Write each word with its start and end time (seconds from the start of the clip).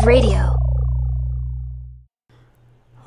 Radio. 0.00 0.56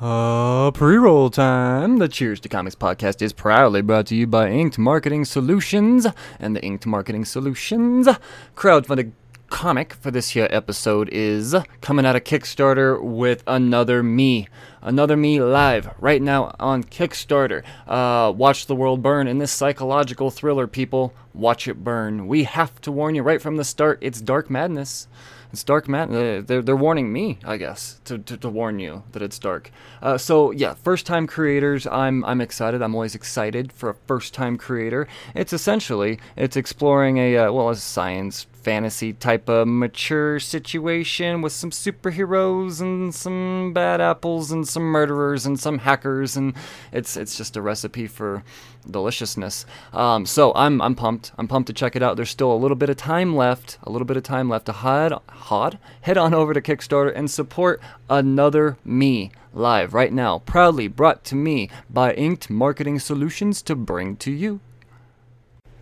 Uh, 0.00 0.70
pre-roll 0.70 1.30
time. 1.30 1.98
The 1.98 2.06
Cheers 2.06 2.38
to 2.40 2.48
Comics 2.48 2.76
podcast 2.76 3.20
is 3.22 3.32
proudly 3.32 3.82
brought 3.82 4.06
to 4.06 4.14
you 4.14 4.28
by 4.28 4.50
Inked 4.50 4.78
Marketing 4.78 5.24
Solutions 5.24 6.06
and 6.38 6.54
the 6.54 6.62
Inked 6.62 6.86
Marketing 6.86 7.24
Solutions 7.24 8.08
crowdfunded 8.54 9.10
comic 9.48 9.94
for 9.94 10.10
this 10.10 10.30
here 10.30 10.46
episode 10.50 11.08
is 11.10 11.56
coming 11.80 12.06
out 12.06 12.14
of 12.14 12.24
Kickstarter 12.24 13.02
with 13.02 13.42
Another 13.46 14.02
Me. 14.02 14.48
Another 14.80 15.16
Me 15.16 15.40
live 15.40 15.92
right 15.98 16.22
now 16.22 16.54
on 16.60 16.84
Kickstarter. 16.84 17.64
Uh, 17.86 18.32
watch 18.32 18.66
the 18.66 18.76
world 18.76 19.02
burn 19.02 19.26
in 19.26 19.38
this 19.38 19.52
psychological 19.52 20.30
thriller, 20.30 20.66
people. 20.66 21.12
Watch 21.34 21.66
it 21.66 21.82
burn. 21.82 22.28
We 22.28 22.44
have 22.44 22.80
to 22.82 22.92
warn 22.92 23.16
you 23.16 23.22
right 23.22 23.42
from 23.42 23.56
the 23.56 23.64
start. 23.64 23.98
It's 24.00 24.20
dark 24.20 24.48
madness. 24.48 25.08
It's 25.52 25.64
dark 25.64 25.88
madness. 25.88 26.44
They're, 26.46 26.62
they're 26.62 26.76
warning 26.76 27.12
me, 27.12 27.38
I 27.44 27.56
guess, 27.56 28.00
to, 28.04 28.18
to, 28.18 28.36
to 28.36 28.48
warn 28.48 28.78
you 28.78 29.02
that 29.12 29.22
it's 29.22 29.38
dark. 29.38 29.70
Uh, 30.02 30.18
so 30.18 30.50
yeah, 30.50 30.74
first 30.74 31.06
time 31.06 31.26
creators. 31.26 31.86
I'm 31.86 32.24
I'm 32.24 32.40
excited. 32.40 32.82
I'm 32.82 32.94
always 32.94 33.14
excited 33.14 33.72
for 33.72 33.90
a 33.90 33.94
first 34.06 34.34
time 34.34 34.58
creator. 34.58 35.06
It's 35.34 35.52
essentially 35.52 36.18
it's 36.36 36.56
exploring 36.56 37.18
a 37.18 37.36
uh, 37.36 37.52
well 37.52 37.70
a 37.70 37.76
science 37.76 38.46
fantasy 38.66 39.12
type 39.12 39.48
of 39.48 39.68
mature 39.68 40.40
situation 40.40 41.40
with 41.40 41.52
some 41.52 41.70
superheroes 41.70 42.80
and 42.80 43.14
some 43.14 43.72
bad 43.72 44.00
apples 44.00 44.50
and 44.50 44.66
some 44.66 44.82
murderers 44.82 45.46
and 45.46 45.60
some 45.60 45.78
hackers 45.78 46.36
and 46.36 46.52
it's 46.90 47.16
it's 47.16 47.36
just 47.36 47.56
a 47.56 47.62
recipe 47.62 48.08
for 48.08 48.42
deliciousness. 48.90 49.66
Um, 49.92 50.26
so 50.26 50.52
I'm 50.56 50.82
I'm 50.82 50.96
pumped. 50.96 51.30
I'm 51.38 51.46
pumped 51.46 51.68
to 51.68 51.72
check 51.72 51.94
it 51.94 52.02
out. 52.02 52.16
There's 52.16 52.30
still 52.30 52.52
a 52.52 52.58
little 52.58 52.74
bit 52.76 52.90
of 52.90 52.96
time 52.96 53.36
left. 53.36 53.78
A 53.84 53.90
little 53.90 54.04
bit 54.04 54.16
of 54.16 54.24
time 54.24 54.48
left 54.48 54.66
to 54.66 54.72
head 54.72 55.12
hod 55.28 55.78
head 56.00 56.18
on 56.18 56.34
over 56.34 56.52
to 56.52 56.60
Kickstarter 56.60 57.12
and 57.14 57.30
support 57.30 57.80
another 58.10 58.78
me 58.84 59.30
live 59.54 59.94
right 59.94 60.12
now. 60.12 60.40
Proudly 60.40 60.88
brought 60.88 61.22
to 61.26 61.36
me 61.36 61.70
by 61.88 62.14
Inked 62.14 62.50
Marketing 62.50 62.98
Solutions 62.98 63.62
to 63.62 63.76
bring 63.76 64.16
to 64.16 64.32
you. 64.32 64.58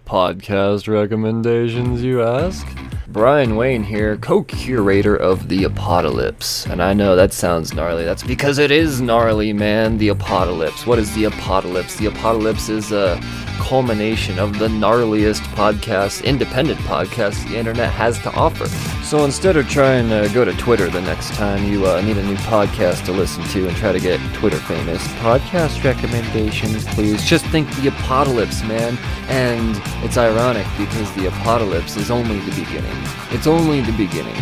Podcast 0.06 0.86
recommendations, 0.86 2.02
you 2.02 2.22
ask? 2.22 2.66
Brian 3.08 3.54
Wayne 3.54 3.84
here, 3.84 4.16
co 4.16 4.42
curator 4.42 5.14
of 5.14 5.48
The 5.48 5.64
Apocalypse. 5.64 6.66
And 6.66 6.82
I 6.82 6.92
know 6.92 7.14
that 7.14 7.32
sounds 7.32 7.72
gnarly. 7.72 8.04
That's 8.04 8.24
because 8.24 8.58
it 8.58 8.70
is 8.70 9.00
gnarly, 9.00 9.52
man. 9.52 9.98
The 9.98 10.08
Apocalypse. 10.08 10.84
What 10.84 10.98
is 10.98 11.14
The 11.14 11.24
Apocalypse? 11.24 11.96
The 11.96 12.06
Apocalypse 12.06 12.68
is 12.68 12.90
a 12.90 13.20
culmination 13.58 14.38
of 14.38 14.58
the 14.58 14.66
gnarliest 14.66 15.42
podcast, 15.54 16.24
independent 16.24 16.78
podcast 16.80 17.48
the 17.48 17.56
internet 17.56 17.90
has 17.92 18.18
to 18.20 18.32
offer. 18.32 18.66
So 19.04 19.24
instead 19.24 19.56
of 19.56 19.68
trying 19.68 20.08
to 20.08 20.28
go 20.34 20.44
to 20.44 20.52
Twitter 20.54 20.90
the 20.90 21.00
next 21.00 21.34
time 21.34 21.64
you 21.70 21.86
uh, 21.86 22.00
need 22.00 22.18
a 22.18 22.22
new 22.24 22.36
podcast 22.36 23.04
to 23.06 23.12
listen 23.12 23.44
to 23.44 23.68
and 23.68 23.76
try 23.76 23.92
to 23.92 24.00
get 24.00 24.18
Twitter 24.34 24.58
famous, 24.58 25.06
podcast 25.18 25.84
recommendations, 25.84 26.84
please. 26.86 27.24
Just 27.24 27.46
think 27.46 27.70
The 27.76 27.88
Apocalypse, 27.88 28.62
man. 28.64 28.98
And 29.28 29.76
it's 30.02 30.16
ironic 30.16 30.66
because 30.78 31.12
The 31.14 31.28
Apocalypse 31.28 31.96
is 31.96 32.10
only 32.10 32.38
the 32.40 32.50
beginning. 32.60 32.96
It's 33.30 33.46
only 33.46 33.80
the 33.80 33.92
beginning. 33.92 34.36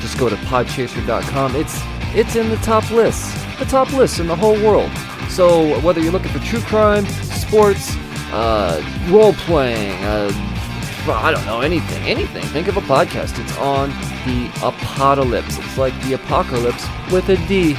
Just 0.00 0.18
go 0.18 0.28
to 0.28 0.36
podchaser.com. 0.36 1.56
It's 1.56 1.80
it's 2.14 2.36
in 2.36 2.48
the 2.50 2.56
top 2.58 2.90
list, 2.90 3.34
the 3.58 3.64
top 3.64 3.90
list 3.92 4.20
in 4.20 4.26
the 4.26 4.36
whole 4.36 4.54
world. 4.62 4.90
So 5.28 5.80
whether 5.80 6.00
you're 6.00 6.12
looking 6.12 6.30
for 6.30 6.38
true 6.40 6.60
crime, 6.60 7.06
sports, 7.06 7.96
uh, 8.32 8.82
role 9.08 9.32
playing, 9.32 9.92
uh, 10.04 10.30
I 11.06 11.30
don't 11.32 11.44
know 11.46 11.60
anything, 11.60 12.02
anything. 12.04 12.42
Think 12.44 12.68
of 12.68 12.76
a 12.76 12.82
podcast. 12.82 13.38
It's 13.42 13.56
on 13.58 13.90
the 14.24 14.50
apocalypse. 14.62 15.58
It's 15.58 15.76
like 15.78 15.98
the 16.02 16.14
apocalypse 16.14 16.86
with 17.10 17.28
a 17.30 17.36
D. 17.48 17.74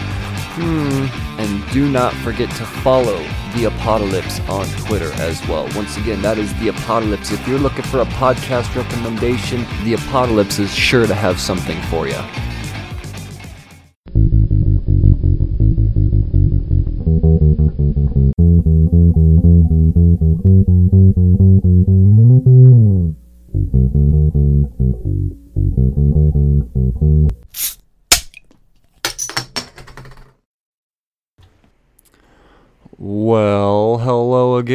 Hmm. 0.56 1.08
And 1.38 1.70
do 1.72 1.90
not 1.90 2.14
forget 2.14 2.50
to 2.52 2.66
follow 2.66 3.18
the 3.56 3.66
apocalypse 3.66 4.40
on 4.48 4.66
Twitter 4.86 5.12
as 5.16 5.46
well. 5.50 5.68
Once 5.76 5.98
again, 5.98 6.22
that 6.22 6.38
is 6.38 6.54
the 6.60 6.70
apocalypse. 6.70 7.32
If 7.32 7.46
you're 7.46 7.60
looking 7.60 7.84
for 7.84 8.00
a 8.00 8.06
podcast 8.06 8.74
recommendation, 8.74 9.66
the 9.84 9.96
apocalypse 9.96 10.58
is 10.58 10.74
sure 10.74 11.08
to 11.08 11.14
have 11.14 11.42
something 11.42 11.82
for 11.84 12.08
you. 12.08 12.22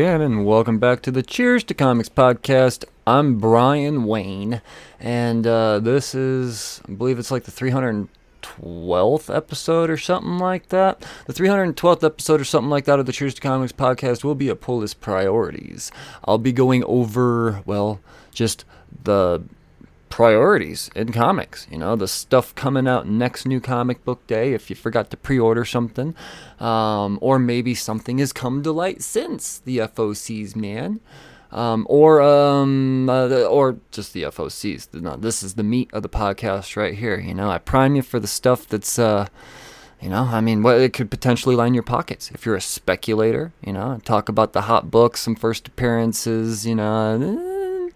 Again, 0.00 0.22
and 0.22 0.46
welcome 0.46 0.78
back 0.78 1.02
to 1.02 1.10
the 1.10 1.22
Cheers 1.22 1.62
to 1.62 1.74
Comics 1.74 2.08
podcast. 2.08 2.86
I'm 3.06 3.38
Brian 3.38 4.04
Wayne, 4.04 4.62
and 4.98 5.46
uh, 5.46 5.78
this 5.78 6.14
is, 6.14 6.80
I 6.88 6.92
believe 6.92 7.18
it's 7.18 7.30
like 7.30 7.42
the 7.42 7.50
312th 7.50 9.36
episode 9.36 9.90
or 9.90 9.98
something 9.98 10.38
like 10.38 10.70
that. 10.70 11.04
The 11.26 11.34
312th 11.34 12.02
episode 12.02 12.40
or 12.40 12.44
something 12.44 12.70
like 12.70 12.86
that 12.86 12.98
of 12.98 13.04
the 13.04 13.12
Cheers 13.12 13.34
to 13.34 13.42
Comics 13.42 13.72
podcast 13.72 14.24
will 14.24 14.34
be 14.34 14.48
a 14.48 14.56
pull 14.56 14.78
list 14.78 15.02
priorities. 15.02 15.92
I'll 16.24 16.38
be 16.38 16.52
going 16.52 16.82
over, 16.84 17.62
well, 17.66 18.00
just 18.32 18.64
the 19.04 19.42
priorities 20.10 20.90
in 20.94 21.12
comics. 21.12 21.66
You 21.70 21.78
know, 21.78 21.96
the 21.96 22.08
stuff 22.08 22.54
coming 22.54 22.86
out 22.86 23.08
next 23.08 23.46
new 23.46 23.60
comic 23.60 24.04
book 24.04 24.26
day 24.26 24.52
if 24.52 24.68
you 24.68 24.76
forgot 24.76 25.10
to 25.10 25.16
pre 25.16 25.38
order 25.38 25.64
something. 25.64 26.14
Um, 26.58 27.18
or 27.22 27.38
maybe 27.38 27.74
something 27.74 28.18
has 28.18 28.34
come 28.34 28.62
to 28.64 28.72
light 28.72 29.00
since 29.00 29.58
the 29.58 29.78
FOCs, 29.78 30.54
man. 30.54 31.00
Um, 31.52 31.86
or 31.88 32.20
um, 32.20 33.08
uh, 33.08 33.26
the, 33.26 33.46
or 33.46 33.78
just 33.90 34.12
the 34.12 34.24
FOCs. 34.24 34.92
No, 34.92 35.16
this 35.16 35.42
is 35.42 35.54
the 35.54 35.64
meat 35.64 35.90
of 35.92 36.02
the 36.02 36.08
podcast 36.08 36.76
right 36.76 36.94
here. 36.94 37.18
You 37.18 37.34
know, 37.34 37.50
I 37.50 37.58
prime 37.58 37.96
you 37.96 38.02
for 38.02 38.20
the 38.20 38.28
stuff 38.28 38.68
that's, 38.68 38.98
uh, 38.98 39.26
you 40.00 40.10
know, 40.10 40.24
I 40.24 40.40
mean, 40.40 40.62
what 40.62 40.78
it 40.80 40.92
could 40.92 41.10
potentially 41.10 41.56
line 41.56 41.74
your 41.74 41.82
pockets 41.82 42.30
if 42.32 42.44
you're 42.44 42.56
a 42.56 42.60
speculator. 42.60 43.52
You 43.64 43.72
know, 43.72 44.00
talk 44.04 44.28
about 44.28 44.52
the 44.52 44.62
hot 44.62 44.90
books, 44.90 45.20
some 45.20 45.34
first 45.34 45.66
appearances. 45.68 46.66
You 46.66 46.76
know, 46.76 47.49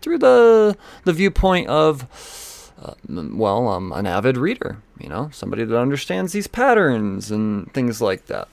through 0.04 0.18
the 0.18 0.76
the 1.04 1.12
viewpoint 1.12 1.68
of, 1.68 2.72
uh, 2.80 2.94
well, 3.08 3.66
um, 3.68 3.90
an 3.92 4.06
avid 4.06 4.36
reader. 4.36 4.76
You 5.00 5.08
know, 5.08 5.30
somebody 5.32 5.64
that 5.64 5.76
understands 5.76 6.32
these 6.32 6.46
patterns 6.46 7.30
and 7.30 7.72
things 7.72 8.00
like 8.00 8.26
that. 8.26 8.46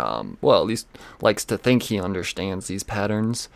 Um, 0.00 0.36
well, 0.40 0.60
at 0.60 0.66
least 0.66 0.88
likes 1.22 1.44
to 1.44 1.56
think 1.56 1.84
he 1.84 2.00
understands 2.00 2.66
these 2.66 2.82
patterns. 2.82 3.48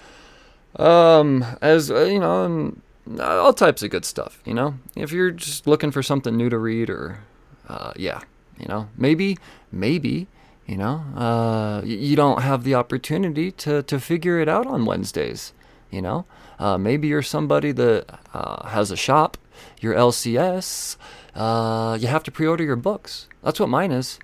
Um, 0.76 1.44
as 1.60 1.90
uh, 1.90 2.04
you 2.04 2.20
know, 2.20 2.44
and 2.44 2.82
all 3.18 3.52
types 3.52 3.82
of 3.82 3.90
good 3.90 4.04
stuff. 4.04 4.40
You 4.44 4.54
know, 4.54 4.74
if 4.94 5.12
you're 5.12 5.30
just 5.30 5.66
looking 5.66 5.90
for 5.90 6.02
something 6.02 6.36
new 6.36 6.48
to 6.48 6.58
read, 6.58 6.90
or 6.90 7.20
uh, 7.68 7.92
yeah, 7.96 8.20
you 8.58 8.66
know, 8.68 8.88
maybe, 8.96 9.38
maybe, 9.72 10.28
you 10.66 10.76
know, 10.76 11.04
uh, 11.16 11.82
you 11.84 12.14
don't 12.14 12.42
have 12.42 12.64
the 12.64 12.74
opportunity 12.74 13.50
to 13.52 13.82
to 13.82 13.98
figure 13.98 14.38
it 14.38 14.48
out 14.48 14.66
on 14.66 14.84
Wednesdays. 14.84 15.52
You 15.90 16.02
know, 16.02 16.24
uh, 16.60 16.78
maybe 16.78 17.08
you're 17.08 17.22
somebody 17.22 17.72
that 17.72 18.20
uh, 18.32 18.68
has 18.68 18.92
a 18.92 18.96
shop, 18.96 19.36
your 19.80 19.94
LCS. 19.94 20.96
Uh, 21.34 21.98
you 22.00 22.06
have 22.06 22.22
to 22.22 22.30
pre-order 22.30 22.62
your 22.62 22.76
books. 22.76 23.26
That's 23.42 23.58
what 23.58 23.68
mine 23.68 23.90
is 23.90 24.20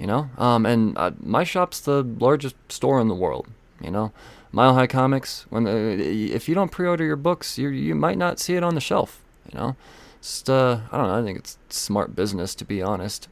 you 0.00 0.06
know. 0.06 0.30
Um, 0.38 0.64
and 0.64 0.96
uh, 0.96 1.10
my 1.20 1.44
shop's 1.44 1.78
the 1.78 2.02
largest 2.02 2.56
store 2.72 3.00
in 3.00 3.08
the 3.08 3.14
world, 3.14 3.48
you 3.80 3.90
know. 3.90 4.12
Mile 4.50 4.74
High 4.74 4.86
Comics. 4.86 5.46
When 5.50 5.64
the, 5.64 6.32
if 6.32 6.48
you 6.48 6.54
don't 6.54 6.72
pre-order 6.72 7.04
your 7.04 7.16
books, 7.16 7.58
you 7.58 7.68
you 7.68 7.94
might 7.94 8.16
not 8.16 8.40
see 8.40 8.56
it 8.56 8.64
on 8.64 8.74
the 8.74 8.80
shelf, 8.80 9.22
you 9.52 9.58
know. 9.58 9.76
Just 10.22 10.48
uh, 10.48 10.80
I 10.90 10.96
don't 10.96 11.06
know. 11.06 11.20
I 11.20 11.22
think 11.22 11.38
it's 11.38 11.58
smart 11.68 12.16
business 12.16 12.54
to 12.56 12.64
be 12.64 12.80
honest. 12.80 13.28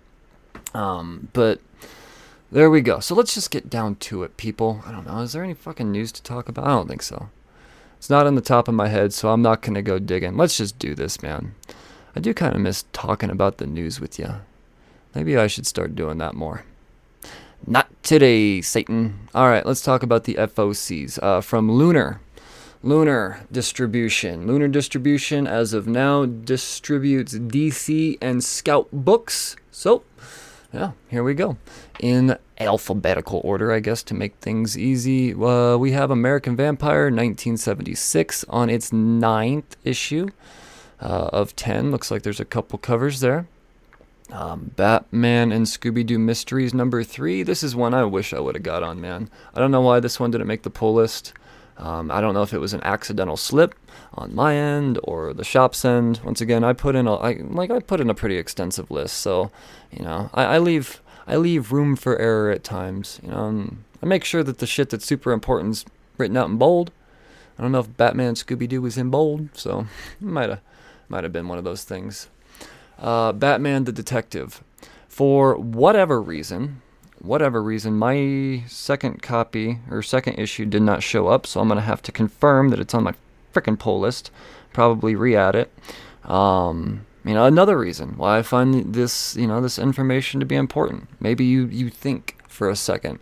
Um, 0.75 1.29
but 1.33 1.61
there 2.53 2.71
we 2.71 2.83
go. 2.83 3.01
So 3.01 3.15
let's 3.15 3.35
just 3.35 3.51
get 3.51 3.71
down 3.71 3.97
to 3.97 4.23
it, 4.23 4.37
people. 4.37 4.83
I 4.87 4.93
don't 4.93 5.07
know. 5.07 5.21
Is 5.21 5.33
there 5.33 5.43
any 5.43 5.55
fucking 5.55 5.91
news 5.91 6.13
to 6.13 6.23
talk 6.23 6.49
about? 6.49 6.67
I 6.67 6.69
don't 6.69 6.89
think 6.89 7.03
so. 7.03 7.31
It's 7.99 8.09
not 8.09 8.27
on 8.27 8.37
the 8.37 8.41
top 8.41 8.69
of 8.69 8.75
my 8.75 8.89
head, 8.89 9.13
so 9.13 9.29
I'm 9.29 9.43
not 9.43 9.61
gonna 9.61 9.83
go 9.83 9.99
digging. 9.99 10.37
Let's 10.37 10.57
just 10.57 10.79
do 10.79 10.95
this, 10.95 11.21
man. 11.21 11.55
I 12.17 12.21
do 12.21 12.33
kind 12.33 12.55
of 12.55 12.61
miss 12.61 12.85
talking 12.93 13.29
about 13.29 13.59
the 13.59 13.67
news 13.67 14.01
with 14.01 14.19
you. 14.19 14.37
Maybe 15.15 15.37
I 15.37 15.49
should 15.49 15.67
start 15.67 15.97
doing 15.97 16.19
that 16.19 16.35
more. 16.35 16.65
Not 17.67 17.89
today, 18.03 18.61
Satan. 18.61 19.29
All 19.35 19.49
right, 19.49 19.67
let's 19.67 19.83
talk 19.83 20.03
about 20.03 20.25
the 20.25 20.35
FOCs 20.35 21.19
uh, 21.23 21.41
from 21.41 21.71
Lunar. 21.71 22.21
Lunar 22.83 23.41
Distribution. 23.51 24.47
Lunar 24.47 24.69
Distribution, 24.69 25.49
as 25.49 25.73
of 25.73 25.89
now, 25.89 26.25
distributes 26.25 27.35
DC 27.35 28.17
and 28.21 28.45
Scout 28.45 28.89
books. 28.93 29.57
So, 29.73 30.05
yeah, 30.73 30.93
here 31.09 31.25
we 31.25 31.35
go. 31.35 31.57
In 32.01 32.39
alphabetical 32.61 33.41
order, 33.43 33.73
I 33.73 33.81
guess, 33.81 34.03
to 34.05 34.15
make 34.15 34.37
things 34.37 34.79
easy, 34.79 35.35
uh, 35.35 35.77
we 35.77 35.93
have 35.93 36.11
American 36.11 36.55
Vampire 36.55 37.05
1976 37.05 38.45
on 38.49 38.71
its 38.71 38.93
ninth 38.93 39.77
issue 39.83 40.29
uh, 41.01 41.31
of 41.33 41.57
10. 41.57 41.91
Looks 41.91 42.11
like 42.11 42.23
there's 42.23 42.41
a 42.41 42.45
couple 42.45 42.79
covers 42.79 43.21
there. 43.21 43.47
Um, 44.31 44.73
Batman 44.77 45.51
and 45.51 45.67
Scooby 45.67 46.05
Doo 46.05 46.19
Mysteries 46.19 46.75
number 46.75 47.03
three. 47.03 47.43
This 47.43 47.63
is 47.63 47.75
one 47.75 47.95
I 47.95 48.05
wish 48.05 48.33
I 48.33 48.41
would 48.41 48.55
have 48.55 48.63
got 48.63 48.83
on, 48.83 49.01
man. 49.01 49.31
I 49.55 49.59
don't 49.59 49.71
know 49.71 49.81
why 49.81 50.01
this 50.01 50.21
one 50.21 50.31
didn't 50.31 50.47
make 50.47 50.63
the 50.63 50.71
pull 50.71 50.95
list. 50.95 51.33
Um, 51.79 52.11
I 52.11 52.21
don't 52.21 52.35
know 52.35 52.43
if 52.43 52.53
it 52.53 52.59
was 52.59 52.75
an 52.75 52.83
accidental 52.83 53.37
slip 53.37 53.75
on 54.15 54.35
my 54.35 54.55
end 54.55 54.99
or 55.05 55.33
the 55.33 55.45
shop's 55.45 55.85
end. 55.85 56.21
Once 56.25 56.41
again, 56.41 56.65
I 56.65 56.73
put 56.73 56.97
in 56.97 57.07
a 57.07 57.15
I, 57.15 57.41
like 57.49 57.71
I 57.71 57.79
put 57.79 58.01
in 58.01 58.11
a 58.11 58.15
pretty 58.15 58.37
extensive 58.37 58.91
list, 58.91 59.19
so 59.19 59.51
you 59.93 60.05
know 60.05 60.29
I, 60.35 60.45
I 60.45 60.59
leave 60.59 61.01
I 61.29 61.37
leave 61.37 61.73
room 61.73 61.95
for 61.95 62.19
error 62.19 62.51
at 62.51 62.65
times. 62.65 63.21
You 63.23 63.31
know, 63.31 63.71
I 64.03 64.07
make 64.07 64.25
sure 64.25 64.43
that 64.43 64.59
the 64.59 64.67
shit 64.67 64.89
that's 64.89 65.05
super 65.05 65.31
important 65.31 65.73
is 65.73 65.85
written 66.17 66.39
out 66.39 66.49
in 66.49 66.57
bold. 66.57 66.91
I 67.59 67.63
don't 67.63 67.71
know 67.73 67.81
if 67.81 67.97
Batman 67.99 68.35
Scooby 68.35 68.67
Doo 68.67 68.81
was 68.81 68.97
in 68.97 69.11
bold, 69.11 69.51
so 69.53 69.87
might 70.21 70.49
have 70.49 70.61
might 71.09 71.25
have 71.25 71.33
been 71.33 71.49
one 71.49 71.59
of 71.59 71.65
those 71.65 71.85
things. 71.85 72.29
Uh, 72.99 73.33
Batman 73.33 73.85
the 73.85 73.93
Detective. 73.93 74.63
For 75.09 75.57
whatever 75.57 76.21
reason, 76.23 76.81
whatever 77.19 77.63
reason, 77.63 77.99
my 77.99 78.63
second 78.67 79.21
copy 79.23 79.81
or 79.91 80.03
second 80.03 80.39
issue 80.39 80.65
did 80.65 80.83
not 80.83 81.03
show 81.03 81.29
up, 81.29 81.47
so 81.47 81.61
I'm 81.61 81.69
gonna 81.69 81.81
have 81.83 82.03
to 82.03 82.13
confirm 82.13 82.71
that 82.71 82.81
it's 82.81 82.95
on 82.95 83.05
my 83.05 83.15
freaking 83.53 83.79
pull 83.79 84.01
list. 84.01 84.31
Probably 84.73 85.15
re-add 85.15 85.57
it. 85.57 85.73
Um, 86.25 87.07
you 87.29 87.35
know, 87.35 87.45
another 87.45 87.79
reason 87.79 88.17
why 88.17 88.39
I 88.39 88.43
find 88.43 88.95
this, 88.95 89.37
you 89.37 89.47
know, 89.47 89.61
this 89.61 89.79
information 89.79 90.41
to 90.41 90.47
be 90.47 90.57
important. 90.57 91.09
Maybe 91.21 91.45
you 91.45 91.67
you 91.67 91.91
think 91.91 92.37
for 92.49 92.71
a 92.71 92.77
second, 92.77 93.19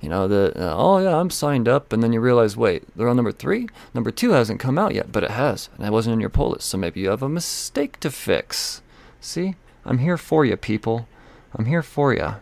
you 0.00 0.08
know, 0.08 0.28
that 0.28 0.56
uh, 0.56 0.76
oh 0.76 0.98
yeah, 0.98 1.16
I'm 1.16 1.28
signed 1.28 1.66
up, 1.66 1.92
and 1.92 2.00
then 2.00 2.12
you 2.12 2.20
realize, 2.20 2.56
wait, 2.56 2.84
they're 2.94 3.08
on 3.08 3.16
number 3.16 3.32
three. 3.32 3.68
Number 3.94 4.12
two 4.12 4.30
hasn't 4.30 4.60
come 4.60 4.78
out 4.78 4.94
yet, 4.94 5.10
but 5.10 5.24
it 5.24 5.32
has, 5.32 5.70
and 5.76 5.84
it 5.84 5.90
wasn't 5.90 6.14
in 6.14 6.20
your 6.20 6.30
pull 6.30 6.50
list. 6.50 6.68
So 6.68 6.78
maybe 6.78 7.00
you 7.00 7.10
have 7.10 7.22
a 7.22 7.28
mistake 7.28 7.98
to 8.00 8.12
fix. 8.12 8.80
See, 9.20 9.56
I'm 9.84 9.98
here 9.98 10.16
for 10.16 10.44
you, 10.44 10.56
people. 10.56 11.08
I'm 11.52 11.64
here 11.64 11.82
for 11.82 12.14
you. 12.14 12.36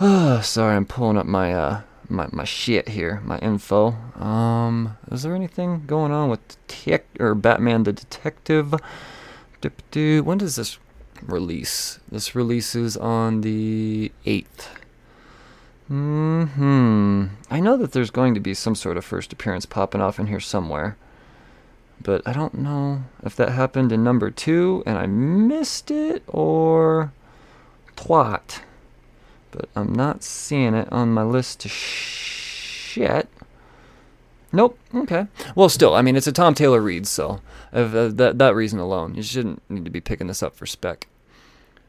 Oh, 0.00 0.40
Sorry, 0.42 0.76
I'm 0.76 0.86
pulling 0.86 1.18
up 1.18 1.26
my 1.26 1.52
uh 1.52 1.80
my 2.08 2.28
my 2.30 2.44
shit 2.44 2.90
here, 2.90 3.20
my 3.24 3.38
info. 3.38 3.88
Um, 4.22 4.96
is 5.10 5.24
there 5.24 5.34
anything 5.34 5.82
going 5.84 6.12
on 6.12 6.30
with 6.30 6.64
tech 6.68 7.06
or 7.18 7.34
Batman 7.34 7.82
the 7.82 7.92
Detective? 7.92 8.72
When 9.94 10.38
does 10.38 10.56
this 10.56 10.78
release? 11.22 11.98
This 12.10 12.34
releases 12.34 12.96
on 12.96 13.40
the 13.40 14.12
eighth. 14.26 14.68
Hmm. 15.88 17.26
I 17.50 17.60
know 17.60 17.76
that 17.76 17.92
there's 17.92 18.10
going 18.10 18.34
to 18.34 18.40
be 18.40 18.54
some 18.54 18.74
sort 18.74 18.96
of 18.96 19.04
first 19.04 19.32
appearance 19.32 19.66
popping 19.66 20.00
off 20.00 20.18
in 20.18 20.28
here 20.28 20.40
somewhere, 20.40 20.96
but 22.02 22.22
I 22.26 22.32
don't 22.32 22.54
know 22.54 23.04
if 23.22 23.36
that 23.36 23.50
happened 23.50 23.92
in 23.92 24.02
number 24.02 24.30
two 24.30 24.82
and 24.86 24.96
I 24.96 25.06
missed 25.06 25.90
it 25.90 26.22
or 26.26 27.12
twat 27.96 28.60
but 29.54 29.68
I'm 29.76 29.92
not 29.92 30.24
seeing 30.24 30.74
it 30.74 30.92
on 30.92 31.12
my 31.12 31.22
list 31.22 31.60
to 31.60 31.68
shit. 31.68 33.28
Nope. 34.52 34.76
Okay. 34.92 35.28
Well, 35.54 35.68
still, 35.68 35.94
I 35.94 36.02
mean, 36.02 36.16
it's 36.16 36.26
a 36.26 36.32
Tom 36.32 36.54
Taylor 36.54 36.80
read, 36.80 37.06
so 37.06 37.40
if, 37.74 37.94
uh, 37.94 38.08
that 38.08 38.38
that 38.38 38.54
reason 38.54 38.78
alone, 38.78 39.14
you 39.14 39.22
shouldn't 39.22 39.62
need 39.70 39.84
to 39.84 39.90
be 39.90 40.00
picking 40.00 40.26
this 40.26 40.42
up 40.42 40.56
for 40.56 40.66
spec. 40.66 41.08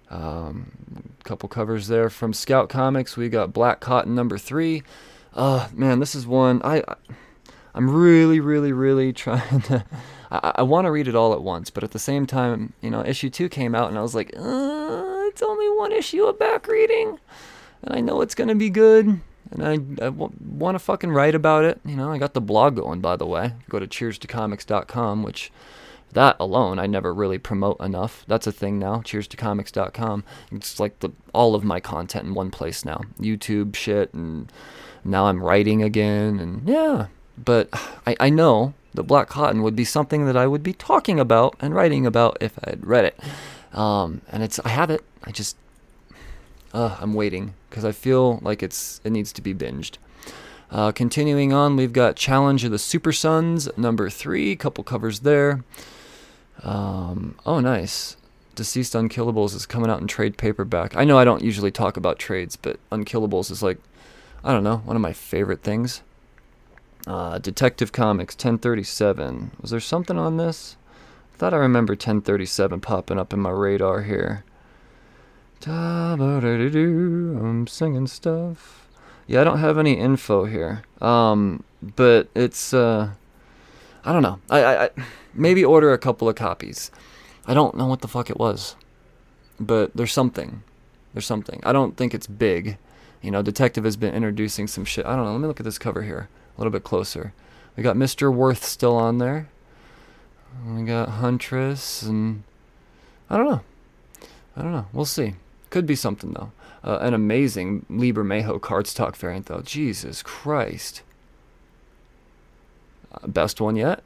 Um, 0.10 1.14
couple 1.24 1.50
covers 1.50 1.88
there 1.88 2.10
from 2.10 2.34
Scout 2.34 2.70
Comics. 2.70 3.18
We 3.18 3.30
got 3.30 3.54
Black 3.54 3.80
Cotton 3.80 4.14
number 4.14 4.38
three. 4.38 4.84
Uh, 5.34 5.68
man, 5.74 6.00
this 6.00 6.16
is 6.16 6.28
one 6.28 6.62
I, 6.64 6.84
I 6.88 6.96
I'm 7.74 7.90
really, 7.90 8.40
really, 8.40 8.72
really 8.72 9.14
trying 9.26 9.62
to. 9.64 9.86
I, 10.32 10.54
I 10.58 10.62
want 10.64 10.86
to 10.86 10.92
read 10.92 11.08
it 11.08 11.16
all 11.16 11.34
at 11.34 11.42
once, 11.42 11.70
but 11.70 11.84
at 11.84 11.92
the 11.92 12.00
same 12.00 12.26
time, 12.26 12.74
you 12.82 12.90
know, 12.90 13.06
issue 13.06 13.30
two 13.30 13.50
came 13.50 13.76
out, 13.76 13.90
and 13.90 13.98
I 13.98 14.02
was 14.02 14.16
like, 14.16 14.34
uh, 14.36 15.24
it's 15.28 15.42
only 15.42 15.70
one 15.78 15.92
issue 15.92 16.26
of 16.26 16.38
back 16.40 16.68
reading 16.68 17.20
and 17.86 17.96
I 17.96 18.02
know 18.02 18.22
it's 18.22 18.36
gonna 18.36 18.56
be 18.56 18.70
good, 18.70 19.20
and 19.52 19.66
I, 19.66 19.74
I 19.74 20.10
w- 20.10 20.32
want 20.44 20.76
to 20.76 20.80
fucking 20.80 21.12
write 21.12 21.36
about 21.36 21.64
it. 21.64 21.80
You 21.86 21.96
know, 21.96 22.12
I 22.12 22.18
got 22.18 22.34
the 22.34 22.42
blog 22.42 22.76
going, 22.76 23.02
by 23.02 23.16
the 23.16 23.26
way. 23.26 23.54
Go 23.70 23.80
to 23.80 23.88
cheers2comics.com, 23.88 25.24
which 25.24 25.52
that 26.14 26.36
alone 26.40 26.80
I 26.80 26.88
never 26.88 27.14
really 27.14 27.38
promote 27.38 27.80
enough. 27.80 28.24
That's 28.28 28.48
a 28.48 28.52
thing 28.52 28.80
now. 28.80 28.98
Cheers2comics.com. 28.98 30.24
It's 30.52 30.80
like 30.80 31.00
the 31.00 31.12
all 31.34 31.56
of 31.56 31.64
my 31.64 31.80
content 31.80 32.26
in 32.26 32.34
one 32.34 32.52
place 32.52 32.84
now. 32.86 33.02
YouTube 33.20 33.76
shit, 33.76 34.14
and 34.14 34.52
now 35.04 35.26
I'm 35.26 35.44
writing 35.44 35.84
again, 35.84 36.40
and 36.40 36.68
yeah. 36.68 37.08
But 37.38 37.70
I, 38.08 38.16
I 38.20 38.30
know 38.30 38.74
the 38.94 39.04
Black 39.04 39.28
Cotton 39.28 39.62
would 39.62 39.76
be 39.76 39.84
something 39.84 40.26
that 40.26 40.38
I 40.38 40.48
would 40.48 40.64
be 40.64 40.74
talking 40.74 41.20
about 41.20 41.56
and 41.60 41.76
writing 41.76 42.06
about 42.06 42.38
if 42.40 42.58
I 42.64 42.72
had 42.72 42.86
read 42.86 43.06
it. 43.06 43.20
Um, 43.78 44.22
and 44.32 44.42
it's 44.42 44.60
I 44.64 44.70
have 44.70 44.90
it. 44.90 45.04
I 45.26 45.32
just 45.32 45.58
uh, 46.76 46.98
I'm 47.00 47.14
waiting 47.14 47.54
because 47.70 47.86
I 47.86 47.94
feel 47.94 48.40
like 48.42 48.62
it's 48.62 49.00
it 49.06 49.12
needs 49.12 49.32
to 49.34 49.42
be 49.42 49.54
binged. 49.54 49.98
Uh, 50.70 50.92
continuing 50.92 51.54
on, 51.54 51.78
we've 51.78 51.94
got 51.94 52.18
Challenge 52.18 52.64
of 52.66 52.72
the 52.72 52.80
Super 52.80 53.14
Sons 53.14 53.70
number 53.78 54.10
three, 54.10 54.56
couple 54.56 54.84
covers 54.84 55.22
there. 55.22 55.64
Um, 56.64 57.36
oh, 57.46 57.60
nice. 57.62 58.18
DCeased 58.56 58.96
Unkillables 58.96 59.56
is 59.56 59.66
coming 59.66 59.90
out 59.90 60.02
in 60.02 60.08
trade 60.08 60.38
paperback. 60.38 60.96
I 60.96 61.06
know 61.06 61.18
I 61.18 61.24
don't 61.24 61.44
usually 61.44 61.72
talk 61.72 61.98
about 61.98 62.20
trades, 62.20 62.56
but 62.56 62.80
Unkillables 62.92 63.52
is 63.52 63.62
like, 63.62 63.78
I 64.44 64.52
don't 64.52 64.64
know, 64.64 64.78
one 64.78 64.96
of 64.96 65.02
my 65.02 65.14
favorite 65.14 65.62
things. 65.62 66.02
Uh, 67.08 67.38
Detective 67.38 67.92
Comics 67.92 68.34
1037. 68.34 69.52
Was 69.62 69.72
there 69.72 69.80
something 69.80 70.18
on 70.18 70.38
this? 70.38 70.78
I 71.34 71.38
thought 71.38 71.54
I 71.54 71.58
remember 71.58 71.92
1037 71.92 72.82
popping 72.82 73.20
up 73.20 73.32
in 73.34 73.40
my 73.40 73.52
radar 73.52 74.02
here. 74.02 74.44
I'm 75.68 77.68
singing 77.68 78.08
stuff. 78.08 78.88
Yeah, 79.28 79.42
I 79.42 79.44
don't 79.44 79.60
have 79.60 79.78
any 79.78 79.94
info 79.94 80.46
here. 80.46 80.84
Um, 81.02 81.64
but 81.82 82.30
it's 82.36 82.74
uh, 82.74 83.10
I 84.04 84.14
don't 84.14 84.22
know. 84.22 84.40
I, 84.50 84.64
I, 84.64 84.84
I 84.86 84.90
maybe 85.34 85.66
order 85.66 85.94
a 85.94 85.98
couple 85.98 86.30
of 86.30 86.36
copies. 86.36 86.92
I 87.48 87.54
don't 87.54 87.76
know 87.76 87.88
what 87.88 88.02
the 88.02 88.08
fuck 88.08 88.30
it 88.30 88.38
was, 88.38 88.76
but 89.60 89.96
there's 89.96 90.14
something. 90.14 90.64
There's 91.14 91.26
something. 91.26 91.60
I 91.64 91.72
don't 91.72 91.98
think 91.98 92.14
it's 92.14 92.28
big. 92.28 92.78
You 93.22 93.32
know, 93.32 93.42
Detective 93.42 93.86
has 93.86 93.98
been 93.98 94.14
introducing 94.14 94.68
some 94.68 94.86
shit. 94.86 95.06
I 95.06 95.16
don't 95.16 95.26
know. 95.26 95.32
Let 95.32 95.42
me 95.42 95.48
look 95.48 95.60
at 95.60 95.64
this 95.64 95.80
cover 95.80 96.04
here 96.04 96.30
a 96.56 96.62
little 96.62 96.72
bit 96.72 96.84
closer. 96.84 97.34
We 97.76 97.84
got 97.84 97.96
Mr. 97.96 98.34
Worth 98.34 98.64
still 98.64 98.96
on 98.96 99.18
there. 99.18 99.50
We 100.66 100.84
got 100.84 101.10
Huntress 101.10 102.04
and 102.04 102.44
I 103.30 103.38
don't 103.38 103.50
know. 103.50 103.62
I 104.56 104.62
don't 104.62 104.72
know. 104.72 104.88
We'll 104.94 105.06
see. 105.06 105.36
Could 105.76 105.86
be 105.86 105.96
something 105.98 106.32
though. 106.32 106.54
Uh, 106.86 107.00
an 107.02 107.14
amazing 107.14 107.86
Lee 107.90 108.14
Bermejo 108.14 108.62
cardstock 108.62 109.18
variant 109.18 109.48
though. 109.48 109.60
Jesus 109.60 110.24
Christ. 110.24 111.02
Uh, 113.12 113.28
best 113.28 113.60
one 113.60 113.76
yet? 113.76 114.02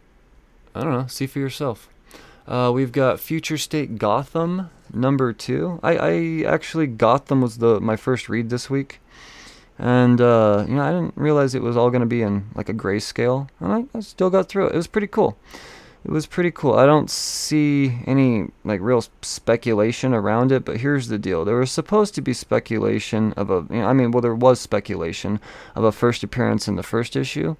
I 0.73 0.81
don't 0.81 0.93
know. 0.93 1.05
See 1.05 1.27
for 1.27 1.37
yourself. 1.37 1.87
Uh, 2.47 2.71
we've 2.73 2.91
got 2.91 3.19
Future 3.19 3.59
State 3.59 3.99
Gotham 3.99 4.71
number 4.91 5.31
two. 5.31 5.79
I, 5.83 5.97
I 5.97 6.43
actually 6.47 6.87
Gotham 6.87 7.39
was 7.39 7.59
the 7.59 7.79
my 7.79 7.95
first 7.95 8.29
read 8.29 8.49
this 8.49 8.67
week, 8.71 8.99
and 9.77 10.19
uh, 10.19 10.65
you 10.67 10.73
know 10.73 10.81
I 10.81 10.89
didn't 10.91 11.17
realize 11.17 11.53
it 11.53 11.61
was 11.61 11.77
all 11.77 11.91
going 11.91 12.01
to 12.01 12.07
be 12.07 12.23
in 12.23 12.49
like 12.55 12.69
a 12.69 12.73
grayscale, 12.73 13.47
and 13.59 13.71
I, 13.71 13.85
I 13.95 13.99
still 13.99 14.31
got 14.31 14.49
through 14.49 14.69
it. 14.69 14.73
It 14.73 14.77
was 14.77 14.87
pretty 14.87 15.05
cool 15.05 15.37
it 16.05 16.11
was 16.11 16.25
pretty 16.25 16.51
cool. 16.51 16.73
I 16.73 16.85
don't 16.85 17.09
see 17.09 17.99
any 18.05 18.47
like 18.63 18.79
real 18.81 19.03
speculation 19.21 20.13
around 20.13 20.51
it, 20.51 20.63
but 20.63 20.77
here's 20.77 21.09
the 21.09 21.19
deal: 21.19 21.43
there 21.43 21.57
was 21.57 21.71
supposed 21.71 22.15
to 22.15 22.21
be 22.21 22.33
speculation 22.33 23.33
of 23.33 23.49
a, 23.49 23.65
you 23.69 23.81
know, 23.81 23.87
I 23.87 23.93
mean, 23.93 24.11
well, 24.11 24.21
there 24.21 24.35
was 24.35 24.59
speculation 24.59 25.39
of 25.75 25.83
a 25.83 25.91
first 25.91 26.23
appearance 26.23 26.67
in 26.67 26.75
the 26.75 26.83
first 26.83 27.15
issue, 27.15 27.57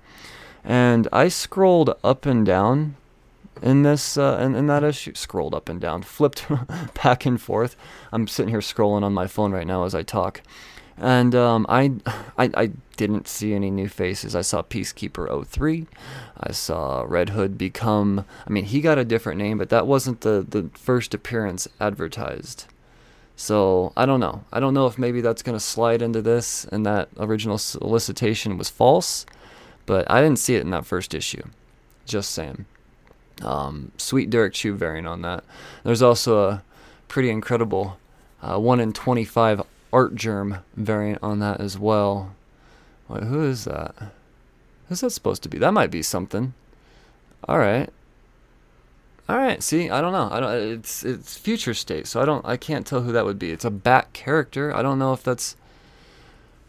and 0.64 1.08
I 1.12 1.28
scrolled 1.28 1.96
up 2.04 2.26
and 2.26 2.46
down 2.46 2.96
in 3.62 3.84
this 3.84 4.18
uh, 4.18 4.40
in, 4.42 4.56
in 4.56 4.68
that 4.68 4.84
issue, 4.84 5.14
scrolled 5.16 5.54
up 5.54 5.70
and 5.70 5.82
down, 5.82 6.02
flipped 6.04 6.46
back 7.04 7.26
and 7.26 7.42
forth. 7.42 7.76
I'm 8.12 8.28
sitting 8.28 8.50
here 8.50 8.60
scrolling 8.60 9.04
on 9.04 9.14
my 9.14 9.28
phone 9.28 9.52
right 9.52 9.68
now 9.68 9.84
as 9.84 9.94
I 9.94 10.04
talk, 10.04 10.42
and 11.00 11.34
um, 11.34 11.66
I, 11.70 11.94
I, 12.38 12.50
I 12.56 12.72
didn't 12.98 13.28
see 13.28 13.54
any 13.54 13.72
new 13.72 13.88
faces. 13.88 14.36
I 14.36 14.42
saw 14.42 14.62
Peacekeeper 14.62 15.46
03. 15.46 15.88
I 16.40 16.52
saw 16.52 17.06
Red 17.08 17.30
Hood 17.30 17.58
become. 17.58 18.26
I 18.46 18.50
mean, 18.50 18.66
he 18.66 18.82
got 18.82 18.98
a 18.98 19.06
different 19.06 19.40
name, 19.40 19.58
but 19.58 19.70
that 19.70 19.88
wasn't 19.88 20.22
the 20.22 20.46
the 20.48 20.70
first 20.74 21.14
appearance 21.14 21.68
advertised. 21.80 22.66
So 23.36 23.94
I 23.96 24.06
don't 24.06 24.20
know. 24.20 24.44
I 24.52 24.60
don't 24.60 24.74
know 24.74 24.88
if 24.88 24.98
maybe 24.98 25.22
that's 25.22 25.44
gonna 25.44 25.60
slide 25.60 26.02
into 26.02 26.22
this, 26.22 26.66
and 26.66 26.86
that 26.86 27.10
original 27.18 27.58
solicitation 27.58 28.58
was 28.58 28.70
false. 28.70 29.26
But 29.86 30.10
I 30.12 30.22
didn't 30.22 30.40
see 30.40 30.56
it 30.56 30.62
in 30.62 30.70
that 30.72 30.86
first 30.86 31.14
issue. 31.14 31.44
Just 32.06 32.32
saying. 32.32 32.66
Um, 33.42 33.92
sweet 33.98 34.30
Derrick 34.30 34.54
Chew 34.54 34.76
variant 34.76 35.08
on 35.08 35.22
that. 35.22 35.44
There's 35.84 36.02
also 36.02 36.48
a 36.48 36.64
pretty 37.08 37.30
incredible 37.30 37.98
uh, 38.42 38.60
1 38.60 38.80
in 38.80 38.94
25 38.94 39.62
Artgerm 39.92 40.60
variant 40.76 41.24
on 41.24 41.40
that 41.40 41.60
as 41.60 41.78
well. 41.78 42.36
Wait, 43.08 43.24
who 43.24 43.44
is 43.44 43.66
that? 43.66 43.96
Who's 44.88 45.02
that 45.02 45.12
supposed 45.12 45.44
to 45.44 45.50
be? 45.50 45.58
That 45.58 45.74
might 45.74 45.92
be 45.92 46.02
something. 46.02 46.54
Alright. 47.48 47.90
All 49.28 49.38
right. 49.38 49.62
See, 49.62 49.90
I 49.90 50.02
don't 50.02 50.14
know. 50.14 50.30
I 50.32 50.40
don't. 50.40 50.52
It's 50.52 51.04
it's 51.04 51.38
future 51.38 51.74
state, 51.74 52.08
so 52.08 52.22
I 52.22 52.26
don't. 52.26 52.46
I 52.46 52.58
can't 52.58 52.86
tell 52.86 53.02
who 53.02 53.12
that 53.12 53.26
would 53.26 53.38
be. 53.38 53.52
It's 53.52 53.66
a 53.66 53.70
bat 53.70 54.12
character. 54.14 54.76
I 54.76 54.82
don't 54.82 54.98
know 55.00 55.14
if 55.14 55.24
that's. 55.24 55.56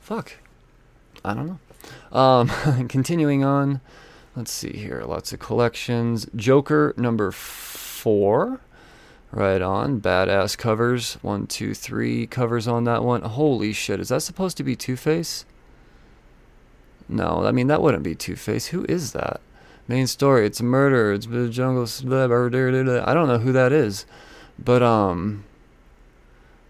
Fuck. 0.01 0.35
I 1.25 1.35
don't 1.35 1.47
know. 1.47 2.19
Um, 2.19 2.49
continuing 2.89 3.45
on. 3.45 3.81
Let's 4.37 4.53
see 4.53 4.73
here. 4.73 5.03
Lots 5.07 5.33
of 5.33 5.41
collections. 5.41 6.27
Joker 6.37 6.95
number 6.97 7.33
four. 7.33 8.61
Right 9.33 9.63
on. 9.63 10.01
Badass 10.01 10.59
covers. 10.59 11.15
One, 11.23 11.47
two, 11.47 11.75
three 11.75 12.27
covers 12.27 12.67
on 12.67 12.85
that 12.85 13.05
one. 13.05 13.23
Holy 13.23 13.73
shit. 13.73 14.01
Is 14.01 14.09
that 14.09 14.23
supposed 14.23 14.57
to 14.57 14.65
be 14.65 14.75
Two 14.75 14.97
Face? 14.97 15.45
No, 17.09 17.45
I 17.45 17.53
mean, 17.53 17.69
that 17.69 17.83
wouldn't 17.83 18.03
be 18.03 18.15
Two 18.15 18.37
Face. 18.37 18.67
Who 18.67 18.85
is 18.89 19.13
that? 19.13 19.41
Main 19.87 20.07
story. 20.07 20.47
It's 20.47 20.61
a 20.61 20.65
murder. 20.65 21.13
It's 21.13 21.27
the 21.27 21.49
jungle. 21.49 21.87
Blah, 22.03 22.27
blah, 22.27 22.49
blah, 22.49 23.05
I 23.05 23.15
don't 23.15 23.29
know 23.29 23.39
who 23.39 23.53
that 23.53 23.73
is. 23.73 24.07
But, 24.59 24.83
um. 24.83 25.45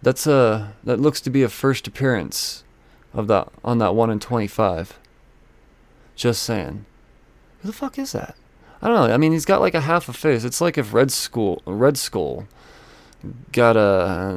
That's 0.03 0.27
a. 0.27 0.75
That 0.85 1.01
looks 1.01 1.21
to 1.23 1.31
be 1.31 1.43
a 1.43 1.49
first 1.49 1.87
appearance 1.87 2.65
of 3.13 3.27
that 3.29 3.49
on 3.65 3.79
that 3.79 3.95
1 3.95 4.11
in 4.11 4.21
25. 4.21 4.99
Just 6.15 6.43
saying. 6.43 6.85
Who 7.61 7.69
the 7.69 7.75
fuck 7.75 7.99
is 7.99 8.13
that? 8.13 8.35
I 8.83 8.89
don't 8.89 9.09
know. 9.09 9.15
I 9.15 9.17
mean, 9.19 9.33
he's 9.33 9.45
got 9.45 9.61
like 9.61 9.75
a 9.75 9.81
half 9.81 10.09
a 10.09 10.13
face. 10.13 10.45
It's 10.45 10.61
like 10.61 10.79
if 10.79 10.95
Red 10.95 11.11
Skull, 11.13 11.63
Red 11.67 11.99
Skull, 11.99 12.47
got 13.53 13.77
a, 13.77 14.31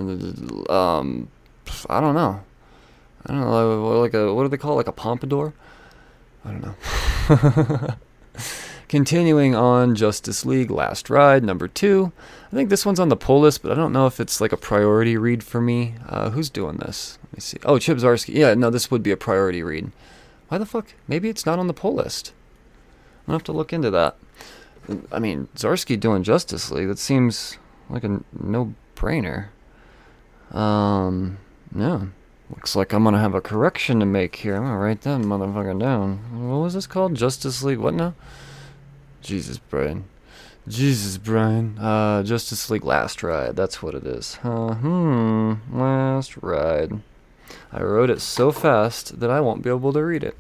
um, 0.70 1.30
I 1.90 2.02
don't 2.02 2.16
know. 2.16 2.44
I 3.26 3.32
don't 3.32 3.42
know, 3.42 4.00
like 4.02 4.14
a 4.14 4.34
what 4.34 4.44
do 4.44 4.50
they 4.50 4.58
call 4.58 4.74
it? 4.74 4.76
like 4.76 4.88
a 4.88 4.92
pompadour? 4.92 5.54
I 6.44 6.52
don't 6.52 6.62
know. 6.62 7.96
Continuing 8.90 9.56
on 9.56 9.96
Justice 9.96 10.46
League 10.46 10.70
Last 10.70 11.10
Ride 11.10 11.44
number 11.44 11.70
two. 11.70 12.12
I 12.52 12.56
think 12.56 12.70
this 12.70 12.86
one's 12.86 13.00
on 13.00 13.10
the 13.10 13.16
pull 13.16 13.40
list, 13.40 13.64
but 13.64 13.72
I 13.72 13.76
don't 13.76 13.94
know 13.94 14.06
if 14.08 14.20
it's 14.20 14.42
like 14.42 14.52
a 14.52 14.58
priority 14.58 15.16
read 15.18 15.42
for 15.42 15.62
me. 15.62 15.96
Uh, 16.08 16.30
who's 16.32 16.50
doing 16.50 16.78
this? 16.78 17.18
Let 17.24 17.34
me 17.34 17.40
see. 17.40 17.58
Oh, 17.64 17.80
Chip 17.80 17.98
Zdarsky. 17.98 18.36
Yeah, 18.36 18.54
no, 18.56 18.70
this 18.70 18.92
would 18.92 19.02
be 19.02 19.12
a 19.12 19.18
priority 19.18 19.64
read. 19.64 19.92
Why 20.50 20.58
the 20.58 20.66
fuck? 20.66 20.94
Maybe 21.08 21.30
it's 21.30 21.46
not 21.46 21.58
on 21.58 21.68
the 21.68 21.74
pull 21.74 21.96
list. 21.96 22.34
I'll 23.28 23.34
have 23.34 23.44
to 23.44 23.52
look 23.52 23.74
into 23.74 23.90
that. 23.92 24.18
I 25.12 25.20
mean, 25.20 25.48
Zdarsky 25.56 26.00
doing 26.00 26.24
Justice 26.24 26.70
League, 26.70 26.90
that 26.90 27.00
seems 27.00 27.58
like 27.90 28.04
a 28.04 28.22
no 28.38 28.74
brainer. 28.96 29.48
Um, 30.52 31.38
yeah. 31.76 32.06
Looks 32.50 32.76
like 32.76 32.94
I'm 32.94 33.04
gonna 33.04 33.20
have 33.20 33.34
a 33.34 33.42
correction 33.42 34.00
to 34.00 34.06
make 34.06 34.36
here. 34.36 34.56
I'm 34.56 34.64
gonna 34.64 34.78
write 34.78 35.02
that 35.02 35.22
motherfucker 35.22 35.80
down. 35.80 36.50
What 36.50 36.58
was 36.58 36.74
this 36.74 36.86
called? 36.86 37.16
Justice 37.16 37.64
League? 37.64 37.80
What 37.80 37.94
now? 37.94 38.14
Jesus, 39.22 39.58
Brian. 39.58 40.06
Jesus, 40.68 41.18
Brian. 41.18 41.78
Uh, 41.80 42.24
Justice 42.24 42.70
League 42.70 42.84
Last 42.84 43.24
Ride. 43.24 43.56
That's 43.56 43.82
what 43.82 43.96
it 43.96 44.06
is. 44.06 44.38
Uh, 44.44 44.76
hmm. 44.76 45.54
Last 45.72 46.38
Ride. 46.38 47.02
I 47.72 47.82
wrote 47.82 48.10
it 48.10 48.22
so 48.22 48.52
fast 48.52 49.20
that 49.20 49.32
I 49.32 49.40
won't 49.40 49.64
be 49.64 49.70
able 49.70 49.94
to 49.94 50.04
read 50.04 50.24
it. 50.24 50.38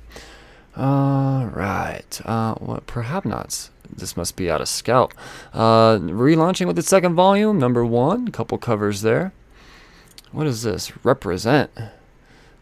All 0.75 1.46
right. 1.46 2.22
Uh, 2.25 2.56
what? 2.56 2.88
Perhaps 2.88 3.25
not. 3.25 3.70
This 3.96 4.18
must 4.18 4.36
be 4.36 4.50
out 4.50 4.62
of 4.62 4.68
Scout. 4.68 5.13
Uh, 5.53 5.98
relaunching 6.00 6.65
with 6.65 6.75
the 6.75 6.82
second 6.82 7.13
volume, 7.13 7.60
number 7.60 7.86
one. 7.86 8.30
Couple 8.30 8.58
covers 8.58 9.01
there. 9.01 9.34
What 10.32 10.48
is 10.48 10.63
this? 10.63 10.92
Represent. 11.06 11.70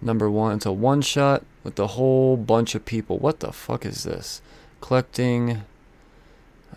Number 0.01 0.29
one. 0.29 0.57
It's 0.57 0.65
a 0.65 0.73
one 0.73 1.01
shot 1.01 1.45
with 1.63 1.79
a 1.79 1.87
whole 1.87 2.35
bunch 2.35 2.75
of 2.75 2.85
people. 2.85 3.17
What 3.17 3.39
the 3.39 3.53
fuck 3.53 3.85
is 3.85 4.03
this? 4.03 4.41
Collecting 4.81 5.63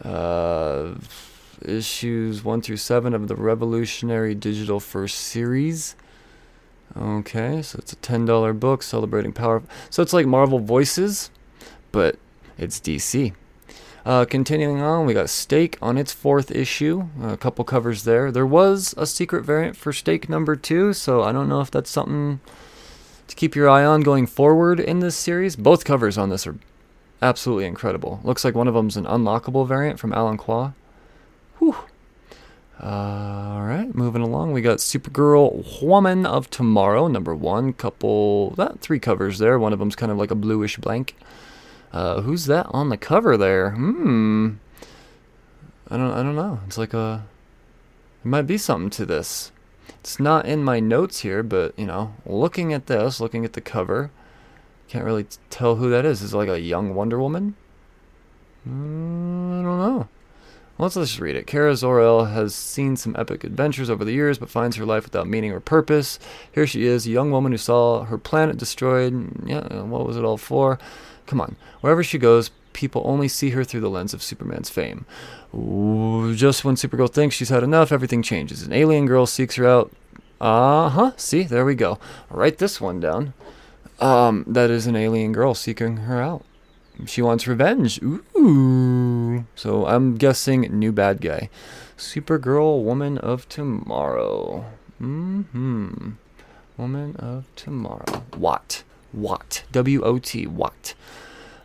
uh, 0.05 0.95
issues 1.65 2.45
one 2.45 2.61
through 2.61 2.77
seven 2.77 3.13
of 3.13 3.27
the 3.27 3.35
Revolutionary 3.35 4.37
Digital 4.37 4.79
First 4.79 5.19
Series. 5.19 5.97
Okay, 6.97 7.61
so 7.63 7.79
it's 7.79 7.93
a 7.93 7.97
$10 7.97 8.59
book 8.61 8.83
celebrating 8.83 9.33
power. 9.33 9.63
So 9.91 10.03
it's 10.03 10.13
like 10.13 10.27
Marvel 10.27 10.61
Voices, 10.61 11.31
but 11.91 12.17
it's 12.57 12.79
DC. 12.79 13.35
Uh, 14.07 14.25
continuing 14.27 14.81
on, 14.83 15.07
we 15.07 15.15
got 15.15 15.31
Stake 15.31 15.79
on 15.81 15.97
its 15.97 16.13
fourth 16.13 16.51
issue. 16.51 17.09
A 17.23 17.37
couple 17.37 17.65
covers 17.65 18.05
there. 18.05 18.31
There 18.31 18.47
was 18.47 18.95
a 18.99 19.07
secret 19.07 19.45
variant 19.45 19.77
for 19.77 19.93
Stake 19.93 20.29
number 20.29 20.57
two, 20.57 20.93
so 20.93 21.23
I 21.23 21.33
don't 21.33 21.49
know 21.49 21.63
if 21.63 21.71
that's 21.71 21.91
something 21.91 22.41
to 23.27 23.35
keep 23.35 23.57
your 23.57 23.69
eye 23.69 23.85
on 23.85 24.03
going 24.03 24.27
forward 24.27 24.79
in 24.79 25.01
this 25.01 25.17
series. 25.17 25.57
Both 25.57 25.85
covers 25.85 26.19
on 26.19 26.29
this 26.29 26.47
are 26.47 26.57
absolutely 27.23 27.65
incredible. 27.65 28.21
Looks 28.23 28.45
like 28.45 28.55
one 28.55 28.69
of 28.69 28.75
them's 28.75 28.99
an 28.99 29.07
unlockable 29.07 29.67
variant 29.67 29.99
from 29.99 30.13
Alan 30.13 30.37
Quah. 30.37 30.75
Whew. 31.59 31.77
All 32.81 33.63
right, 33.63 33.95
moving 33.95 34.23
along. 34.23 34.53
We 34.53 34.61
got 34.61 34.79
Supergirl 34.79 35.83
Woman 35.83 36.27
of 36.27 36.51
Tomorrow, 36.51 37.07
number 37.07 37.35
one. 37.35 37.73
Couple, 37.73 38.51
that 38.51 38.81
three 38.81 38.99
covers 38.99 39.39
there. 39.39 39.59
One 39.59 39.73
of 39.73 39.79
them's 39.79 39.97
kind 39.97 40.11
of 40.11 40.19
like 40.19 40.33
a 40.33 40.37
bluish 40.37 40.77
blank. 40.77 41.17
Uh, 41.93 42.23
who's 42.23 42.47
that 42.47 42.67
on 42.71 42.89
the 42.89 42.97
cover 42.97 43.37
there? 43.37 43.71
Hmm. 43.71 44.55
I 45.89 45.97
don't. 45.97 46.11
I 46.11 46.23
don't 46.23 46.35
know. 46.35 46.61
It's 46.67 46.77
like 46.77 46.93
a. 46.93 47.25
It 48.25 48.29
might 48.29 48.43
be 48.43 48.59
something 48.59 48.91
to 48.91 49.07
this. 49.07 49.53
It's 50.01 50.19
not 50.19 50.47
in 50.47 50.65
my 50.65 50.81
notes 50.81 51.21
here, 51.21 51.43
but 51.43 51.79
you 51.79 51.87
know, 51.87 52.15
looking 52.27 52.73
at 52.73 52.87
this, 52.87 53.21
looking 53.21 53.45
at 53.45 53.53
the 53.53 53.61
cover, 53.61 54.11
can't 54.89 55.05
really 55.05 55.27
tell 55.51 55.77
who 55.77 55.91
that 55.91 56.05
is. 56.05 56.23
Is 56.23 56.35
it 56.35 56.37
like 56.37 56.49
a 56.49 56.61
young 56.61 56.95
Wonder 56.95 57.21
Woman? 57.21 57.55
Mm, 58.69 59.61
I 59.61 59.63
don't 59.63 59.79
know. 59.79 60.09
Let's 60.77 60.97
just 60.97 61.21
read 61.21 61.37
it. 61.37 61.47
Kara 61.47 61.77
Zor-El 61.77 62.25
has 62.27 62.53
seen 62.53 62.97
some 62.97 63.15
epic 63.17 63.45
adventures 63.45 63.89
over 63.89 64.05
the 64.05 64.13
years, 64.13 64.39
but 64.39 64.51
finds 64.51 64.77
her 64.77 64.85
life 64.85 65.05
without 65.05 65.29
meaning 65.29 65.53
or 65.53 65.61
purpose. 65.61 66.19
Here 66.51 66.67
she 66.67 66.85
is, 66.85 67.07
a 67.07 67.11
young 67.11 67.31
woman 67.31 67.53
who 67.53 67.59
saw 67.59 68.05
her 68.05 68.19
planet 68.19 68.57
destroyed. 68.57 69.31
Yeah, 69.47 69.83
what 69.83 70.05
was 70.05 70.17
it 70.17 70.25
all 70.25 70.37
for? 70.37 70.81
Come 71.27 71.41
on. 71.41 71.55
Wherever 71.81 72.03
she 72.03 72.19
goes, 72.19 72.51
people 72.73 73.03
only 73.05 73.29
see 73.29 73.51
her 73.51 73.63
through 73.63 73.83
the 73.83 73.89
lens 73.89 74.13
of 74.13 74.23
Superman's 74.23 74.69
fame. 74.69 75.07
Just 75.53 76.65
when 76.65 76.75
Supergirl 76.75 77.11
thinks 77.11 77.37
she's 77.37 77.51
had 77.51 77.63
enough, 77.63 77.93
everything 77.93 78.21
changes. 78.21 78.63
An 78.63 78.73
alien 78.73 79.07
girl 79.07 79.27
seeks 79.27 79.55
her 79.55 79.67
out. 79.67 79.93
Uh 80.41 80.89
huh. 80.89 81.13
See, 81.17 81.45
there 81.45 81.65
we 81.65 81.77
go. 81.77 82.01
I'll 82.29 82.37
write 82.39 82.59
this 82.59 82.81
one 82.81 82.99
down. 82.99 83.33
Um, 84.01 84.45
that 84.49 84.71
is 84.71 84.89
an 84.89 84.97
alien 84.97 85.33
girl 85.33 85.55
seeking 85.55 85.99
her 85.99 86.21
out. 86.21 86.45
She 87.07 87.23
wants 87.23 87.47
revenge. 87.47 88.01
Ooh. 88.03 89.45
So 89.55 89.87
I'm 89.87 90.17
guessing 90.17 90.63
new 90.63 90.93
bad 90.93 91.21
guy. 91.21 91.51
Supergirl, 91.97 92.83
Woman 92.83 93.19
of 93.19 93.49
Tomorrow. 93.49 94.65
Hmm. 94.99 96.11
Woman 96.77 97.17
of 97.17 97.47
Tomorrow. 97.57 98.25
What? 98.37 98.85
What? 99.13 99.65
W 99.73 100.03
O 100.03 100.19
T. 100.19 100.47
What? 100.47 100.95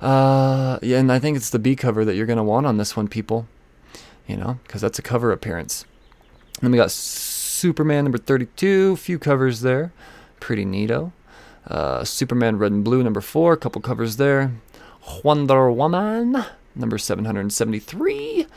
Uh, 0.01 0.79
yeah, 0.81 0.97
and 0.99 1.11
I 1.11 1.19
think 1.19 1.35
it's 1.35 1.49
the 1.49 1.59
B 1.59 1.75
cover 1.75 2.05
that 2.05 2.15
you're 2.15 2.25
gonna 2.25 2.43
want 2.43 2.65
on 2.65 2.77
this 2.77 2.95
one, 2.95 3.07
people. 3.07 3.47
You 4.27 4.37
know, 4.37 4.59
because 4.63 4.81
that's 4.81 4.99
a 4.99 5.01
cover 5.01 5.31
appearance. 5.31 5.85
then 6.61 6.71
we 6.71 6.77
got 6.77 6.91
Superman 6.91 8.05
number 8.05 8.19
32. 8.19 8.95
Few 8.97 9.17
covers 9.17 9.61
there. 9.61 9.91
Pretty 10.39 10.65
neato. 10.65 11.11
Uh, 11.67 12.03
Superman 12.03 12.57
Red 12.57 12.71
and 12.71 12.83
Blue 12.83 13.03
number 13.03 13.21
four. 13.21 13.57
Couple 13.57 13.81
covers 13.81 14.17
there. 14.17 14.51
Wonder 15.23 15.71
Woman, 15.71 16.45
number 16.75 16.97
773. 16.97 18.47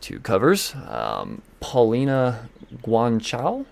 Two 0.00 0.18
covers. 0.20 0.74
Um, 0.88 1.42
Paulina 1.60 2.48
Guanchow. 2.82 3.66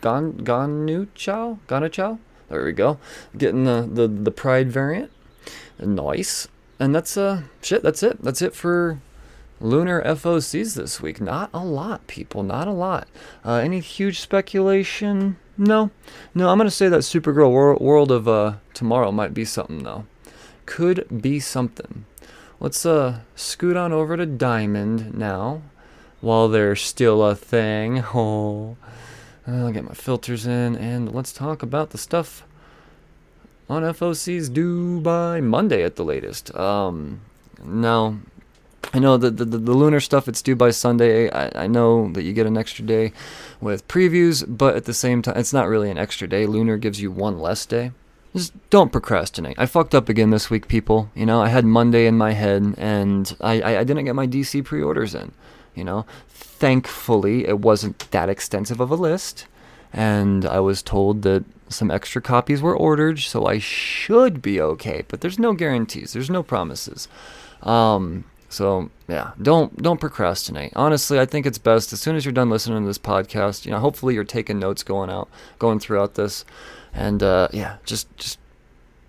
Gan 0.00 0.32
Ganu 0.32 1.08
Chow? 1.14 1.58
Ganu 1.68 1.90
Chow? 1.90 2.18
There 2.48 2.64
we 2.64 2.72
go. 2.72 2.98
Getting 3.36 3.64
the, 3.64 3.88
the, 3.90 4.08
the 4.08 4.30
Pride 4.30 4.70
variant. 4.70 5.10
Nice. 5.78 6.48
And 6.78 6.94
that's 6.94 7.16
uh 7.16 7.42
shit, 7.60 7.82
that's 7.82 8.02
it. 8.02 8.22
That's 8.22 8.42
it 8.42 8.54
for 8.54 9.00
lunar 9.60 10.02
FOCs 10.02 10.74
this 10.74 11.00
week. 11.00 11.20
Not 11.20 11.50
a 11.54 11.64
lot, 11.64 12.06
people. 12.06 12.42
Not 12.42 12.66
a 12.66 12.72
lot. 12.72 13.06
Uh, 13.44 13.54
any 13.54 13.80
huge 13.80 14.20
speculation? 14.20 15.36
No. 15.56 15.90
No, 16.34 16.48
I'm 16.48 16.58
gonna 16.58 16.70
say 16.70 16.88
that 16.88 17.00
Supergirl 17.00 17.50
Wor- 17.50 17.76
World 17.76 18.10
of 18.10 18.26
uh, 18.26 18.54
Tomorrow 18.74 19.12
might 19.12 19.34
be 19.34 19.44
something 19.44 19.84
though 19.84 20.06
could 20.72 21.20
be 21.20 21.38
something. 21.38 22.06
Let's 22.58 22.86
uh 22.86 23.20
scoot 23.36 23.76
on 23.76 23.92
over 23.92 24.16
to 24.16 24.24
Diamond 24.24 25.12
now, 25.12 25.60
while 26.22 26.48
they're 26.48 26.76
still 26.76 27.22
a 27.22 27.34
thing. 27.34 28.02
Oh, 28.14 28.76
I'll 29.46 29.72
get 29.72 29.84
my 29.84 29.92
filters 29.92 30.46
in, 30.46 30.76
and 30.76 31.12
let's 31.12 31.32
talk 31.32 31.62
about 31.62 31.90
the 31.90 31.98
stuff 31.98 32.44
on 33.68 33.82
FOC's 33.82 34.48
due 34.48 35.00
by 35.00 35.40
Monday 35.40 35.82
at 35.82 35.96
the 35.96 36.04
latest. 36.04 36.54
Um, 36.54 37.20
now 37.64 38.20
I 38.94 38.98
know 38.98 39.16
the, 39.18 39.30
the, 39.30 39.44
the, 39.44 39.58
lunar 39.58 40.00
stuff 40.00 40.28
it's 40.28 40.40
due 40.40 40.56
by 40.56 40.70
Sunday. 40.70 41.28
I, 41.28 41.64
I 41.64 41.66
know 41.66 42.12
that 42.12 42.22
you 42.22 42.32
get 42.32 42.46
an 42.46 42.56
extra 42.56 42.84
day 42.86 43.12
with 43.60 43.88
previews, 43.88 44.44
but 44.46 44.76
at 44.76 44.84
the 44.84 44.94
same 44.94 45.22
time, 45.22 45.36
it's 45.36 45.52
not 45.52 45.68
really 45.68 45.90
an 45.90 45.98
extra 45.98 46.28
day. 46.28 46.46
Lunar 46.46 46.78
gives 46.78 47.02
you 47.02 47.10
one 47.10 47.40
less 47.40 47.66
day 47.66 47.90
just 48.34 48.52
don't 48.70 48.92
procrastinate. 48.92 49.58
I 49.58 49.66
fucked 49.66 49.94
up 49.94 50.08
again 50.08 50.30
this 50.30 50.48
week, 50.50 50.68
people. 50.68 51.10
You 51.14 51.26
know, 51.26 51.42
I 51.42 51.48
had 51.48 51.64
Monday 51.64 52.06
in 52.06 52.16
my 52.16 52.32
head, 52.32 52.74
and 52.78 53.34
I, 53.40 53.60
I, 53.60 53.78
I 53.80 53.84
didn't 53.84 54.06
get 54.06 54.14
my 54.14 54.26
DC 54.26 54.64
pre-orders 54.64 55.14
in. 55.14 55.32
You 55.74 55.84
know, 55.84 56.06
thankfully, 56.28 57.46
it 57.46 57.60
wasn't 57.60 58.10
that 58.10 58.28
extensive 58.28 58.80
of 58.80 58.90
a 58.90 58.94
list. 58.94 59.46
And 59.92 60.46
I 60.46 60.60
was 60.60 60.82
told 60.82 61.22
that 61.22 61.44
some 61.68 61.90
extra 61.90 62.22
copies 62.22 62.62
were 62.62 62.76
ordered, 62.76 63.18
so 63.18 63.46
I 63.46 63.58
should 63.58 64.40
be 64.40 64.60
okay. 64.60 65.04
But 65.08 65.20
there's 65.20 65.38
no 65.38 65.52
guarantees, 65.52 66.12
there's 66.12 66.30
no 66.30 66.42
promises. 66.42 67.08
Um, 67.62 68.24
so 68.48 68.90
yeah, 69.08 69.32
don't 69.40 69.82
don't 69.82 70.00
procrastinate. 70.00 70.72
Honestly, 70.76 71.18
I 71.18 71.26
think 71.26 71.46
it's 71.46 71.58
best 71.58 71.92
as 71.92 72.00
soon 72.00 72.16
as 72.16 72.24
you're 72.24 72.32
done 72.32 72.50
listening 72.50 72.82
to 72.82 72.86
this 72.86 72.98
podcast. 72.98 73.64
You 73.64 73.70
know, 73.70 73.78
hopefully 73.78 74.14
you're 74.14 74.24
taking 74.24 74.58
notes 74.58 74.82
going 74.82 75.10
out, 75.10 75.28
going 75.58 75.78
throughout 75.78 76.14
this, 76.14 76.44
and 76.92 77.22
uh, 77.22 77.48
yeah, 77.52 77.76
just 77.84 78.14
just 78.16 78.38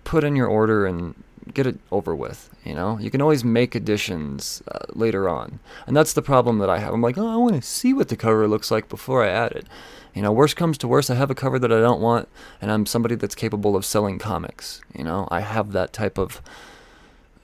put 0.04 0.24
in 0.24 0.36
your 0.36 0.46
order 0.46 0.86
and 0.86 1.14
get 1.52 1.66
it 1.66 1.78
over 1.90 2.14
with. 2.14 2.50
You 2.64 2.74
know, 2.74 2.98
you 2.98 3.10
can 3.10 3.20
always 3.20 3.44
make 3.44 3.74
additions 3.74 4.62
uh, 4.68 4.86
later 4.90 5.28
on, 5.28 5.60
and 5.86 5.96
that's 5.96 6.12
the 6.12 6.22
problem 6.22 6.58
that 6.58 6.70
I 6.70 6.78
have. 6.78 6.94
I'm 6.94 7.02
like, 7.02 7.18
oh, 7.18 7.28
I 7.28 7.36
want 7.36 7.54
to 7.54 7.62
see 7.62 7.92
what 7.92 8.08
the 8.08 8.16
cover 8.16 8.48
looks 8.48 8.70
like 8.70 8.88
before 8.88 9.22
I 9.22 9.28
add 9.28 9.52
it. 9.52 9.66
You 10.14 10.22
know, 10.22 10.32
worst 10.32 10.56
comes 10.56 10.78
to 10.78 10.88
worst, 10.88 11.10
I 11.10 11.16
have 11.16 11.30
a 11.30 11.34
cover 11.34 11.58
that 11.58 11.72
I 11.72 11.80
don't 11.80 12.00
want, 12.00 12.28
and 12.62 12.70
I'm 12.70 12.86
somebody 12.86 13.16
that's 13.16 13.34
capable 13.34 13.74
of 13.74 13.84
selling 13.84 14.18
comics. 14.18 14.80
You 14.96 15.02
know, 15.02 15.26
I 15.30 15.40
have 15.40 15.72
that 15.72 15.92
type 15.92 16.18
of 16.18 16.40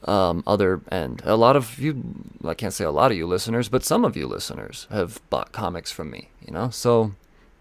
um, 0.04 0.44
other 0.46 0.80
end. 0.90 1.20
A 1.24 1.36
lot 1.36 1.56
of 1.56 1.78
you, 1.78 2.02
I 2.44 2.54
can't 2.54 2.72
say 2.72 2.84
a 2.84 2.90
lot 2.90 3.10
of 3.10 3.16
you 3.16 3.26
listeners, 3.26 3.68
but 3.68 3.84
some 3.84 4.04
of 4.04 4.16
you 4.16 4.26
listeners 4.26 4.86
have 4.90 5.20
bought 5.30 5.52
comics 5.52 5.90
from 5.90 6.10
me. 6.10 6.30
You 6.40 6.52
know, 6.52 6.70
so 6.70 7.12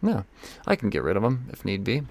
yeah, 0.02 0.24
I 0.66 0.76
can 0.76 0.90
get 0.90 1.04
rid 1.04 1.18
of 1.18 1.24
them 1.24 1.50
if 1.52 1.66
need 1.66 1.84
be. 1.84 2.04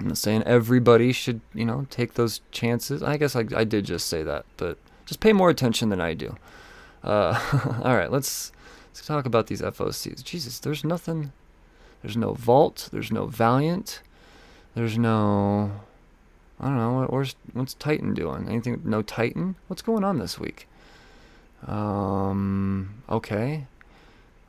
I'm 0.00 0.08
not 0.08 0.18
saying 0.18 0.42
everybody 0.44 1.12
should, 1.12 1.40
you 1.54 1.64
know, 1.64 1.86
take 1.90 2.14
those 2.14 2.40
chances. 2.50 3.02
I 3.02 3.16
guess 3.16 3.36
I, 3.36 3.44
I 3.54 3.64
did 3.64 3.84
just 3.84 4.08
say 4.08 4.22
that, 4.22 4.44
but 4.56 4.78
just 5.06 5.20
pay 5.20 5.32
more 5.32 5.50
attention 5.50 5.88
than 5.88 6.00
I 6.00 6.14
do. 6.14 6.36
Uh, 7.02 7.38
all 7.82 7.96
right, 7.96 8.10
let's 8.10 8.52
let's 8.88 9.06
talk 9.06 9.26
about 9.26 9.46
these 9.46 9.60
FOCs. 9.60 10.24
Jesus, 10.24 10.58
there's 10.58 10.84
nothing. 10.84 11.32
There's 12.02 12.16
no 12.16 12.34
Vault. 12.34 12.88
There's 12.92 13.12
no 13.12 13.26
Valiant. 13.26 14.02
There's 14.74 14.98
no. 14.98 15.70
I 16.60 16.66
don't 16.66 16.76
know. 16.76 17.06
Where's 17.08 17.36
what's 17.52 17.74
Titan 17.74 18.14
doing? 18.14 18.48
Anything? 18.48 18.80
No 18.84 19.02
Titan. 19.02 19.56
What's 19.68 19.82
going 19.82 20.04
on 20.04 20.18
this 20.18 20.38
week? 20.38 20.68
Um. 21.66 23.02
Okay. 23.08 23.66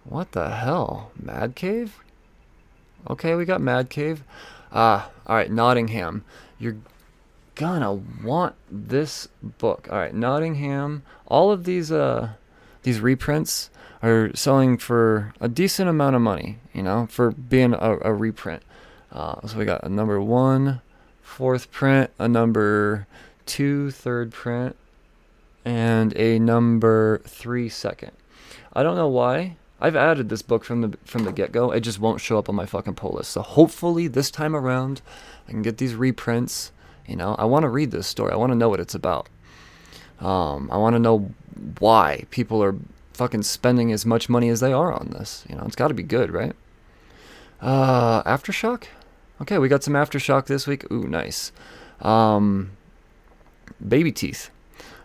What 0.03 0.33
the 0.33 0.49
hell? 0.49 1.11
Mad 1.19 1.55
Cave. 1.55 1.99
Okay, 3.09 3.35
we 3.35 3.45
got 3.45 3.61
Mad 3.61 3.89
Cave. 3.89 4.23
Ah, 4.75 5.09
all 5.25 5.37
right, 5.37 5.49
Nottingham. 5.49 6.25
You're 6.59 6.77
gonna 7.55 7.93
want 7.93 8.55
this 8.69 9.29
book. 9.41 9.87
All 9.89 9.97
right, 9.97 10.13
Nottingham. 10.13 11.03
All 11.27 11.49
of 11.51 11.63
these 11.63 11.91
uh 11.91 12.33
these 12.83 12.99
reprints 12.99 13.69
are 14.03 14.35
selling 14.35 14.77
for 14.77 15.33
a 15.39 15.47
decent 15.47 15.89
amount 15.89 16.15
of 16.15 16.21
money, 16.21 16.59
you 16.73 16.83
know, 16.83 17.07
for 17.09 17.31
being 17.31 17.73
a, 17.73 17.97
a 18.01 18.13
reprint. 18.13 18.61
Uh, 19.11 19.47
so 19.47 19.57
we 19.57 19.65
got 19.65 19.83
a 19.83 19.89
number 19.89 20.21
one, 20.21 20.81
fourth 21.21 21.71
print, 21.71 22.11
a 22.19 22.27
number 22.27 23.07
two, 23.45 23.89
third 23.91 24.31
print, 24.31 24.75
and 25.63 26.15
a 26.17 26.37
number 26.37 27.21
three, 27.25 27.69
second. 27.69 28.11
I 28.73 28.83
don't 28.83 28.97
know 28.97 29.07
why. 29.07 29.55
I've 29.85 29.95
added 29.95 30.29
this 30.29 30.41
book 30.41 30.63
from 30.63 30.81
the 30.81 30.97
from 31.05 31.25
the 31.25 31.31
get 31.31 31.51
go. 31.51 31.69
It 31.69 31.81
just 31.81 31.99
won't 31.99 32.19
show 32.19 32.39
up 32.39 32.49
on 32.49 32.55
my 32.55 32.65
fucking 32.65 32.95
pull 32.95 33.11
list. 33.11 33.29
So 33.29 33.43
hopefully 33.43 34.07
this 34.07 34.31
time 34.31 34.55
around, 34.55 35.03
I 35.47 35.51
can 35.51 35.61
get 35.61 35.77
these 35.77 35.93
reprints. 35.93 36.71
You 37.05 37.15
know, 37.15 37.35
I 37.37 37.45
want 37.45 37.63
to 37.63 37.69
read 37.69 37.91
this 37.91 38.07
story. 38.07 38.31
I 38.31 38.35
want 38.35 38.51
to 38.51 38.57
know 38.57 38.67
what 38.67 38.79
it's 38.79 38.95
about. 38.95 39.29
Um, 40.19 40.69
I 40.71 40.77
want 40.77 40.95
to 40.95 40.99
know 40.99 41.29
why 41.77 42.23
people 42.31 42.63
are 42.63 42.75
fucking 43.13 43.43
spending 43.43 43.91
as 43.91 44.07
much 44.07 44.27
money 44.27 44.49
as 44.49 44.59
they 44.59 44.73
are 44.73 44.91
on 44.91 45.09
this. 45.11 45.45
You 45.47 45.55
know, 45.55 45.63
it's 45.67 45.75
got 45.75 45.89
to 45.89 45.93
be 45.93 46.01
good, 46.01 46.31
right? 46.31 46.55
Uh, 47.61 48.23
aftershock. 48.23 48.85
Okay, 49.39 49.59
we 49.59 49.67
got 49.67 49.83
some 49.83 49.93
aftershock 49.93 50.47
this 50.47 50.65
week. 50.65 50.91
Ooh, 50.91 51.07
nice. 51.07 51.51
Um, 52.01 52.71
baby 53.87 54.11
teeth. 54.11 54.49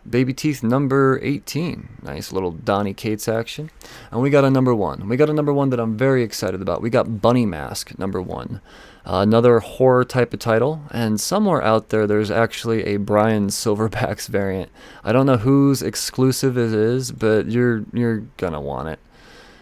Baby 0.08 0.32
Teeth 0.32 0.62
number 0.62 1.18
18. 1.22 1.88
Nice 2.02 2.32
little 2.32 2.50
Donny 2.50 2.94
Cates 2.94 3.28
action. 3.28 3.70
And 4.10 4.22
we 4.22 4.30
got 4.30 4.44
a 4.44 4.50
number 4.50 4.74
one. 4.74 5.08
We 5.08 5.16
got 5.16 5.30
a 5.30 5.34
number 5.34 5.52
one 5.52 5.70
that 5.70 5.80
I'm 5.80 5.96
very 5.96 6.22
excited 6.22 6.62
about. 6.62 6.82
We 6.82 6.90
got 6.90 7.20
Bunny 7.20 7.46
Mask 7.46 7.98
number 7.98 8.20
one. 8.20 8.60
Uh, 9.04 9.20
another 9.22 9.60
horror 9.60 10.04
type 10.04 10.32
of 10.32 10.40
title. 10.40 10.82
And 10.90 11.20
somewhere 11.20 11.62
out 11.62 11.90
there, 11.90 12.06
there's 12.06 12.30
actually 12.30 12.84
a 12.84 12.96
Brian 12.96 13.48
Silverbax 13.48 14.28
variant. 14.28 14.70
I 15.04 15.12
don't 15.12 15.26
know 15.26 15.38
whose 15.38 15.82
exclusive 15.82 16.56
it 16.56 16.72
is, 16.72 17.12
but 17.12 17.46
you're 17.46 17.84
you're 17.92 18.18
gonna 18.36 18.60
want 18.60 18.88
it. 18.88 18.98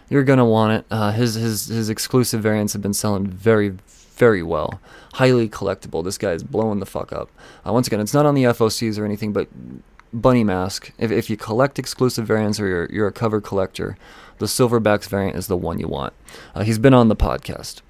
You're 0.09 0.25
gonna 0.25 0.47
want 0.47 0.73
it. 0.73 0.87
Uh, 0.91 1.13
his 1.13 1.35
his 1.35 1.67
his 1.67 1.89
exclusive 1.89 2.43
variants 2.43 2.73
have 2.73 2.83
been 2.83 2.95
selling 2.95 3.27
very 3.27 3.75
very 4.19 4.43
well. 4.43 4.81
Highly 5.15 5.49
collectible. 5.49 6.05
This 6.05 6.19
guy 6.19 6.33
is 6.33 6.43
blowing 6.43 6.81
the 6.81 6.87
fuck 6.87 7.13
up. 7.13 7.31
Uh, 7.67 7.73
once 7.73 7.87
again, 7.87 8.01
it's 8.01 8.15
not 8.15 8.27
on 8.27 8.35
the 8.35 8.45
FOCs 8.45 8.99
or 8.99 9.05
anything, 9.05 9.33
but 9.33 9.49
Bunny 10.13 10.45
Mask, 10.45 10.93
if, 10.99 11.11
if 11.11 11.29
you 11.29 11.37
collect 11.37 11.79
exclusive 11.79 12.27
variants 12.27 12.59
or 12.59 12.67
you're, 12.67 12.87
you're 12.91 13.07
a 13.07 13.13
cover 13.13 13.41
collector, 13.41 13.97
the 14.39 14.47
Silverbax 14.47 15.09
variant 15.09 15.37
is 15.37 15.47
the 15.47 15.57
one 15.57 15.79
you 15.79 15.89
want. 15.89 16.13
Uh, 16.55 16.63
he's 16.63 16.79
been 16.79 16.95
on 16.95 17.09
the 17.09 17.17
podcast. 17.17 17.83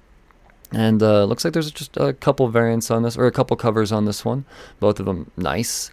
And 0.71 1.01
uh, 1.01 1.23
looks 1.23 1.43
like 1.43 1.53
there's 1.53 1.71
just 1.71 1.97
a 1.97 2.13
couple 2.13 2.47
variants 2.49 2.91
on 2.91 3.01
this, 3.03 3.17
or 3.17 3.25
a 3.25 3.31
couple 3.31 3.57
covers 3.57 3.91
on 3.91 4.05
this 4.05 4.23
one. 4.23 4.45
Both 4.79 4.99
of 4.99 5.05
them 5.05 5.31
nice. 5.35 5.91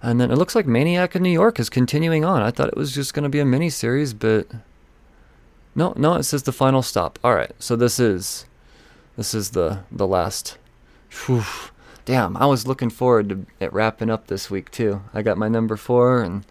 And 0.00 0.20
then 0.20 0.30
it 0.30 0.36
looks 0.36 0.54
like 0.54 0.66
Maniac 0.66 1.16
in 1.16 1.22
New 1.22 1.30
York 1.30 1.58
is 1.58 1.68
continuing 1.70 2.24
on. 2.24 2.42
I 2.42 2.50
thought 2.50 2.68
it 2.68 2.76
was 2.76 2.92
just 2.92 3.14
going 3.14 3.24
to 3.24 3.28
be 3.28 3.40
a 3.40 3.44
mini 3.44 3.70
series, 3.70 4.14
but 4.14 4.48
no, 5.74 5.92
no, 5.96 6.14
it 6.14 6.24
says 6.24 6.42
the 6.42 6.52
final 6.52 6.82
stop. 6.82 7.18
All 7.24 7.34
right, 7.34 7.52
so 7.58 7.76
this 7.76 7.98
is 7.98 8.46
this 9.16 9.34
is 9.34 9.50
the 9.50 9.80
the 9.90 10.06
last. 10.06 10.58
Whew, 11.26 11.44
damn, 12.04 12.36
I 12.36 12.46
was 12.46 12.66
looking 12.66 12.90
forward 12.90 13.28
to 13.28 13.46
it 13.60 13.72
wrapping 13.72 14.10
up 14.10 14.26
this 14.26 14.50
week 14.50 14.70
too. 14.70 15.02
I 15.14 15.22
got 15.22 15.38
my 15.38 15.48
number 15.48 15.76
four, 15.76 16.22
and 16.22 16.44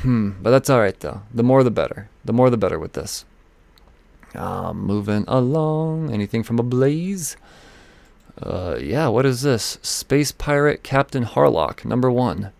hmm, 0.00 0.30
but 0.40 0.50
that's 0.50 0.70
all 0.70 0.80
right 0.80 0.98
though. 0.98 1.22
The 1.32 1.42
more 1.42 1.62
the 1.62 1.70
better. 1.70 2.08
The 2.24 2.32
more 2.32 2.50
the 2.50 2.56
better 2.56 2.78
with 2.78 2.92
this. 2.92 3.24
Um, 4.34 4.80
moving 4.82 5.24
along. 5.28 6.12
Anything 6.12 6.42
from 6.42 6.58
Ablaze? 6.58 7.36
Uh, 8.40 8.78
yeah. 8.80 9.08
What 9.08 9.26
is 9.26 9.42
this? 9.42 9.78
Space 9.82 10.32
Pirate 10.32 10.82
Captain 10.82 11.24
Harlock, 11.24 11.84
number 11.84 12.10
one. 12.10 12.52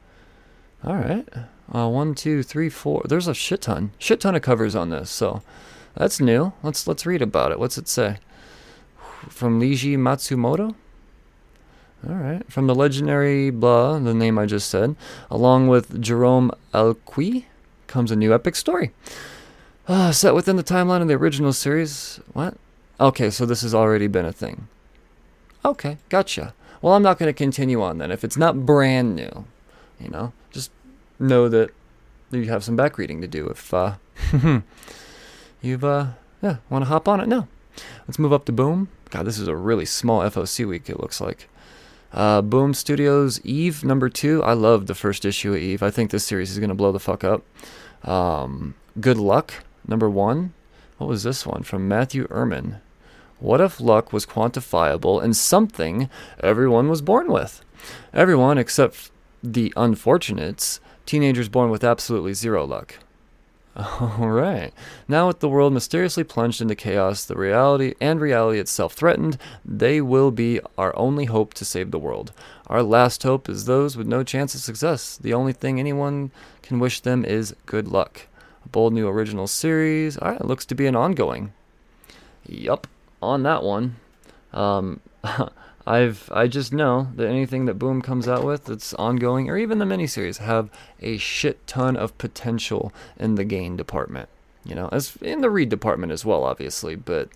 All 0.85 0.97
right. 0.97 1.27
Uh, 1.73 1.89
one, 1.89 2.15
two, 2.15 2.43
three, 2.43 2.69
four. 2.69 3.03
There's 3.09 3.29
a 3.29 3.35
shit 3.35 3.63
ton, 3.63 3.93
shit 3.99 4.21
ton 4.21 4.35
of 4.35 4.43
covers 4.43 4.75
on 4.75 4.91
this. 4.91 5.11
So 5.11 5.43
that's 5.97 6.21
new. 6.21 6.53
Let's 6.63 6.87
let's 6.87 7.07
read 7.07 7.23
about 7.23 7.53
it. 7.53 7.59
What's 7.59 7.79
it 7.79 7.89
say? 7.89 8.19
From 9.29 9.61
Leiji 9.61 9.97
Matsumoto. 9.97 10.75
All 12.09 12.17
right. 12.17 12.51
From 12.51 12.67
the 12.67 12.75
legendary 12.75 13.51
blah, 13.51 13.99
the 13.99 14.15
name 14.15 14.39
I 14.39 14.47
just 14.47 14.69
said, 14.69 14.97
along 15.31 15.69
with 15.69 16.01
Jerome 16.01 16.51
Alqui, 16.75 17.45
comes 17.87 18.11
a 18.11 18.17
new 18.17 18.35
epic 18.35 18.57
story. 18.57 18.93
Uh, 19.87 20.13
set 20.13 20.35
within 20.35 20.57
the 20.57 20.65
timeline 20.65 21.03
of 21.03 21.09
the 21.09 21.15
original 21.15 21.53
series. 21.53 22.21
What? 22.33 22.57
Okay, 23.01 23.31
so 23.31 23.47
this 23.47 23.63
has 23.63 23.75
already 23.75 24.07
been 24.07 24.25
a 24.25 24.33
thing. 24.33 24.69
Okay, 25.65 25.99
gotcha. 26.09 26.55
Well, 26.81 26.95
I'm 26.95 27.03
not 27.03 27.19
going 27.19 27.29
to 27.29 27.33
continue 27.33 27.81
on 27.83 27.99
then. 27.99 28.11
If 28.11 28.25
it's 28.25 28.37
not 28.37 28.67
brand 28.67 29.15
new, 29.15 29.45
you 30.01 30.09
know, 30.09 30.33
just 30.51 30.71
know 31.19 31.49
that 31.49 31.71
you 32.33 32.45
have 32.45 32.65
some 32.65 32.77
back 32.77 32.99
reading 32.99 33.21
to 33.21 33.29
do. 33.29 33.47
If 33.47 33.73
uh, 33.73 33.95
you've 35.63 35.85
uh, 35.85 36.07
yeah, 36.43 36.57
want 36.69 36.83
to 36.83 36.89
hop 36.89 37.07
on 37.07 37.21
it 37.21 37.29
now. 37.29 37.47
Let's 38.07 38.19
move 38.19 38.33
up 38.33 38.45
to 38.47 38.53
Boom. 38.53 38.89
God, 39.11 39.27
this 39.27 39.39
is 39.39 39.49
a 39.49 39.57
really 39.57 39.85
small 39.85 40.21
FOC 40.23 40.67
week. 40.67 40.89
It 40.89 41.01
looks 41.01 41.21
like. 41.21 41.49
Uh, 42.13 42.43
Boom 42.43 42.75
Studios 42.75 43.41
Eve 43.45 43.85
number 43.85 44.09
two. 44.09 44.43
I 44.43 44.53
love 44.53 44.87
the 44.87 44.95
first 44.95 45.25
issue 45.25 45.55
of 45.55 45.61
Eve. 45.61 45.83
I 45.83 45.91
think 45.91 46.11
this 46.11 46.25
series 46.25 46.51
is 46.51 46.59
gonna 46.59 46.75
blow 46.75 46.93
the 46.93 47.01
fuck 47.01 47.25
up. 47.25 47.43
Um, 48.05 48.75
Good 49.01 49.17
Luck 49.17 49.65
number 49.87 50.11
one. 50.11 50.53
What 50.99 51.09
was 51.09 51.23
this 51.23 51.47
one 51.47 51.63
from 51.63 51.89
Matthew 51.89 52.27
Erman? 52.31 52.81
What 53.39 53.61
if 53.61 53.81
luck 53.81 54.13
was 54.13 54.25
quantifiable 54.27 55.23
and 55.23 55.37
something 55.37 56.09
everyone 56.41 56.89
was 56.89 57.03
born 57.03 57.33
with? 57.33 57.65
Everyone 58.13 58.57
except 58.59 59.11
the 59.43 59.73
unfortunates, 59.77 60.79
teenagers 61.07 61.49
born 61.49 61.71
with 61.71 61.83
absolutely 61.83 62.35
zero 62.35 62.65
luck. 62.65 62.97
All 64.01 64.29
right. 64.29 64.71
Now, 65.09 65.29
with 65.29 65.41
the 65.41 65.49
world 65.49 65.73
mysteriously 65.73 66.25
plunged 66.25 66.61
into 66.61 66.75
chaos, 66.75 67.25
the 67.25 67.37
reality 67.37 67.95
and 68.01 68.21
reality 68.21 68.59
itself 68.59 68.93
threatened, 68.93 69.39
they 69.65 70.01
will 70.03 70.31
be 70.31 70.61
our 70.77 70.95
only 70.97 71.25
hope 71.25 71.55
to 71.55 71.65
save 71.65 71.91
the 71.91 71.99
world. 71.99 72.33
Our 72.67 72.83
last 72.83 73.23
hope 73.23 73.49
is 73.49 73.65
those 73.65 73.97
with 73.97 74.07
no 74.07 74.23
chance 74.25 74.55
of 74.55 74.61
success. 74.61 75.17
The 75.17 75.33
only 75.33 75.55
thing 75.55 75.81
anyone 75.81 76.33
can 76.63 76.81
wish 76.81 77.01
them 77.01 77.25
is 77.25 77.57
good 77.65 77.89
luck. 77.89 78.27
A 78.65 78.69
bold 78.69 78.93
new 78.93 79.09
original 79.09 79.47
series. 79.47 80.19
All 80.19 80.33
right, 80.33 80.45
looks 80.45 80.67
to 80.67 80.75
be 80.75 80.87
an 80.87 80.97
ongoing. 80.97 81.55
Yup, 82.47 82.87
on 83.23 83.43
that 83.45 83.63
one. 83.63 83.97
Um, 84.53 85.01
I've 85.87 86.31
I 86.33 86.47
just 86.47 86.73
know 86.73 87.09
that 87.17 87.29
anything 87.29 87.65
that 87.67 87.79
Boom 87.79 88.03
comes 88.03 88.29
out 88.29 88.45
with 88.45 88.67
that's 88.67 88.95
ongoing 88.95 89.51
or 89.51 89.59
even 89.59 89.79
the 89.79 89.85
miniseries 89.85 90.39
have 90.39 90.71
a 91.01 91.17
shit 91.19 91.67
ton 91.67 91.97
of 91.97 92.17
potential 92.19 92.93
in 93.19 93.35
the 93.35 93.45
game 93.45 93.77
department. 93.77 94.29
You 94.65 94.75
know, 94.75 94.89
as 94.93 95.17
in 95.17 95.41
the 95.41 95.51
read 95.51 95.69
department 95.69 96.13
as 96.13 96.25
well, 96.25 96.45
obviously, 96.45 96.95
but 96.95 97.29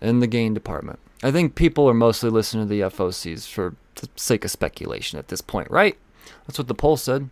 in 0.00 0.20
the 0.20 0.26
gain 0.26 0.52
department. 0.52 0.98
I 1.22 1.30
think 1.30 1.54
people 1.54 1.88
are 1.88 1.94
mostly 1.94 2.28
listening 2.28 2.66
to 2.66 2.68
the 2.68 2.80
FOCs 2.80 3.48
for 3.48 3.74
the 3.94 4.08
sake 4.16 4.44
of 4.44 4.50
speculation 4.50 5.18
at 5.18 5.28
this 5.28 5.40
point, 5.40 5.70
right? 5.70 5.96
That's 6.46 6.58
what 6.58 6.68
the 6.68 6.74
poll 6.74 6.96
said. 6.96 7.30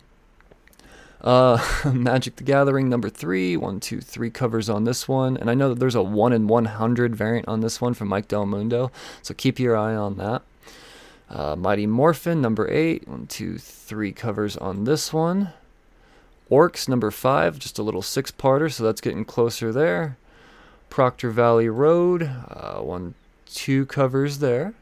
Uh, 1.25 1.59
Magic 1.91 2.35
the 2.35 2.43
Gathering 2.43 2.87
number 2.87 3.09
three, 3.09 3.57
one, 3.57 3.79
two, 3.79 3.99
three 3.99 4.29
covers 4.29 4.69
on 4.69 4.83
this 4.83 5.07
one, 5.07 5.35
and 5.35 5.49
I 5.49 5.55
know 5.55 5.69
that 5.69 5.79
there's 5.79 5.95
a 5.95 6.03
one 6.03 6.31
in 6.31 6.47
100 6.47 7.15
variant 7.15 7.47
on 7.47 7.61
this 7.61 7.81
one 7.81 7.95
from 7.95 8.09
Mike 8.09 8.27
Del 8.27 8.45
Mundo, 8.45 8.91
so 9.23 9.33
keep 9.33 9.59
your 9.59 9.75
eye 9.75 9.95
on 9.95 10.17
that. 10.17 10.43
Uh, 11.27 11.55
Mighty 11.55 11.87
Morphin 11.87 12.41
number 12.41 12.69
eight, 12.71 13.07
one, 13.07 13.25
two, 13.25 13.57
three 13.57 14.11
covers 14.11 14.55
on 14.57 14.83
this 14.83 15.11
one. 15.11 15.49
Orcs 16.51 16.87
number 16.87 17.09
five, 17.09 17.57
just 17.57 17.79
a 17.79 17.83
little 17.83 18.03
six-parter, 18.03 18.71
so 18.71 18.83
that's 18.83 19.01
getting 19.01 19.25
closer 19.25 19.73
there. 19.73 20.17
Proctor 20.91 21.31
Valley 21.31 21.67
Road, 21.67 22.21
uh, 22.21 22.77
one, 22.81 23.15
two 23.47 23.87
covers 23.87 24.37
there. 24.37 24.75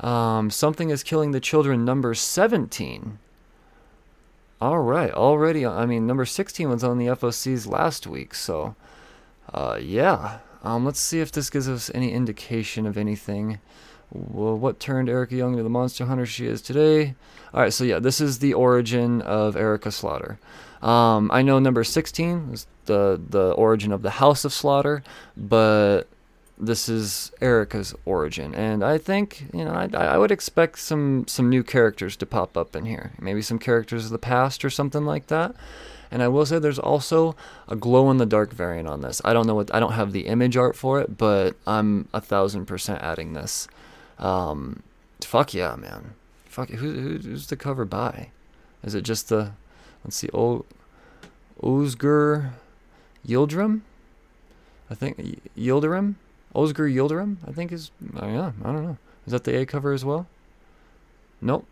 Um, 0.00 0.50
Something 0.50 0.90
is 0.90 1.04
Killing 1.04 1.30
the 1.30 1.38
Children 1.38 1.84
number 1.84 2.12
17. 2.12 3.20
All 4.60 4.80
right, 4.80 5.12
already. 5.12 5.64
I 5.64 5.86
mean, 5.86 6.06
number 6.06 6.24
16 6.24 6.68
was 6.68 6.82
on 6.82 6.98
the 6.98 7.06
FOCs 7.06 7.68
last 7.68 8.08
week, 8.08 8.34
so 8.34 8.74
uh, 9.54 9.78
yeah. 9.80 10.38
Um, 10.64 10.84
let's 10.84 10.98
see 10.98 11.20
if 11.20 11.30
this 11.30 11.48
gives 11.48 11.68
us 11.68 11.92
any 11.94 12.12
indication 12.12 12.84
of 12.84 12.98
anything. 12.98 13.60
Well, 14.10 14.58
what 14.58 14.80
turned 14.80 15.08
Erica 15.08 15.36
Young 15.36 15.52
into 15.52 15.62
the 15.62 15.70
monster 15.70 16.06
hunter 16.06 16.26
she 16.26 16.46
is 16.46 16.60
today? 16.60 17.14
All 17.54 17.60
right, 17.60 17.72
so 17.72 17.84
yeah, 17.84 18.00
this 18.00 18.20
is 18.20 18.40
the 18.40 18.54
origin 18.54 19.22
of 19.22 19.54
Erica 19.54 19.92
Slaughter. 19.92 20.40
Um, 20.82 21.30
I 21.32 21.42
know 21.42 21.60
number 21.60 21.84
16 21.84 22.50
is 22.52 22.66
the 22.86 23.20
the 23.28 23.52
origin 23.52 23.92
of 23.92 24.02
the 24.02 24.10
House 24.10 24.44
of 24.44 24.52
Slaughter, 24.52 25.04
but 25.36 26.08
this 26.60 26.88
is 26.88 27.30
Erica's 27.40 27.94
origin, 28.04 28.54
and 28.54 28.84
I 28.84 28.98
think 28.98 29.46
you 29.52 29.64
know 29.64 29.72
I, 29.72 29.88
I 29.94 30.18
would 30.18 30.30
expect 30.30 30.78
some 30.78 31.26
some 31.28 31.48
new 31.48 31.62
characters 31.62 32.16
to 32.16 32.26
pop 32.26 32.56
up 32.56 32.74
in 32.74 32.84
here. 32.84 33.12
Maybe 33.20 33.42
some 33.42 33.58
characters 33.58 34.06
of 34.06 34.10
the 34.10 34.18
past 34.18 34.64
or 34.64 34.70
something 34.70 35.04
like 35.04 35.28
that. 35.28 35.54
And 36.10 36.22
I 36.22 36.28
will 36.28 36.46
say 36.46 36.58
there's 36.58 36.78
also 36.78 37.36
a 37.68 37.76
glow 37.76 38.10
in 38.10 38.16
the 38.16 38.26
dark 38.26 38.52
variant 38.52 38.88
on 38.88 39.02
this. 39.02 39.20
I 39.24 39.32
don't 39.32 39.46
know 39.46 39.54
what 39.54 39.74
I 39.74 39.80
don't 39.80 39.92
have 39.92 40.12
the 40.12 40.26
image 40.26 40.56
art 40.56 40.74
for 40.74 41.00
it, 41.00 41.18
but 41.18 41.54
I'm 41.66 42.08
a 42.12 42.20
thousand 42.20 42.66
percent 42.66 43.02
adding 43.02 43.34
this. 43.34 43.68
Um, 44.18 44.82
fuck 45.20 45.52
yeah, 45.54 45.76
man. 45.76 46.14
Fuck 46.46 46.70
who, 46.70 47.18
who's 47.18 47.46
the 47.46 47.56
cover 47.56 47.84
by? 47.84 48.30
Is 48.82 48.94
it 48.94 49.02
just 49.02 49.28
the 49.28 49.52
let's 50.04 50.16
see, 50.16 50.30
o, 50.32 50.64
Osgur 51.62 52.52
Yildirim? 53.26 53.82
I 54.90 54.94
think 54.94 55.42
Yildirim? 55.56 56.14
Osgur 56.54 56.92
Yildirim, 56.92 57.36
I 57.46 57.52
think 57.52 57.72
is. 57.72 57.90
Oh 58.16 58.26
yeah, 58.26 58.52
I 58.64 58.72
don't 58.72 58.84
know. 58.84 58.98
Is 59.26 59.32
that 59.32 59.44
the 59.44 59.56
A 59.60 59.66
cover 59.66 59.92
as 59.92 60.04
well? 60.04 60.26
Nope. 61.40 61.66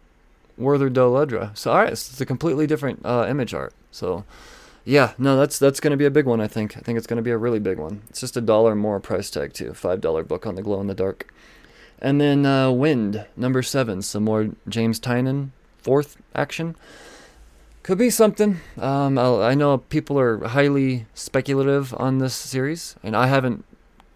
Werther 0.59 0.89
Dell'Edera. 0.89 1.57
So 1.57 1.71
all 1.73 1.79
right, 1.79 1.93
it's 1.93 2.21
a 2.21 2.27
completely 2.27 2.67
different 2.67 3.05
uh, 3.05 3.27
image 3.29 3.55
art. 3.55 3.75
So 3.91 4.25
yeah, 4.85 5.13
no, 5.19 5.37
that's 5.37 5.59
that's 5.59 5.81
gonna 5.81 5.97
be 5.97 6.05
a 6.05 6.11
big 6.11 6.27
one. 6.27 6.41
I 6.41 6.47
think. 6.47 6.77
I 6.77 6.81
think 6.81 6.99
it's 6.99 7.07
gonna 7.07 7.23
be 7.23 7.31
a 7.31 7.39
really 7.39 7.59
big 7.59 7.79
one. 7.79 8.03
It's 8.09 8.21
just 8.21 8.37
a 8.37 8.41
dollar 8.41 8.75
more 8.75 9.01
price 9.01 9.31
tag 9.31 9.53
too. 9.53 9.75
Five 9.75 10.01
dollar 10.01 10.23
book 10.23 10.47
on 10.47 10.55
the 10.55 10.63
glow 10.63 10.81
in 10.81 10.87
the 10.87 10.95
dark. 10.95 11.33
And 11.99 12.21
then 12.21 12.45
uh, 12.45 12.71
Wynd 12.71 13.25
number 13.37 13.63
seven, 13.63 14.03
some 14.03 14.25
more 14.25 14.51
James 14.69 15.01
Tynion 15.01 15.51
fourth 15.79 16.17
action. 16.35 16.77
Could 17.83 17.99
be 17.99 18.11
something. 18.11 18.59
Um, 18.79 19.17
I 19.17 19.55
know 19.55 19.79
people 19.79 20.19
are 20.19 20.49
highly 20.49 21.07
speculative 21.15 21.95
on 21.95 22.19
this 22.19 22.35
series, 22.35 22.97
and 23.03 23.17
I 23.17 23.29
haven't 23.29 23.65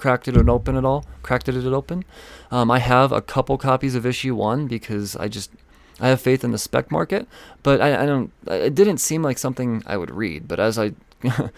cracked 0.00 0.26
it 0.26 0.48
open 0.48 0.76
at 0.76 0.84
all. 0.84 1.04
Cracked 1.22 1.46
it 1.48 1.54
open. 1.54 2.04
Um, 2.50 2.70
I 2.70 2.78
have 2.78 3.12
a 3.12 3.20
couple 3.20 3.58
copies 3.58 3.94
of 3.94 4.06
issue 4.06 4.34
one 4.34 4.66
because 4.66 5.14
I 5.14 5.28
just 5.28 5.50
I 6.00 6.08
have 6.08 6.22
faith 6.22 6.42
in 6.42 6.52
the 6.52 6.58
spec 6.58 6.90
market, 6.90 7.28
but 7.62 7.82
I, 7.82 8.02
I 8.02 8.06
don't. 8.06 8.32
It 8.48 8.74
didn't 8.74 8.96
seem 8.96 9.22
like 9.22 9.36
something 9.36 9.82
I 9.84 9.98
would 9.98 10.10
read. 10.10 10.48
But 10.48 10.58
as 10.58 10.78
I 10.78 10.92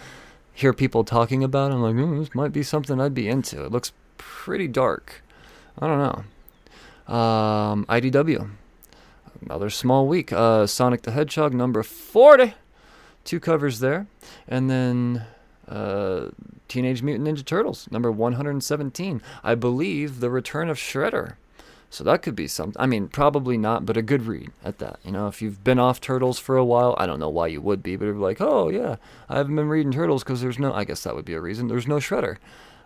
hear 0.52 0.72
people 0.72 1.04
talking 1.04 1.44
about, 1.44 1.70
it, 1.70 1.74
I'm 1.74 1.82
like, 1.82 1.94
mm, 1.94 2.18
this 2.18 2.34
might 2.34 2.52
be 2.52 2.64
something 2.64 3.00
I'd 3.00 3.14
be 3.14 3.28
into. 3.28 3.64
It 3.64 3.70
looks 3.70 3.92
pretty 4.18 4.66
dark. 4.66 5.22
I 5.78 5.86
don't 5.86 5.98
know. 5.98 7.14
Um, 7.14 7.86
IDW, 7.86 8.50
another 9.40 9.70
small 9.70 10.08
week. 10.08 10.32
Uh, 10.32 10.66
Sonic 10.66 11.02
the 11.02 11.12
Hedgehog 11.12 11.54
number 11.54 11.84
forty, 11.84 12.54
two 13.24 13.38
covers 13.38 13.78
there, 13.78 14.08
and 14.48 14.68
then 14.68 15.26
uh, 15.68 16.28
Teenage 16.68 17.02
Mutant 17.02 17.28
Ninja 17.28 17.44
Turtles, 17.44 17.88
number 17.90 18.10
117. 18.10 19.22
I 19.44 19.54
believe 19.54 20.20
the 20.20 20.30
return 20.30 20.68
of 20.68 20.78
Shredder. 20.78 21.34
So 21.90 22.02
that 22.04 22.22
could 22.22 22.34
be 22.34 22.48
something. 22.48 22.80
I 22.80 22.86
mean, 22.86 23.08
probably 23.08 23.58
not, 23.58 23.84
but 23.84 23.98
a 23.98 24.02
good 24.02 24.22
read 24.22 24.50
at 24.64 24.78
that. 24.78 24.98
You 25.04 25.12
know, 25.12 25.28
if 25.28 25.42
you've 25.42 25.62
been 25.62 25.78
off 25.78 26.00
Turtles 26.00 26.38
for 26.38 26.56
a 26.56 26.64
while, 26.64 26.94
I 26.96 27.04
don't 27.04 27.20
know 27.20 27.28
why 27.28 27.48
you 27.48 27.60
would 27.60 27.82
be, 27.82 27.96
but 27.96 28.06
you're 28.06 28.14
like, 28.14 28.40
oh, 28.40 28.70
yeah, 28.70 28.96
I 29.28 29.36
haven't 29.36 29.56
been 29.56 29.68
reading 29.68 29.92
Turtles 29.92 30.24
because 30.24 30.40
there's 30.40 30.58
no, 30.58 30.72
I 30.72 30.84
guess 30.84 31.02
that 31.02 31.14
would 31.14 31.26
be 31.26 31.34
a 31.34 31.40
reason. 31.40 31.68
There's 31.68 31.86
no 31.86 31.96
Shredder. 31.96 32.38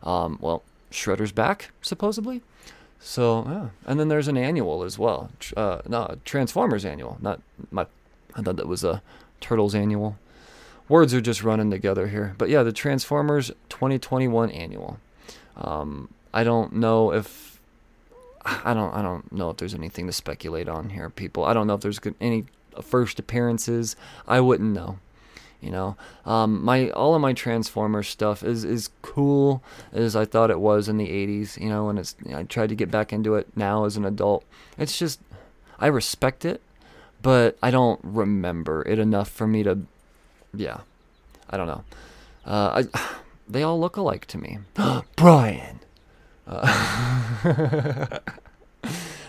Um, 0.03 0.39
well, 0.41 0.65
Shredder's 0.91 1.31
back, 1.31 1.71
supposedly. 1.83 2.43
So, 2.99 3.45
yeah. 3.47 3.69
And 3.85 4.01
then 4.01 4.09
there's 4.09 4.27
an 4.27 4.37
annual 4.37 4.83
as 4.83 4.99
well. 4.99 5.31
Uh, 5.57 5.83
no, 5.87 6.17
Transformers 6.25 6.85
annual. 6.85 7.19
Not 7.21 7.41
my, 7.71 7.87
I 8.35 8.43
thought 8.43 8.57
that 8.57 8.67
was 8.67 8.83
a 8.83 9.03
Turtles 9.41 9.77
annual 9.77 10.19
words 10.89 11.15
are 11.15 11.21
just 11.21 11.43
running 11.43 11.71
together 11.71 12.09
here. 12.09 12.35
But 12.39 12.49
yeah, 12.49 12.63
the 12.63 12.73
Transformers 12.73 13.49
2021 13.69 14.51
annual. 14.51 14.99
Um, 15.57 16.11
I 16.33 16.45
don't 16.45 16.75
know 16.75 17.13
if 17.13 17.61
I 18.45 18.75
don't 18.75 18.95
I 18.95 19.03
don't 19.03 19.31
know 19.33 19.51
if 19.51 19.57
there's 19.57 19.75
anything 19.75 20.07
to 20.07 20.13
speculate 20.13 20.69
on 20.69 20.91
here, 20.91 21.11
people. 21.11 21.45
I 21.45 21.55
don't 21.55 21.67
know 21.67 21.75
if 21.75 21.81
there's 21.81 22.01
any 22.21 22.47
first 22.81 23.19
appearances. 23.19 23.97
I 24.27 24.41
wouldn't 24.41 24.73
know. 24.73 24.99
You 25.61 25.71
know, 25.71 25.97
um, 26.27 26.63
my 26.63 26.91
all 26.91 27.15
of 27.15 27.23
my 27.23 27.33
Transformers 27.33 28.09
stuff 28.09 28.45
is 28.45 28.63
is 28.63 28.91
cool 29.03 29.65
as 29.93 30.15
I 30.15 30.27
thought 30.27 30.51
it 30.51 30.61
was 30.61 30.89
in 30.89 30.99
the 30.99 31.09
'80s. 31.09 31.59
You 31.59 31.71
know, 31.71 31.89
and 31.89 31.99
it's 31.99 32.15
I 32.33 32.43
tried 32.45 32.69
to 32.69 32.75
get 32.75 32.91
back 32.91 33.13
into 33.13 33.35
it 33.35 33.49
now 33.57 33.85
as 33.85 33.97
an 33.97 34.05
adult. 34.05 34.45
It's 34.79 34.99
just 34.99 35.19
I 35.81 35.87
respect 35.87 36.45
it, 36.45 36.61
but 37.23 37.57
I 37.63 37.71
don't 37.71 38.01
remember 38.05 38.87
it 38.87 38.99
enough 38.99 39.31
for 39.31 39.47
me 39.47 39.63
to 39.63 39.79
yeah, 40.59 40.81
I 41.51 41.57
don't 41.57 41.67
know. 41.67 41.85
Uh, 42.45 42.85
I, 42.95 43.15
they 43.49 43.63
all 43.63 43.79
look 43.79 43.97
alike 43.97 44.27
to 44.27 44.39
me. 44.39 44.59
Brian. 45.17 45.81
Uh, 46.47 46.67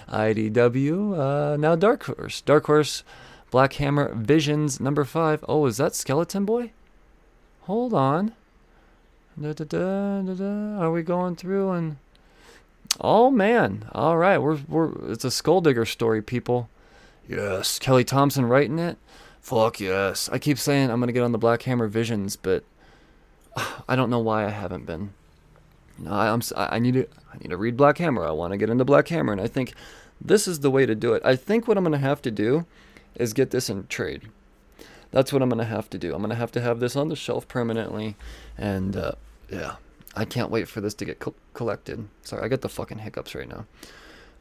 IDW. 0.09 1.17
Uh, 1.17 1.57
now 1.57 1.75
Dark 1.75 2.03
Horse. 2.03 2.41
Dark 2.41 2.65
Horse. 2.65 3.03
Black 3.49 3.73
Hammer 3.73 4.13
Visions 4.13 4.79
number 4.79 5.05
five. 5.05 5.43
Oh, 5.47 5.65
is 5.65 5.77
that 5.77 5.95
Skeleton 5.95 6.43
Boy? 6.43 6.71
Hold 7.61 7.93
on. 7.93 8.33
Da, 9.39 9.53
da, 9.53 9.63
da. 9.63 10.81
Are 10.81 10.91
we 10.91 11.01
going 11.03 11.35
through 11.35 11.71
and? 11.71 11.97
Oh 12.99 13.29
man! 13.29 13.87
All 13.91 14.17
right, 14.17 14.37
we're 14.37 14.57
we're. 14.67 15.11
It's 15.11 15.25
a 15.25 15.29
Skulldigger 15.29 15.87
story, 15.87 16.21
people. 16.21 16.69
Yes, 17.27 17.77
Kelly 17.77 18.03
Thompson 18.03 18.45
writing 18.45 18.79
it. 18.79 18.97
Fuck 19.47 19.79
yes. 19.79 20.27
I 20.29 20.39
keep 20.39 20.59
saying 20.59 20.91
I'm 20.91 20.99
gonna 20.99 21.13
get 21.13 21.23
on 21.23 21.31
the 21.31 21.37
Black 21.37 21.61
Hammer 21.61 21.87
Visions, 21.87 22.35
but 22.35 22.65
I 23.87 23.95
don't 23.95 24.09
know 24.09 24.19
why 24.19 24.45
I 24.45 24.49
haven't 24.49 24.85
been. 24.85 25.13
You 25.97 26.03
know, 26.03 26.11
I, 26.11 26.27
am 26.27 26.41
I 26.53 26.79
need 26.79 26.95
to 26.95 27.07
I 27.33 27.37
need 27.37 27.51
to 27.51 27.55
read 27.55 27.77
Black 27.77 27.97
Hammer. 27.97 28.27
I 28.27 28.31
want 28.31 28.51
to 28.51 28.57
get 28.57 28.69
into 28.69 28.83
Black 28.83 29.07
Hammer, 29.07 29.31
and 29.31 29.39
I 29.39 29.47
think 29.47 29.73
this 30.19 30.49
is 30.49 30.59
the 30.59 30.69
way 30.69 30.85
to 30.85 30.95
do 30.95 31.13
it. 31.13 31.21
I 31.23 31.37
think 31.37 31.65
what 31.65 31.77
I'm 31.77 31.85
gonna 31.85 31.97
have 31.97 32.21
to 32.23 32.29
do 32.29 32.65
is 33.15 33.31
get 33.31 33.51
this 33.51 33.69
in 33.69 33.87
trade. 33.87 34.23
That's 35.11 35.31
what 35.31 35.41
I'm 35.41 35.47
gonna 35.47 35.63
have 35.63 35.89
to 35.91 35.97
do. 35.97 36.13
I'm 36.13 36.19
gonna 36.19 36.35
have 36.35 36.51
to 36.51 36.59
have 36.59 36.81
this 36.81 36.97
on 36.97 37.07
the 37.07 37.15
shelf 37.15 37.47
permanently, 37.47 38.17
and 38.57 38.97
uh, 38.97 39.13
yeah, 39.49 39.77
I 40.13 40.25
can't 40.25 40.51
wait 40.51 40.67
for 40.67 40.81
this 40.81 40.93
to 40.95 41.05
get 41.05 41.19
co- 41.19 41.35
collected. 41.53 42.05
Sorry, 42.21 42.43
I 42.43 42.49
got 42.49 42.59
the 42.59 42.67
fucking 42.67 42.97
hiccups 42.97 43.33
right 43.33 43.47
now. 43.47 43.65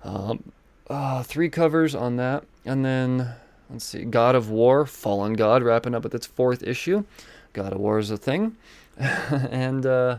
Um, 0.02 0.52
uh, 0.90 1.22
three 1.22 1.48
covers 1.48 1.94
on 1.94 2.16
that, 2.16 2.42
and 2.64 2.84
then 2.84 3.36
Let's 3.70 3.84
see. 3.84 4.04
God 4.04 4.34
of 4.34 4.50
War, 4.50 4.86
Fallen 4.86 5.34
God, 5.34 5.62
wrapping 5.62 5.94
up 5.94 6.04
with 6.04 6.14
its 6.14 6.26
fourth 6.26 6.62
issue. 6.62 7.04
God 7.52 7.72
of 7.72 7.80
War 7.80 7.98
is 7.98 8.10
a 8.10 8.16
thing. 8.16 8.56
and, 8.98 9.84
uh, 9.84 10.18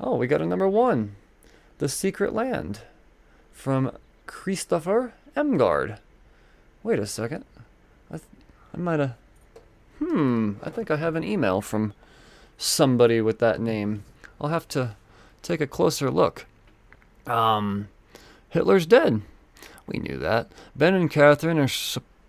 oh, 0.00 0.16
we 0.16 0.26
got 0.26 0.42
a 0.42 0.46
number 0.46 0.68
one 0.68 1.14
The 1.78 1.88
Secret 1.88 2.32
Land 2.34 2.80
from 3.52 3.92
Christofer 4.26 5.12
Emgård. 5.36 5.98
Wait 6.82 6.98
a 6.98 7.06
second. 7.06 7.44
I, 8.10 8.18
th- 8.18 8.28
I 8.74 8.78
might 8.78 9.00
have. 9.00 9.14
Hmm, 9.98 10.54
I 10.62 10.70
think 10.70 10.90
I 10.90 10.96
have 10.96 11.14
an 11.14 11.24
email 11.24 11.60
from 11.60 11.94
somebody 12.58 13.20
with 13.20 13.38
that 13.38 13.60
name. 13.60 14.04
I'll 14.40 14.48
have 14.48 14.68
to 14.68 14.96
take 15.42 15.60
a 15.60 15.66
closer 15.66 16.10
look. 16.10 16.46
Um, 17.26 17.88
Hitler's 18.50 18.86
dead. 18.86 19.22
We 19.86 19.98
knew 19.98 20.18
that. 20.18 20.50
Ben 20.74 20.94
and 20.94 21.10
Catherine 21.10 21.58
are 21.58 21.68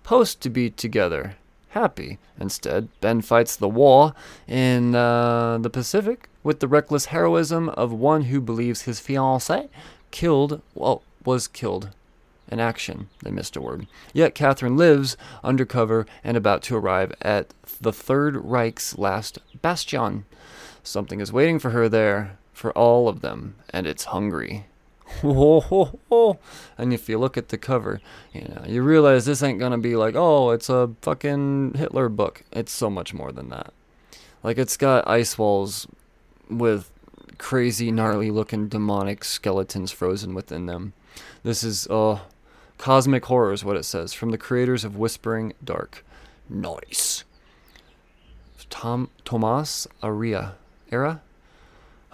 supposed 0.06 0.39
to 0.39 0.52
be 0.52 0.70
together. 0.70 1.36
happy. 1.70 2.20
Instead, 2.39 2.88
Ben 3.02 3.22
fights 3.22 3.56
the 3.56 3.68
war 3.68 4.13
in 4.48 4.94
uh, 4.94 5.58
the 5.58 5.70
Pacific 5.70 6.30
with 6.44 6.60
the 6.60 6.68
reckless 6.68 7.06
heroism 7.06 7.70
of 7.70 7.91
one 7.91 8.26
who 8.26 8.39
believes 8.39 8.84
his 8.84 9.02
fiancée 9.02 9.68
killed, 10.12 10.62
well, 10.76 11.02
was 11.26 11.48
killed 11.48 11.89
in 12.52 12.60
action. 12.60 13.10
They 13.24 13.32
missed 13.32 13.56
a 13.56 13.62
word. 13.62 13.88
Yet 14.13 14.36
Catherine 14.36 14.78
lives 14.78 15.18
undercover 15.44 16.06
and 16.24 16.38
about 16.38 16.62
to 16.63 16.78
arrive 16.78 17.12
at 17.24 17.56
the 17.82 17.91
Third 17.91 18.36
Reich's 18.36 19.00
last 19.00 19.39
bastion. 19.63 20.26
Something 20.84 21.20
is 21.20 21.34
waiting 21.34 21.58
for 21.58 21.72
her 21.72 21.89
there, 21.89 22.38
for 22.54 22.72
all 22.74 23.10
of 23.10 23.22
them, 23.22 23.56
and 23.72 23.88
it's 23.88 24.06
hungry. 24.06 24.68
and 25.22 26.94
if 26.94 27.08
you 27.08 27.18
look 27.18 27.38
at 27.38 27.50
the 27.50 27.58
cover, 27.58 28.02
you 28.34 28.41
know, 28.41 28.63
you 28.68 28.82
realize 28.82 29.26
this 29.26 29.44
ain't 29.44 29.60
gonna 29.60 29.78
be 29.78 29.96
like, 29.96 30.15
oh, 30.15 30.52
it's 30.52 30.70
a 30.70 30.91
fucking 31.02 31.74
Hitler 31.76 32.10
book. 32.10 32.44
It's 32.52 32.72
so 32.72 32.89
much 32.89 33.13
more 33.13 33.32
than 33.32 33.50
that. 33.50 33.74
Like 34.44 34.58
it's 34.58 34.78
got 34.78 35.08
ice 35.08 35.38
walls 35.38 35.88
with 36.50 36.91
crazy, 37.38 37.91
gnarly 37.91 38.32
looking 38.32 38.68
demonic 38.68 39.24
skeletons 39.24 39.91
frozen 39.91 40.34
within 40.34 40.65
them. 40.65 40.94
This 41.44 41.63
is 41.63 41.88
uh 41.88 42.20
cosmic 42.78 43.26
horror 43.26 43.54
is 43.54 43.63
what 43.63 43.78
it 43.78 43.84
says 43.84 44.13
from 44.13 44.32
the 44.32 44.38
creators 44.38 44.84
of 44.84 44.98
Whispering 44.98 45.54
Dark. 45.63 46.04
Nice. 46.50 47.24
Tom 48.70 49.10
Tomas 49.24 49.88
Aria. 50.02 50.56
Era? 50.91 51.22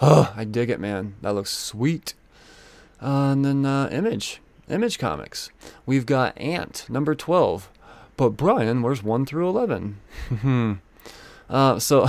Oh, 0.02 0.34
I 0.38 0.44
dig 0.44 0.70
it, 0.70 0.80
man. 0.80 1.16
That 1.22 1.34
looks 1.34 1.52
sweet. 1.52 2.14
Uh, 3.02 3.32
and 3.32 3.44
then 3.44 3.66
uh, 3.66 3.90
Image. 3.92 4.42
Image 4.70 5.00
Comics. 5.00 5.50
We've 5.86 6.06
got 6.06 6.38
Ant, 6.38 6.86
number 6.90 7.16
12. 7.16 7.70
But 8.18 8.30
Brian, 8.32 8.82
where's 8.82 9.04
1 9.04 9.26
through 9.26 9.50
11? 9.50 10.00
Hmm. 10.30 10.74
uh, 11.50 11.80
so, 11.80 12.08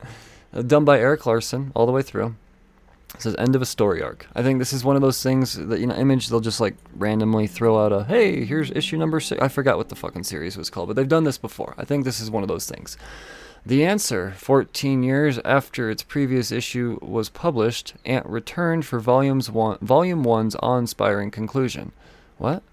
done 0.66 0.84
by 0.84 0.98
Erik 0.98 1.26
Larsen 1.26 1.72
all 1.74 1.86
the 1.86 1.92
way 1.92 2.02
through. 2.02 2.34
It 3.14 3.20
says 3.20 3.36
end 3.38 3.54
of 3.54 3.60
a 3.60 3.66
story 3.66 4.02
arc. 4.02 4.26
I 4.34 4.42
think 4.42 4.58
this 4.58 4.72
is 4.72 4.84
one 4.84 4.96
of 4.96 5.02
those 5.02 5.22
things 5.22 5.54
that 5.54 5.80
you 5.80 5.86
know, 5.86 5.94
Image 5.94 6.28
they'll 6.28 6.40
just 6.40 6.60
like 6.60 6.74
randomly 6.96 7.46
throw 7.46 7.84
out 7.84 7.92
a 7.92 8.04
hey, 8.04 8.44
here's 8.44 8.70
issue 8.70 8.96
number 8.96 9.20
six. 9.20 9.40
I 9.42 9.48
forgot 9.48 9.76
what 9.76 9.90
the 9.90 9.94
fucking 9.96 10.24
series 10.24 10.56
was 10.56 10.70
called, 10.70 10.88
but 10.88 10.96
they've 10.96 11.06
done 11.06 11.24
this 11.24 11.36
before. 11.36 11.74
I 11.76 11.84
think 11.84 12.04
this 12.04 12.20
is 12.20 12.30
one 12.30 12.42
of 12.42 12.48
those 12.48 12.66
things. 12.66 12.96
The 13.64 13.84
answer, 13.84 14.32
14 14.36 15.04
years 15.04 15.38
after 15.44 15.88
its 15.88 16.02
previous 16.02 16.50
issue 16.50 16.98
was 17.00 17.28
published, 17.28 17.94
Ant 18.04 18.26
returned 18.26 18.84
for 18.84 18.98
volumes 18.98 19.50
one, 19.50 19.78
Volume 19.80 20.24
1's 20.24 20.56
awe-inspiring 20.60 21.30
conclusion. 21.30 21.92
What? 22.38 22.64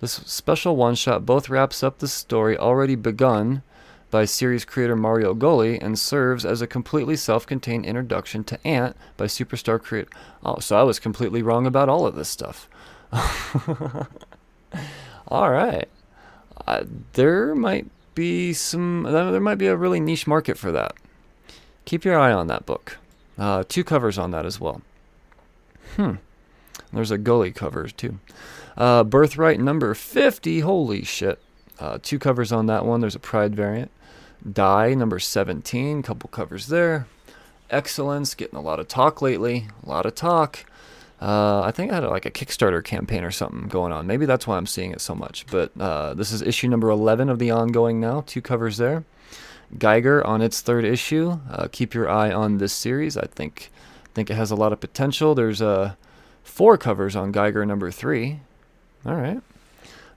This 0.00 0.12
special 0.12 0.74
one-shot 0.74 1.24
both 1.24 1.48
wraps 1.48 1.84
up 1.84 1.98
the 1.98 2.08
story 2.08 2.58
already 2.58 2.96
begun 2.96 3.62
by 4.10 4.24
series 4.24 4.64
creator 4.64 4.96
Mario 4.96 5.32
Gully 5.32 5.80
and 5.80 5.96
serves 5.96 6.44
as 6.44 6.60
a 6.60 6.66
completely 6.66 7.14
self-contained 7.14 7.86
introduction 7.86 8.42
to 8.44 8.66
Ant 8.66 8.96
by 9.16 9.26
superstar 9.26 9.80
creator. 9.80 10.10
Oh, 10.44 10.58
so 10.58 10.76
I 10.76 10.82
was 10.82 10.98
completely 10.98 11.42
wrong 11.42 11.66
about 11.66 11.88
all 11.88 12.04
of 12.04 12.16
this 12.16 12.28
stuff. 12.28 12.68
all 15.28 15.50
right. 15.50 15.88
Uh, 16.66 16.84
there 17.12 17.54
might 17.54 17.86
be 18.14 18.52
some. 18.52 19.04
There 19.04 19.40
might 19.40 19.56
be 19.56 19.66
a 19.66 19.76
really 19.76 20.00
niche 20.00 20.26
market 20.26 20.58
for 20.58 20.72
that. 20.72 20.94
Keep 21.84 22.04
your 22.04 22.18
eye 22.18 22.32
on 22.32 22.46
that 22.48 22.66
book. 22.66 22.98
Uh, 23.38 23.64
two 23.68 23.84
covers 23.84 24.18
on 24.18 24.30
that 24.32 24.44
as 24.46 24.60
well. 24.60 24.82
Hmm. 25.96 26.14
There's 26.92 27.10
a 27.10 27.18
Gully 27.18 27.52
cover 27.52 27.88
too. 27.88 28.18
Uh, 28.76 29.04
Birthright 29.04 29.60
number 29.60 29.94
50. 29.94 30.60
Holy 30.60 31.04
shit. 31.04 31.38
Uh, 31.78 31.98
two 32.02 32.18
covers 32.18 32.52
on 32.52 32.66
that 32.66 32.84
one. 32.84 33.00
There's 33.00 33.14
a 33.14 33.20
Pride 33.20 33.54
variant. 33.54 33.90
Die 34.50 34.94
number 34.94 35.18
17. 35.18 36.02
Couple 36.02 36.28
covers 36.28 36.66
there. 36.66 37.06
Excellence. 37.70 38.34
Getting 38.34 38.58
a 38.58 38.62
lot 38.62 38.80
of 38.80 38.88
talk 38.88 39.22
lately. 39.22 39.68
A 39.84 39.88
lot 39.88 40.06
of 40.06 40.14
talk. 40.14 40.64
Uh, 41.20 41.60
I 41.60 41.70
think 41.70 41.92
I 41.92 41.96
had 41.96 42.04
like 42.04 42.24
a 42.24 42.30
Kickstarter 42.30 42.82
campaign 42.82 43.24
or 43.24 43.30
something 43.30 43.68
going 43.68 43.92
on. 43.92 44.06
Maybe 44.06 44.24
that's 44.24 44.46
why 44.46 44.56
I'm 44.56 44.66
seeing 44.66 44.92
it 44.92 45.02
so 45.02 45.14
much. 45.14 45.46
But 45.50 45.70
uh, 45.78 46.14
this 46.14 46.32
is 46.32 46.40
issue 46.40 46.68
number 46.68 46.88
11 46.88 47.28
of 47.28 47.38
the 47.38 47.50
ongoing 47.50 48.00
now. 48.00 48.22
Two 48.26 48.40
covers 48.40 48.78
there. 48.78 49.04
Geiger 49.78 50.26
on 50.26 50.40
its 50.40 50.60
third 50.62 50.84
issue. 50.84 51.38
Uh, 51.50 51.68
keep 51.70 51.94
your 51.94 52.08
eye 52.08 52.32
on 52.32 52.58
this 52.58 52.72
series. 52.72 53.16
I 53.16 53.26
think 53.26 53.70
think 54.14 54.30
it 54.30 54.34
has 54.34 54.50
a 54.50 54.56
lot 54.56 54.72
of 54.72 54.80
potential. 54.80 55.34
There's 55.34 55.62
uh, 55.62 55.94
four 56.42 56.76
covers 56.76 57.14
on 57.14 57.32
Geiger 57.32 57.64
number 57.64 57.90
three. 57.90 58.40
All 59.06 59.14
right. 59.14 59.40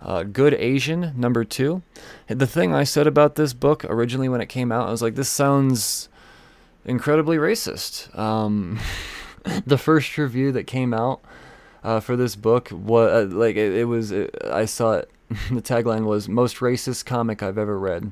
Uh, 0.02 0.24
Good 0.24 0.54
Asian 0.56 1.14
number 1.16 1.44
two. 1.44 1.82
The 2.28 2.48
thing 2.48 2.74
I 2.74 2.84
said 2.84 3.08
about 3.08 3.36
this 3.36 3.54
book 3.54 3.86
originally 3.86 4.30
when 4.30 4.42
it 4.42 4.48
came 4.48 4.72
out, 4.72 4.88
I 4.88 4.92
was 4.92 5.02
like, 5.02 5.16
this 5.16 5.30
sounds 5.30 6.10
incredibly 6.86 7.38
racist. 7.38 8.18
Um, 8.18 8.80
the 9.66 9.78
first 9.78 10.18
review 10.18 10.52
that 10.52 10.68
came 10.68 10.94
out 10.94 11.22
uh, 11.84 12.00
for 12.00 12.16
this 12.16 12.36
book 12.36 12.70
was 12.72 13.34
uh, 13.34 13.36
like 13.36 13.56
it, 13.56 13.74
it 13.74 13.86
was. 13.86 14.12
It, 14.12 14.36
I 14.50 14.66
saw 14.66 14.94
it. 14.94 15.10
the 15.52 15.62
tagline 15.62 16.06
was 16.06 16.30
"most 16.30 16.58
racist 16.58 17.06
comic 17.06 17.44
I've 17.44 17.58
ever 17.58 17.78
read," 17.78 18.12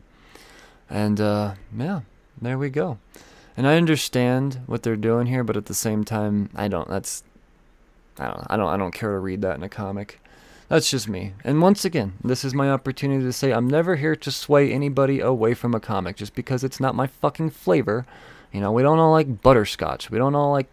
and 0.90 1.20
uh, 1.22 1.56
yeah, 1.78 2.02
there 2.42 2.58
we 2.58 2.70
go. 2.70 2.98
And 3.58 3.68
I 3.68 3.76
understand 3.76 4.62
what 4.66 4.84
they're 4.84 4.96
doing 4.96 5.28
here, 5.28 5.44
but 5.44 5.58
at 5.58 5.66
the 5.66 5.74
same 5.74 6.04
time, 6.04 6.50
I 6.56 6.68
don't. 6.68 6.88
That's 6.88 7.24
I 8.18 8.28
don't. 8.28 8.48
I 8.50 8.58
don't. 8.58 8.70
I 8.70 8.78
don't 8.78 8.94
care 8.94 9.12
to 9.12 9.20
read 9.20 9.42
that 9.42 9.56
in 9.56 9.64
a 9.64 9.70
comic. 9.70 10.20
That's 10.68 10.90
just 10.90 11.10
me. 11.10 11.34
And 11.44 11.62
once 11.62 11.84
again, 11.84 12.14
this 12.24 12.46
is 12.46 12.54
my 12.54 12.72
opportunity 12.72 13.26
to 13.26 13.34
say 13.34 13.52
I'm 13.52 13.68
never 13.68 13.98
here 13.98 14.16
to 14.16 14.32
sway 14.32 14.72
anybody 14.72 15.20
away 15.20 15.54
from 15.54 15.76
a 15.76 15.82
comic 15.82 16.16
just 16.16 16.34
because 16.34 16.64
it's 16.64 16.80
not 16.80 16.96
my 16.96 17.08
fucking 17.08 17.50
flavor. 17.50 18.06
You 18.54 18.62
know, 18.62 18.72
we 18.72 18.82
don't 18.82 19.00
all 19.00 19.12
like 19.12 19.42
butterscotch. 19.42 20.10
We 20.10 20.18
don't 20.18 20.34
all 20.34 20.52
like 20.52 20.72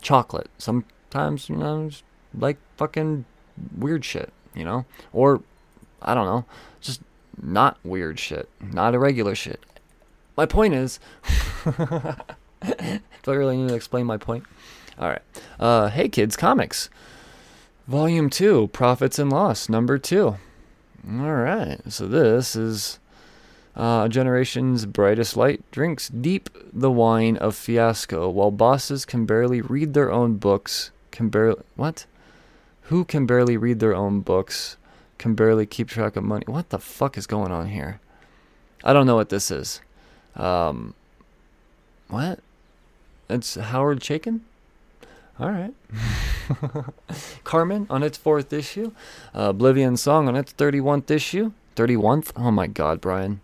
chocolate. 0.00 0.50
Sometimes, 0.58 1.48
you 1.48 1.56
know, 1.56 1.90
like 2.36 2.58
fucking 2.76 3.24
weird 3.76 4.04
shit, 4.04 4.32
you 4.54 4.64
know? 4.64 4.84
Or, 5.12 5.42
I 6.02 6.14
don't 6.14 6.26
know, 6.26 6.44
just 6.80 7.00
not 7.40 7.78
weird 7.84 8.18
shit, 8.18 8.48
not 8.60 8.94
irregular 8.94 9.34
shit. 9.34 9.60
My 10.36 10.46
point 10.46 10.74
is, 10.74 11.00
do 11.64 11.74
I 11.74 13.00
really 13.26 13.56
need 13.56 13.68
to 13.68 13.74
explain 13.74 14.06
my 14.06 14.16
point? 14.16 14.44
All 14.98 15.08
right. 15.08 15.22
Uh, 15.58 15.88
hey 15.88 16.08
kids, 16.08 16.36
comics. 16.36 16.90
Volume 17.86 18.30
2, 18.30 18.68
Profits 18.68 19.18
and 19.18 19.30
Loss, 19.30 19.68
number 19.68 19.98
2. 19.98 20.26
All 20.28 21.32
right. 21.32 21.80
So 21.88 22.06
this 22.06 22.54
is 22.54 22.99
uh, 23.80 24.08
generation's 24.08 24.84
brightest 24.84 25.38
light 25.38 25.62
drinks 25.70 26.08
deep 26.08 26.50
the 26.70 26.90
wine 26.90 27.38
of 27.38 27.56
fiasco, 27.56 28.28
while 28.28 28.50
bosses 28.50 29.06
can 29.06 29.24
barely 29.24 29.62
read 29.62 29.94
their 29.94 30.12
own 30.12 30.36
books. 30.36 30.90
Can 31.10 31.30
barely 31.30 31.62
what? 31.76 32.04
Who 32.82 33.06
can 33.06 33.24
barely 33.24 33.56
read 33.56 33.80
their 33.80 33.94
own 33.94 34.20
books? 34.20 34.76
Can 35.16 35.34
barely 35.34 35.64
keep 35.64 35.88
track 35.88 36.14
of 36.16 36.24
money. 36.24 36.44
What 36.46 36.68
the 36.68 36.78
fuck 36.78 37.16
is 37.16 37.26
going 37.26 37.52
on 37.52 37.68
here? 37.68 38.00
I 38.84 38.92
don't 38.92 39.06
know 39.06 39.16
what 39.16 39.30
this 39.30 39.50
is. 39.50 39.80
Um, 40.36 40.92
what? 42.08 42.40
It's 43.30 43.54
Howard 43.54 44.00
Chaykin. 44.00 44.40
All 45.38 45.50
right. 45.50 45.72
Karmen 47.44 47.86
on 47.88 48.02
its 48.02 48.18
fourth 48.18 48.52
issue. 48.52 48.92
Uh, 49.34 49.50
Oblivion 49.50 49.96
Song 49.96 50.28
on 50.28 50.36
its 50.36 50.52
31st 50.52 51.10
issue. 51.10 51.52
31st? 51.76 52.32
Oh 52.36 52.50
my 52.50 52.66
god, 52.66 53.00
Brian. 53.00 53.40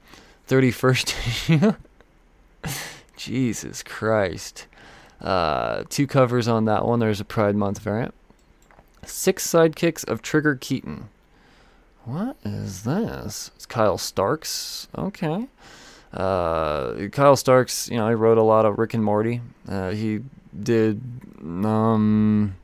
31st 0.48 1.76
Jesus 3.16 3.82
Christ. 3.82 4.66
Uh, 5.20 5.84
two 5.88 6.06
covers 6.06 6.46
on 6.46 6.66
that 6.66 6.84
one. 6.84 6.98
There's 7.00 7.20
a 7.20 7.24
Pride 7.24 7.56
Month 7.56 7.78
variant. 7.80 8.14
Six 9.04 9.46
sidekicks 9.46 10.06
of 10.06 10.22
Trigger 10.22 10.56
Keaton. 10.56 11.08
What 12.04 12.36
is 12.44 12.84
this? 12.84 13.50
It's 13.56 13.66
Kyle 13.66 13.98
Starks. 13.98 14.88
Okay. 14.96 15.48
Uh, 16.12 17.08
Kyle 17.10 17.36
Starks, 17.36 17.88
you 17.88 17.96
know, 17.96 18.08
he 18.08 18.14
wrote 18.14 18.38
a 18.38 18.42
lot 18.42 18.64
of 18.64 18.78
Rick 18.78 18.94
and 18.94 19.04
Morty. 19.04 19.40
Uh, 19.68 19.90
he 19.90 20.20
did, 20.62 21.00
um, 21.42 22.54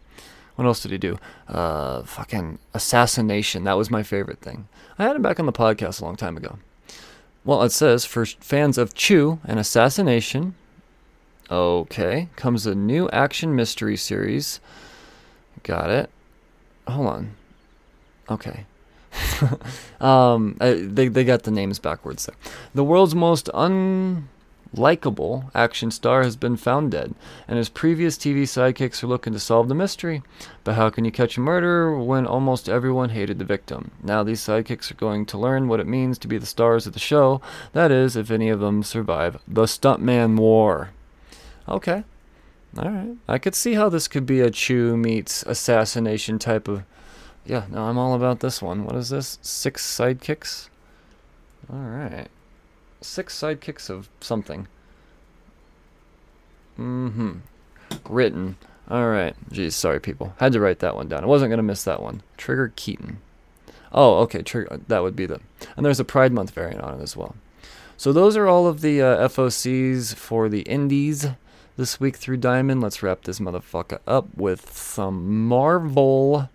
what 0.56 0.64
else 0.64 0.82
did 0.82 0.92
he 0.92 0.98
do? 0.98 1.18
Uh, 1.48 2.02
fucking 2.02 2.58
Assassination. 2.72 3.64
That 3.64 3.76
was 3.76 3.90
my 3.90 4.02
favorite 4.02 4.40
thing. 4.40 4.68
I 4.98 5.04
had 5.04 5.16
him 5.16 5.22
back 5.22 5.40
on 5.40 5.46
the 5.46 5.52
podcast 5.52 6.00
a 6.00 6.04
long 6.04 6.16
time 6.16 6.36
ago. 6.36 6.58
Well, 7.44 7.62
it 7.62 7.72
says 7.72 8.04
for 8.04 8.24
fans 8.24 8.78
of 8.78 8.94
Chew 8.94 9.40
and 9.44 9.58
Assassination. 9.58 10.54
Okay, 11.50 12.28
comes 12.36 12.66
a 12.66 12.74
new 12.74 13.08
action 13.10 13.54
mystery 13.54 13.96
series. 13.96 14.60
Got 15.62 15.90
it. 15.90 16.10
Hold 16.88 17.06
on. 17.08 17.34
Okay. 18.30 18.64
um, 20.00 20.56
I, 20.60 20.72
they 20.72 21.08
they 21.08 21.24
got 21.24 21.42
the 21.42 21.50
names 21.50 21.78
backwards 21.78 22.26
there. 22.26 22.36
The 22.74 22.84
world's 22.84 23.14
most 23.14 23.50
un 23.52 24.28
likable 24.74 25.50
action 25.54 25.90
star 25.90 26.22
has 26.22 26.36
been 26.36 26.56
found 26.56 26.90
dead, 26.90 27.14
and 27.46 27.58
his 27.58 27.68
previous 27.68 28.16
TV 28.16 28.42
sidekicks 28.42 29.02
are 29.02 29.08
looking 29.08 29.32
to 29.32 29.38
solve 29.38 29.68
the 29.68 29.74
mystery. 29.74 30.22
But 30.64 30.74
how 30.74 30.90
can 30.90 31.04
you 31.04 31.12
catch 31.12 31.36
a 31.36 31.40
murderer 31.40 31.98
when 31.98 32.26
almost 32.26 32.68
everyone 32.68 33.10
hated 33.10 33.38
the 33.38 33.44
victim? 33.44 33.90
Now 34.02 34.22
these 34.22 34.40
sidekicks 34.40 34.90
are 34.90 34.96
going 34.96 35.26
to 35.26 35.38
learn 35.38 35.68
what 35.68 35.80
it 35.80 35.86
means 35.86 36.18
to 36.18 36.28
be 36.28 36.38
the 36.38 36.46
stars 36.46 36.86
of 36.86 36.92
the 36.92 36.98
show. 36.98 37.40
That 37.72 37.90
is, 37.90 38.16
if 38.16 38.30
any 38.30 38.48
of 38.48 38.60
them 38.60 38.82
survive 38.82 39.38
the 39.46 39.64
Stuntman 39.64 40.36
War. 40.36 40.90
Okay. 41.68 42.04
All 42.78 42.90
right. 42.90 43.16
I 43.28 43.38
could 43.38 43.54
see 43.54 43.74
how 43.74 43.88
this 43.88 44.08
could 44.08 44.24
be 44.24 44.40
a 44.40 44.50
Chew 44.50 44.96
meets 44.96 45.42
assassination 45.42 46.38
type 46.38 46.68
of. 46.68 46.84
Yeah, 47.44 47.64
no, 47.70 47.84
I'm 47.84 47.98
all 47.98 48.14
about 48.14 48.40
this 48.40 48.62
one. 48.62 48.84
What 48.84 48.96
is 48.96 49.10
this? 49.10 49.38
Six 49.42 49.84
sidekicks? 49.84 50.68
All 51.70 51.78
right. 51.78 52.28
Six 53.02 53.38
sidekicks 53.38 53.90
of 53.90 54.08
something. 54.20 54.68
Mm 56.78 57.12
hmm. 57.12 57.32
Written. 58.08 58.56
All 58.88 59.08
right. 59.08 59.34
Geez, 59.50 59.76
sorry, 59.76 60.00
people. 60.00 60.34
Had 60.38 60.52
to 60.52 60.60
write 60.60 60.80
that 60.80 60.96
one 60.96 61.08
down. 61.08 61.22
I 61.22 61.26
wasn't 61.26 61.52
to 61.52 61.62
miss 61.62 61.84
that 61.84 62.02
one. 62.02 62.22
Trigger 62.36 62.72
Keaton. 62.74 63.18
Oh, 63.92 64.18
okay. 64.20 64.42
Trigger. 64.42 64.80
That 64.88 65.02
would 65.02 65.16
be 65.16 65.26
the. 65.26 65.40
And 65.76 65.84
there's 65.84 66.00
a 66.00 66.04
Pride 66.04 66.32
Month 66.32 66.50
variant 66.50 66.80
on 66.80 66.98
it 66.98 67.02
as 67.02 67.16
well. 67.16 67.36
So 67.96 68.12
those 68.12 68.36
are 68.36 68.48
all 68.48 68.66
of 68.66 68.80
the 68.80 69.00
uh, 69.00 69.28
FOCs 69.28 70.14
for 70.14 70.48
the 70.48 70.62
indies 70.62 71.28
this 71.76 72.00
week 72.00 72.16
through 72.16 72.38
Diamond. 72.38 72.80
Let's 72.82 73.02
wrap 73.02 73.22
this 73.22 73.38
motherfucker 73.38 74.00
up 74.06 74.26
with 74.36 74.72
some 74.72 75.46
Marvel 75.46 76.48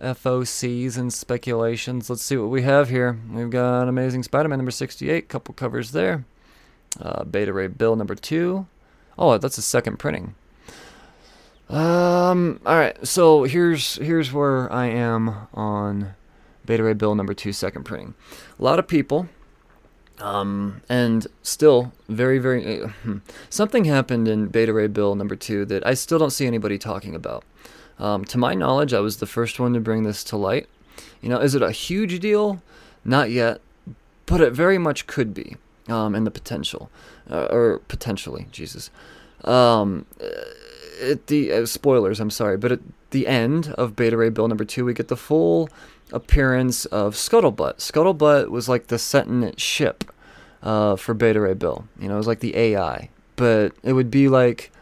FOCs 0.00 0.96
and 0.96 1.12
speculations. 1.12 2.08
Let's 2.10 2.22
see 2.22 2.36
what 2.36 2.50
we 2.50 2.62
have 2.62 2.88
here. 2.88 3.18
We've 3.30 3.50
got 3.50 3.88
Amazing 3.88 4.22
Spider-Man 4.24 4.58
number 4.58 4.70
68, 4.70 5.28
couple 5.28 5.54
covers 5.54 5.92
there. 5.92 6.24
Uh, 7.00 7.24
Beta 7.24 7.52
Ray 7.52 7.68
Bill 7.68 7.96
number 7.96 8.14
2. 8.14 8.66
Oh, 9.18 9.38
that's 9.38 9.58
a 9.58 9.62
second 9.62 9.98
printing. 9.98 10.34
Um, 11.68 12.60
all 12.66 12.76
right. 12.76 13.06
So 13.06 13.44
here's 13.44 13.94
here's 13.96 14.32
where 14.32 14.72
I 14.72 14.86
am 14.86 15.46
on 15.54 16.14
Beta 16.66 16.82
Ray 16.82 16.94
Bill 16.94 17.14
number 17.14 17.34
2 17.34 17.52
second 17.52 17.84
printing. 17.84 18.14
A 18.58 18.62
lot 18.62 18.78
of 18.78 18.88
people 18.88 19.28
um, 20.20 20.82
and 20.88 21.26
still, 21.42 21.92
very, 22.08 22.38
very. 22.38 22.82
Uh, 22.82 22.88
something 23.48 23.84
happened 23.84 24.28
in 24.28 24.46
Beta 24.48 24.72
Ray 24.72 24.86
Bill 24.86 25.14
number 25.14 25.36
two 25.36 25.64
that 25.66 25.86
I 25.86 25.94
still 25.94 26.18
don't 26.18 26.30
see 26.30 26.46
anybody 26.46 26.78
talking 26.78 27.14
about. 27.14 27.44
Um, 28.00 28.24
to 28.24 28.38
my 28.38 28.54
knowledge, 28.54 28.94
I 28.94 29.00
was 29.00 29.18
the 29.18 29.26
first 29.26 29.60
one 29.60 29.74
to 29.74 29.80
bring 29.80 30.02
this 30.02 30.24
to 30.24 30.36
light. 30.36 30.66
You 31.20 31.28
know, 31.28 31.38
is 31.38 31.54
it 31.54 31.62
a 31.62 31.70
huge 31.70 32.18
deal? 32.18 32.62
Not 33.04 33.30
yet, 33.30 33.60
but 34.26 34.40
it 34.40 34.52
very 34.52 34.78
much 34.78 35.06
could 35.06 35.34
be 35.34 35.56
um, 35.88 36.14
in 36.14 36.24
the 36.24 36.30
potential, 36.30 36.90
uh, 37.30 37.44
or 37.50 37.80
potentially, 37.88 38.46
Jesus. 38.50 38.90
Um, 39.44 40.06
at 41.02 41.26
the 41.26 41.52
uh, 41.52 41.66
spoilers, 41.66 42.20
I'm 42.20 42.30
sorry, 42.30 42.56
but 42.56 42.72
at 42.72 42.80
the 43.10 43.26
end 43.26 43.74
of 43.76 43.96
Beta 43.96 44.16
Ray 44.16 44.30
Bill 44.30 44.48
number 44.48 44.64
two, 44.64 44.84
we 44.84 44.94
get 44.94 45.08
the 45.08 45.16
full 45.16 45.68
appearance 46.12 46.86
of 46.86 47.14
Scuttlebutt. 47.14 47.76
Scuttlebutt 47.78 48.48
was 48.48 48.68
like 48.68 48.86
the 48.86 48.98
sentient 48.98 49.60
ship 49.60 50.04
uh, 50.62 50.96
for 50.96 51.14
Beta 51.14 51.40
Ray 51.40 51.54
Bill. 51.54 51.86
You 51.98 52.08
know, 52.08 52.14
it 52.14 52.18
was 52.18 52.26
like 52.26 52.40
the 52.40 52.56
AI, 52.56 53.10
but 53.36 53.72
it 53.82 53.92
would 53.92 54.10
be 54.10 54.28
like 54.28 54.72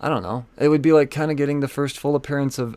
I 0.00 0.08
don't 0.08 0.22
know. 0.22 0.46
It 0.58 0.68
would 0.68 0.82
be 0.82 0.92
like 0.92 1.10
kind 1.10 1.30
of 1.30 1.36
getting 1.36 1.60
the 1.60 1.68
first 1.68 1.98
full 1.98 2.16
appearance 2.16 2.58
of 2.58 2.76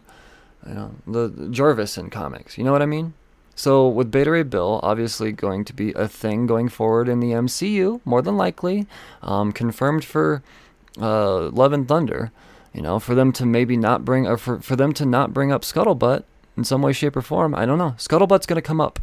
you 0.67 0.73
know 0.73 0.95
the 1.07 1.47
Jarvis 1.49 1.97
in 1.97 2.09
comics. 2.09 2.57
You 2.57 2.63
know 2.63 2.71
what 2.71 2.81
I 2.81 2.87
mean? 2.87 3.13
So 3.55 3.87
with 3.87 4.11
Beta 4.11 4.31
Ray 4.31 4.43
Bill, 4.43 4.79
obviously 4.81 5.31
going 5.31 5.63
to 5.65 5.73
be 5.73 5.91
a 5.93 6.07
thing 6.07 6.47
going 6.47 6.69
forward 6.69 7.07
in 7.07 7.19
the 7.19 7.31
MCU, 7.31 8.01
more 8.03 8.21
than 8.21 8.35
likely, 8.35 8.87
um, 9.21 9.51
confirmed 9.51 10.03
for 10.03 10.41
uh, 10.99 11.49
Love 11.49 11.71
and 11.71 11.87
Thunder. 11.87 12.31
You 12.73 12.81
know, 12.81 12.97
for 12.97 13.13
them 13.13 13.31
to 13.33 13.45
maybe 13.45 13.77
not 13.77 14.03
bring, 14.03 14.25
or 14.25 14.35
for, 14.35 14.59
for 14.59 14.75
them 14.75 14.93
to 14.93 15.05
not 15.05 15.31
bring 15.31 15.51
up 15.51 15.61
Scuttlebutt, 15.61 16.23
in 16.55 16.63
some 16.63 16.81
way, 16.81 16.93
shape, 16.93 17.15
or 17.15 17.21
form. 17.21 17.55
I 17.55 17.65
don't 17.65 17.77
know. 17.77 17.95
Scuttlebutt's 17.97 18.45
to 18.45 18.61
come 18.61 18.81
up. 18.81 18.99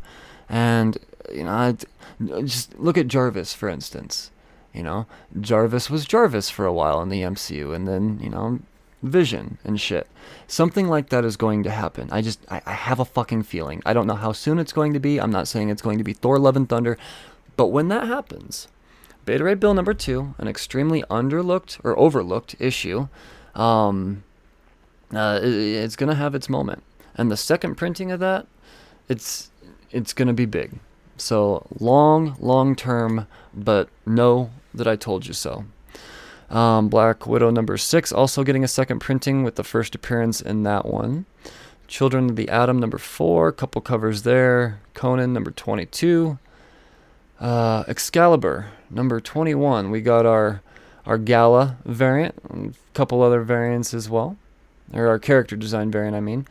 And, 0.49 0.99
you 1.33 1.45
know, 1.45 1.51
I, 1.51 1.77
just 2.43 2.79
look 2.79 2.99
at 2.99 3.09
Jarvis, 3.09 3.55
for 3.55 3.69
instance. 3.69 4.31
You 4.73 4.83
know, 4.83 5.07
Jarvis 5.41 5.91
was 5.91 6.05
Jarvis 6.05 6.51
for 6.51 6.65
a 6.65 6.73
while 6.73 7.03
in 7.03 7.09
the 7.09 7.23
MCU, 7.23 7.75
and 7.75 7.89
then, 7.89 8.21
you 8.23 8.31
know, 8.31 8.61
Vision 9.03 9.57
and 9.65 9.81
shit. 9.81 10.07
Something 10.47 10.87
like 10.87 11.09
that 11.09 11.25
is 11.25 11.39
going 11.39 11.63
to 11.63 11.71
happen. 11.71 12.11
I 12.13 12.21
just, 12.21 12.39
I, 12.51 12.61
I 12.67 12.73
have 12.73 13.01
a 13.01 13.05
fucking 13.07 13.45
feeling. 13.45 13.83
I 13.87 13.95
don't 13.95 14.07
know 14.07 14.15
how 14.15 14.33
soon 14.33 14.59
it's 14.59 14.75
going 14.75 14.93
to 14.93 15.01
be. 15.01 15.19
I'm 15.19 15.31
not 15.31 15.49
saying 15.49 15.71
it's 15.71 15.81
going 15.81 15.97
to 15.97 16.05
be 16.05 16.13
Thor 16.13 16.39
Love 16.39 16.55
and 16.55 16.69
Thunder. 16.69 16.99
But 17.57 17.69
when 17.69 17.89
that 17.89 18.07
happens, 18.07 18.69
Beta 19.25 19.43
Ray 19.43 19.55
Bill 19.55 19.73
number 19.73 19.95
two, 19.95 20.35
an 20.37 20.49
extremely 20.49 21.03
underlooked 21.05 21.79
or 21.83 21.99
overlooked 21.99 22.57
issue, 22.59 23.09
um, 23.55 24.23
uh, 25.15 25.41
it, 25.43 25.49
it's 25.49 25.97
going 25.97 26.11
to 26.11 26.15
have 26.15 26.35
its 26.35 26.51
moment 26.51 26.83
and 27.21 27.31
the 27.31 27.37
second 27.37 27.75
printing 27.75 28.11
of 28.11 28.21
that, 28.21 28.47
it's 29.09 29.51
it's 29.91 30.13
gonna 30.13 30.33
be 30.33 30.47
big. 30.47 30.79
So 31.17 31.67
long, 31.79 32.37
long 32.39 32.75
term, 32.75 33.27
but 33.53 33.89
know 34.07 34.51
that 34.75 34.87
I 34.87 34.97
told 34.97 35.27
you 35.27 35.33
so. 35.33 35.65
Um, 36.51 36.89
Black 36.89 37.27
Widow 37.27 37.51
number 37.51 37.77
six 37.77 38.13
also 38.13 38.43
getting 38.43 38.65
a 38.65 38.69
second 38.69 38.99
printing 38.99 39.45
with 39.45 39.55
the 39.55 39.65
first 39.65 39.95
appearance 39.95 40.41
in 40.41 40.65
that 40.65 40.85
one. 40.85 41.27
Children 41.87 42.31
of 42.31 42.37
the 42.37 42.49
Atom 42.49 42.79
number 42.79 42.99
four, 42.99 43.53
couple 43.53 43.81
covers 43.81 44.23
there. 44.23 44.81
Conan 44.95 45.33
number 45.33 45.51
22. 45.51 46.39
Uh, 47.41 47.85
Excalibur 47.89 48.67
number 48.91 49.21
21. 49.21 49.91
We 49.91 50.01
got 50.01 50.27
our 50.27 50.63
our 51.07 51.19
Gala 51.19 51.79
variant, 51.85 52.35
a 52.51 52.73
couple 52.95 53.23
other 53.23 53.41
variants 53.41 53.95
as 53.95 54.09
well, 54.09 54.37
or 54.93 55.09
our 55.09 55.19
character 55.19 55.57
design 55.57 55.91
variant, 55.91 56.15
I 56.15 56.21
mean. 56.21 56.47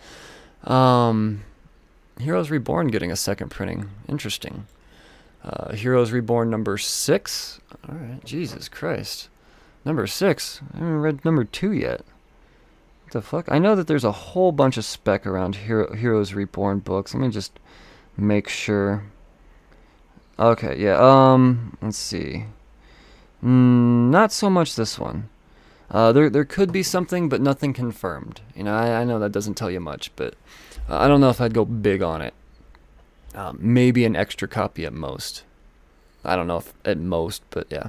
Um, 0.63 1.43
Heroes 2.19 2.49
Reborn 2.49 2.87
getting 2.87 3.11
a 3.11 3.15
second 3.15 3.49
printing. 3.49 3.89
Interesting. 4.09 4.65
Uh, 5.43 5.73
Heroes 5.73 6.11
Reborn 6.11 6.49
number 6.49 6.77
six. 6.77 7.59
All 7.87 7.95
right, 7.95 8.23
Jesus 8.25 8.67
Christ, 8.67 9.29
number 9.85 10.05
six. 10.07 10.61
I 10.73 10.77
haven't 10.77 11.01
read 11.01 11.25
number 11.25 11.43
two 11.43 11.71
yet. 11.71 12.01
What 13.03 13.13
the 13.13 13.21
fuck? 13.21 13.45
I 13.51 13.57
know 13.57 13.75
that 13.75 13.87
there's 13.87 14.03
a 14.03 14.11
whole 14.11 14.51
bunch 14.51 14.77
of 14.77 14.85
spec 14.85 15.25
around 15.25 15.55
Hero- 15.55 15.95
Heroes 15.95 16.33
Reborn 16.33 16.79
books. 16.79 17.13
Let 17.13 17.21
me 17.21 17.29
just 17.29 17.59
make 18.17 18.47
sure. 18.49 19.03
Okay, 20.37 20.77
yeah. 20.79 20.97
Um, 20.99 21.77
let's 21.81 21.97
see. 21.97 22.45
Mm, 23.43 24.09
not 24.09 24.31
so 24.31 24.49
much 24.49 24.75
this 24.75 24.99
one. 24.99 25.29
Uh, 25.89 26.11
there 26.11 26.29
there 26.29 26.45
could 26.45 26.71
be 26.71 26.83
something, 26.83 27.29
but 27.29 27.41
nothing 27.41 27.73
confirmed. 27.73 28.41
You 28.55 28.63
know, 28.63 28.75
I, 28.75 29.01
I 29.01 29.03
know 29.05 29.17
that 29.19 29.31
doesn't 29.31 29.55
tell 29.55 29.71
you 29.71 29.79
much, 29.79 30.11
but 30.15 30.35
uh, 30.87 30.97
I 30.99 31.07
don't 31.07 31.19
know 31.21 31.29
if 31.29 31.41
I'd 31.41 31.53
go 31.53 31.65
big 31.65 32.01
on 32.03 32.21
it. 32.21 32.33
Um, 33.35 33.57
maybe 33.61 34.05
an 34.05 34.15
extra 34.15 34.47
copy 34.47 34.85
at 34.85 34.93
most. 34.93 35.43
I 36.23 36.35
don't 36.35 36.47
know 36.47 36.57
if 36.57 36.73
at 36.83 36.97
most, 36.97 37.43
but 37.49 37.67
yeah. 37.69 37.87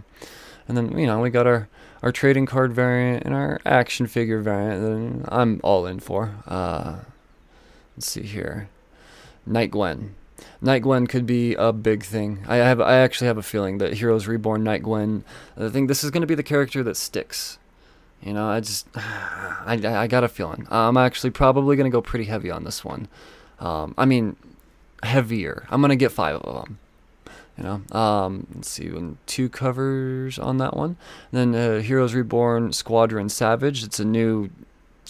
And 0.69 0.77
then 0.77 0.97
you 0.99 1.07
know 1.07 1.21
we 1.21 1.31
got 1.31 1.47
our 1.47 1.69
our 2.03 2.13
trading 2.13 2.47
card 2.47 2.73
variant 2.73 3.25
and 3.25 3.35
our 3.35 3.61
action 3.65 4.07
figure 4.07 4.41
variant. 4.41 5.23
That 5.23 5.33
I'm 5.33 5.61
all 5.65 5.87
in 5.87 6.01
for. 6.01 6.35
Uh, 6.47 7.01
let's 7.97 8.11
see 8.11 8.23
here, 8.23 8.69
Night 9.47 9.71
Gwen. 9.71 10.15
Night 10.61 10.83
Gwen 10.83 11.07
could 11.07 11.27
be 11.27 11.55
a 11.55 11.73
big 11.73 12.03
thing. 12.05 12.45
I 12.47 12.57
have 12.57 12.81
I 12.81 12.97
actually 12.97 13.27
have 13.27 13.39
a 13.39 13.43
feeling 13.43 13.79
that 13.79 13.95
Heroes 13.95 14.27
Reborn 14.27 14.63
Night 14.63 14.83
Gwen. 14.83 15.25
I 15.57 15.69
think 15.69 15.89
this 15.89 16.05
is 16.05 16.11
going 16.11 16.23
to 16.23 16.27
be 16.27 16.35
the 16.35 16.43
character 16.43 16.83
that 16.83 16.97
sticks. 16.97 17.59
You 18.23 18.35
know, 18.35 18.49
I 18.49 18.61
just, 18.61 18.87
I, 18.95 19.81
I 19.83 20.07
got 20.07 20.25
a 20.25 20.29
feeling. 20.29 20.67
I'm 20.71 20.97
actually 20.97 21.31
probably 21.31 21.77
going 21.77 21.91
to 21.91 21.95
go 21.95 22.03
pretty 22.03 22.27
heavy 22.27 22.51
on 22.51 22.65
this 22.65 22.85
one. 22.85 23.09
Um, 23.59 23.95
I 23.97 24.05
mean, 24.05 24.37
heavier. 25.03 25.67
I'm 25.71 25.81
to 25.83 25.97
get 25.97 26.13
five 26.13 26.37
of 26.37 26.55
them. 26.55 26.79
You 27.59 27.65
know, 27.65 27.99
um, 27.99 28.47
let's 28.55 28.71
see, 28.71 28.91
two 29.27 29.49
covers 29.49 30.39
on 30.39 30.59
that 30.59 30.77
one. 30.77 30.97
And 31.31 31.55
then 31.55 31.55
uh, 31.55 31.81
Heroes 31.83 32.15
Reborn 32.15 32.73
Squadron 32.73 33.29
Savage. 33.29 33.85
It's 33.85 34.01
a 34.01 34.05
new, 34.05 34.49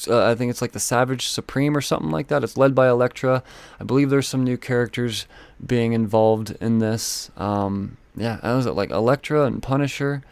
uh, 0.09 0.27
I 0.27 0.35
think 0.35 0.51
it's 0.51 0.61
like 0.61 0.73
the 0.73 0.81
Savage 0.81 1.29
Supreme 1.29 1.77
or 1.77 1.81
something 1.81 2.11
like 2.11 2.27
that. 2.29 2.43
It's 2.43 2.57
led 2.57 2.75
by 2.75 2.89
Elektra. 2.89 3.45
I 3.79 3.85
believe 3.85 4.11
there's 4.11 4.27
some 4.27 4.43
new 4.43 4.57
characters 4.57 5.27
being 5.65 5.93
involved 5.93 6.57
in 6.61 6.81
this. 6.81 7.31
Um, 7.37 7.99
yeah, 8.17 8.41
I 8.43 8.55
was 8.55 8.67
like 8.67 8.91
Elektra 8.91 9.45
and 9.45 9.63
Punisher 9.63 10.25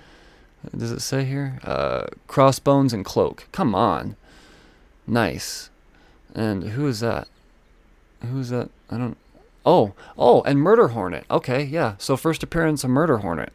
does 0.76 0.90
it 0.90 1.00
say 1.00 1.24
here? 1.24 1.60
Uh, 1.62 2.06
crossbones 2.26 2.92
and 2.92 3.04
cloak. 3.04 3.46
Come 3.52 3.74
on. 3.74 4.16
Nice. 5.06 5.70
And 6.34 6.70
who 6.70 6.86
is 6.86 7.00
that? 7.00 7.28
Who 8.22 8.38
is 8.40 8.50
that? 8.50 8.70
I 8.90 8.98
don't. 8.98 9.16
Oh, 9.64 9.94
oh, 10.16 10.42
and 10.42 10.58
Murder 10.60 10.88
Hornet. 10.88 11.24
Okay, 11.30 11.62
yeah. 11.62 11.94
So 11.98 12.16
first 12.16 12.42
appearance 12.42 12.84
of 12.84 12.90
Murder 12.90 13.18
Hornet. 13.18 13.52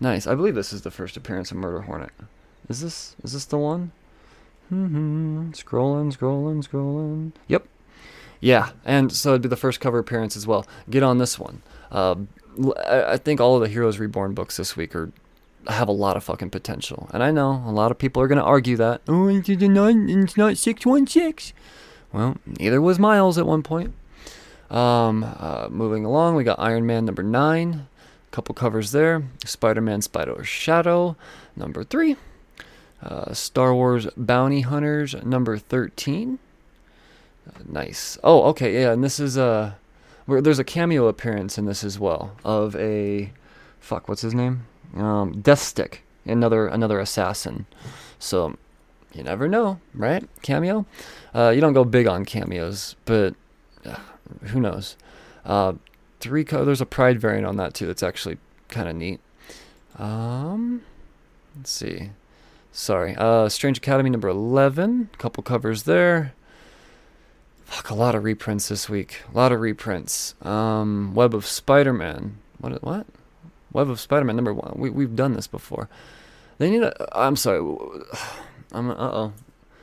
Nice. 0.00 0.26
I 0.26 0.34
believe 0.34 0.54
this 0.54 0.72
is 0.72 0.82
the 0.82 0.90
first 0.90 1.16
appearance 1.16 1.50
of 1.50 1.56
Murder 1.56 1.82
Hornet. 1.82 2.10
Is 2.68 2.80
this? 2.80 3.16
Is 3.22 3.32
this 3.32 3.44
the 3.44 3.58
one? 3.58 3.92
Mm-hmm. 4.72 5.50
Scrolling, 5.50 6.16
scrolling, 6.16 6.66
scrolling. 6.66 7.32
Yep. 7.48 7.66
Yeah, 8.40 8.70
and 8.84 9.12
so 9.12 9.30
it'd 9.30 9.42
be 9.42 9.48
the 9.48 9.56
first 9.56 9.78
cover 9.80 9.98
appearance 9.98 10.36
as 10.36 10.46
well. 10.46 10.66
Get 10.90 11.04
on 11.04 11.18
this 11.18 11.38
one. 11.38 11.62
Uh, 11.92 12.16
I 12.88 13.16
think 13.16 13.40
all 13.40 13.54
of 13.54 13.62
the 13.62 13.68
Heroes 13.68 13.98
Reborn 13.98 14.34
books 14.34 14.56
this 14.56 14.76
week 14.76 14.96
are 14.96 15.12
have 15.68 15.88
a 15.88 15.92
lot 15.92 16.16
of 16.16 16.24
fucking 16.24 16.50
potential. 16.50 17.08
And 17.12 17.22
I 17.22 17.30
know 17.30 17.62
a 17.66 17.70
lot 17.70 17.90
of 17.90 17.98
people 17.98 18.22
are 18.22 18.26
going 18.26 18.38
to 18.38 18.44
argue 18.44 18.76
that. 18.76 19.02
Oh, 19.06 19.28
it's 19.28 19.48
not, 19.48 19.94
it's 19.94 20.36
not 20.36 20.56
616. 20.56 21.56
Well, 22.12 22.36
neither 22.58 22.80
was 22.80 22.98
Miles 22.98 23.38
at 23.38 23.46
one 23.46 23.62
point. 23.62 23.94
Um, 24.72 25.24
uh, 25.38 25.68
moving 25.70 26.04
along, 26.04 26.34
we 26.34 26.44
got 26.44 26.58
Iron 26.58 26.86
Man 26.86 27.04
number 27.04 27.22
9. 27.22 27.74
A 27.74 28.34
couple 28.34 28.54
covers 28.54 28.92
there. 28.92 29.22
Spider 29.44 29.80
Man 29.80 30.00
Spider 30.02 30.42
Shadow 30.42 31.16
number 31.54 31.84
3. 31.84 32.16
Uh, 33.02 33.34
Star 33.34 33.74
Wars 33.74 34.06
Bounty 34.16 34.62
Hunters 34.62 35.14
number 35.22 35.58
13. 35.58 36.38
Uh, 37.46 37.58
nice. 37.68 38.18
Oh, 38.24 38.44
okay, 38.44 38.72
yeah, 38.80 38.92
and 38.92 39.04
this 39.04 39.20
is 39.20 39.36
a. 39.36 39.76
Uh, 40.28 40.40
there's 40.40 40.60
a 40.60 40.64
cameo 40.64 41.08
appearance 41.08 41.58
in 41.58 41.66
this 41.66 41.82
as 41.82 41.98
well 41.98 42.36
of 42.44 42.76
a 42.76 43.32
fuck 43.80 44.08
what's 44.08 44.22
his 44.22 44.32
name 44.32 44.64
um, 44.96 45.40
Death 45.40 45.58
Stick, 45.58 46.02
another 46.24 46.66
another 46.66 47.00
assassin. 47.00 47.66
So 48.18 48.56
you 49.14 49.22
never 49.22 49.48
know, 49.48 49.80
right? 49.94 50.24
Cameo. 50.42 50.86
Uh, 51.34 51.50
you 51.50 51.60
don't 51.60 51.72
go 51.72 51.84
big 51.84 52.06
on 52.06 52.24
cameos, 52.24 52.96
but 53.04 53.34
who 54.44 54.60
knows? 54.60 54.96
Uh, 55.44 55.74
three. 56.20 56.44
Co- 56.44 56.64
there's 56.64 56.80
a 56.80 56.86
Pride 56.86 57.20
variant 57.20 57.46
on 57.46 57.56
that 57.56 57.74
too. 57.74 57.90
It's 57.90 58.02
actually 58.02 58.38
kind 58.68 58.88
of 58.88 58.96
neat. 58.96 59.20
Um, 59.98 60.82
let's 61.56 61.70
see. 61.70 62.10
Sorry. 62.72 63.14
Uh, 63.16 63.48
Strange 63.48 63.78
Academy 63.78 64.10
number 64.10 64.28
eleven. 64.28 65.10
Couple 65.18 65.42
covers 65.42 65.82
there. 65.82 66.32
Fuck, 67.64 67.90
a 67.90 67.94
lot 67.94 68.14
of 68.14 68.24
reprints 68.24 68.68
this 68.68 68.88
week. 68.88 69.22
A 69.32 69.36
lot 69.36 69.50
of 69.52 69.60
reprints. 69.60 70.34
Um, 70.42 71.14
Web 71.14 71.34
of 71.34 71.46
Spider-Man. 71.46 72.36
What? 72.58 72.82
What? 72.82 73.06
Web 73.72 73.88
of 73.88 73.98
Spider-Man 73.98 74.36
number 74.36 74.52
one. 74.52 74.74
We 74.76 74.90
we've 74.90 75.16
done 75.16 75.32
this 75.32 75.46
before. 75.46 75.88
They 76.58 76.70
need 76.70 76.82
a. 76.82 77.18
I'm 77.18 77.36
sorry. 77.36 77.58
I'm. 78.72 78.90
Uh 78.90 78.94
oh. 78.98 79.32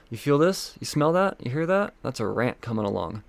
You 0.10 0.18
feel 0.18 0.38
this? 0.38 0.76
You 0.80 0.86
smell 0.86 1.12
that? 1.14 1.38
You 1.44 1.52
hear 1.52 1.66
that? 1.68 1.94
That's 2.02 2.20
a 2.20 2.26
rant 2.26 2.62
coming 2.62 2.86
along. 2.86 3.24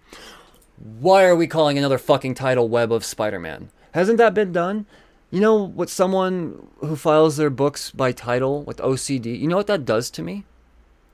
Why 0.81 1.25
are 1.25 1.37
we 1.37 1.47
calling 1.47 1.77
another 1.77 1.99
fucking 1.99 2.35
title 2.35 2.67
Web 2.69 2.91
of 2.91 3.05
Spider-Man? 3.05 3.69
Hasn't 3.93 4.17
that 4.17 4.33
been 4.33 4.51
done? 4.51 4.87
You 5.31 5.41
know 5.41 5.63
what 5.63 5.91
someone 5.91 6.69
who 6.79 6.97
files 6.97 7.37
their 7.37 7.51
books 7.51 7.91
by 7.91 8.13
title 8.13 8.63
with 8.63 8.79
OCD, 8.79 9.39
you 9.39 9.47
know 9.47 9.59
what 9.59 9.67
that 9.67 9.85
does 9.85 10.11
to 10.13 10.23
me? 10.23 10.45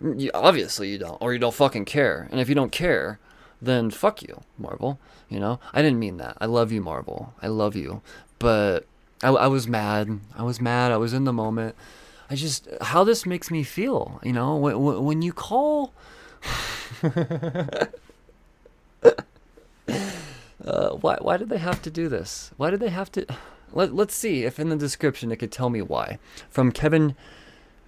Mm, 0.01 0.21
you, 0.21 0.31
obviously 0.33 0.91
you 0.91 0.99
don't, 0.99 1.21
or 1.21 1.33
you 1.33 1.41
don't 1.41 1.53
fucking 1.53 1.85
care. 1.85 2.29
And 2.31 2.39
if 2.41 2.49
you 2.49 2.55
don't 2.55 2.71
care, 2.71 3.19
then 3.61 3.91
fuck 3.91 4.23
you, 4.23 4.41
Marvel. 4.57 5.01
You 5.29 5.41
know, 5.41 5.59
I 5.73 5.83
didn't 5.83 5.99
mean 5.99 6.19
that. 6.19 6.37
I 6.41 6.47
love 6.47 6.71
you, 6.71 6.81
Marvel. 6.81 7.35
I 7.43 7.49
love 7.49 7.75
you. 7.75 8.03
But 8.39 8.87
I, 9.25 9.31
I 9.31 9.47
was 9.49 9.67
mad. 9.67 10.21
I 10.37 10.45
was 10.45 10.61
mad. 10.61 10.93
I 10.93 10.97
was 10.97 11.13
in 11.13 11.25
the 11.25 11.33
moment. 11.33 11.75
I 12.31 12.37
just 12.37 12.69
how 12.81 13.03
this 13.03 13.27
makes 13.27 13.51
me 13.51 13.65
feel. 13.65 14.21
You 14.23 14.33
know, 14.33 14.55
when 14.57 15.05
when 15.05 15.23
you 15.23 15.33
call. 15.33 15.93
uh, 19.89 20.91
why 20.91 21.17
why 21.21 21.37
did 21.37 21.49
they 21.49 21.59
have 21.59 21.83
to 21.83 21.91
do 21.91 22.09
this? 22.09 22.51
Why 22.57 22.71
did 22.71 22.81
they 22.81 22.91
have 22.91 23.11
to? 23.13 23.27
Let 23.73 23.95
Let's 23.95 24.15
see 24.15 24.45
if 24.45 24.59
in 24.59 24.69
the 24.69 24.77
description 24.77 25.33
it 25.33 25.37
could 25.37 25.53
tell 25.53 25.71
me 25.71 25.83
why. 25.83 26.19
From 26.51 26.73
Kevin 26.73 27.15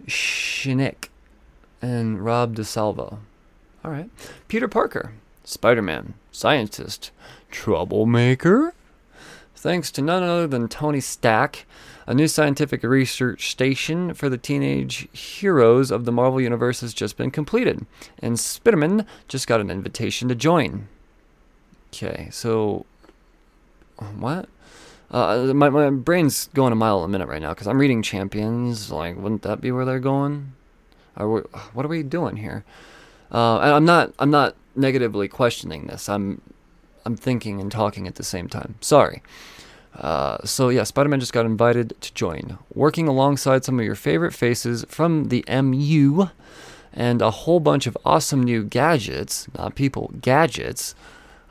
Shinick 0.07 1.09
and 1.81 2.25
Rob 2.25 2.57
DeSalvo. 2.57 3.19
All 3.85 3.91
right, 3.91 4.11
Peter 4.49 4.69
Parker, 4.69 5.13
Spider-Man, 5.45 6.15
scientist, 6.33 7.11
troublemaker 7.51 8.75
thanks 9.59 9.91
to 9.91 10.01
none 10.01 10.23
other 10.23 10.47
than 10.47 10.69
Tony 10.69 11.01
Stark, 11.01 11.67
a 12.07 12.15
new 12.15 12.29
scientific 12.29 12.83
research 12.83 13.51
station 13.51 14.15
for 14.15 14.29
the 14.29 14.39
teenage 14.39 15.09
heroes 15.13 15.91
of 15.91 16.05
the 16.05 16.13
Marvel 16.13 16.41
Universe 16.41 16.81
has 16.81 16.95
just 16.95 17.17
been 17.17 17.31
completed, 17.31 17.85
and 18.21 18.37
Spiderman 18.37 19.05
just 19.27 19.49
got 19.49 19.61
an 19.61 19.71
invitation 19.71 20.29
to 20.29 20.35
join. 20.35 20.89
Okay, 21.93 22.28
so. 22.30 22.86
What? 24.18 24.49
Uh, 25.11 25.53
my, 25.55 25.70
my 25.70 25.91
brain's 25.91 26.49
going 26.55 26.72
a 26.72 26.76
mile 26.76 27.03
a 27.03 27.09
minute 27.09 27.28
right 27.28 27.41
now 27.41 27.51
because 27.51 27.66
I'm 27.66 27.78
reading 27.78 28.03
Champions. 28.03 28.93
Like, 28.93 29.16
wouldn't 29.16 29.43
that 29.43 29.61
be 29.61 29.72
where 29.72 29.84
they're 29.84 29.99
going? 29.99 30.53
Are 31.16 31.28
we, 31.28 31.41
what 31.72 31.84
are 31.84 31.89
we 31.89 32.03
doing 32.03 32.36
here? 32.36 32.64
Uh, 33.32 33.59
I'm 33.59 33.84
not. 33.84 34.12
I'm 34.18 34.30
not 34.30 34.55
negatively 34.76 35.28
questioning 35.28 35.86
this. 35.86 36.09
I'm 36.09 36.41
I'm 37.05 37.16
thinking 37.16 37.61
and 37.61 37.70
talking 37.70 38.07
at 38.07 38.14
the 38.14 38.22
same 38.22 38.49
time. 38.49 38.76
Sorry. 38.80 39.22
Uh, 39.95 40.39
so 40.45 40.68
yeah, 40.68 40.84
Spider-Man 40.84 41.20
just 41.20 41.32
got 41.32 41.45
invited 41.45 41.95
to 42.01 42.14
join, 42.14 42.59
working 42.72 43.09
alongside 43.09 43.64
some 43.64 43.78
of 43.80 43.84
your 43.84 43.97
favorite 43.97 44.32
faces 44.32 44.84
from 44.89 45.28
the 45.28 45.45
MU, 45.49 46.28
and 46.93 47.20
a 47.20 47.30
whole 47.30 47.59
bunch 47.59 47.86
of 47.86 47.97
awesome 48.05 48.43
new 48.43 48.62
gadgets, 48.62 49.49
not 49.57 49.74
people, 49.74 50.12
gadgets. 50.20 50.95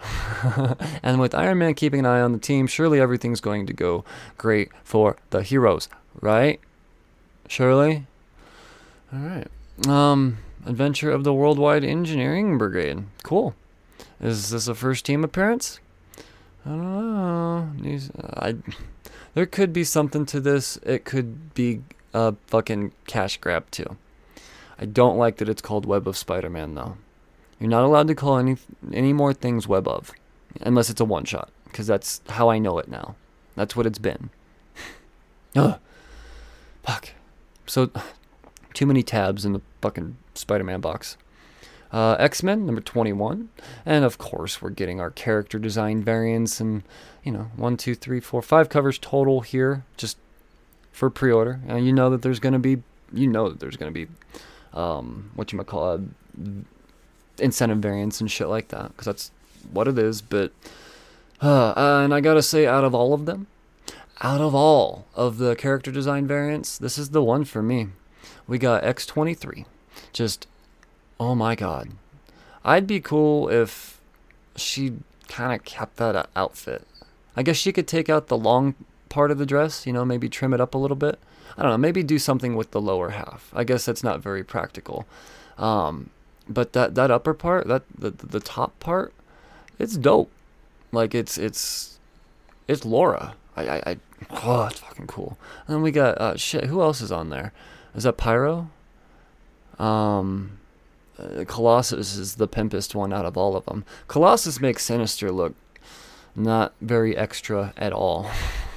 and 1.03 1.19
with 1.19 1.33
Iron 1.33 1.59
Man 1.59 1.73
keeping 1.73 2.01
an 2.01 2.05
eye 2.05 2.21
on 2.21 2.31
the 2.31 2.39
team, 2.39 2.67
surely 2.67 2.99
everything's 2.99 3.41
going 3.41 3.65
to 3.67 3.73
go 3.73 4.03
great 4.37 4.69
for 4.83 5.17
the 5.29 5.43
heroes, 5.43 5.89
right? 6.21 6.59
Surely. 7.47 8.05
All 9.13 9.19
right. 9.19 9.47
Um, 9.87 10.39
Adventure 10.65 11.11
of 11.11 11.23
the 11.23 11.33
Worldwide 11.33 11.83
Engineering 11.83 12.57
Brigade. 12.57 13.05
Cool. 13.23 13.55
Is 14.19 14.49
this 14.49 14.67
a 14.67 14.75
first 14.75 15.05
team 15.05 15.23
appearance? 15.23 15.79
I 16.65 16.69
don't 16.69 17.83
know. 17.83 17.99
I, 18.35 18.55
there 19.33 19.45
could 19.45 19.71
be 19.71 19.83
something 19.83 20.25
to 20.27 20.39
this. 20.39 20.77
It 20.77 21.05
could 21.05 21.53
be 21.53 21.81
a 22.13 22.35
fucking 22.47 22.91
cash 23.05 23.37
grab 23.37 23.69
too. 23.71 23.97
I 24.79 24.85
don't 24.85 25.17
like 25.17 25.37
that 25.37 25.49
it's 25.49 25.61
called 25.61 25.85
Web 25.85 26.07
of 26.07 26.17
Spider-Man 26.17 26.75
though. 26.75 26.97
You're 27.59 27.69
not 27.69 27.83
allowed 27.83 28.07
to 28.07 28.15
call 28.15 28.37
any 28.37 28.57
any 28.93 29.13
more 29.13 29.33
things 29.33 29.67
Web 29.67 29.87
of, 29.87 30.11
unless 30.61 30.89
it's 30.89 31.01
a 31.01 31.05
one 31.05 31.25
shot, 31.25 31.49
because 31.65 31.87
that's 31.87 32.21
how 32.29 32.49
I 32.49 32.59
know 32.59 32.77
it 32.77 32.87
now. 32.87 33.15
That's 33.55 33.75
what 33.75 33.85
it's 33.85 33.99
been. 33.99 34.29
Ugh. 35.55 35.79
Fuck. 36.83 37.09
So, 37.65 37.91
too 38.73 38.85
many 38.85 39.03
tabs 39.03 39.43
in 39.43 39.53
the 39.53 39.61
fucking 39.81 40.17
Spider-Man 40.35 40.79
box. 40.79 41.17
Uh, 41.91 42.15
X 42.19 42.43
Men 42.43 42.65
number 42.65 42.81
21. 42.81 43.49
And 43.85 44.05
of 44.05 44.17
course, 44.17 44.61
we're 44.61 44.69
getting 44.69 45.01
our 45.01 45.09
character 45.09 45.57
design 45.57 46.03
variants 46.03 46.59
and, 46.59 46.83
you 47.23 47.31
know, 47.31 47.47
one, 47.55 47.75
two, 47.77 47.95
three, 47.95 48.19
four, 48.19 48.41
five 48.41 48.69
covers 48.69 48.99
total 48.99 49.41
here 49.41 49.83
just 49.97 50.17
for 50.91 51.09
pre 51.09 51.31
order. 51.31 51.59
And 51.67 51.85
you 51.85 51.93
know 51.93 52.09
that 52.09 52.21
there's 52.21 52.39
going 52.39 52.53
to 52.53 52.59
be, 52.59 52.83
you 53.11 53.27
know 53.27 53.49
that 53.49 53.59
there's 53.59 53.77
going 53.77 53.93
to 53.93 54.05
be, 54.05 54.11
um, 54.73 55.31
what 55.35 55.51
you 55.51 55.57
might 55.57 55.67
call 55.67 55.93
a 55.93 56.01
incentive 57.39 57.79
variants 57.79 58.19
and 58.21 58.29
shit 58.31 58.47
like 58.47 58.69
that 58.69 58.89
because 58.89 59.05
that's 59.05 59.31
what 59.71 59.87
it 59.87 59.97
is. 59.97 60.21
But, 60.21 60.51
uh, 61.41 61.73
and 61.75 62.13
I 62.13 62.21
gotta 62.21 62.43
say, 62.43 62.65
out 62.65 62.83
of 62.83 62.95
all 62.95 63.13
of 63.13 63.25
them, 63.25 63.47
out 64.21 64.41
of 64.41 64.55
all 64.55 65.05
of 65.15 65.37
the 65.37 65.55
character 65.55 65.91
design 65.91 66.27
variants, 66.27 66.77
this 66.77 66.97
is 66.97 67.09
the 67.11 67.23
one 67.23 67.45
for 67.45 67.61
me. 67.61 67.89
We 68.47 68.57
got 68.57 68.83
X23. 68.83 69.65
Just 70.13 70.47
Oh 71.19 71.33
my 71.33 71.55
god. 71.55 71.89
I'd 72.63 72.85
be 72.85 72.99
cool 72.99 73.49
if 73.49 73.99
she 74.55 74.93
kind 75.27 75.53
of 75.53 75.65
kept 75.65 75.97
that 75.97 76.29
outfit. 76.35 76.85
I 77.35 77.43
guess 77.43 77.57
she 77.57 77.71
could 77.71 77.87
take 77.87 78.09
out 78.09 78.27
the 78.27 78.37
long 78.37 78.75
part 79.09 79.31
of 79.31 79.37
the 79.37 79.45
dress, 79.45 79.87
you 79.87 79.93
know, 79.93 80.05
maybe 80.05 80.29
trim 80.29 80.53
it 80.53 80.61
up 80.61 80.75
a 80.75 80.77
little 80.77 80.97
bit. 80.97 81.19
I 81.57 81.63
don't 81.63 81.71
know, 81.71 81.77
maybe 81.77 82.03
do 82.03 82.19
something 82.19 82.55
with 82.55 82.71
the 82.71 82.81
lower 82.81 83.09
half. 83.09 83.51
I 83.53 83.63
guess 83.63 83.85
that's 83.85 84.03
not 84.03 84.21
very 84.21 84.43
practical. 84.43 85.05
Um, 85.57 86.11
but 86.49 86.73
that 86.73 86.95
that 86.95 87.11
upper 87.11 87.33
part, 87.33 87.67
that 87.67 87.83
the 87.97 88.11
the 88.11 88.39
top 88.39 88.79
part, 88.79 89.13
it's 89.79 89.97
dope. 89.97 90.31
Like 90.91 91.13
it's 91.13 91.37
it's 91.37 91.99
it's 92.67 92.85
Laura. 92.85 93.35
I 93.55 93.67
I, 93.67 93.83
I 93.85 93.97
oh, 94.43 94.67
it's 94.71 94.79
fucking 94.79 95.07
cool. 95.07 95.37
And 95.67 95.75
then 95.75 95.81
we 95.81 95.91
got 95.91 96.19
uh, 96.19 96.35
shit. 96.37 96.65
Who 96.65 96.81
else 96.81 97.01
is 97.01 97.11
on 97.11 97.29
there? 97.29 97.53
Is 97.95 98.03
that 98.03 98.17
Pyro? 98.17 98.69
Um, 99.79 100.57
uh, 101.19 101.43
Colossus 101.47 102.15
is 102.15 102.35
the 102.35 102.47
pimpest 102.47 102.95
one 102.95 103.13
out 103.13 103.25
of 103.25 103.37
all 103.37 103.55
of 103.55 103.65
them. 103.65 103.85
Colossus 104.07 104.59
makes 104.59 104.83
Sinister 104.83 105.31
look 105.31 105.55
not 106.35 106.73
very 106.81 107.17
extra 107.17 107.73
at 107.77 107.91
all. 107.91 108.29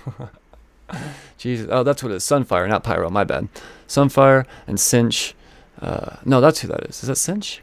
Jesus. 1.39 1.69
Oh, 1.71 1.83
that's 1.83 2.03
what 2.03 2.13
it 2.13 2.17
is. 2.17 2.25
Sunfire, 2.25 2.69
not 2.69 2.83
Pyro. 2.83 3.11
My 3.11 3.25
bad. 3.25 3.49
Sunfire 3.87 4.47
and 4.67 4.79
Synch. 4.79 5.35
Uh, 5.81 6.17
no, 6.25 6.41
that's 6.41 6.61
who 6.61 6.69
that 6.69 6.85
is. 6.85 7.03
Is 7.03 7.09
that 7.09 7.15
Synch? 7.15 7.61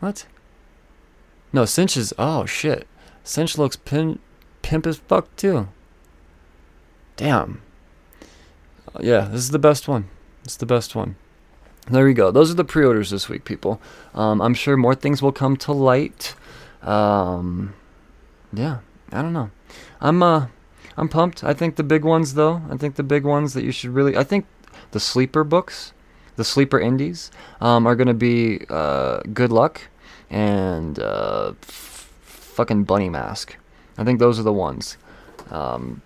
What? 0.00 0.26
No, 1.52 1.62
Synch 1.62 1.96
is. 1.96 2.12
Oh, 2.18 2.44
shit. 2.46 2.86
Synch 3.24 3.56
looks 3.56 3.76
pin, 3.76 4.18
pimp 4.62 4.86
as 4.86 4.98
fuck, 4.98 5.34
too. 5.36 5.68
Damn. 7.16 7.62
Uh, 8.94 9.00
yeah, 9.00 9.22
this 9.22 9.40
is 9.40 9.50
the 9.50 9.58
best 9.58 9.88
one. 9.88 10.08
It's 10.44 10.56
the 10.56 10.66
best 10.66 10.94
one 10.94 11.16
there 11.90 12.04
we 12.04 12.14
go. 12.14 12.30
Those 12.30 12.50
are 12.50 12.54
the 12.54 12.64
pre-orders 12.64 13.10
this 13.10 13.28
week, 13.28 13.44
people. 13.44 13.80
Um, 14.14 14.40
I'm 14.40 14.54
sure 14.54 14.76
more 14.76 14.94
things 14.94 15.20
will 15.20 15.32
come 15.32 15.56
to 15.58 15.72
light. 15.72 16.34
Um, 16.82 17.74
yeah, 18.52 18.78
I 19.12 19.22
don't 19.22 19.32
know. 19.32 19.50
I'm 20.00 20.22
uh, 20.22 20.46
I'm 20.96 21.08
pumped. 21.08 21.44
I 21.44 21.52
think 21.52 21.76
the 21.76 21.82
big 21.82 22.04
ones, 22.04 22.34
though. 22.34 22.62
I 22.70 22.76
think 22.76 22.96
the 22.96 23.02
big 23.02 23.24
ones 23.24 23.54
that 23.54 23.64
you 23.64 23.72
should 23.72 23.90
really. 23.90 24.16
I 24.16 24.24
think 24.24 24.46
the 24.92 25.00
sleeper 25.00 25.44
books, 25.44 25.92
the 26.36 26.44
sleeper 26.44 26.78
indies, 26.80 27.30
um, 27.60 27.86
are 27.86 27.94
gonna 27.96 28.14
be 28.14 28.64
uh, 28.68 29.20
Good 29.32 29.52
Luck 29.52 29.80
and 30.30 30.98
uh, 30.98 31.52
f- 31.62 32.10
fucking 32.22 32.84
Bunny 32.84 33.08
Mask. 33.08 33.56
I 33.98 34.04
think 34.04 34.18
those 34.18 34.38
are 34.38 34.42
the 34.42 34.52
ones. 34.52 34.96
Um, 35.50 36.02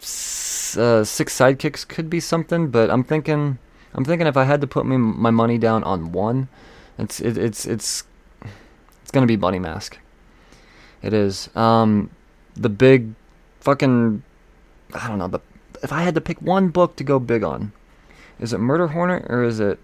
s- 0.00 0.76
uh, 0.76 1.04
Six 1.04 1.36
Sidekicks 1.38 1.86
could 1.86 2.08
be 2.08 2.20
something, 2.20 2.68
but 2.70 2.90
I'm 2.90 3.04
thinking, 3.04 3.58
I'm 3.94 4.04
thinking 4.04 4.26
if 4.26 4.36
I 4.36 4.44
had 4.44 4.60
to 4.60 4.66
put 4.66 4.86
me, 4.86 4.96
my 4.96 5.30
money 5.30 5.58
down 5.58 5.84
on 5.84 6.12
one, 6.12 6.48
it's 6.98 7.20
it, 7.20 7.36
it's 7.36 7.66
it's 7.66 8.04
it's 9.02 9.10
gonna 9.10 9.26
be 9.26 9.36
Bunny 9.36 9.58
Mask. 9.58 9.98
It 11.02 11.12
is. 11.12 11.48
Um, 11.54 12.10
the 12.56 12.68
big, 12.68 13.14
fucking, 13.60 14.22
I 14.94 15.06
don't 15.08 15.18
know. 15.18 15.28
The 15.28 15.40
if 15.82 15.92
I 15.92 16.02
had 16.02 16.14
to 16.16 16.20
pick 16.20 16.42
one 16.42 16.70
book 16.70 16.96
to 16.96 17.04
go 17.04 17.18
big 17.20 17.44
on, 17.44 17.72
is 18.40 18.52
it 18.52 18.58
Murder 18.58 18.88
Hornet 18.88 19.26
or 19.28 19.42
is 19.44 19.60
it 19.60 19.78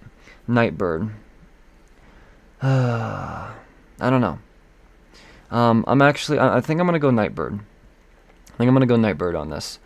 Nightbird? 0.46 1.10
I 2.62 3.52
don't 3.98 4.20
know. 4.20 4.38
Um, 5.50 5.84
I'm 5.86 6.02
actually. 6.02 6.38
I, 6.38 6.56
I 6.56 6.60
think 6.60 6.80
I'm 6.80 6.86
gonna 6.86 6.98
go 6.98 7.10
Nightbird. 7.10 7.54
I 7.54 8.56
think 8.56 8.68
I'm 8.68 8.74
gonna 8.74 8.86
go 8.86 8.96
Nightbird 8.96 9.34
on 9.34 9.50
this. 9.50 9.78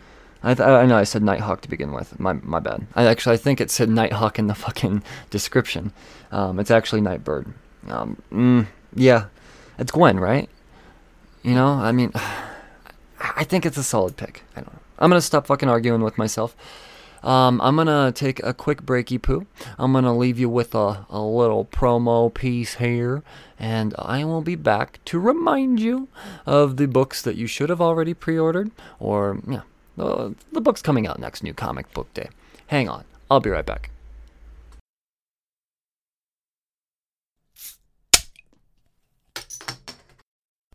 I, 0.43 0.55
th- 0.55 0.67
I 0.67 0.87
know 0.87 0.97
I 0.97 1.03
said 1.03 1.23
Nighthawk 1.23 1.63
to 1.63 1.69
begin 1.69 1.93
with. 1.93 2.19
My 2.21 2.35
my 2.35 2.61
bad. 2.61 2.87
I 2.95 3.05
actually 3.07 3.35
I 3.35 3.39
think 3.39 3.61
it 3.61 3.71
said 3.71 3.89
Nighthawk 3.89 4.39
in 4.39 4.47
the 4.47 4.55
fucking 4.67 5.03
description. 5.31 5.93
Um, 6.31 6.61
it's 6.61 6.71
actually 6.71 7.01
Nightbird. 7.01 7.53
Um, 7.89 8.23
mm, 8.31 8.67
yeah, 8.95 9.27
it's 9.79 9.91
Gwen, 9.91 10.21
right? 10.21 10.49
You 11.43 11.55
know, 11.55 11.69
I 11.69 11.93
mean, 11.93 12.13
I 13.21 13.45
think 13.45 13.67
it's 13.67 13.77
a 13.77 13.83
solid 13.83 14.17
pick. 14.17 14.43
I 14.55 14.61
don't 14.61 14.73
know. 14.73 14.81
I'm 14.99 15.11
gonna 15.11 15.21
stop 15.21 15.47
fucking 15.47 15.69
arguing 15.69 16.03
with 16.03 16.19
myself. 16.19 16.57
Um, 17.23 17.61
I'm 17.61 17.77
gonna 17.77 18.13
take 18.13 18.43
a 18.43 18.55
quick 18.55 18.83
breaky 18.83 19.21
poo. 19.21 19.47
I'm 19.79 19.93
gonna 19.93 20.17
leave 20.17 20.39
you 20.39 20.49
with 20.49 20.75
a, 20.75 21.07
a 21.11 21.21
little 21.21 21.65
promo 21.65 22.33
piece 22.33 22.75
here, 22.75 23.23
and 23.59 23.95
I 23.99 24.25
will 24.25 24.43
be 24.43 24.55
back 24.55 25.01
to 25.07 25.19
remind 25.19 25.81
you 25.81 26.09
of 26.47 26.77
the 26.77 26.87
books 26.87 27.23
that 27.23 27.37
you 27.37 27.47
should 27.47 27.71
have 27.71 27.81
already 27.81 28.15
pre-ordered, 28.15 28.71
or 29.01 29.41
yeah, 29.49 29.63
the, 29.97 30.35
the 30.53 30.61
books 30.61 30.81
coming 30.81 31.07
out 31.07 31.19
next 31.19 31.43
new 31.43 31.55
comic 31.55 31.93
book 31.93 32.13
day. 32.15 32.29
Hang 32.69 32.89
on, 32.89 33.05
I'll 33.31 33.41
be 33.41 33.51
right 33.51 33.67
back. 33.67 33.91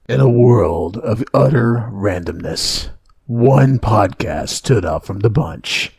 In 0.09 0.19
a 0.19 0.29
world 0.29 0.97
of 0.97 1.23
utter 1.33 1.89
randomness, 1.89 2.89
one 3.25 3.79
podcast 3.79 4.49
stood 4.49 4.85
out 4.85 5.05
from 5.05 5.19
the 5.19 5.29
bunch. 5.29 5.93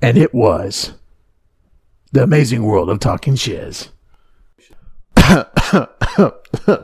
And 0.00 0.16
it 0.16 0.32
was 0.32 0.92
The 2.12 2.22
Amazing 2.22 2.62
World 2.62 2.88
of 2.90 3.00
Talking 3.00 3.34
Shiz. 3.34 3.88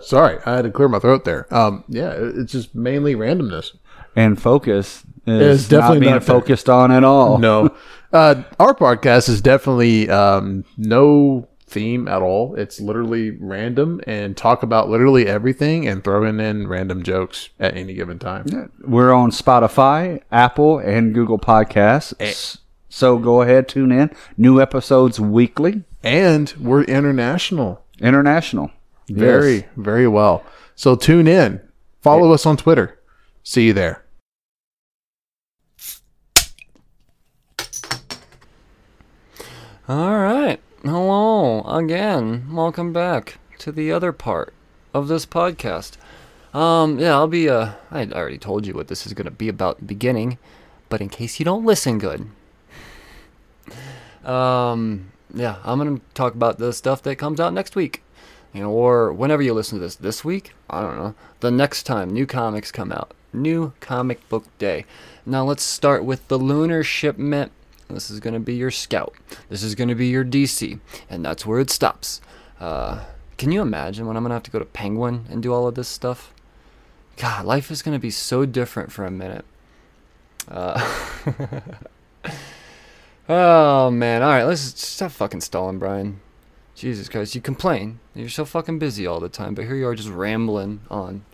Sorry, 0.03 0.39
I 0.45 0.57
had 0.57 0.63
to 0.63 0.71
clear 0.73 0.89
my 0.89 0.99
throat 0.99 1.25
there. 1.25 1.53
Um, 1.55 1.85
yeah, 1.89 2.13
it's 2.17 2.53
just 2.53 2.75
mainly 2.75 3.15
randomness. 3.15 3.77
and 4.17 4.41
focus 4.41 5.05
is 5.27 5.61
It's 5.61 5.69
definitely 5.69 5.99
not 5.99 6.01
being 6.01 6.13
not 6.15 6.25
focused 6.25 6.69
on 6.69 6.91
at 6.91 7.05
all. 7.05 7.39
No, 7.39 7.75
uh, 8.13 8.43
our 8.59 8.75
podcast 8.75 9.29
is 9.29 9.41
definitely 9.41 10.11
um, 10.11 10.65
no 10.77 11.49
theme 11.67 12.07
at 12.07 12.21
all. 12.23 12.55
It's 12.57 12.81
literally 12.81 13.31
random 13.31 14.01
and 14.07 14.37
talk 14.37 14.63
about 14.63 14.91
literally 14.91 15.27
everything 15.27 15.89
and 15.89 16.05
throwing 16.05 16.39
in 16.41 16.69
random 16.69 17.03
jokes 17.03 17.49
at 17.59 17.77
any 17.77 17.95
given 17.95 18.19
time. 18.19 18.71
We're 18.83 19.13
on 19.13 19.31
Spotify, 19.31 20.21
Apple, 20.31 20.79
and 20.79 21.15
Google 21.15 21.39
Podcasts. 21.39 22.59
S- 22.95 22.99
So 23.01 23.19
go 23.19 23.43
ahead, 23.43 23.67
tune 23.69 23.91
in. 23.91 24.11
New 24.37 24.61
episodes 24.61 25.19
weekly. 25.19 25.83
And 26.05 26.53
we're 26.61 26.85
international. 26.85 27.85
International. 27.99 28.71
Very, 29.09 29.57
Yes. 29.57 29.65
very 29.77 30.07
well. 30.07 30.45
So 30.77 30.95
tune 30.95 31.27
in. 31.27 31.61
Follow 32.03 32.33
us 32.33 32.47
on 32.47 32.57
Twitter. 32.57 32.99
See 33.43 33.67
you 33.67 33.73
there. 33.73 34.05
All 39.89 40.19
right. 40.19 40.61
Hello 40.83 41.63
again. 41.63 42.53
Welcome 42.53 42.93
back 42.93 43.39
to 43.59 43.73
the 43.73 43.93
other 43.93 44.13
part 44.13 44.53
of 44.93 45.09
this 45.09 45.27
podcast. 45.27 45.97
Um, 46.53 46.99
yeah, 46.99 47.13
I'll 47.15 47.27
be, 47.27 47.49
uh, 47.49 47.73
I 47.91 48.05
already 48.07 48.39
told 48.39 48.67
you 48.67 48.75
what 48.75 48.89
this 48.89 49.07
is 49.07 49.13
going 49.13 49.25
to 49.25 49.31
be 49.31 49.49
about 49.49 49.79
in 49.81 49.87
the 49.87 49.95
beginning, 49.95 50.39
but 50.89 51.01
in 51.01 51.09
case 51.09 51.39
you 51.39 51.45
don't 51.45 51.65
listen 51.67 51.99
good, 51.99 52.29
um, 54.25 55.13
yeah, 55.33 55.57
I'm 55.65 55.79
going 55.79 55.99
to 55.99 56.05
talk 56.15 56.35
about 56.35 56.59
the 56.59 56.73
stuff 56.73 57.03
that 57.03 57.17
comes 57.17 57.41
out 57.41 57.53
next 57.53 57.77
week. 57.77 58.03
You 58.53 58.63
know, 58.63 58.71
or 58.71 59.13
whenever 59.13 59.43
you 59.43 59.53
listen 59.53 59.79
to 59.79 59.85
this, 59.85 59.97
this 59.97 60.25
week, 60.25 60.53
I 60.71 60.81
don't 60.81 60.97
know, 60.97 61.15
the 61.41 61.51
next 61.51 61.83
time 61.83 62.11
new 62.11 62.25
comics 62.25 62.71
come 62.71 62.93
out. 62.93 63.13
New 63.33 63.73
comic 63.81 64.29
book 64.29 64.45
day. 64.59 64.85
Now 65.27 65.45
let's 65.45 65.65
start 65.65 66.05
with 66.05 66.29
the 66.29 66.39
lunar 66.39 66.85
shipment 66.85 67.51
this 67.89 68.11
is 68.11 68.21
going 68.21 68.35
to 68.35 68.41
be 68.41 68.55
your 68.55 68.71
scout. 68.71 69.15
This 69.49 69.63
is 69.63 69.75
going 69.75 69.89
to 69.89 69.95
be 69.95 70.09
your 70.09 70.25
DC. 70.25 70.79
And 71.11 71.25
that's 71.25 71.45
where 71.45 71.61
it 71.61 71.71
stops. 71.71 72.21
Uh, 72.59 73.05
can 73.37 73.53
you 73.53 73.61
imagine 73.61 74.07
when 74.07 74.17
I'm 74.17 74.23
going 74.23 74.31
to 74.31 74.35
have 74.35 74.43
to 74.45 74.51
go 74.51 74.59
to 74.59 74.65
Penguin 74.65 75.27
and 75.31 75.43
do 75.43 75.53
all 75.53 75.67
of 75.67 75.75
this 75.75 75.89
stuff? 75.89 76.33
God, 77.17 77.45
life 77.45 77.71
is 77.71 77.83
going 77.83 77.95
to 77.95 78.01
be 78.01 78.11
so 78.11 78.47
different 78.47 78.91
for 78.91 79.05
a 79.05 79.11
minute. 79.11 79.45
Uh, 80.49 80.81
oh, 83.29 83.91
man. 83.91 84.23
All 84.23 84.29
right, 84.29 84.45
let's 84.45 84.61
stop 84.61 85.13
fucking 85.13 85.41
stalling, 85.41 85.79
Brian. 85.79 86.21
Jesus 86.75 87.09
Christ, 87.09 87.35
you 87.35 87.41
complain. 87.41 88.01
You're 88.15 88.29
so 88.29 88.45
fucking 88.45 88.79
busy 88.79 89.07
all 89.07 89.21
the 89.21 89.29
time, 89.29 89.55
but 89.55 89.65
here 89.65 89.77
you 89.77 89.87
are 89.87 89.95
just 89.95 90.09
rambling 90.09 90.81
on. 90.91 91.25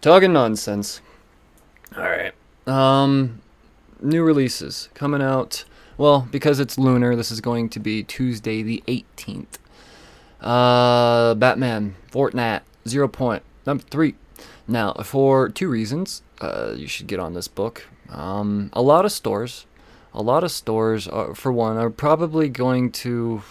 Talking 0.00 0.32
nonsense. 0.32 1.00
All 1.96 2.04
right. 2.04 2.32
Um, 2.66 3.40
new 4.00 4.22
releases 4.22 4.88
coming 4.94 5.22
out. 5.22 5.64
Well, 5.98 6.28
because 6.30 6.60
it's 6.60 6.78
lunar, 6.78 7.16
this 7.16 7.30
is 7.30 7.40
going 7.40 7.68
to 7.70 7.80
be 7.80 8.02
Tuesday 8.02 8.62
the 8.62 8.82
18th. 8.86 9.58
Uh, 10.40 11.34
Batman, 11.34 11.96
Fortnite, 12.10 12.60
Zero 12.86 13.08
Point, 13.08 13.42
number 13.66 13.82
three. 13.90 14.14
Now, 14.68 14.92
for 15.04 15.48
two 15.48 15.68
reasons, 15.68 16.22
uh, 16.40 16.74
you 16.76 16.86
should 16.86 17.06
get 17.06 17.18
on 17.18 17.34
this 17.34 17.48
book. 17.48 17.86
Um, 18.08 18.70
a 18.72 18.82
lot 18.82 19.04
of 19.04 19.12
stores, 19.12 19.65
a 20.16 20.22
lot 20.22 20.42
of 20.42 20.50
stores, 20.50 21.06
are, 21.06 21.34
for 21.34 21.52
one, 21.52 21.76
are 21.76 21.90
probably 21.90 22.48
going 22.48 22.90
to. 22.92 23.42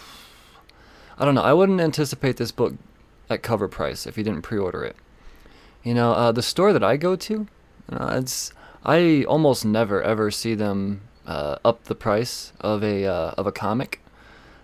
I 1.18 1.24
don't 1.24 1.34
know. 1.34 1.42
I 1.42 1.54
wouldn't 1.54 1.80
anticipate 1.80 2.36
this 2.36 2.50
book 2.50 2.74
at 3.30 3.42
cover 3.42 3.68
price 3.68 4.06
if 4.06 4.18
you 4.18 4.24
didn't 4.24 4.42
pre-order 4.42 4.84
it. 4.84 4.96
You 5.82 5.94
know, 5.94 6.12
uh, 6.12 6.32
the 6.32 6.42
store 6.42 6.72
that 6.72 6.82
I 6.82 6.96
go 6.96 7.16
to, 7.16 7.46
uh, 7.90 8.18
it's 8.20 8.52
I 8.84 9.24
almost 9.24 9.64
never 9.64 10.02
ever 10.02 10.30
see 10.30 10.54
them 10.54 11.02
uh, 11.26 11.56
up 11.64 11.84
the 11.84 11.94
price 11.94 12.52
of 12.60 12.82
a 12.82 13.06
uh, 13.06 13.30
of 13.38 13.46
a 13.46 13.52
comic 13.52 14.00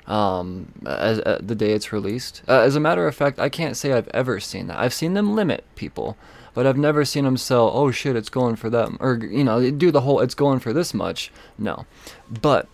um, 0.07 0.73
as 0.85 1.21
uh, 1.21 1.39
the 1.41 1.55
day 1.55 1.73
it's 1.73 1.93
released. 1.93 2.43
Uh, 2.49 2.61
as 2.61 2.77
a 2.77 2.81
matter 2.81 3.07
of 3.07 3.15
fact, 3.15 3.39
I 3.39 3.49
can't 3.49 3.77
say 3.77 3.93
I've 3.93 4.09
ever 4.09 4.41
seen 4.41 4.67
that. 4.67 4.79
I've 4.79 4.95
seen 4.95 5.15
them 5.15 5.35
limit 5.35 5.65
people, 5.77 6.17
but 6.55 6.67
I've 6.67 6.77
never 6.77 7.05
seen 7.05 7.25
them 7.25 7.37
sell. 7.37 7.71
Oh 7.73 7.91
shit, 7.91 8.17
it's 8.17 8.29
going 8.29 8.57
for 8.57 8.71
them, 8.71 8.97
or 9.01 9.17
you 9.17 9.45
know, 9.45 9.71
do 9.71 9.91
the 9.91 10.03
whole 10.03 10.21
it's 10.21 10.35
going 10.35 10.61
for 10.61 10.73
this 10.73 10.93
much. 10.93 11.31
No, 11.59 11.87
but 12.29 12.69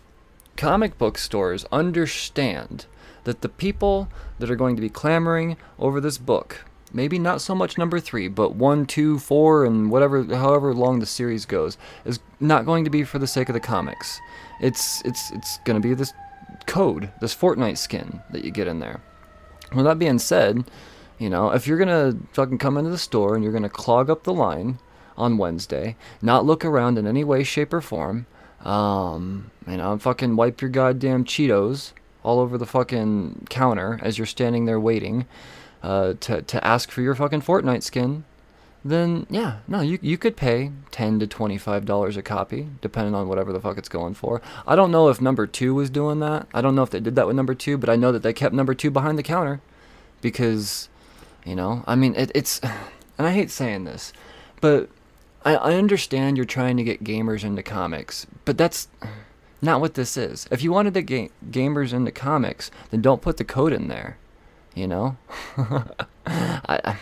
comic 0.57 0.99
book 0.99 1.18
stores 1.18 1.64
understand 1.70 2.87
that 3.24 3.43
the 3.43 3.49
people 3.49 4.09
that 4.39 4.51
are 4.51 4.57
going 4.57 4.76
to 4.76 4.83
be 4.83 4.89
clamoring 4.89 5.57
over 5.79 6.01
this 6.01 6.18
book 6.18 6.64
maybe 6.93 7.18
not 7.18 7.41
so 7.41 7.55
much 7.55 7.79
number 7.79 8.01
three, 8.01 8.29
but 8.29 8.55
one, 8.55 8.87
two, 8.87 9.18
four, 9.18 9.64
and 9.64 9.91
whatever, 9.91 10.24
however 10.24 10.74
long 10.74 10.99
the 10.99 11.07
series 11.07 11.47
goes, 11.47 11.76
is 12.05 12.20
not 12.41 12.64
going 12.64 12.85
to 12.85 12.91
be 12.91 13.05
for 13.05 13.18
the 13.18 13.26
sake 13.26 13.49
of 13.49 13.53
the 13.53 13.61
comics. 13.61 14.20
It's 14.61 15.03
it's 15.05 15.31
it's 15.31 15.59
going 15.59 15.81
to 15.81 15.87
be 15.87 15.95
this 15.95 16.12
code, 16.66 17.11
this 17.20 17.35
Fortnite 17.35 17.79
skin 17.79 18.22
that 18.31 18.45
you 18.45 18.51
get 18.51 18.68
in 18.68 18.81
there. 18.81 19.01
With 19.74 19.85
that 19.85 19.99
being 19.99 20.18
said, 20.18 20.64
you 21.18 21.28
know, 21.28 21.50
if 21.50 21.66
you're 21.66 21.78
gonna 21.78 22.16
fucking 22.32 22.58
come 22.58 22.76
into 22.76 22.90
the 22.90 22.98
store 22.98 23.34
and 23.34 23.42
you're 23.42 23.52
gonna 23.52 23.68
clog 23.68 24.10
up 24.10 24.24
the 24.24 24.32
line 24.32 24.78
on 25.16 25.38
Wednesday, 25.38 25.96
not 26.22 26.44
look 26.44 26.64
around 26.64 26.98
in 26.98 27.06
any 27.06 27.24
way, 27.24 27.42
shape, 27.42 27.72
or 27.72 27.80
form, 27.80 28.26
um, 28.64 29.50
you 29.66 29.76
know, 29.76 29.98
fucking 29.98 30.36
wipe 30.36 30.60
your 30.60 30.70
goddamn 30.70 31.24
Cheetos 31.24 31.92
all 32.22 32.40
over 32.40 32.58
the 32.58 32.66
fucking 32.66 33.46
counter 33.48 33.98
as 34.02 34.18
you're 34.18 34.26
standing 34.26 34.64
there 34.64 34.80
waiting 34.80 35.26
uh, 35.82 36.14
to 36.20 36.42
to 36.42 36.66
ask 36.66 36.90
for 36.90 37.02
your 37.02 37.14
fucking 37.14 37.42
Fortnite 37.42 37.82
skin, 37.82 38.24
then 38.84 39.26
yeah, 39.30 39.58
no, 39.66 39.80
you 39.80 39.98
you 40.02 40.18
could 40.18 40.36
pay 40.36 40.72
ten 40.90 41.18
to 41.20 41.26
twenty 41.26 41.58
five 41.58 41.84
dollars 41.84 42.16
a 42.16 42.22
copy, 42.22 42.68
depending 42.80 43.14
on 43.14 43.28
whatever 43.28 43.52
the 43.52 43.60
fuck 43.60 43.78
it's 43.78 43.88
going 43.88 44.14
for. 44.14 44.40
I 44.66 44.76
don't 44.76 44.90
know 44.90 45.08
if 45.08 45.20
number 45.20 45.46
two 45.46 45.74
was 45.74 45.90
doing 45.90 46.20
that. 46.20 46.46
I 46.54 46.60
don't 46.60 46.74
know 46.74 46.82
if 46.82 46.90
they 46.90 47.00
did 47.00 47.16
that 47.16 47.26
with 47.26 47.36
number 47.36 47.54
two, 47.54 47.78
but 47.78 47.88
I 47.88 47.96
know 47.96 48.12
that 48.12 48.22
they 48.22 48.32
kept 48.32 48.54
number 48.54 48.74
two 48.74 48.90
behind 48.90 49.18
the 49.18 49.22
counter 49.22 49.60
because, 50.20 50.88
you 51.45 51.55
know, 51.55 51.84
I 51.86 51.95
mean 51.95 52.14
it, 52.16 52.30
it's, 52.34 52.61
and 53.18 53.26
I 53.26 53.32
hate 53.32 53.51
saying 53.51 53.84
this, 53.84 54.12
but 54.61 54.89
I 55.45 55.55
I 55.57 55.74
understand 55.74 56.36
you're 56.36 56.47
trying 56.47 56.76
to 56.76 56.84
get 56.84 57.05
gamers 57.05 57.45
into 57.45 57.62
comics, 57.62 58.26
but 58.45 58.59
that's 58.59 58.89
Not 59.61 59.80
what 59.80 59.95
this 59.95 60.16
is. 60.16 60.47
If 60.51 60.62
you 60.62 60.72
wanted 60.72 60.95
to 60.95 61.03
get 61.03 61.32
gamers 61.51 61.93
into 61.93 62.12
comics, 62.12 62.70
then 62.91 63.03
don't 63.03 63.22
put 63.22 63.39
the 63.39 63.45
code 63.45 63.72
in 63.72 63.89
there. 63.89 64.16
You 64.74 64.86
know? 64.86 65.16
I, 66.26 66.97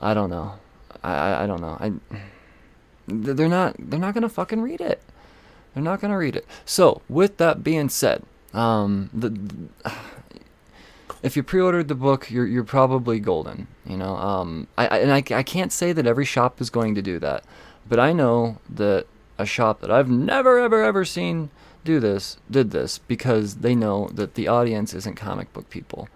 I 0.00 0.14
don't 0.14 0.30
know. 0.30 0.54
I, 1.02 1.12
I, 1.12 1.44
I 1.44 1.46
don't 1.46 1.60
know. 1.60 1.76
I 1.78 1.92
they're 3.08 3.48
not 3.48 3.74
they're 3.78 4.00
not 4.00 4.14
gonna 4.14 4.28
fucking 4.28 4.62
read 4.62 4.80
it. 4.80 5.02
They're 5.74 5.82
not 5.82 6.00
gonna 6.00 6.16
read 6.16 6.36
it. 6.36 6.46
So 6.64 7.02
with 7.08 7.36
that 7.38 7.62
being 7.62 7.88
said, 7.88 8.22
um, 8.54 9.10
the, 9.12 9.36
if 11.22 11.36
you 11.36 11.42
pre-ordered 11.42 11.88
the 11.88 11.94
book, 11.94 12.30
you're 12.30 12.46
you're 12.46 12.64
probably 12.64 13.20
golden. 13.20 13.68
You 13.86 13.96
know, 13.96 14.16
um, 14.16 14.66
I, 14.76 14.86
I 14.86 14.98
and 14.98 15.12
I, 15.12 15.22
I 15.38 15.42
can't 15.42 15.72
say 15.72 15.92
that 15.92 16.06
every 16.06 16.24
shop 16.24 16.60
is 16.60 16.70
going 16.70 16.94
to 16.96 17.02
do 17.02 17.18
that, 17.20 17.44
but 17.88 18.00
I 18.00 18.12
know 18.12 18.58
that 18.68 19.06
a 19.38 19.46
shop 19.46 19.80
that 19.80 19.90
I've 19.90 20.10
never 20.10 20.58
ever 20.58 20.82
ever 20.82 21.04
seen 21.04 21.50
do 21.84 22.00
this 22.00 22.36
did 22.50 22.70
this 22.70 22.98
because 22.98 23.56
they 23.56 23.74
know 23.74 24.08
that 24.12 24.34
the 24.34 24.48
audience 24.48 24.94
isn't 24.94 25.16
comic 25.16 25.52
book 25.52 25.68
people. 25.70 26.08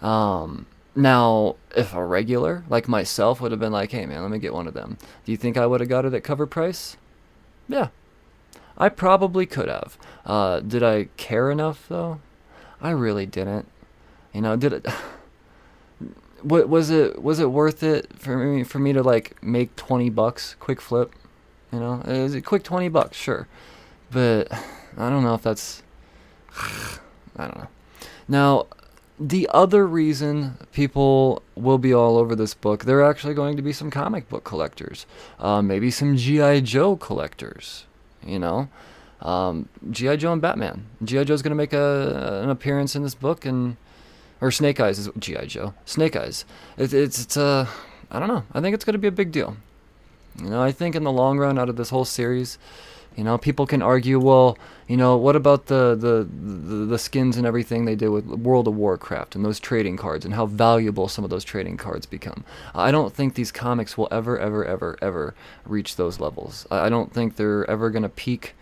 Um, 0.00 0.66
now, 0.94 1.56
if 1.76 1.94
a 1.94 2.04
regular 2.04 2.64
like 2.68 2.88
myself 2.88 3.40
would 3.40 3.50
have 3.50 3.60
been 3.60 3.72
like, 3.72 3.90
"Hey 3.90 4.06
man, 4.06 4.22
let 4.22 4.30
me 4.30 4.38
get 4.38 4.54
one 4.54 4.68
of 4.68 4.74
them," 4.74 4.98
do 5.24 5.32
you 5.32 5.38
think 5.38 5.56
I 5.56 5.66
would 5.66 5.80
have 5.80 5.88
got 5.88 6.04
it 6.04 6.14
at 6.14 6.24
cover 6.24 6.46
price? 6.46 6.96
Yeah, 7.68 7.88
I 8.76 8.88
probably 8.88 9.46
could 9.46 9.68
have. 9.68 9.98
Uh, 10.24 10.60
did 10.60 10.82
I 10.82 11.08
care 11.16 11.50
enough 11.50 11.86
though? 11.88 12.20
I 12.80 12.90
really 12.90 13.26
didn't. 13.26 13.66
You 14.32 14.40
know, 14.40 14.56
did 14.56 14.72
it? 14.72 14.86
What 16.40 16.68
was 16.68 16.88
it? 16.88 17.20
Was 17.20 17.40
it 17.40 17.50
worth 17.50 17.82
it 17.82 18.12
for 18.16 18.36
me 18.36 18.62
for 18.62 18.78
me 18.78 18.92
to 18.92 19.02
like 19.02 19.42
make 19.42 19.74
twenty 19.74 20.08
bucks 20.08 20.54
quick 20.60 20.80
flip? 20.80 21.12
You 21.72 21.80
know, 21.80 22.00
is 22.06 22.32
it 22.36 22.42
quick 22.42 22.62
twenty 22.62 22.88
bucks? 22.88 23.16
Sure, 23.16 23.48
but 24.12 24.52
I 24.96 25.10
don't 25.10 25.24
know 25.24 25.34
if 25.34 25.42
that's. 25.42 25.82
I 26.56 26.98
don't 27.38 27.58
know. 27.58 27.68
Now, 28.28 28.66
the 29.18 29.48
other 29.52 29.86
reason 29.86 30.56
people 30.72 31.42
will 31.56 31.78
be 31.78 31.92
all 31.92 32.16
over 32.16 32.36
this 32.36 32.54
book, 32.54 32.84
there 32.84 33.00
are 33.00 33.10
actually 33.10 33.34
going 33.34 33.56
to 33.56 33.62
be 33.62 33.72
some 33.72 33.90
comic 33.90 34.28
book 34.28 34.44
collectors, 34.44 35.06
uh, 35.38 35.60
maybe 35.60 35.90
some 35.90 36.16
GI 36.16 36.60
Joe 36.62 36.96
collectors. 36.96 37.84
You 38.24 38.38
know, 38.38 38.68
um, 39.22 39.68
GI 39.90 40.18
Joe 40.18 40.32
and 40.32 40.42
Batman. 40.42 40.86
GI 41.02 41.24
Joe's 41.24 41.42
going 41.42 41.50
to 41.50 41.56
make 41.56 41.72
a 41.72 42.40
an 42.42 42.50
appearance 42.50 42.94
in 42.94 43.02
this 43.02 43.14
book, 43.14 43.44
and 43.44 43.76
or 44.40 44.50
Snake 44.50 44.80
Eyes 44.80 44.98
is 44.98 45.10
GI 45.18 45.46
Joe. 45.46 45.74
Snake 45.84 46.16
Eyes. 46.16 46.44
It, 46.76 46.92
it's 46.92 47.22
it's 47.22 47.36
uh, 47.36 47.66
I 48.10 48.18
don't 48.18 48.28
know. 48.28 48.44
I 48.52 48.60
think 48.60 48.74
it's 48.74 48.84
going 48.84 48.94
to 48.94 48.98
be 48.98 49.08
a 49.08 49.12
big 49.12 49.32
deal. 49.32 49.56
You 50.42 50.50
know, 50.50 50.62
I 50.62 50.72
think 50.72 50.94
in 50.94 51.04
the 51.04 51.12
long 51.12 51.38
run, 51.38 51.58
out 51.58 51.68
of 51.68 51.76
this 51.76 51.90
whole 51.90 52.04
series, 52.04 52.58
you 53.16 53.24
know, 53.24 53.36
people 53.36 53.66
can 53.66 53.82
argue, 53.82 54.20
well, 54.20 54.56
you 54.86 54.96
know, 54.96 55.16
what 55.16 55.34
about 55.34 55.66
the 55.66 55.96
the, 55.96 56.28
the, 56.30 56.86
the 56.86 56.98
skins 56.98 57.36
and 57.36 57.44
everything 57.44 57.84
they 57.84 57.96
did 57.96 58.10
with 58.10 58.24
World 58.26 58.68
of 58.68 58.76
Warcraft 58.76 59.34
and 59.34 59.44
those 59.44 59.58
trading 59.58 59.96
cards 59.96 60.24
and 60.24 60.34
how 60.34 60.46
valuable 60.46 61.08
some 61.08 61.24
of 61.24 61.30
those 61.30 61.42
trading 61.42 61.76
cards 61.76 62.06
become? 62.06 62.44
I 62.76 62.92
don't 62.92 63.12
think 63.12 63.34
these 63.34 63.50
comics 63.50 63.98
will 63.98 64.06
ever, 64.12 64.38
ever, 64.38 64.64
ever, 64.64 64.96
ever 65.02 65.34
reach 65.66 65.96
those 65.96 66.20
levels. 66.20 66.66
I 66.70 66.88
don't 66.88 67.12
think 67.12 67.34
they're 67.34 67.68
ever 67.68 67.90
going 67.90 68.04
to 68.04 68.08
peak 68.08 68.54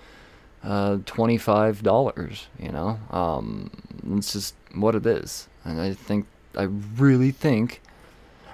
uh, 0.64 0.98
twenty-five 1.04 1.82
dollars. 1.82 2.46
You 2.58 2.72
know, 2.72 2.98
um, 3.10 3.70
it's 4.16 4.32
just 4.32 4.54
what 4.74 4.94
it 4.94 5.04
is, 5.04 5.48
and 5.66 5.80
I 5.80 5.92
think 5.92 6.26
I 6.56 6.62
really 6.62 7.30
think. 7.30 7.82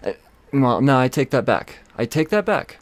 I, 0.03 0.17
well, 0.53 0.81
no, 0.81 0.99
I 0.99 1.09
take 1.09 1.31
that 1.31 1.45
back. 1.45 1.79
I 1.97 2.05
take 2.05 2.31
that 2.31 2.45
back. 2.45 2.79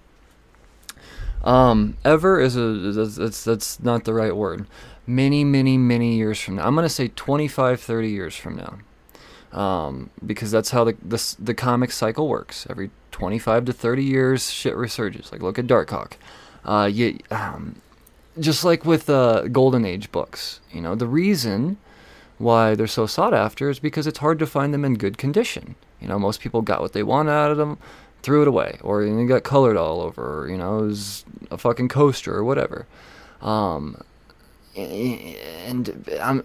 Um, 1.42 1.96
ever 2.04 2.40
is 2.40 2.56
a 2.56 2.60
that's, 2.92 3.16
that's 3.16 3.44
that's 3.44 3.80
not 3.80 4.04
the 4.04 4.14
right 4.14 4.34
word. 4.34 4.66
Many, 5.06 5.42
many, 5.42 5.76
many 5.78 6.14
years 6.14 6.40
from 6.40 6.56
now, 6.56 6.66
I'm 6.66 6.74
gonna 6.74 6.88
say 6.88 7.08
25, 7.08 7.80
30 7.80 8.08
years 8.08 8.36
from 8.36 8.56
now, 8.56 9.58
um, 9.58 10.10
because 10.24 10.50
that's 10.50 10.70
how 10.70 10.84
the 10.84 10.96
the 11.02 11.36
the 11.38 11.54
comic 11.54 11.92
cycle 11.92 12.28
works. 12.28 12.66
Every 12.68 12.90
25 13.10 13.64
to 13.66 13.72
30 13.72 14.04
years, 14.04 14.50
shit 14.50 14.74
resurges. 14.74 15.32
Like 15.32 15.42
look 15.42 15.58
at 15.58 15.66
Darkhawk. 15.66 16.12
Uh, 16.64 16.88
you, 16.92 17.18
um, 17.30 17.80
just 18.38 18.62
like 18.64 18.84
with 18.84 19.08
uh, 19.08 19.48
Golden 19.48 19.86
Age 19.86 20.12
books, 20.12 20.60
you 20.70 20.82
know, 20.82 20.94
the 20.94 21.06
reason 21.06 21.78
why 22.40 22.74
they're 22.74 22.86
so 22.86 23.06
sought 23.06 23.34
after 23.34 23.68
is 23.68 23.78
because 23.78 24.06
it's 24.06 24.18
hard 24.18 24.38
to 24.38 24.46
find 24.46 24.72
them 24.72 24.84
in 24.84 24.94
good 24.94 25.18
condition. 25.18 25.74
You 26.00 26.08
know, 26.08 26.18
most 26.18 26.40
people 26.40 26.62
got 26.62 26.80
what 26.80 26.94
they 26.94 27.02
wanted 27.02 27.32
out 27.32 27.50
of 27.50 27.58
them, 27.58 27.76
threw 28.22 28.40
it 28.42 28.48
away, 28.48 28.78
or 28.82 29.04
you 29.04 29.12
know, 29.12 29.26
got 29.26 29.44
colored 29.44 29.76
all 29.76 30.00
over, 30.00 30.44
or, 30.44 30.48
you 30.48 30.56
know, 30.56 30.78
it 30.78 30.86
was 30.86 31.24
a 31.50 31.58
fucking 31.58 31.88
coaster 31.88 32.34
or 32.34 32.42
whatever. 32.42 32.86
Um, 33.42 34.02
and 34.74 36.08
I'm, 36.20 36.42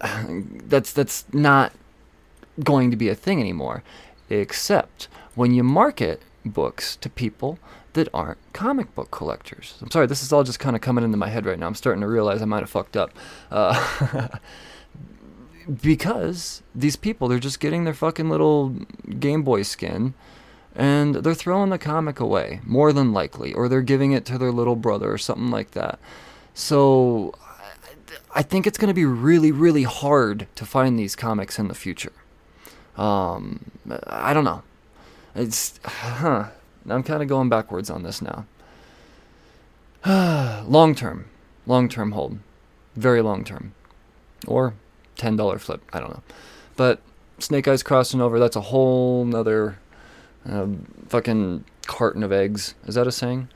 that's 0.68 0.92
that's 0.92 1.24
not 1.32 1.72
going 2.62 2.90
to 2.90 2.96
be 2.96 3.08
a 3.08 3.14
thing 3.14 3.40
anymore, 3.40 3.82
except 4.28 5.08
when 5.34 5.54
you 5.54 5.62
market 5.62 6.20
books 6.44 6.96
to 6.96 7.08
people 7.08 7.58
that 7.94 8.08
aren't 8.12 8.38
comic 8.52 8.94
book 8.94 9.10
collectors. 9.10 9.78
I'm 9.80 9.90
sorry, 9.90 10.06
this 10.06 10.22
is 10.22 10.30
all 10.30 10.44
just 10.44 10.60
kind 10.60 10.76
of 10.76 10.82
coming 10.82 11.04
into 11.04 11.16
my 11.16 11.28
head 11.28 11.46
right 11.46 11.58
now. 11.58 11.66
I'm 11.66 11.74
starting 11.74 12.02
to 12.02 12.06
realize 12.06 12.42
I 12.42 12.44
might 12.44 12.60
have 12.60 12.68
fucked 12.68 12.98
up. 12.98 13.10
Uh, 13.50 14.28
because 15.80 16.62
these 16.74 16.96
people, 16.96 17.28
they're 17.28 17.38
just 17.38 17.60
getting 17.60 17.84
their 17.84 17.94
fucking 17.94 18.28
little 18.28 18.70
Game 19.18 19.42
Boy 19.42 19.62
skin 19.62 20.14
and 20.74 21.16
they're 21.16 21.34
throwing 21.34 21.70
the 21.70 21.78
comic 21.78 22.20
away, 22.20 22.60
more 22.64 22.92
than 22.92 23.12
likely, 23.12 23.54
or 23.54 23.68
they're 23.68 23.80
giving 23.80 24.12
it 24.12 24.26
to 24.26 24.38
their 24.38 24.52
little 24.52 24.76
brother 24.76 25.10
or 25.10 25.18
something 25.18 25.50
like 25.50 25.70
that. 25.70 25.98
So 26.52 27.34
I 28.34 28.42
think 28.42 28.66
it's 28.66 28.76
going 28.76 28.88
to 28.88 28.94
be 28.94 29.06
really, 29.06 29.50
really 29.50 29.84
hard 29.84 30.46
to 30.54 30.66
find 30.66 30.98
these 30.98 31.16
comics 31.16 31.58
in 31.58 31.68
the 31.68 31.74
future. 31.74 32.12
Um, 32.96 33.70
I 34.06 34.34
don't 34.34 34.44
know. 34.44 34.62
It's, 35.34 35.80
huh. 35.84 36.48
I'm 36.88 37.02
kind 37.02 37.22
of 37.22 37.28
going 37.28 37.48
backwards 37.48 37.90
on 37.90 38.02
this 38.02 38.22
now. 38.22 38.46
long 40.66 40.94
term, 40.94 41.26
long 41.66 41.88
term 41.88 42.12
hold, 42.12 42.38
very 42.94 43.22
long 43.22 43.42
term, 43.42 43.74
or 44.46 44.74
ten 45.16 45.36
dollar 45.36 45.58
flip. 45.58 45.82
I 45.92 46.00
don't 46.00 46.10
know, 46.10 46.22
but 46.76 47.00
Snake 47.38 47.68
Eyes 47.68 47.82
crossing 47.82 48.20
over. 48.20 48.38
That's 48.38 48.56
a 48.56 48.60
whole 48.62 49.24
nother 49.24 49.78
uh, 50.48 50.66
fucking 51.08 51.64
carton 51.86 52.22
of 52.22 52.32
eggs. 52.32 52.74
Is 52.86 52.94
that 52.94 53.06
a 53.06 53.12
saying? 53.12 53.48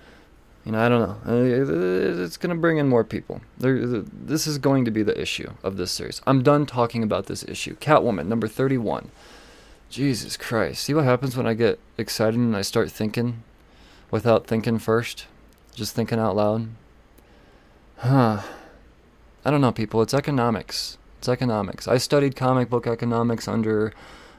You 0.64 0.72
know, 0.72 0.80
I 0.80 0.88
don't 0.90 1.00
know. 1.00 1.32
Uh, 1.32 2.22
It's 2.24 2.36
gonna 2.36 2.54
bring 2.54 2.76
in 2.76 2.88
more 2.88 3.04
people. 3.04 3.40
This 3.58 4.46
is 4.46 4.58
going 4.58 4.84
to 4.84 4.90
be 4.90 5.02
the 5.02 5.18
issue 5.18 5.52
of 5.62 5.76
this 5.78 5.90
series. 5.90 6.20
I'm 6.26 6.42
done 6.42 6.66
talking 6.66 7.02
about 7.02 7.26
this 7.26 7.42
issue. 7.44 7.76
Catwoman 7.76 8.26
number 8.26 8.46
31. 8.46 9.10
Jesus 9.88 10.36
Christ. 10.36 10.84
See 10.84 10.94
what 10.94 11.04
happens 11.04 11.36
when 11.36 11.46
I 11.46 11.54
get 11.54 11.80
excited 11.98 12.38
and 12.38 12.56
I 12.56 12.62
start 12.62 12.90
thinking 12.92 13.42
without 14.10 14.46
thinking 14.46 14.78
first? 14.78 15.26
Just 15.74 15.94
thinking 15.96 16.18
out 16.18 16.36
loud? 16.36 16.68
Huh. 17.96 18.42
I 19.44 19.50
don't 19.50 19.60
know, 19.60 19.72
people. 19.72 20.02
It's 20.02 20.14
economics. 20.14 20.96
It's 21.20 21.28
economics. 21.28 21.86
I 21.86 21.98
studied 21.98 22.34
comic 22.34 22.70
book 22.70 22.86
economics 22.86 23.46
under 23.46 23.92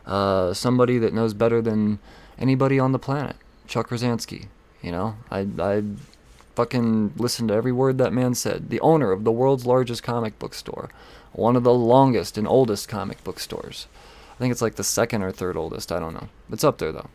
uh, 0.07 0.51
somebody 0.55 0.97
that 0.97 1.13
knows 1.13 1.36
better 1.36 1.61
than 1.61 1.99
anybody 2.39 2.79
on 2.79 2.91
the 2.91 2.97
planet, 2.97 3.36
Chuck 3.67 3.89
Rozanski. 3.89 4.47
You 4.82 4.91
know, 4.91 5.15
I, 5.29 5.45
I 5.59 5.84
fucking 6.55 7.13
listened 7.17 7.49
to 7.49 7.53
every 7.53 7.71
word 7.71 7.99
that 7.99 8.13
man 8.13 8.34
said. 8.34 8.71
The 8.71 8.79
owner 8.79 9.11
of 9.11 9.25
the 9.25 9.32
world's 9.32 9.63
largest 9.63 10.01
comic 10.01 10.39
book 10.39 10.55
store, 10.55 10.89
one 11.34 11.55
of 11.55 11.61
the 11.61 11.71
longest 11.71 12.36
and 12.36 12.47
oldest 12.47 12.89
comic 12.89 13.23
book 13.23 13.39
stores. 13.39 13.86
I 14.34 14.39
think 14.39 14.51
it's 14.51 14.63
like 14.63 14.73
the 14.73 14.84
second 14.84 15.21
or 15.21 15.32
third 15.32 15.55
oldest. 15.55 15.91
I 15.91 15.99
don't 15.99 16.15
know. 16.15 16.29
It's 16.51 16.63
up 16.63 16.79
there 16.79 16.91
though. 16.91 17.11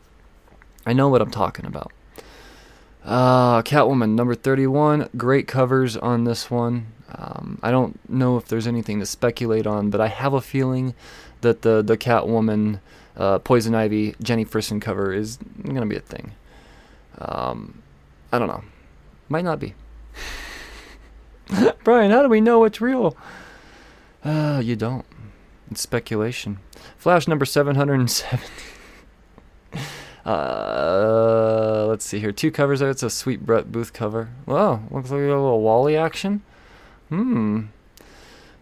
I 0.87 0.93
know 0.93 1.09
what 1.09 1.21
I'm 1.21 1.33
talking 1.33 1.67
about. 1.67 1.91
Uh, 3.05 3.63
Catwoman 3.63 4.11
number 4.11 4.37
31. 4.37 5.09
Great 5.17 5.49
covers 5.49 5.97
on 5.97 6.23
this 6.23 6.53
one. 6.53 6.87
Um, 7.15 7.59
I 7.63 7.71
don't 7.71 7.99
know 8.11 8.37
if 8.37 8.47
there's 8.47 8.67
anything 8.67 9.01
to 9.01 9.07
speculate 9.07 9.67
on, 9.67 9.91
but 9.91 10.01
I 10.01 10.09
have 10.09 10.33
a 10.33 10.41
feeling 10.41 10.95
that 11.41 11.63
the 11.63 11.83
the 11.83 11.97
Catwoman, 11.97 12.81
uh, 13.17 13.39
Poison 13.39 13.75
Ivy, 13.75 14.15
Jenny 14.23 14.45
Frison 14.45 14.81
cover 14.81 15.13
is 15.13 15.39
gonna 15.65 15.87
be 15.87 15.97
a 15.97 16.01
thing. 16.01 16.33
Um, 17.19 17.83
I 18.33 18.39
don't 18.39 18.49
know. 18.49 18.65
Might 19.29 19.45
not 19.45 19.61
be. 19.61 19.75
Brian, 21.85 22.11
how 22.11 22.23
do 22.23 22.29
we 22.29 22.41
know 22.41 22.65
it's 22.65 22.81
real? 22.81 23.17
Uh, 24.25 24.61
you 24.63 24.77
don't. 24.77 25.07
It's 25.71 25.81
speculation. 25.81 26.59
Flash 26.97 27.29
number 27.29 27.45
770. 27.45 28.45
uh, 30.27 31.87
let's 31.89 32.05
see 32.05 32.19
here. 32.19 32.33
Two 32.33 32.51
covers 32.51 32.81
there. 32.81 32.91
It's 32.91 33.03
a 33.03 33.11
sweet 33.11 33.45
Brett 33.47 33.71
Booth 33.71 33.93
cover. 33.93 34.31
Wow, 34.47 34.83
looks 34.91 35.11
like 35.11 35.21
a 35.21 35.25
little 35.25 35.61
Wally 35.61 35.97
action. 35.97 36.43
Hmm. 37.09 37.67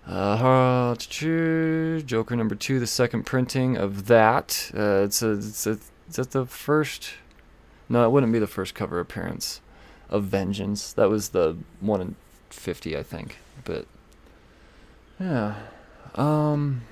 Uh, 0.06 0.94
Joker 0.96 2.36
number 2.36 2.54
two, 2.54 2.78
the 2.78 2.86
second 2.86 3.24
printing 3.24 3.76
of 3.76 4.06
that. 4.06 4.70
Uh, 4.76 5.02
it's 5.04 5.22
a, 5.22 5.32
it's 5.32 5.66
a, 5.66 5.70
is 6.08 6.16
that 6.16 6.30
the 6.32 6.44
first? 6.44 7.14
No, 7.88 8.04
it 8.04 8.10
wouldn't 8.10 8.32
be 8.32 8.38
the 8.38 8.46
first 8.46 8.74
cover 8.74 9.00
appearance 9.00 9.60
of 10.10 10.24
Vengeance. 10.24 10.92
That 10.92 11.08
was 11.08 11.30
the 11.30 11.56
one 11.80 12.00
in 12.00 12.16
fifty, 12.50 12.96
I 12.96 13.02
think. 13.02 13.38
But 13.64 13.86
Yeah. 15.18 15.54
Um. 16.14 16.82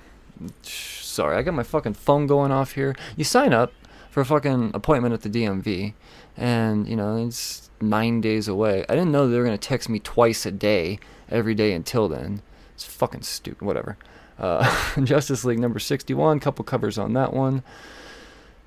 Sorry, 0.63 1.37
I 1.37 1.43
got 1.43 1.53
my 1.53 1.63
fucking 1.63 1.93
phone 1.93 2.25
going 2.25 2.51
off 2.51 2.71
here. 2.73 2.95
You 3.15 3.23
sign 3.23 3.53
up 3.53 3.71
for 4.13 4.21
a 4.21 4.25
fucking 4.25 4.69
appointment 4.75 5.11
at 5.11 5.23
the 5.23 5.29
DMV, 5.29 5.95
and 6.37 6.87
you 6.87 6.95
know 6.95 7.17
it's 7.17 7.71
nine 7.81 8.21
days 8.21 8.47
away. 8.47 8.85
I 8.87 8.93
didn't 8.93 9.11
know 9.11 9.27
they 9.27 9.39
were 9.39 9.43
gonna 9.43 9.57
text 9.57 9.89
me 9.89 9.97
twice 9.97 10.45
a 10.45 10.51
day, 10.51 10.99
every 11.29 11.55
day 11.55 11.73
until 11.73 12.07
then. 12.07 12.43
It's 12.75 12.83
fucking 12.85 13.23
stupid. 13.23 13.65
Whatever. 13.65 13.97
Uh, 14.37 15.01
Justice 15.03 15.43
League 15.43 15.57
number 15.57 15.79
sixty-one. 15.79 16.39
Couple 16.39 16.63
covers 16.63 16.99
on 16.99 17.13
that 17.13 17.33
one. 17.33 17.63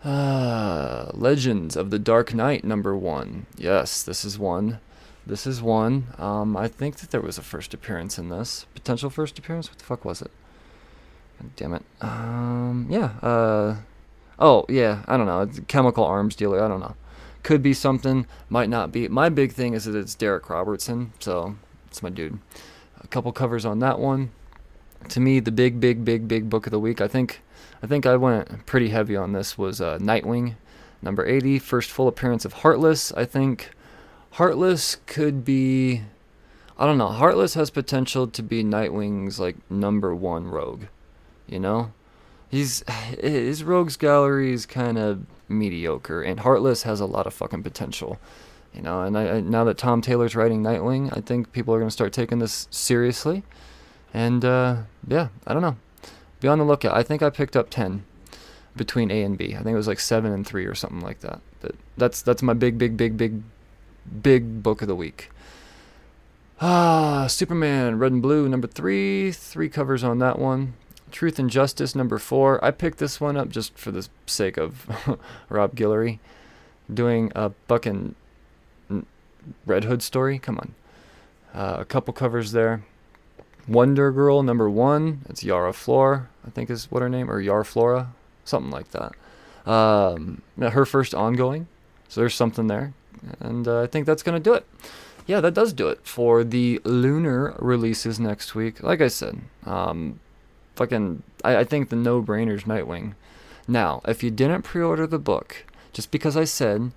Uh, 0.02 1.12
Legends 1.14 1.76
of 1.76 1.90
the 1.90 2.00
Dark 2.00 2.34
Knight 2.34 2.64
number 2.64 2.96
one. 2.96 3.46
Yes, 3.56 4.02
this 4.02 4.24
is 4.24 4.40
one. 4.40 4.80
This 5.24 5.46
is 5.46 5.62
one. 5.62 6.08
Um, 6.18 6.56
I 6.56 6.66
think 6.66 6.96
that 6.96 7.12
there 7.12 7.20
was 7.20 7.38
a 7.38 7.42
first 7.42 7.72
appearance 7.72 8.18
in 8.18 8.30
this. 8.30 8.66
Potential 8.74 9.10
first 9.10 9.38
appearance? 9.38 9.68
What 9.68 9.78
the 9.78 9.84
fuck 9.84 10.04
was 10.04 10.22
it? 10.22 10.30
God 11.40 11.50
damn 11.54 11.74
it. 11.74 11.82
Um, 12.00 12.88
yeah. 12.90 13.10
Uh, 13.22 13.76
oh, 14.38 14.64
yeah. 14.68 15.02
I 15.06 15.16
don't 15.16 15.26
know. 15.26 15.42
It's 15.42 15.58
a 15.58 15.62
chemical 15.62 16.04
arms 16.04 16.36
dealer. 16.36 16.62
I 16.62 16.68
don't 16.68 16.80
know. 16.80 16.96
Could 17.42 17.62
be 17.62 17.72
something. 17.72 18.26
Might 18.48 18.68
not 18.68 18.92
be. 18.92 19.08
My 19.08 19.28
big 19.28 19.52
thing 19.52 19.74
is 19.74 19.84
that 19.84 19.96
it's 19.96 20.16
Darick 20.16 20.48
Robertson. 20.48 21.12
So, 21.20 21.56
it's 21.86 22.02
my 22.02 22.10
dude. 22.10 22.38
A 23.00 23.06
couple 23.06 23.32
covers 23.32 23.64
on 23.64 23.78
that 23.80 23.98
one. 23.98 24.30
To 25.10 25.20
me, 25.20 25.40
the 25.40 25.52
big, 25.52 25.80
big, 25.80 26.04
big, 26.04 26.26
big 26.26 26.50
book 26.50 26.66
of 26.66 26.72
the 26.72 26.80
week. 26.80 27.00
I 27.00 27.08
think, 27.08 27.40
I 27.82 27.86
think 27.86 28.06
I 28.06 28.16
went 28.16 28.66
pretty 28.66 28.88
heavy 28.88 29.16
on 29.16 29.32
this. 29.32 29.56
Was 29.56 29.80
uh, 29.80 29.98
Nightwing, 29.98 30.56
number 31.00 31.24
80, 31.24 31.60
first 31.60 31.90
full 31.90 32.08
appearance 32.08 32.44
of 32.44 32.54
Heartless. 32.54 33.12
I 33.12 33.24
think 33.24 33.70
Heartless 34.32 34.96
could 35.06 35.44
be 35.44 36.02
I 36.78 36.84
don't 36.84 36.98
know. 36.98 37.08
Heartless 37.08 37.54
has 37.54 37.70
potential 37.70 38.26
to 38.28 38.42
be 38.42 38.62
Nightwing's 38.62 39.40
like 39.40 39.56
number 39.70 40.14
one 40.14 40.46
rogue. 40.48 40.84
You 41.46 41.58
know? 41.58 41.92
He's 42.48 42.84
his 43.20 43.64
rogues 43.64 43.96
gallery 43.96 44.52
is 44.52 44.66
kind 44.66 44.98
of 44.98 45.26
mediocre 45.48 46.22
and 46.22 46.40
Heartless 46.40 46.84
has 46.84 47.00
a 47.00 47.06
lot 47.06 47.26
of 47.26 47.34
fucking 47.34 47.62
potential. 47.62 48.18
You 48.72 48.82
know, 48.82 49.02
and 49.02 49.16
I, 49.16 49.36
I 49.36 49.40
now 49.40 49.64
that 49.64 49.78
Tom 49.78 50.02
Taylor's 50.02 50.36
writing 50.36 50.62
Nightwing, 50.62 51.16
I 51.16 51.20
think 51.20 51.52
people 51.52 51.74
are 51.74 51.78
going 51.78 51.88
to 51.88 51.92
start 51.92 52.12
taking 52.12 52.38
this 52.38 52.68
seriously. 52.70 53.42
And 54.14 54.44
uh 54.44 54.82
yeah, 55.06 55.28
I 55.46 55.52
don't 55.52 55.62
know. 55.62 55.76
Be 56.40 56.48
on 56.48 56.58
the 56.58 56.64
lookout. 56.64 56.96
I 56.96 57.02
think 57.02 57.22
I 57.22 57.30
picked 57.30 57.56
up 57.56 57.70
10 57.70 58.04
between 58.76 59.10
A 59.10 59.22
and 59.22 59.38
B. 59.38 59.54
I 59.54 59.62
think 59.62 59.72
it 59.72 59.76
was 59.76 59.88
like 59.88 60.00
7 60.00 60.30
and 60.30 60.46
3 60.46 60.66
or 60.66 60.74
something 60.74 61.00
like 61.00 61.20
that. 61.20 61.40
But 61.60 61.74
that's 61.96 62.22
that's 62.22 62.42
my 62.42 62.52
big 62.52 62.78
big 62.78 62.96
big 62.96 63.16
big 63.16 63.42
big 64.22 64.62
book 64.62 64.82
of 64.82 64.88
the 64.88 64.96
week. 64.96 65.30
Ah, 66.60 67.26
Superman, 67.26 67.98
Red 67.98 68.12
and 68.12 68.22
Blue, 68.22 68.48
number 68.48 68.66
three. 68.66 69.30
Three 69.30 69.68
covers 69.68 70.02
on 70.02 70.20
that 70.20 70.38
one. 70.38 70.72
Truth 71.16 71.38
and 71.38 71.48
Justice, 71.48 71.94
number 71.94 72.18
four. 72.18 72.62
I 72.62 72.70
picked 72.70 72.98
this 72.98 73.22
one 73.22 73.38
up 73.38 73.48
just 73.48 73.78
for 73.78 73.90
the 73.90 74.06
sake 74.26 74.58
of 74.58 74.86
Rob 75.48 75.74
Guillory 75.74 76.18
doing 76.92 77.32
a 77.34 77.52
fucking 77.68 78.14
Red 79.64 79.84
Hood 79.84 80.02
story. 80.02 80.38
Come 80.38 80.58
on. 80.58 80.74
Uh, 81.54 81.76
a 81.78 81.84
couple 81.86 82.12
covers 82.12 82.52
there. 82.52 82.84
Wonder 83.66 84.12
Girl, 84.12 84.42
number 84.42 84.68
one. 84.68 85.22
It's 85.30 85.42
Yara 85.42 85.72
Flor, 85.72 86.28
I 86.46 86.50
think 86.50 86.68
is 86.68 86.90
what 86.90 87.00
her 87.00 87.08
name, 87.08 87.30
or 87.30 87.40
Yara 87.40 87.64
Flora, 87.64 88.12
something 88.44 88.70
like 88.70 88.90
that. 88.90 89.14
Um, 89.66 90.42
her 90.60 90.84
first 90.84 91.14
ongoing. 91.14 91.66
So 92.10 92.20
there's 92.20 92.34
something 92.34 92.66
there. 92.66 92.92
And 93.40 93.66
uh, 93.66 93.80
I 93.80 93.86
think 93.86 94.04
that's 94.04 94.22
going 94.22 94.36
to 94.36 94.50
do 94.50 94.52
it. 94.52 94.66
Yeah, 95.26 95.40
that 95.40 95.54
does 95.54 95.72
do 95.72 95.88
it 95.88 96.00
for 96.06 96.44
the 96.44 96.78
lunar 96.84 97.56
releases 97.58 98.20
next 98.20 98.54
week. 98.54 98.82
Like 98.82 99.00
I 99.00 99.08
said, 99.08 99.40
um, 99.64 100.20
fucking, 100.76 101.22
I, 101.44 101.58
I 101.58 101.64
think 101.64 101.88
the 101.88 101.96
no 101.96 102.20
brainer's 102.20 102.64
Nightwing. 102.64 103.14
Now, 103.66 104.00
if 104.06 104.22
you 104.22 104.30
didn't 104.30 104.62
pre 104.62 104.82
order 104.82 105.06
the 105.06 105.18
book, 105.18 105.64
just 105.92 106.10
because 106.10 106.36
I 106.36 106.44
said 106.44 106.92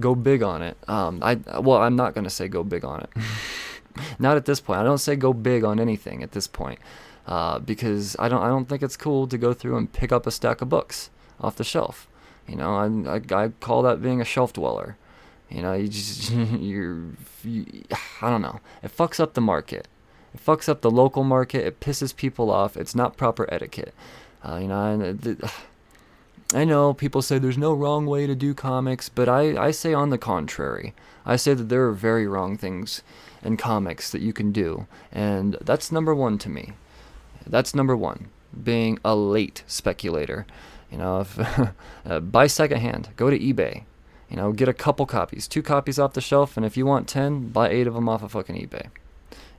go 0.00 0.14
big 0.14 0.42
on 0.42 0.62
it, 0.62 0.76
um, 0.88 1.20
I 1.22 1.34
well, 1.60 1.78
I'm 1.78 1.96
not 1.96 2.14
going 2.14 2.24
to 2.24 2.30
say 2.30 2.48
go 2.48 2.64
big 2.64 2.84
on 2.84 3.00
it. 3.00 3.10
not 4.18 4.36
at 4.36 4.46
this 4.46 4.60
point. 4.60 4.80
I 4.80 4.84
don't 4.84 4.98
say 4.98 5.16
go 5.16 5.32
big 5.32 5.64
on 5.64 5.78
anything 5.78 6.22
at 6.22 6.32
this 6.32 6.46
point. 6.46 6.78
Uh, 7.26 7.58
because 7.58 8.16
I 8.18 8.28
don't, 8.28 8.42
I 8.42 8.48
don't 8.48 8.68
think 8.68 8.82
it's 8.82 8.98
cool 8.98 9.26
to 9.28 9.38
go 9.38 9.54
through 9.54 9.78
and 9.78 9.90
pick 9.90 10.12
up 10.12 10.26
a 10.26 10.30
stack 10.30 10.60
of 10.60 10.68
books 10.68 11.08
off 11.40 11.56
the 11.56 11.64
shelf. 11.64 12.06
You 12.46 12.56
know, 12.56 12.74
I, 12.74 13.16
I, 13.16 13.44
I 13.44 13.48
call 13.60 13.80
that 13.82 14.02
being 14.02 14.20
a 14.20 14.26
shelf 14.26 14.52
dweller. 14.52 14.98
You 15.48 15.62
know, 15.62 15.72
you 15.72 15.88
just 15.88 16.30
you're 16.60 17.02
you, 17.42 17.84
I 18.20 18.30
don't 18.30 18.42
know. 18.42 18.60
It 18.82 18.94
fucks 18.94 19.20
up 19.20 19.34
the 19.34 19.40
market. 19.40 19.88
It 20.34 20.44
fucks 20.44 20.68
up 20.68 20.80
the 20.80 20.90
local 20.90 21.24
market. 21.24 21.64
It 21.64 21.80
pisses 21.80 22.14
people 22.14 22.50
off. 22.50 22.76
It's 22.76 22.94
not 22.94 23.16
proper 23.16 23.52
etiquette. 23.52 23.94
Uh, 24.46 24.56
you 24.56 24.68
know, 24.68 24.84
and 24.84 25.20
the, 25.20 25.52
I 26.54 26.64
know 26.64 26.92
people 26.92 27.22
say 27.22 27.38
there's 27.38 27.58
no 27.58 27.72
wrong 27.72 28.06
way 28.06 28.26
to 28.26 28.34
do 28.34 28.52
comics, 28.52 29.08
but 29.08 29.28
I, 29.28 29.56
I 29.56 29.70
say 29.70 29.94
on 29.94 30.10
the 30.10 30.18
contrary. 30.18 30.94
I 31.24 31.36
say 31.36 31.54
that 31.54 31.68
there 31.68 31.86
are 31.86 31.92
very 31.92 32.26
wrong 32.26 32.56
things 32.56 33.02
in 33.42 33.56
comics 33.56 34.10
that 34.10 34.20
you 34.20 34.32
can 34.32 34.52
do, 34.52 34.86
and 35.10 35.56
that's 35.60 35.90
number 35.90 36.14
one 36.14 36.38
to 36.38 36.48
me. 36.48 36.72
That's 37.46 37.74
number 37.74 37.96
one, 37.96 38.28
being 38.62 38.98
a 39.04 39.14
late 39.16 39.64
speculator. 39.66 40.46
You 40.90 40.98
know, 40.98 41.20
if, 41.20 41.38
uh, 42.06 42.20
buy 42.20 42.46
secondhand, 42.46 43.08
go 43.16 43.30
to 43.30 43.38
eBay, 43.38 43.84
you 44.28 44.36
know, 44.36 44.52
get 44.52 44.68
a 44.68 44.74
couple 44.74 45.06
copies, 45.06 45.48
two 45.48 45.62
copies 45.62 45.98
off 45.98 46.12
the 46.12 46.20
shelf, 46.20 46.56
and 46.56 46.64
if 46.64 46.76
you 46.76 46.84
want 46.86 47.08
10, 47.08 47.48
buy 47.48 47.70
eight 47.70 47.86
of 47.86 47.94
them 47.94 48.08
off 48.08 48.22
of 48.22 48.32
fucking 48.32 48.56
eBay. 48.56 48.88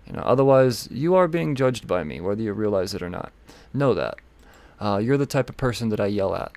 You 0.08 0.14
know, 0.14 0.22
otherwise, 0.22 0.88
you 0.92 1.16
are 1.16 1.28
being 1.28 1.56
judged 1.56 1.88
by 1.88 2.04
me, 2.04 2.20
whether 2.22 2.42
you 2.42 2.54
realize 2.54 2.94
it 2.94 3.02
or 3.02 3.10
not. 3.10 3.32
Know 3.74 3.94
that. 3.94 4.16
Uh, 4.80 5.00
you're 5.02 5.18
the 5.18 5.26
type 5.26 5.50
of 5.50 5.58
person 5.58 5.90
that 5.90 6.00
I 6.00 6.08
yell 6.08 6.36
at. 6.36 6.52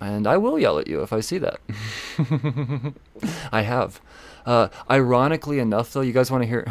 And 0.00 0.26
I 0.26 0.36
will 0.36 0.58
yell 0.58 0.78
at 0.78 0.86
you 0.86 1.02
if 1.02 1.12
I 1.12 1.20
see 1.20 1.38
that. 1.38 1.60
I 3.52 3.62
have. 3.62 4.00
Uh, 4.46 4.68
ironically 4.90 5.58
enough, 5.58 5.92
though, 5.92 6.00
you 6.00 6.12
guys 6.12 6.30
want 6.30 6.42
to 6.42 6.48
hear. 6.48 6.66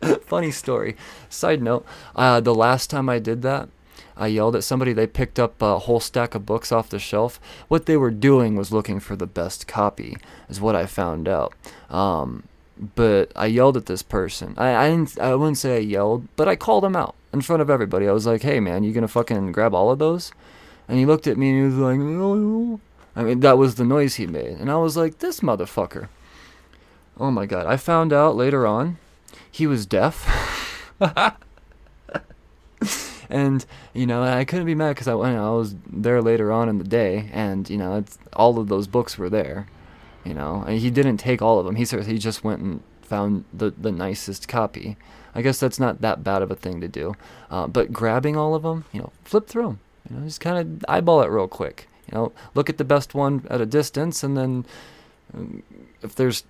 Funny 0.26 0.50
story. 0.50 0.96
Side 1.28 1.62
note 1.62 1.86
uh, 2.16 2.40
the 2.40 2.54
last 2.54 2.90
time 2.90 3.08
I 3.08 3.18
did 3.18 3.42
that, 3.42 3.68
I 4.16 4.26
yelled 4.26 4.56
at 4.56 4.64
somebody. 4.64 4.92
They 4.92 5.06
picked 5.06 5.38
up 5.38 5.62
a 5.62 5.78
whole 5.80 6.00
stack 6.00 6.34
of 6.34 6.44
books 6.44 6.72
off 6.72 6.90
the 6.90 6.98
shelf. 6.98 7.40
What 7.68 7.86
they 7.86 7.96
were 7.96 8.10
doing 8.10 8.56
was 8.56 8.72
looking 8.72 9.00
for 9.00 9.16
the 9.16 9.26
best 9.26 9.66
copy, 9.66 10.16
is 10.48 10.60
what 10.60 10.76
I 10.76 10.86
found 10.86 11.28
out. 11.28 11.54
Um, 11.88 12.44
but 12.94 13.30
I 13.36 13.46
yelled 13.46 13.76
at 13.76 13.86
this 13.86 14.02
person. 14.02 14.54
I, 14.56 14.74
I 14.74 14.88
didn't. 14.88 15.18
I 15.18 15.34
wouldn't 15.34 15.58
say 15.58 15.76
I 15.76 15.80
yelled, 15.80 16.26
but 16.36 16.48
I 16.48 16.56
called 16.56 16.84
him 16.84 16.96
out 16.96 17.14
in 17.32 17.42
front 17.42 17.62
of 17.62 17.70
everybody. 17.70 18.08
I 18.08 18.12
was 18.12 18.26
like, 18.26 18.42
"Hey, 18.42 18.60
man, 18.60 18.82
you 18.82 18.92
gonna 18.92 19.08
fucking 19.08 19.52
grab 19.52 19.74
all 19.74 19.90
of 19.90 19.98
those?" 19.98 20.32
And 20.88 20.98
he 20.98 21.06
looked 21.06 21.26
at 21.26 21.36
me 21.36 21.50
and 21.50 21.58
he 21.58 21.64
was 21.64 21.74
like, 21.76 21.98
"No." 21.98 22.80
I 23.14 23.22
mean, 23.22 23.40
that 23.40 23.58
was 23.58 23.74
the 23.74 23.84
noise 23.84 24.14
he 24.14 24.26
made, 24.26 24.58
and 24.58 24.70
I 24.70 24.76
was 24.76 24.96
like, 24.96 25.18
"This 25.18 25.40
motherfucker." 25.40 26.08
Oh 27.18 27.30
my 27.30 27.44
god! 27.46 27.66
I 27.66 27.76
found 27.76 28.12
out 28.12 28.36
later 28.36 28.66
on, 28.66 28.98
he 29.50 29.66
was 29.66 29.84
deaf. 29.84 30.26
and 33.30 33.64
you 33.94 34.06
know 34.06 34.22
I 34.22 34.44
couldn't 34.44 34.66
be 34.66 34.74
mad 34.74 34.90
because 34.90 35.08
I, 35.08 35.12
you 35.12 35.34
know, 35.34 35.54
I 35.54 35.56
was 35.56 35.74
there 35.86 36.22
later 36.22 36.50
on 36.50 36.68
in 36.68 36.78
the 36.78 36.84
day, 36.84 37.28
and 37.32 37.68
you 37.68 37.76
know 37.76 38.04
all 38.32 38.58
of 38.58 38.68
those 38.68 38.86
books 38.86 39.18
were 39.18 39.28
there. 39.30 39.66
You 40.24 40.34
know, 40.34 40.64
and 40.66 40.78
he 40.78 40.90
didn't 40.90 41.16
take 41.16 41.40
all 41.40 41.58
of 41.58 41.66
them. 41.66 41.76
He 41.76 41.84
he 41.84 42.18
just 42.18 42.44
went 42.44 42.60
and 42.60 42.82
found 43.02 43.44
the 43.52 43.70
the 43.70 43.92
nicest 43.92 44.48
copy. 44.48 44.96
I 45.34 45.42
guess 45.42 45.60
that's 45.60 45.78
not 45.78 46.00
that 46.00 46.24
bad 46.24 46.42
of 46.42 46.50
a 46.50 46.56
thing 46.56 46.80
to 46.80 46.88
do. 46.88 47.14
Uh, 47.50 47.66
but 47.66 47.92
grabbing 47.92 48.36
all 48.36 48.54
of 48.54 48.62
them, 48.62 48.84
you 48.92 49.00
know, 49.00 49.12
flip 49.24 49.46
through 49.46 49.62
them. 49.62 49.80
You 50.08 50.16
know, 50.16 50.24
just 50.24 50.40
kind 50.40 50.58
of 50.58 50.84
eyeball 50.88 51.22
it 51.22 51.28
real 51.28 51.48
quick. 51.48 51.88
You 52.10 52.18
know, 52.18 52.32
look 52.54 52.68
at 52.68 52.78
the 52.78 52.84
best 52.84 53.14
one 53.14 53.46
at 53.48 53.60
a 53.60 53.66
distance, 53.66 54.22
and 54.22 54.36
then 54.36 54.64
um, 55.34 55.62
if 56.02 56.14
there's 56.14 56.44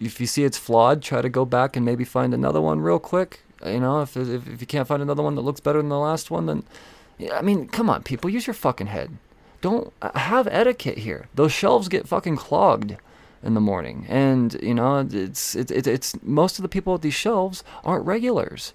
if 0.00 0.20
you 0.20 0.26
see 0.26 0.44
it's 0.44 0.58
flawed, 0.58 1.02
try 1.02 1.22
to 1.22 1.28
go 1.28 1.44
back 1.44 1.76
and 1.76 1.84
maybe 1.84 2.04
find 2.04 2.34
another 2.34 2.60
one 2.60 2.80
real 2.80 2.98
quick. 2.98 3.42
You 3.64 3.80
know, 3.80 4.00
if 4.02 4.16
if, 4.16 4.48
if 4.48 4.60
you 4.60 4.66
can't 4.66 4.88
find 4.88 5.02
another 5.02 5.22
one 5.22 5.34
that 5.36 5.42
looks 5.42 5.60
better 5.60 5.78
than 5.78 5.90
the 5.90 5.98
last 5.98 6.30
one, 6.30 6.46
then 6.46 6.64
I 7.32 7.42
mean, 7.42 7.68
come 7.68 7.88
on, 7.90 8.02
people, 8.02 8.30
use 8.30 8.46
your 8.46 8.54
fucking 8.54 8.88
head. 8.88 9.16
Don't 9.60 9.92
uh, 10.02 10.18
have 10.18 10.48
etiquette 10.48 10.98
here. 10.98 11.28
Those 11.34 11.52
shelves 11.52 11.88
get 11.88 12.08
fucking 12.08 12.36
clogged 12.36 12.96
in 13.42 13.54
the 13.54 13.60
morning, 13.60 14.06
and 14.08 14.56
you 14.62 14.74
know, 14.74 14.98
it's 15.10 15.54
it's 15.54 15.70
it's, 15.70 15.88
it's 15.88 16.22
most 16.22 16.58
of 16.58 16.62
the 16.62 16.68
people 16.68 16.94
at 16.94 17.02
these 17.02 17.14
shelves 17.14 17.64
aren't 17.84 18.06
regulars. 18.06 18.72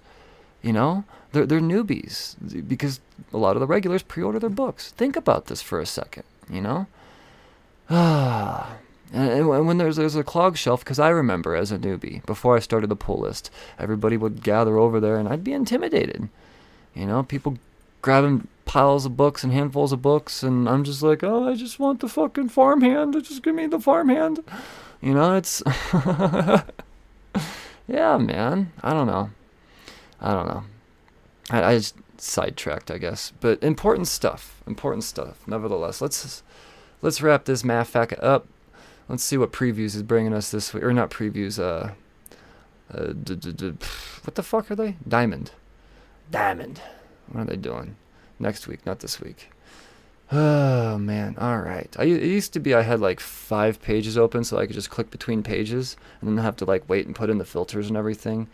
You 0.62 0.72
know, 0.72 1.04
they're 1.32 1.46
they're 1.46 1.60
newbies 1.60 2.36
because 2.68 3.00
a 3.32 3.38
lot 3.38 3.56
of 3.56 3.60
the 3.60 3.66
regulars 3.66 4.02
pre-order 4.02 4.38
their 4.38 4.50
books. 4.50 4.90
Think 4.90 5.16
about 5.16 5.46
this 5.46 5.62
for 5.62 5.80
a 5.80 5.86
second. 5.86 6.24
You 6.50 6.60
know. 6.60 6.86
Ah. 7.90 8.76
And 9.10 9.48
when 9.48 9.78
there's 9.78 9.96
there's 9.96 10.16
a 10.16 10.22
clog 10.22 10.58
shelf, 10.58 10.80
because 10.84 10.98
I 10.98 11.08
remember 11.08 11.56
as 11.56 11.72
a 11.72 11.78
newbie, 11.78 12.24
before 12.26 12.56
I 12.56 12.60
started 12.60 12.90
the 12.90 12.94
pull 12.94 13.20
list, 13.20 13.50
everybody 13.78 14.18
would 14.18 14.42
gather 14.42 14.76
over 14.76 15.00
there, 15.00 15.16
and 15.16 15.26
I'd 15.26 15.42
be 15.42 15.54
intimidated. 15.54 16.28
You 16.94 17.06
know, 17.06 17.22
people 17.22 17.56
grabbing 18.02 18.48
piles 18.68 19.06
of 19.06 19.16
books 19.16 19.42
and 19.42 19.52
handfuls 19.52 19.92
of 19.92 20.02
books, 20.02 20.42
and 20.44 20.68
I'm 20.68 20.84
just 20.84 21.02
like, 21.02 21.24
oh, 21.24 21.48
I 21.48 21.54
just 21.54 21.80
want 21.80 22.00
the 22.00 22.08
fucking 22.08 22.50
farmhand. 22.50 23.14
Just 23.24 23.42
give 23.42 23.54
me 23.54 23.66
the 23.66 23.80
farmhand. 23.80 24.44
You 25.00 25.14
know, 25.14 25.34
it's 25.34 25.62
yeah, 27.88 28.18
man. 28.18 28.70
I 28.82 28.92
don't 28.92 29.06
know. 29.06 29.30
I 30.20 30.34
don't 30.34 30.46
know. 30.46 30.64
I, 31.50 31.64
I 31.64 31.74
just 31.78 31.96
sidetracked, 32.18 32.90
I 32.90 32.98
guess. 32.98 33.32
But 33.40 33.62
important 33.64 34.06
stuff. 34.06 34.62
Important 34.66 35.02
stuff. 35.02 35.48
Nevertheless, 35.48 36.00
let's 36.02 36.42
let's 37.00 37.22
wrap 37.22 37.46
this 37.46 37.62
Mafaka 37.62 38.22
up. 38.22 38.46
Let's 39.08 39.24
see 39.24 39.38
what 39.38 39.50
previews 39.50 39.96
is 39.96 40.02
bringing 40.02 40.34
us 40.34 40.50
this 40.50 40.74
week, 40.74 40.84
or 40.84 40.92
not 40.92 41.10
previews. 41.10 41.58
Uh, 41.58 41.92
uh 42.92 43.12
d- 43.14 43.34
d- 43.34 43.52
d- 43.52 43.72
what 44.24 44.34
the 44.34 44.42
fuck 44.42 44.70
are 44.70 44.76
they? 44.76 44.96
Diamond. 45.08 45.52
Diamond. 46.30 46.82
What 47.28 47.42
are 47.42 47.46
they 47.46 47.56
doing? 47.56 47.96
Next 48.38 48.68
week, 48.68 48.84
not 48.86 49.00
this 49.00 49.20
week. 49.20 49.50
Oh 50.30 50.98
man, 50.98 51.36
all 51.38 51.58
right. 51.58 51.94
I 51.98 52.04
it 52.04 52.22
used 52.22 52.52
to 52.52 52.60
be 52.60 52.74
I 52.74 52.82
had 52.82 53.00
like 53.00 53.18
five 53.18 53.80
pages 53.80 54.18
open, 54.18 54.44
so 54.44 54.58
I 54.58 54.66
could 54.66 54.74
just 54.74 54.90
click 54.90 55.10
between 55.10 55.42
pages 55.42 55.96
and 56.20 56.28
then 56.28 56.44
have 56.44 56.56
to 56.56 56.64
like 56.64 56.88
wait 56.88 57.06
and 57.06 57.14
put 57.14 57.30
in 57.30 57.38
the 57.38 57.44
filters 57.44 57.88
and 57.88 57.96
everything. 57.96 58.48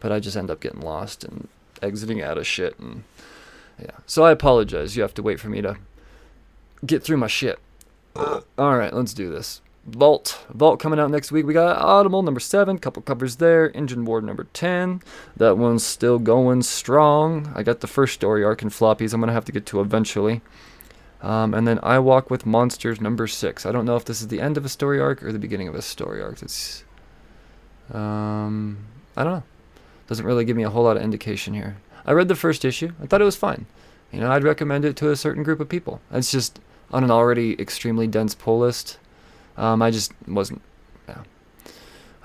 But 0.00 0.12
I 0.12 0.20
just 0.20 0.36
end 0.36 0.50
up 0.50 0.60
getting 0.60 0.82
lost 0.82 1.24
and 1.24 1.48
exiting 1.82 2.22
out 2.22 2.38
of 2.38 2.46
shit 2.46 2.78
and 2.78 3.04
yeah. 3.80 3.96
So 4.06 4.24
I 4.24 4.32
apologize. 4.32 4.96
You 4.96 5.02
have 5.02 5.14
to 5.14 5.22
wait 5.22 5.40
for 5.40 5.48
me 5.48 5.62
to 5.62 5.76
get 6.84 7.02
through 7.02 7.16
my 7.16 7.26
shit. 7.26 7.58
All 8.16 8.76
right, 8.76 8.92
let's 8.92 9.14
do 9.14 9.30
this. 9.30 9.60
Vault. 9.86 10.44
Vault 10.50 10.80
coming 10.80 10.98
out 10.98 11.10
next 11.10 11.30
week. 11.30 11.46
We 11.46 11.52
got 11.52 11.76
Audible 11.76 12.22
number 12.22 12.40
seven, 12.40 12.78
couple 12.78 13.02
covers 13.02 13.36
there. 13.36 13.70
Engineward 13.72 14.24
number 14.24 14.46
10. 14.52 15.02
That 15.36 15.58
one's 15.58 15.84
still 15.84 16.18
going 16.18 16.62
strong. 16.62 17.52
I 17.54 17.62
got 17.62 17.80
the 17.80 17.86
first 17.86 18.14
story 18.14 18.42
arc 18.42 18.62
in 18.62 18.70
floppies 18.70 19.12
I'm 19.12 19.20
going 19.20 19.28
to 19.28 19.34
have 19.34 19.44
to 19.44 19.52
get 19.52 19.66
to 19.66 19.80
eventually. 19.80 20.40
Um, 21.20 21.54
and 21.54 21.66
then 21.66 21.80
I 21.82 21.98
Walk 21.98 22.30
with 22.30 22.46
Monsters 22.46 23.00
number 23.00 23.26
six. 23.26 23.64
I 23.64 23.72
don't 23.72 23.84
know 23.84 23.96
if 23.96 24.04
this 24.04 24.20
is 24.20 24.28
the 24.28 24.40
end 24.40 24.56
of 24.56 24.64
a 24.64 24.68
story 24.68 25.00
arc 25.00 25.22
or 25.22 25.32
the 25.32 25.38
beginning 25.38 25.68
of 25.68 25.74
a 25.74 25.82
story 25.82 26.22
arc. 26.22 26.42
It's. 26.42 26.84
Um, 27.92 28.86
I 29.16 29.24
don't 29.24 29.32
know. 29.34 29.42
Doesn't 30.06 30.26
really 30.26 30.44
give 30.44 30.56
me 30.56 30.64
a 30.64 30.70
whole 30.70 30.84
lot 30.84 30.96
of 30.96 31.02
indication 31.02 31.54
here. 31.54 31.78
I 32.06 32.12
read 32.12 32.28
the 32.28 32.34
first 32.34 32.64
issue. 32.64 32.92
I 33.02 33.06
thought 33.06 33.22
it 33.22 33.24
was 33.24 33.36
fine. 33.36 33.66
You 34.12 34.20
know, 34.20 34.30
I'd 34.30 34.44
recommend 34.44 34.84
it 34.84 34.96
to 34.96 35.10
a 35.10 35.16
certain 35.16 35.42
group 35.42 35.60
of 35.60 35.68
people. 35.68 36.00
It's 36.10 36.30
just 36.30 36.60
on 36.90 37.04
an 37.04 37.10
already 37.10 37.58
extremely 37.60 38.06
dense 38.06 38.34
pull 38.34 38.58
list. 38.58 38.98
Um, 39.56 39.82
I 39.82 39.90
just 39.90 40.12
wasn't. 40.26 40.62
Yeah. 41.08 41.22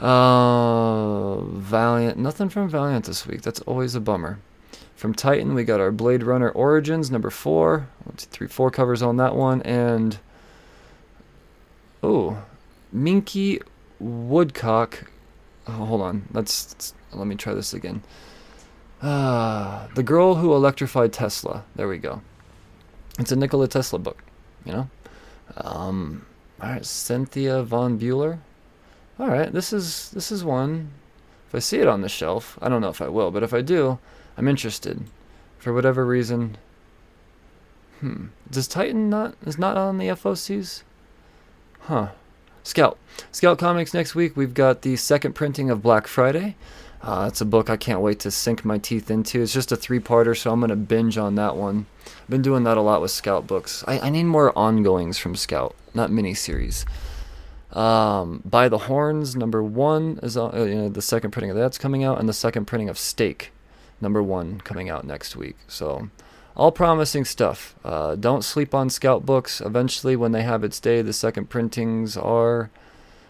Uh, 0.03 1.41
Valiant. 1.41 2.17
Nothing 2.17 2.49
from 2.49 2.69
Valiant 2.69 3.05
this 3.05 3.27
week. 3.27 3.41
That's 3.41 3.61
always 3.61 3.95
a 3.95 3.99
bummer. 3.99 4.39
From 4.95 5.13
Titan, 5.13 5.53
we 5.53 5.63
got 5.63 5.79
our 5.79 5.91
Blade 5.91 6.23
Runner 6.23 6.49
Origins 6.49 7.09
number 7.09 7.29
four. 7.29 7.87
One, 8.03 8.17
two, 8.17 8.27
three, 8.31 8.47
four 8.47 8.69
covers 8.69 9.01
on 9.01 9.15
that 9.17 9.33
one, 9.33 9.61
and 9.61 10.17
oh, 12.03 12.43
Minky 12.91 13.61
Woodcock. 13.99 15.09
Oh, 15.67 15.71
hold 15.71 16.01
on. 16.01 16.27
Let's, 16.33 16.73
let's 16.73 16.93
let 17.13 17.27
me 17.27 17.35
try 17.35 17.53
this 17.53 17.73
again. 17.73 18.03
Ah, 19.01 19.87
the 19.95 20.03
girl 20.03 20.35
who 20.35 20.53
electrified 20.53 21.13
Tesla. 21.13 21.63
There 21.75 21.87
we 21.87 21.97
go. 21.97 22.21
It's 23.17 23.31
a 23.31 23.37
Nikola 23.37 23.69
Tesla 23.69 23.99
book. 23.99 24.21
You 24.65 24.73
know. 24.73 24.89
Um, 25.55 26.25
all 26.61 26.69
right, 26.69 26.85
Cynthia 26.85 27.63
von 27.63 27.99
Buhler. 27.99 28.39
All 29.19 29.27
right, 29.27 29.51
this 29.51 29.73
is 29.73 30.09
this 30.11 30.31
is 30.31 30.43
one. 30.43 30.91
If 31.47 31.55
I 31.55 31.59
see 31.59 31.79
it 31.79 31.87
on 31.87 32.01
the 32.01 32.09
shelf, 32.09 32.57
I 32.61 32.69
don't 32.69 32.81
know 32.81 32.89
if 32.89 33.01
I 33.01 33.09
will, 33.09 33.31
but 33.31 33.43
if 33.43 33.53
I 33.53 33.61
do, 33.61 33.99
I'm 34.37 34.47
interested. 34.47 35.03
For 35.57 35.73
whatever 35.73 36.05
reason. 36.05 36.57
Hmm. 37.99 38.27
Does 38.49 38.67
Titan 38.67 39.09
not 39.09 39.35
is 39.45 39.57
not 39.57 39.75
on 39.75 39.97
the 39.97 40.07
FOCs? 40.07 40.83
Huh. 41.81 42.09
Scout. 42.63 42.97
Scout 43.31 43.57
Comics 43.59 43.93
next 43.93 44.15
week. 44.15 44.37
We've 44.37 44.53
got 44.53 44.83
the 44.83 44.95
second 44.95 45.33
printing 45.33 45.69
of 45.69 45.81
Black 45.81 46.07
Friday. 46.07 46.55
Uh, 47.01 47.25
it's 47.27 47.41
a 47.41 47.45
book 47.45 47.69
I 47.69 47.77
can't 47.77 48.01
wait 48.01 48.19
to 48.21 48.31
sink 48.31 48.65
my 48.65 48.77
teeth 48.77 49.09
into. 49.09 49.41
It's 49.41 49.53
just 49.53 49.71
a 49.71 49.77
three-parter, 49.77 50.37
so 50.37 50.51
I'm 50.51 50.59
gonna 50.59 50.75
binge 50.75 51.17
on 51.17 51.35
that 51.35 51.55
one. 51.55 51.85
I've 52.05 52.29
been 52.29 52.41
doing 52.41 52.63
that 52.65 52.77
a 52.77 52.81
lot 52.81 53.01
with 53.01 53.11
Scout 53.11 53.47
books. 53.47 53.83
I, 53.87 53.99
I 53.99 54.09
need 54.09 54.25
more 54.25 54.57
ongoings 54.57 55.17
from 55.17 55.35
Scout, 55.35 55.75
not 55.93 56.09
miniseries. 56.09 56.85
Um, 57.71 58.41
By 58.43 58.67
the 58.67 58.79
Horns 58.79 59.35
number 59.35 59.63
one 59.63 60.19
is 60.23 60.35
uh, 60.35 60.51
you 60.53 60.75
know 60.75 60.89
the 60.89 61.01
second 61.01 61.31
printing 61.31 61.51
of 61.51 61.57
that's 61.57 61.77
coming 61.77 62.03
out, 62.03 62.19
and 62.19 62.27
the 62.27 62.33
second 62.33 62.65
printing 62.65 62.89
of 62.89 62.97
Stake 62.97 63.51
number 64.01 64.23
one 64.23 64.59
coming 64.61 64.89
out 64.89 65.05
next 65.05 65.35
week. 65.35 65.57
So 65.67 66.09
all 66.55 66.71
promising 66.71 67.25
stuff. 67.25 67.75
Uh, 67.85 68.15
don't 68.15 68.43
sleep 68.43 68.73
on 68.75 68.89
Scout 68.89 69.25
books. 69.25 69.61
Eventually, 69.61 70.15
when 70.15 70.31
they 70.31 70.41
have 70.41 70.63
its 70.63 70.79
day, 70.79 71.01
the 71.01 71.13
second 71.13 71.49
printings 71.49 72.17
are 72.17 72.69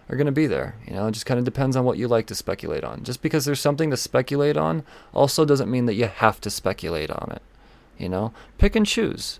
are 0.09 0.15
going 0.15 0.25
to 0.25 0.31
be 0.31 0.47
there. 0.47 0.75
You 0.85 0.93
know, 0.93 1.07
it 1.07 1.11
just 1.11 1.25
kind 1.25 1.37
of 1.37 1.45
depends 1.45 1.75
on 1.75 1.85
what 1.85 1.97
you 1.97 2.07
like 2.07 2.25
to 2.27 2.35
speculate 2.35 2.83
on. 2.83 3.03
Just 3.03 3.21
because 3.21 3.45
there's 3.45 3.59
something 3.59 3.91
to 3.91 3.97
speculate 3.97 4.57
on 4.57 4.83
also 5.13 5.45
doesn't 5.45 5.69
mean 5.69 5.85
that 5.85 5.93
you 5.93 6.07
have 6.07 6.41
to 6.41 6.49
speculate 6.49 7.11
on 7.11 7.31
it. 7.31 7.41
You 7.97 8.09
know, 8.09 8.33
pick 8.57 8.75
and 8.75 8.85
choose. 8.85 9.39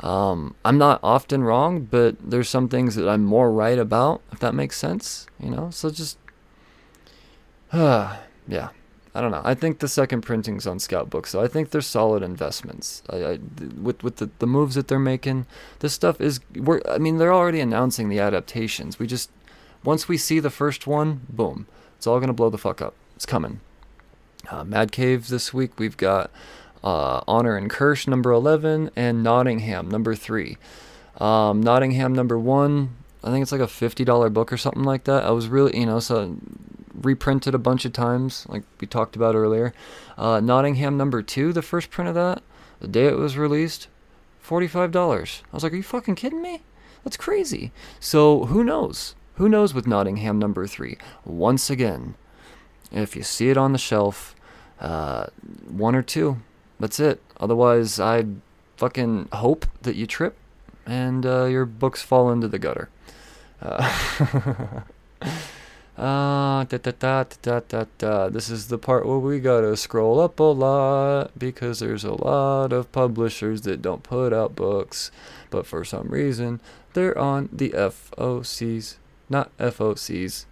Um, 0.00 0.56
I'm 0.64 0.76
not 0.76 1.00
often 1.02 1.44
wrong, 1.44 1.84
but 1.84 2.16
there's 2.20 2.48
some 2.48 2.68
things 2.68 2.96
that 2.96 3.08
I'm 3.08 3.24
more 3.24 3.50
right 3.50 3.78
about, 3.78 4.20
if 4.32 4.40
that 4.40 4.54
makes 4.54 4.76
sense. 4.76 5.26
You 5.40 5.50
know, 5.50 5.70
so 5.70 5.90
just, 5.90 6.18
uh, 7.72 8.18
yeah. 8.48 8.70
I 9.16 9.20
don't 9.20 9.30
know. 9.30 9.42
I 9.44 9.54
think 9.54 9.78
the 9.78 9.86
second 9.86 10.22
printing's 10.22 10.66
on 10.66 10.80
Scout 10.80 11.08
Books, 11.08 11.30
so 11.30 11.40
I 11.40 11.46
think 11.46 11.70
they're 11.70 11.80
solid 11.80 12.20
investments. 12.24 13.00
I, 13.08 13.16
I, 13.16 13.38
with 13.80 14.02
with 14.02 14.16
the, 14.16 14.28
the 14.40 14.46
moves 14.48 14.74
that 14.74 14.88
they're 14.88 14.98
making, 14.98 15.46
this 15.78 15.92
stuff 15.92 16.20
is. 16.20 16.40
We're, 16.56 16.80
I 16.90 16.98
mean, 16.98 17.18
they're 17.18 17.32
already 17.32 17.60
announcing 17.60 18.08
the 18.08 18.18
adaptations. 18.18 18.98
We 18.98 19.06
just 19.06 19.30
once 19.84 20.08
we 20.08 20.16
see 20.16 20.40
the 20.40 20.50
first 20.50 20.86
one, 20.86 21.20
boom, 21.28 21.66
it's 21.96 22.06
all 22.06 22.18
gonna 22.20 22.32
blow 22.32 22.50
the 22.50 22.58
fuck 22.58 22.82
up. 22.82 22.94
It's 23.16 23.26
coming. 23.26 23.60
Uh, 24.50 24.64
Mad 24.64 24.92
Caves 24.92 25.28
this 25.28 25.54
week. 25.54 25.78
We've 25.78 25.96
got 25.96 26.30
uh, 26.82 27.22
Honor 27.26 27.56
and 27.56 27.70
Curse 27.70 28.06
number 28.06 28.30
eleven 28.30 28.90
and 28.96 29.22
Nottingham 29.22 29.88
number 29.88 30.14
three. 30.14 30.58
Um, 31.18 31.62
Nottingham 31.62 32.12
number 32.14 32.38
one. 32.38 32.96
I 33.22 33.30
think 33.30 33.42
it's 33.42 33.52
like 33.52 33.60
a 33.60 33.68
fifty 33.68 34.04
dollar 34.04 34.28
book 34.28 34.52
or 34.52 34.56
something 34.58 34.82
like 34.82 35.04
that. 35.04 35.24
I 35.24 35.30
was 35.30 35.48
really, 35.48 35.78
you 35.78 35.86
know, 35.86 36.00
so 36.00 36.36
reprinted 36.92 37.54
a 37.54 37.58
bunch 37.58 37.84
of 37.84 37.92
times, 37.92 38.46
like 38.48 38.62
we 38.80 38.86
talked 38.86 39.16
about 39.16 39.34
earlier. 39.34 39.72
Uh, 40.18 40.40
Nottingham 40.40 40.96
number 40.96 41.22
two, 41.22 41.52
the 41.52 41.62
first 41.62 41.90
print 41.90 42.08
of 42.08 42.14
that, 42.14 42.42
the 42.80 42.88
day 42.88 43.06
it 43.06 43.16
was 43.16 43.38
released, 43.38 43.88
forty-five 44.40 44.90
dollars. 44.90 45.42
I 45.52 45.56
was 45.56 45.62
like, 45.62 45.72
are 45.72 45.76
you 45.76 45.82
fucking 45.82 46.16
kidding 46.16 46.42
me? 46.42 46.62
That's 47.02 47.16
crazy. 47.16 47.72
So 47.98 48.46
who 48.46 48.62
knows? 48.62 49.14
Who 49.34 49.48
knows 49.48 49.74
with 49.74 49.86
Nottingham 49.86 50.38
number 50.38 50.66
three? 50.66 50.96
Once 51.24 51.68
again, 51.70 52.14
if 52.92 53.16
you 53.16 53.22
see 53.22 53.50
it 53.50 53.56
on 53.56 53.72
the 53.72 53.78
shelf, 53.78 54.34
uh, 54.80 55.26
one 55.68 55.94
or 55.94 56.02
two, 56.02 56.38
that's 56.78 57.00
it. 57.00 57.20
Otherwise, 57.38 57.98
I 57.98 58.26
fucking 58.76 59.28
hope 59.32 59.66
that 59.82 59.96
you 59.96 60.06
trip 60.06 60.36
and 60.86 61.26
uh, 61.26 61.44
your 61.46 61.64
books 61.64 62.02
fall 62.02 62.30
into 62.30 62.48
the 62.48 62.58
gutter. 62.58 62.88
Uh, 63.60 64.82
Uh, 65.96 66.64
da, 66.64 66.78
da, 66.78 66.90
da, 66.90 67.24
da, 67.40 67.60
da, 67.68 67.84
da. 67.98 68.28
This 68.28 68.50
is 68.50 68.66
the 68.66 68.78
part 68.78 69.06
where 69.06 69.18
we 69.18 69.38
gotta 69.38 69.76
scroll 69.76 70.18
up 70.18 70.40
a 70.40 70.42
lot 70.42 71.38
because 71.38 71.78
there's 71.78 72.02
a 72.02 72.12
lot 72.14 72.72
of 72.72 72.90
publishers 72.90 73.60
that 73.62 73.80
don't 73.80 74.02
put 74.02 74.32
out 74.32 74.56
books, 74.56 75.12
but 75.50 75.66
for 75.66 75.84
some 75.84 76.08
reason 76.08 76.60
they're 76.94 77.16
on 77.16 77.48
the 77.52 77.70
FOCs, 77.70 78.96
not 79.28 79.56
FOCs. 79.58 80.46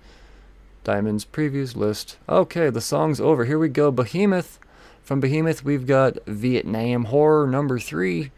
Diamonds 0.84 1.24
previews 1.24 1.76
list. 1.76 2.18
Okay, 2.28 2.70
the 2.70 2.80
song's 2.80 3.20
over. 3.20 3.44
Here 3.44 3.58
we 3.58 3.68
go. 3.68 3.90
Behemoth. 3.90 4.58
From 5.02 5.20
Behemoth, 5.20 5.64
we've 5.64 5.86
got 5.86 6.24
Vietnam 6.26 7.04
Horror 7.04 7.46
number 7.46 7.78
three. 7.78 8.30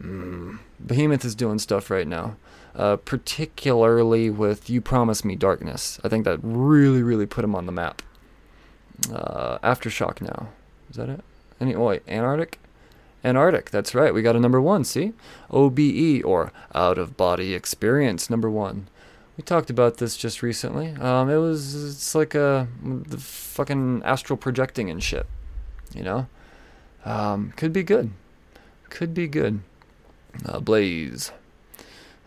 Mm, 0.00 0.58
Behemoth 0.84 1.24
is 1.24 1.34
doing 1.34 1.58
stuff 1.58 1.90
right 1.90 2.06
now 2.06 2.36
uh, 2.78 2.96
particularly 2.96 4.30
with 4.30 4.70
You 4.70 4.80
Promise 4.80 5.24
Me 5.24 5.34
Darkness. 5.34 5.98
I 6.04 6.08
think 6.08 6.24
that 6.24 6.38
really, 6.42 7.02
really 7.02 7.26
put 7.26 7.44
him 7.44 7.54
on 7.54 7.66
the 7.66 7.72
map. 7.72 8.02
Uh, 9.12 9.58
Aftershock 9.58 10.20
now. 10.20 10.48
Is 10.88 10.96
that 10.96 11.08
it? 11.08 11.20
Any, 11.60 11.74
oh, 11.74 11.86
wait, 11.86 12.02
Antarctic? 12.08 12.60
Antarctic, 13.24 13.70
that's 13.70 13.96
right. 13.96 14.14
We 14.14 14.22
got 14.22 14.36
a 14.36 14.40
number 14.40 14.60
one, 14.60 14.84
see? 14.84 15.12
OBE, 15.50 16.24
or 16.24 16.52
Out 16.72 16.98
of 16.98 17.16
Body 17.16 17.52
Experience, 17.52 18.30
number 18.30 18.48
one. 18.48 18.88
We 19.38 19.44
talked 19.44 19.70
about 19.70 19.98
this 19.98 20.16
just 20.16 20.42
recently. 20.42 20.90
Um, 20.96 21.30
it 21.30 21.36
was, 21.36 21.92
it's 21.92 22.16
like 22.16 22.34
a, 22.34 22.66
the 22.82 23.18
fucking 23.18 24.02
astral 24.04 24.36
projecting 24.36 24.90
and 24.90 25.00
shit. 25.00 25.26
You 25.94 26.02
know? 26.02 26.26
Um, 27.04 27.52
could 27.56 27.72
be 27.72 27.84
good. 27.84 28.10
Could 28.90 29.14
be 29.14 29.28
good. 29.28 29.60
Uh, 30.44 30.58
Blaze. 30.58 31.30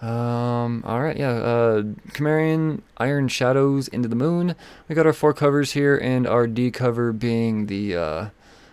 Um, 0.02 0.84
all 0.88 1.02
right, 1.02 1.18
yeah. 1.18 1.32
Uh, 1.32 1.84
Cimmerian, 2.14 2.82
Iron 2.98 3.28
Shadows, 3.28 3.90
Into 3.90 4.08
the 4.08 4.16
Moon. 4.16 4.56
We 4.88 4.96
got 4.96 5.06
our 5.06 5.12
four 5.12 5.34
covers 5.34 5.74
here, 5.74 5.98
and 5.98 6.26
our 6.26 6.48
D 6.48 6.72
cover 6.72 7.12
being 7.12 7.66
the, 7.66 7.96
uh, 7.96 8.30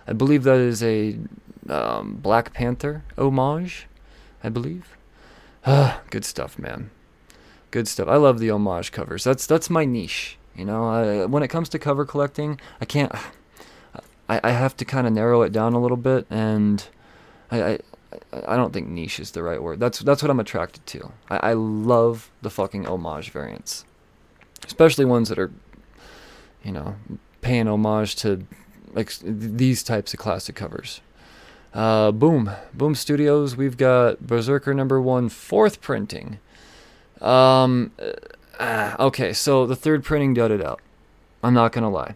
I 0.07 0.13
believe 0.13 0.45
that 0.45 0.59
is 0.59 0.81
a 0.81 1.19
um, 1.69 2.15
Black 2.23 2.55
Panther 2.55 3.03
homage, 3.19 3.89
I 4.45 4.49
believe. 4.49 4.97
Ah, 5.67 6.03
good 6.11 6.25
stuff, 6.25 6.57
man. 6.57 6.91
Good 7.71 7.89
stuff. 7.89 8.09
I 8.09 8.17
love 8.17 8.39
the 8.39 8.51
homage 8.51 8.93
covers. 8.93 9.25
That's 9.25 9.47
that's 9.47 9.69
my 9.69 9.85
niche. 9.85 10.39
You 10.57 10.65
know, 10.65 10.89
I, 10.89 11.25
when 11.27 11.43
it 11.43 11.49
comes 11.49 11.69
to 11.71 11.79
cover 11.79 12.05
collecting, 12.05 12.61
I 12.81 12.85
can't. 12.85 13.13
I, 14.29 14.41
I 14.43 14.51
have 14.51 14.77
to 14.79 14.85
kind 14.85 15.07
of 15.07 15.13
narrow 15.13 15.43
it 15.43 15.53
down 15.53 15.73
a 15.75 15.81
little 15.81 15.97
bit, 15.97 16.27
and 16.31 16.85
I, 17.51 17.63
I 17.63 17.79
I 18.33 18.57
don't 18.57 18.73
think 18.73 18.89
niche 18.89 19.21
is 19.21 19.33
the 19.33 19.43
right 19.43 19.63
word. 19.63 19.81
That's 19.81 19.99
that's 20.01 20.23
what 20.23 20.31
I'm 20.31 20.41
attracted 20.41 20.87
to. 20.87 21.13
I, 21.31 21.51
I 21.51 21.53
love 21.53 22.31
the 22.43 22.51
fucking 22.51 22.87
homage 22.87 23.31
variants, 23.31 23.85
especially 24.67 25.05
ones 25.05 25.29
that 25.29 25.39
are, 25.39 25.53
you 26.65 26.73
know, 26.73 26.97
paying 27.43 27.69
homage 27.69 28.17
to 28.17 28.47
like 28.95 29.13
these 29.23 29.83
types 29.83 30.15
of 30.15 30.21
classic 30.21 30.57
covers. 30.57 31.01
Uh, 31.75 32.11
Boom, 32.11 32.51
Boom 32.73 32.95
Studios. 32.95 33.57
We've 33.57 33.77
got 33.77 34.23
BRZRKR 34.23 34.75
number 34.75 35.01
one, 35.01 35.29
fourth 35.29 35.81
printing. 35.83 36.39
Um, 37.21 37.93
uh, 38.59 38.97
okay, 38.99 39.33
so 39.33 39.67
the 39.67 39.77
third 39.77 40.05
printing 40.05 40.35
dudded 40.35 40.63
out. 40.63 40.81
I'm 41.43 41.55
not 41.55 41.73
gonna 41.73 41.91
lie. 41.91 42.15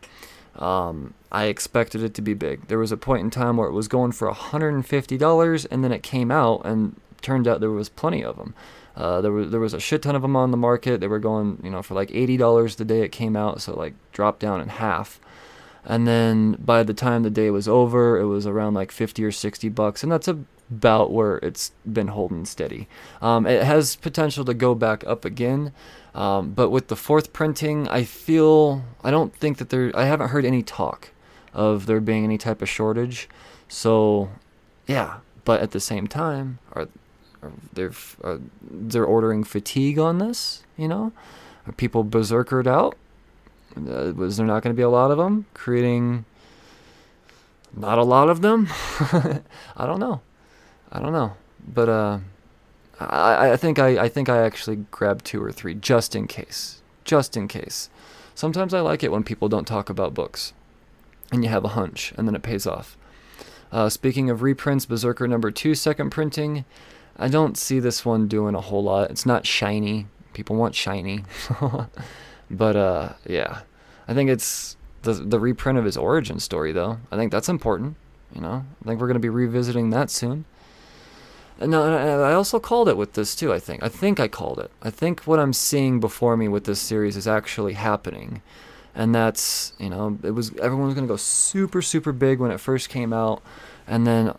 Um, 0.57 1.14
I 1.30 1.44
expected 1.44 2.03
it 2.03 2.14
to 2.14 2.22
be 2.22 2.34
big. 2.34 2.68
There 2.68 2.78
was 2.78 2.92
a 2.92 2.96
point 2.96 3.22
in 3.22 3.30
time 3.30 3.57
where 3.57 3.68
it 3.68 3.72
was 3.72 3.88
going 3.88 4.12
for 4.12 4.30
$150, 4.30 5.66
and 5.70 5.84
then 5.84 5.92
it 5.92 6.03
came 6.03 6.30
out, 6.30 6.61
and 6.64 7.00
turned 7.22 7.48
out 7.48 7.61
there 7.61 7.70
was 7.70 7.88
plenty 7.88 8.22
of 8.22 8.36
them. 8.36 8.55
Uh, 8.94 9.20
there 9.22 9.32
was 9.32 9.50
there 9.50 9.61
was 9.61 9.72
a 9.72 9.80
shit 9.80 10.03
ton 10.03 10.14
of 10.14 10.22
them 10.22 10.36
on 10.36 10.50
the 10.50 10.57
market. 10.57 11.00
They 11.00 11.07
were 11.07 11.18
going, 11.18 11.59
you 11.64 11.70
know, 11.70 11.82
for 11.82 11.94
like 11.94 12.11
eighty 12.11 12.36
dollars 12.36 12.76
the 12.76 12.84
day 12.84 13.03
it 13.03 13.12
came 13.12 13.36
out, 13.36 13.62
so 13.62 13.74
like 13.74 13.94
dropped 14.12 14.40
down 14.40 14.61
in 14.61 14.68
half. 14.68 15.18
And 15.84 16.07
then 16.07 16.53
by 16.53 16.82
the 16.82 16.94
time 16.94 17.22
the 17.22 17.30
day 17.30 17.50
was 17.50 17.66
over, 17.66 18.18
it 18.18 18.26
was 18.26 18.46
around 18.46 18.74
like 18.74 18.92
fifty 18.92 19.24
or 19.24 19.32
sixty 19.32 19.68
bucks, 19.68 20.03
and 20.03 20.12
that's 20.12 20.28
about 20.73 21.12
where 21.12 21.37
it's 21.39 21.73
been 21.91 22.09
holding 22.09 22.45
steady. 22.45 22.89
Um, 23.20 23.47
it 23.47 23.62
has 23.62 23.97
potential 23.97 24.45
to 24.47 24.55
go 24.55 24.75
back 24.75 25.05
up 25.07 25.25
again, 25.25 25.73
um, 26.14 26.53
but 26.53 26.70
with 26.70 26.89
the 26.89 26.97
fourth 26.97 27.33
printing, 27.33 27.89
I 27.89 28.05
feel 28.05 28.85
I 29.05 29.11
don't 29.11 29.35
think 29.35 29.59
that 29.59 29.70
there. 29.70 29.93
I 29.95 30.05
haven't 30.05 30.29
heard 30.29 30.45
any 30.45 30.62
talk 30.62 31.11
of 31.55 31.87
there 31.87 32.01
being 32.01 32.25
any 32.25 32.39
type 32.39 32.62
of 32.62 32.68
shortage. 32.68 33.29
So, 33.68 34.31
yeah. 34.87 35.18
But 35.45 35.61
at 35.61 35.73
the 35.73 35.81
same 35.81 36.07
time, 36.07 36.59
are, 36.73 36.89
are 37.43 37.53
they're 37.73 37.93
are, 38.23 38.41
they're 38.62 39.05
ordering 39.05 39.45
fatigue 39.45 39.99
on 39.99 40.18
this? 40.18 40.62
You 40.77 40.89
know, 40.89 41.12
are 41.66 41.73
people 41.73 42.05
berserkered 42.05 42.66
out? 42.66 42.97
Uh, 43.77 44.12
was 44.14 44.37
there 44.37 44.47
not 44.47 44.62
going 44.62 44.75
to 44.75 44.79
be 44.79 44.83
a 44.83 44.89
lot 44.91 45.11
of 45.11 45.18
them 45.18 45.47
creating? 45.55 46.25
Not 47.75 47.99
a 47.99 48.05
lot 48.05 48.29
of 48.29 48.43
them. 48.43 48.68
I 49.77 49.87
don't 49.87 49.99
know. 49.99 50.20
I 50.93 51.01
don't 51.01 51.12
know. 51.12 51.32
But 51.66 51.88
uh, 51.88 52.18
I, 53.01 53.53
I 53.53 53.57
think 53.57 53.78
I, 53.78 54.05
I 54.05 54.09
think 54.09 54.28
I 54.28 54.43
actually 54.43 54.76
grabbed 54.90 55.24
two 55.24 55.43
or 55.43 55.51
three 55.51 55.74
just 55.74 56.14
in 56.14 56.26
case. 56.26 56.82
Just 57.05 57.36
in 57.36 57.49
case. 57.49 57.88
Sometimes 58.34 58.72
I 58.72 58.80
like 58.80 59.03
it 59.03 59.11
when 59.11 59.24
people 59.24 59.49
don't 59.49 59.66
talk 59.66 59.90
about 59.90 60.14
books, 60.14 60.53
and 61.30 61.43
you 61.43 61.51
have 61.51 61.64
a 61.64 61.68
hunch, 61.68 62.12
and 62.16 62.26
then 62.26 62.34
it 62.34 62.43
pays 62.43 62.66
off. 62.66 62.97
Uh, 63.70 63.88
speaking 63.88 64.30
of 64.30 64.43
reprints, 64.43 64.86
BRZRKR 64.86 65.28
number 65.28 65.51
two, 65.51 65.74
second 65.74 66.11
printing. 66.11 66.64
I 67.16 67.28
don't 67.28 67.57
see 67.57 67.78
this 67.78 68.05
one 68.05 68.28
doing 68.28 68.55
a 68.55 68.61
whole 68.61 68.84
lot. 68.84 69.11
It's 69.11 69.26
not 69.26 69.47
shiny. 69.47 70.07
People 70.32 70.57
want 70.57 70.74
shiny. 70.74 71.24
but 72.51 72.76
uh, 72.76 73.12
yeah, 73.26 73.61
I 74.09 74.14
think 74.14 74.30
it's 74.30 74.76
the 75.03 75.14
the 75.14 75.40
reprint 75.40 75.78
of 75.78 75.84
his 75.84 75.97
origin 75.97 76.38
story 76.38 76.72
though. 76.72 76.99
I 77.11 77.16
think 77.16 77.32
that's 77.32 77.49
important. 77.49 77.97
You 78.34 78.40
know, 78.40 78.64
I 78.82 78.88
think 78.88 79.01
we're 79.01 79.09
gonna 79.09 79.18
be 79.20 79.28
revisiting 79.28 79.90
that 79.90 80.11
soon. 80.11 80.45
And 81.62 81.70
no, 81.70 81.84
I 81.84 82.30
I 82.30 82.34
also 82.34 82.58
called 82.58 82.88
it 82.88 82.96
with 82.96 83.12
this 83.12 83.36
too. 83.36 83.52
I 83.52 83.60
think. 83.60 83.84
I 83.84 83.88
think 83.88 84.18
I 84.18 84.26
called 84.26 84.58
it. 84.58 84.72
I 84.82 84.90
think 84.90 85.20
what 85.28 85.38
I'm 85.38 85.52
seeing 85.52 86.00
before 86.00 86.36
me 86.36 86.48
with 86.48 86.64
this 86.64 86.80
series 86.80 87.16
is 87.16 87.28
actually 87.28 87.74
happening, 87.74 88.42
and 88.96 89.14
that's 89.14 89.72
you 89.78 89.88
know 89.88 90.18
it 90.24 90.32
was 90.32 90.52
everyone 90.56 90.86
was 90.86 90.96
gonna 90.96 91.06
go 91.06 91.16
super 91.16 91.80
super 91.80 92.10
big 92.10 92.40
when 92.40 92.50
it 92.50 92.58
first 92.58 92.88
came 92.88 93.12
out, 93.12 93.42
and 93.86 94.04
then 94.04 94.34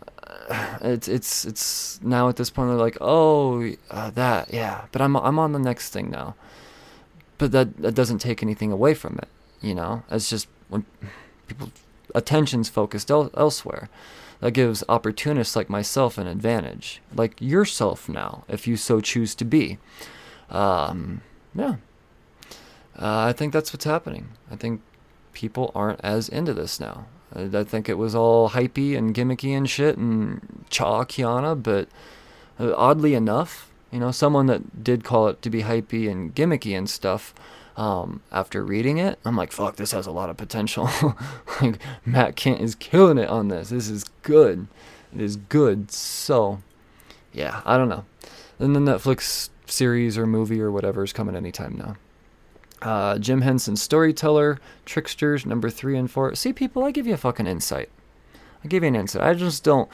uh, 0.50 0.78
it's 0.82 1.08
it's 1.08 1.46
it's 1.46 2.02
now 2.04 2.28
at 2.28 2.36
this 2.36 2.50
point 2.50 2.70
they're 2.70 2.78
like 2.78 2.98
oh 3.00 3.72
uh, 3.90 4.10
that 4.10 4.54
yeah, 4.54 4.86
but 4.92 5.02
I'm 5.02 5.16
I'm 5.16 5.40
on 5.40 5.54
the 5.54 5.60
next 5.60 5.92
thing 5.92 6.12
now, 6.12 6.36
but 7.38 7.54
that 7.54 7.78
that 7.78 7.96
doesn't 7.96 8.20
take 8.20 8.44
anything 8.44 8.74
away 8.74 8.94
from 8.94 9.18
it. 9.22 9.30
You 9.62 9.76
know, 9.76 10.04
it's 10.12 10.30
just 10.30 10.50
when 10.68 10.86
people 11.48 11.72
attention's 12.14 12.70
focused 12.70 13.10
el- 13.12 13.32
elsewhere 13.36 13.90
that 14.40 14.52
gives 14.52 14.84
opportunists 14.90 15.56
like 15.56 15.70
myself 15.70 16.18
an 16.18 16.28
advantage, 16.28 17.02
like 17.16 17.36
yourself 17.40 18.10
now, 18.10 18.44
if 18.48 18.68
you 18.68 18.76
so 18.76 19.00
choose 19.00 19.36
to 19.36 19.46
be. 19.46 19.78
Um, 20.50 21.22
yeah. 21.56 21.76
Uh, 23.00 23.26
I 23.28 23.34
think 23.34 23.54
that's 23.54 23.74
what's 23.74 23.86
happening. 23.86 24.30
I 24.52 24.56
think 24.56 24.82
people 25.34 25.72
aren't 25.74 26.02
as 26.04 26.30
into 26.30 26.54
this 26.54 26.80
now. 26.80 27.06
I, 27.34 27.50
I 27.54 27.64
think 27.64 27.90
it 27.90 27.98
was 27.98 28.14
all 28.14 28.50
hypey 28.50 28.98
and 28.98 29.16
gimmicky 29.16 29.56
and 29.56 29.70
shit 29.70 29.98
and 29.98 30.66
cha 30.70 31.04
Kiana, 31.06 31.62
but 31.62 31.88
uh, 32.60 32.74
oddly 32.76 33.14
enough, 33.16 33.72
you 33.92 34.00
know, 34.00 34.12
someone 34.12 34.48
that 34.48 34.84
did 34.84 35.04
call 35.04 35.28
it 35.28 35.42
to 35.42 35.50
be 35.50 35.64
hypey 35.64 36.10
and 36.10 36.36
gimmicky 36.36 36.78
and 36.78 36.90
stuff, 36.90 37.34
um, 37.76 38.22
after 38.32 38.64
reading 38.64 38.98
it, 38.98 39.20
I'm 39.26 39.36
like, 39.36 39.52
fuck, 39.52 39.76
this 39.76 39.92
has 39.92 40.06
a 40.06 40.12
lot 40.12 40.30
of 40.30 40.38
potential. 40.38 40.90
like, 41.62 41.80
Matt 42.06 42.36
Kindt 42.36 42.60
is 42.60 42.76
killing 42.76 43.18
it 43.18 43.30
on 43.30 43.48
this. 43.48 43.70
This 43.70 43.90
is 43.90 44.06
good. 44.22 44.68
It 45.14 45.22
is 45.22 45.38
good. 45.38 45.92
So, 45.92 46.62
yeah, 47.32 47.62
I 47.66 47.78
don't 47.78 47.90
know. 47.90 48.06
And 48.60 48.76
the 48.76 48.80
Netflix 48.80 49.50
series 49.66 50.18
or 50.18 50.28
movie 50.28 50.62
or 50.62 50.72
whatever 50.72 51.04
is 51.04 51.14
coming 51.14 51.36
anytime 51.36 51.78
now. 51.78 51.96
Uh, 52.82 53.18
Jim 53.18 53.42
Henson 53.42 53.76
Storyteller, 53.76 54.60
Tricksters, 54.86 55.46
number 55.46 55.70
three 55.70 55.98
and 55.98 56.12
four. 56.12 56.36
See, 56.36 56.54
people, 56.54 56.84
I 56.84 56.92
give 56.92 57.08
you 57.08 57.14
a 57.14 57.18
fucking 57.18 57.48
insight. 57.48 57.90
I 58.64 58.68
give 58.68 58.84
you 58.84 58.90
an 58.90 58.96
insight. 58.96 59.24
I 59.24 59.34
just 59.34 59.64
don't 59.64 59.90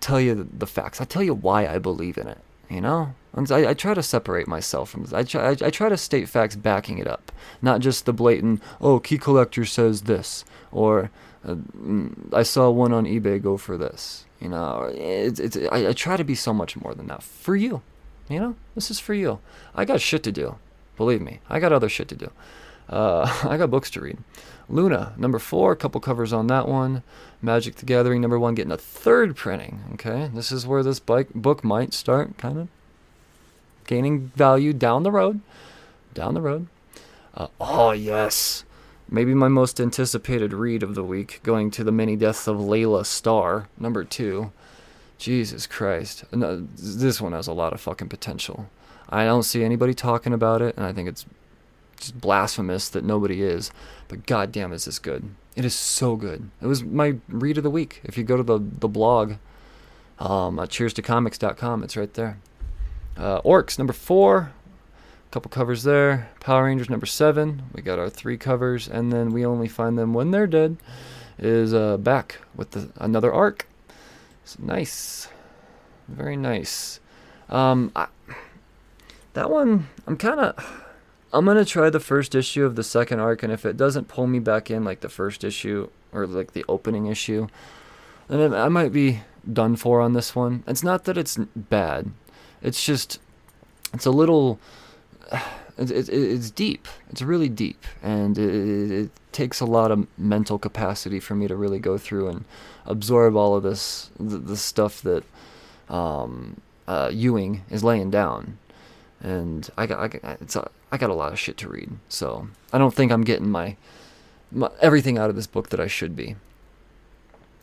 tell 0.00 0.20
you 0.20 0.34
the, 0.34 0.44
the 0.44 0.66
facts. 0.66 1.00
I 1.00 1.04
tell 1.04 1.22
you 1.22 1.34
why 1.34 1.66
I 1.66 1.78
believe 1.78 2.18
in 2.18 2.26
it. 2.26 2.38
You 2.74 2.80
know, 2.80 3.14
I, 3.52 3.68
I 3.68 3.74
try 3.74 3.94
to 3.94 4.02
separate 4.02 4.48
myself 4.48 4.90
from 4.90 5.02
this. 5.02 5.12
I 5.12 5.22
try, 5.22 5.50
I, 5.50 5.56
I 5.66 5.70
try 5.70 5.88
to 5.88 5.96
state 5.96 6.28
facts 6.28 6.56
backing 6.56 6.98
it 6.98 7.06
up, 7.06 7.30
not 7.62 7.78
just 7.78 8.04
the 8.04 8.12
blatant. 8.12 8.60
Oh, 8.80 8.98
Key 8.98 9.16
Collector 9.16 9.64
says 9.64 10.02
this, 10.02 10.44
or 10.72 11.12
uh, 11.44 11.54
mm, 11.54 12.34
I 12.34 12.42
saw 12.42 12.70
one 12.70 12.92
on 12.92 13.04
eBay 13.04 13.40
go 13.40 13.56
for 13.56 13.78
this. 13.78 14.24
You 14.40 14.48
know, 14.48 14.90
it's, 14.92 15.38
it's 15.38 15.56
I, 15.70 15.90
I 15.90 15.92
try 15.92 16.16
to 16.16 16.24
be 16.24 16.34
so 16.34 16.52
much 16.52 16.76
more 16.76 16.94
than 16.96 17.06
that 17.06 17.22
for 17.22 17.54
you. 17.54 17.82
You 18.28 18.40
know, 18.40 18.56
this 18.74 18.90
is 18.90 18.98
for 18.98 19.14
you. 19.14 19.38
I 19.72 19.84
got 19.84 20.00
shit 20.00 20.24
to 20.24 20.32
do. 20.32 20.56
Believe 20.96 21.20
me, 21.20 21.38
I 21.48 21.60
got 21.60 21.72
other 21.72 21.88
shit 21.88 22.08
to 22.08 22.16
do. 22.16 22.32
Uh, 22.88 23.40
I 23.48 23.56
got 23.56 23.70
books 23.70 23.90
to 23.90 24.00
read. 24.00 24.18
Luna, 24.68 25.12
number 25.16 25.38
four, 25.38 25.72
a 25.72 25.76
couple 25.76 26.00
covers 26.00 26.32
on 26.32 26.46
that 26.46 26.66
one. 26.66 27.02
Magic 27.42 27.76
the 27.76 27.86
Gathering, 27.86 28.22
number 28.22 28.38
one, 28.38 28.54
getting 28.54 28.72
a 28.72 28.78
third 28.78 29.36
printing. 29.36 29.80
Okay, 29.94 30.30
this 30.32 30.50
is 30.50 30.66
where 30.66 30.82
this 30.82 31.00
bike 31.00 31.28
book 31.34 31.62
might 31.62 31.92
start 31.92 32.38
kind 32.38 32.58
of 32.58 32.68
gaining 33.86 34.28
value 34.34 34.72
down 34.72 35.02
the 35.02 35.10
road. 35.10 35.40
Down 36.14 36.34
the 36.34 36.40
road. 36.40 36.68
Uh, 37.34 37.48
oh, 37.60 37.90
yes. 37.90 38.64
Maybe 39.08 39.34
my 39.34 39.48
most 39.48 39.80
anticipated 39.80 40.52
read 40.54 40.82
of 40.82 40.94
the 40.94 41.04
week, 41.04 41.40
going 41.42 41.70
to 41.72 41.84
the 41.84 41.92
many 41.92 42.16
deaths 42.16 42.46
of 42.46 42.58
Laila 42.58 43.04
Starr, 43.04 43.68
number 43.78 44.04
two. 44.04 44.52
Jesus 45.18 45.66
Christ. 45.66 46.24
No, 46.32 46.66
this 46.76 47.20
one 47.20 47.32
has 47.32 47.46
a 47.46 47.52
lot 47.52 47.72
of 47.72 47.80
fucking 47.80 48.08
potential. 48.08 48.68
I 49.08 49.24
don't 49.24 49.42
see 49.42 49.62
anybody 49.62 49.94
talking 49.94 50.32
about 50.32 50.62
it, 50.62 50.76
and 50.76 50.86
I 50.86 50.92
think 50.92 51.08
it's 51.08 51.26
just 51.96 52.20
blasphemous 52.20 52.88
that 52.90 53.04
nobody 53.04 53.42
is. 53.42 53.70
But 54.08 54.26
goddamn, 54.26 54.72
is 54.72 54.84
this 54.84 54.98
good? 54.98 55.34
It 55.56 55.64
is 55.64 55.74
so 55.74 56.16
good. 56.16 56.50
It 56.60 56.66
was 56.66 56.82
my 56.82 57.16
read 57.28 57.58
of 57.58 57.64
the 57.64 57.70
week. 57.70 58.00
If 58.04 58.18
you 58.18 58.24
go 58.24 58.36
to 58.36 58.42
the 58.42 58.58
the 58.58 58.88
blog, 58.88 59.34
um, 60.18 60.58
at 60.58 60.70
cheers2comics.com, 60.70 61.84
it's 61.84 61.96
right 61.96 62.12
there. 62.14 62.38
Uh, 63.16 63.40
Orcs 63.42 63.78
number 63.78 63.92
four, 63.92 64.52
a 65.28 65.30
couple 65.30 65.48
covers 65.50 65.84
there. 65.84 66.30
Power 66.40 66.64
Rangers 66.64 66.90
number 66.90 67.06
seven. 67.06 67.62
We 67.72 67.82
got 67.82 67.98
our 67.98 68.10
three 68.10 68.36
covers, 68.36 68.88
and 68.88 69.12
then 69.12 69.30
we 69.30 69.46
only 69.46 69.68
find 69.68 69.96
them 69.96 70.12
when 70.12 70.30
they're 70.32 70.46
dead. 70.46 70.76
Is 71.38 71.74
uh, 71.74 71.96
back 71.96 72.40
with 72.54 72.72
the, 72.72 72.90
another 72.96 73.32
arc. 73.32 73.66
It's 74.42 74.58
nice, 74.58 75.28
very 76.06 76.36
nice. 76.36 77.00
Um, 77.48 77.90
I, 77.96 78.06
that 79.34 79.50
one, 79.50 79.88
I'm 80.06 80.16
kind 80.16 80.40
of. 80.40 80.83
I'm 81.34 81.44
gonna 81.44 81.64
try 81.64 81.90
the 81.90 81.98
first 81.98 82.36
issue 82.36 82.64
of 82.64 82.76
the 82.76 82.84
second 82.84 83.18
arc, 83.18 83.42
and 83.42 83.52
if 83.52 83.66
it 83.66 83.76
doesn't 83.76 84.06
pull 84.06 84.28
me 84.28 84.38
back 84.38 84.70
in 84.70 84.84
like 84.84 85.00
the 85.00 85.08
first 85.08 85.42
issue 85.42 85.90
or 86.12 86.28
like 86.28 86.52
the 86.52 86.64
opening 86.68 87.06
issue, 87.06 87.48
then 88.28 88.54
I 88.54 88.68
might 88.68 88.92
be 88.92 89.22
done 89.52 89.74
for 89.74 90.00
on 90.00 90.12
this 90.12 90.36
one. 90.36 90.62
It's 90.68 90.84
not 90.84 91.04
that 91.04 91.18
it's 91.18 91.36
bad, 91.56 92.12
it's 92.62 92.84
just 92.84 93.18
it's 93.92 94.06
a 94.06 94.12
little. 94.12 94.58
It, 95.76 95.90
it, 95.90 96.08
it's 96.08 96.52
deep. 96.52 96.86
It's 97.10 97.20
really 97.20 97.48
deep, 97.48 97.84
and 98.00 98.38
it, 98.38 98.54
it, 98.54 98.90
it 98.92 99.10
takes 99.32 99.58
a 99.58 99.64
lot 99.64 99.90
of 99.90 100.06
mental 100.16 100.56
capacity 100.56 101.18
for 101.18 101.34
me 101.34 101.48
to 101.48 101.56
really 101.56 101.80
go 101.80 101.98
through 101.98 102.28
and 102.28 102.44
absorb 102.86 103.34
all 103.34 103.56
of 103.56 103.64
this, 103.64 104.08
the, 104.16 104.38
the 104.38 104.56
stuff 104.56 105.02
that 105.02 105.24
um, 105.88 106.60
uh, 106.86 107.10
Ewing 107.12 107.64
is 107.70 107.82
laying 107.82 108.08
down 108.08 108.56
and 109.24 109.70
I 109.76 109.86
got, 109.86 109.98
I 110.00 110.08
got 110.08 110.56
a, 110.56 110.70
I 110.92 110.98
got 110.98 111.10
a 111.10 111.14
lot 111.14 111.32
of 111.32 111.40
shit 111.40 111.56
to 111.58 111.68
read, 111.68 111.90
so 112.08 112.48
I 112.72 112.78
don't 112.78 112.94
think 112.94 113.10
I'm 113.10 113.24
getting 113.24 113.50
my, 113.50 113.76
my 114.52 114.70
everything 114.80 115.16
out 115.16 115.30
of 115.30 115.36
this 115.36 115.46
book 115.46 115.70
that 115.70 115.80
I 115.80 115.86
should 115.86 116.14
be. 116.14 116.36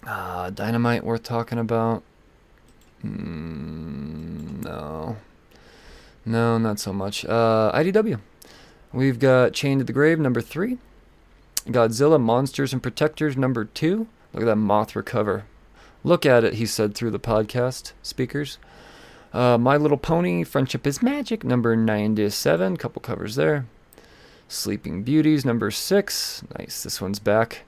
Uh, 0.05 0.49
Dynamite 0.49 1.03
worth 1.03 1.21
talking 1.21 1.59
about? 1.59 2.01
Mm, 3.05 4.63
no. 4.63 5.17
No, 6.25 6.57
not 6.57 6.79
so 6.79 6.91
much. 6.91 7.25
Uh, 7.25 7.71
IDW. 7.75 8.19
We've 8.91 9.19
got 9.19 9.53
Chained 9.53 9.81
to 9.81 9.85
the 9.85 9.93
Grave, 9.93 10.19
number 10.19 10.41
three. 10.41 10.79
Godzilla, 11.67 12.19
Monsters 12.19 12.73
and 12.73 12.81
Protectors, 12.81 13.37
number 13.37 13.65
two. 13.65 14.07
Look 14.33 14.43
at 14.43 14.47
that 14.47 14.57
Mothra 14.57 15.05
cover. 15.05 15.45
Look 16.03 16.25
at 16.25 16.43
it, 16.43 16.55
he 16.55 16.65
said 16.65 16.95
through 16.95 17.11
the 17.11 17.19
podcast 17.19 17.91
speakers. 18.01 18.57
Uh, 19.33 19.57
My 19.57 19.77
Little 19.77 19.97
Pony, 19.97 20.43
Friendship 20.43 20.85
is 20.85 21.01
Magic, 21.01 21.43
number 21.43 21.75
97. 21.75 22.77
Couple 22.77 23.01
covers 23.01 23.35
there. 23.35 23.65
Sleeping 24.47 25.03
Beauties, 25.03 25.45
number 25.45 25.71
six. 25.71 26.43
Nice, 26.57 26.83
this 26.83 26.99
one's 27.01 27.19
back. 27.19 27.63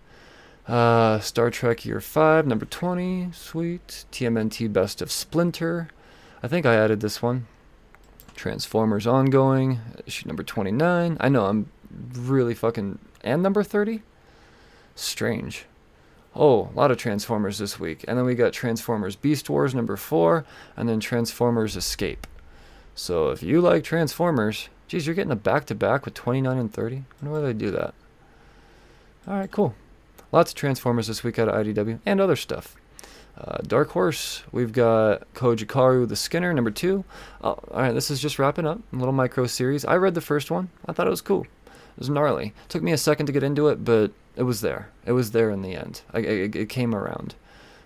Uh, 0.67 1.19
Star 1.19 1.49
Trek 1.49 1.85
Year 1.85 2.01
5, 2.01 2.45
number 2.45 2.65
20. 2.65 3.29
Sweet. 3.31 4.05
TMNT 4.11 4.71
Best 4.71 5.01
of 5.01 5.11
Splinter. 5.11 5.87
I 6.41 6.47
think 6.49 6.65
I 6.65 6.75
added 6.75 6.99
this 6.99 7.21
one. 7.21 7.47
Transformers 8.35 9.07
Ongoing, 9.07 9.79
issue 10.05 10.27
number 10.27 10.43
29. 10.43 11.17
I 11.19 11.29
know, 11.29 11.45
I'm 11.45 11.69
really 12.13 12.55
fucking. 12.55 12.99
And 13.23 13.41
number 13.41 13.63
30? 13.63 14.01
Strange. 14.95 15.65
Oh, 16.35 16.69
a 16.73 16.75
lot 16.75 16.91
of 16.91 16.97
Transformers 16.97 17.59
this 17.59 17.79
week. 17.79 18.03
And 18.07 18.17
then 18.17 18.25
we 18.25 18.35
got 18.35 18.53
Transformers 18.53 19.15
Beast 19.15 19.49
Wars 19.49 19.75
number 19.75 19.95
4, 19.95 20.43
and 20.75 20.89
then 20.89 20.99
Transformers 20.99 21.75
Escape. 21.75 22.25
So 22.95 23.29
if 23.29 23.43
you 23.43 23.61
like 23.61 23.83
Transformers, 23.83 24.69
geez, 24.87 25.05
you're 25.05 25.15
getting 25.15 25.31
a 25.31 25.35
back 25.35 25.65
to 25.65 25.75
back 25.75 26.05
with 26.05 26.13
29 26.15 26.57
and 26.57 26.73
30. 26.73 26.95
I 26.95 27.01
wonder 27.21 27.39
why 27.39 27.45
they 27.45 27.53
do 27.53 27.71
that. 27.71 27.93
Alright, 29.27 29.51
cool. 29.51 29.75
Lots 30.31 30.51
of 30.51 30.55
Transformers 30.55 31.07
this 31.07 31.23
week 31.23 31.37
out 31.37 31.49
of 31.49 31.55
IDW 31.55 31.99
and 32.05 32.19
other 32.19 32.35
stuff. 32.35 32.75
Uh, 33.37 33.57
Dark 33.65 33.89
Horse, 33.89 34.43
we've 34.51 34.73
got 34.73 35.31
Kojikaru 35.33 36.07
the 36.07 36.15
Skinner, 36.15 36.53
number 36.53 36.71
two. 36.71 37.03
Oh, 37.41 37.59
all 37.71 37.81
right, 37.81 37.91
this 37.91 38.11
is 38.11 38.19
just 38.19 38.37
wrapping 38.37 38.67
up. 38.67 38.79
A 38.91 38.95
little 38.95 39.13
micro 39.13 39.47
series. 39.47 39.85
I 39.85 39.95
read 39.95 40.13
the 40.13 40.21
first 40.21 40.51
one. 40.51 40.69
I 40.87 40.93
thought 40.93 41.07
it 41.07 41.11
was 41.11 41.21
cool. 41.21 41.47
It 41.93 41.99
was 41.99 42.09
gnarly. 42.09 42.53
Took 42.69 42.83
me 42.83 42.91
a 42.91 42.97
second 42.97 43.27
to 43.27 43.31
get 43.31 43.43
into 43.43 43.67
it, 43.67 43.83
but 43.85 44.11
it 44.35 44.43
was 44.43 44.61
there. 44.61 44.89
It 45.05 45.11
was 45.11 45.31
there 45.31 45.49
in 45.49 45.61
the 45.61 45.75
end. 45.75 46.01
I, 46.13 46.19
it, 46.19 46.55
it 46.55 46.69
came 46.69 46.95
around. 46.95 47.35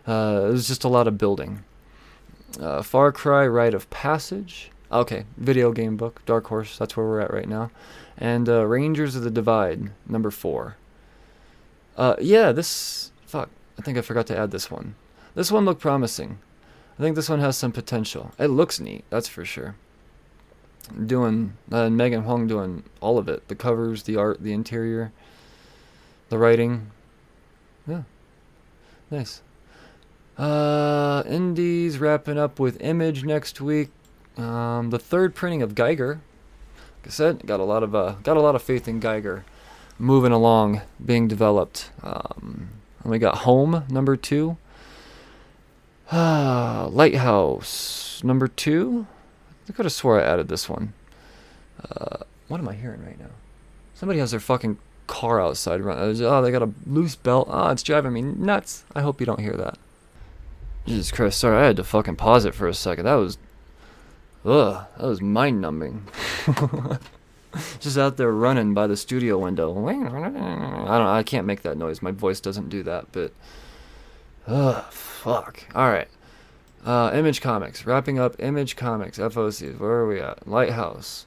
Uh, 0.08 0.46
it 0.48 0.52
was 0.52 0.68
just 0.68 0.84
a 0.84 0.90
lot 0.90 1.08
of 1.08 1.18
building. 1.18 1.64
Uh, 2.60 2.82
Far 2.82 3.12
Cry 3.12 3.46
Rite 3.46 3.74
of 3.74 3.90
Passage. 3.90 4.72
Okay, 4.92 5.26
video 5.36 5.74
game 5.74 5.98
book. 5.98 6.22
Dark 6.26 6.48
Horse. 6.48 6.78
That's 6.78 6.96
where 6.96 7.06
we're 7.06 7.20
at 7.20 7.34
right 7.34 7.50
now. 7.50 7.72
And 8.18 8.48
uh, 8.48 8.66
Rangers 8.66 9.16
of 9.16 9.24
the 9.24 9.32
Divide, 9.32 9.92
number 10.08 10.32
four. 10.32 10.78
Uh, 11.98 12.16
yeah, 12.22 12.52
this. 12.52 13.12
Fuck. 13.26 13.50
I 13.78 13.82
think 13.82 13.98
I 13.98 14.02
forgot 14.02 14.28
to 14.28 14.38
add 14.38 14.52
this 14.52 14.72
one. 14.72 14.96
This 15.36 15.52
one 15.52 15.66
looked 15.66 15.82
promising. 15.82 16.40
I 16.98 17.04
think 17.04 17.16
this 17.16 17.30
one 17.30 17.42
has 17.42 17.58
some 17.58 17.72
potential. 17.72 18.32
It 18.40 18.48
looks 18.48 18.80
neat, 18.80 19.04
that's 19.10 19.28
for 19.28 19.46
sure. 19.46 19.76
Doing 21.06 21.54
uh, 21.72 21.90
Megan 21.90 22.24
Huang 22.24 22.48
doing 22.48 22.84
all 23.02 23.18
of 23.18 23.28
it: 23.28 23.48
the 23.48 23.56
covers, 23.56 24.04
the 24.04 24.16
art, 24.16 24.42
the 24.42 24.54
interior, 24.54 25.12
the 26.30 26.38
writing. 26.38 26.92
Yeah, 27.86 28.04
nice. 29.12 29.42
Uh, 30.38 31.24
Indies 31.28 31.98
wrapping 31.98 32.38
up 32.38 32.60
with 32.60 32.80
Image 32.82 33.24
next 33.24 33.60
week. 33.60 33.90
Um, 34.38 34.92
the 34.92 35.00
third 35.00 35.34
printing 35.34 35.62
of 35.62 35.74
Geiger. 35.74 36.22
Like 37.00 37.08
I 37.08 37.10
said, 37.10 37.46
got 37.46 37.60
a 37.60 37.64
lot 37.64 37.84
of 37.84 37.96
uh, 37.96 38.16
got 38.24 38.38
a 38.38 38.42
lot 38.42 38.56
of 38.56 38.62
faith 38.62 38.88
in 38.88 39.00
Geiger, 39.00 39.46
moving 39.98 40.32
along, 40.32 40.82
being 41.04 41.28
developed. 41.28 41.90
Um, 42.04 42.70
and 43.02 43.12
we 43.12 43.20
got 43.20 43.40
Home 43.40 43.84
number 43.90 44.16
two. 44.16 44.58
Ah, 46.12 46.88
Lighthouse 46.92 48.22
number 48.24 48.48
two. 48.48 49.08
I 49.70 49.74
could 49.74 49.86
have 49.86 49.94
swore 49.94 50.20
I 50.20 50.24
added 50.24 50.48
this 50.48 50.70
one. 50.70 50.94
Uh, 51.84 52.18
what 52.48 52.60
am 52.60 52.70
I 52.70 52.74
hearing 52.74 53.04
right 53.06 53.20
now? 53.20 53.32
Somebody 53.94 54.20
has 54.20 54.32
their 54.32 54.40
fucking 54.40 54.78
car 55.08 55.42
outside. 55.42 55.82
Oh, 55.82 56.42
they 56.42 56.52
got 56.52 56.62
a 56.62 56.72
loose 56.86 57.16
belt. 57.16 57.48
Oh, 57.50 57.70
it's 57.70 57.84
driving 57.84 58.14
me 58.14 58.22
nuts. 58.22 58.84
I 58.96 59.02
hope 59.02 59.20
you 59.20 59.26
don't 59.26 59.40
hear 59.40 59.54
that. 59.54 59.78
Jesus 60.86 61.12
Christ, 61.12 61.40
sorry, 61.40 61.58
I 61.58 61.66
had 61.66 61.76
to 61.78 61.84
fucking 61.84 62.16
pause 62.16 62.46
it 62.46 62.56
for 62.56 62.68
a 62.68 62.74
second. 62.74 63.06
That 63.06 63.16
was, 63.16 63.38
ugh, 64.46 64.86
that 64.98 65.06
was 65.06 65.22
mind 65.22 65.60
numbing. 65.60 66.08
Just 67.80 67.98
out 67.98 68.18
there 68.18 68.32
running 68.32 68.74
by 68.74 68.88
the 68.88 68.96
studio 68.96 69.38
window. 69.38 69.88
I 69.88 69.94
don't. 69.94 71.08
I 71.08 71.24
can't 71.24 71.48
make 71.48 71.64
that 71.64 71.78
noise. 71.78 72.02
My 72.02 72.12
voice 72.12 72.40
doesn't 72.40 72.70
do 72.70 72.84
that. 72.84 73.12
But, 73.12 73.34
ugh, 74.46 74.86
fuck. 74.92 75.64
All 75.76 75.90
right. 75.90 76.08
Uh, 76.88 77.12
Image 77.14 77.42
Comics. 77.42 77.86
Wrapping 77.86 78.18
up 78.18 78.38
Image 78.40 78.78
Comics. 78.78 79.18
FOCs. 79.20 79.78
Where 79.78 79.92
are 79.92 80.08
we 80.08 80.22
at? 80.22 80.48
Lighthouse. 80.48 81.26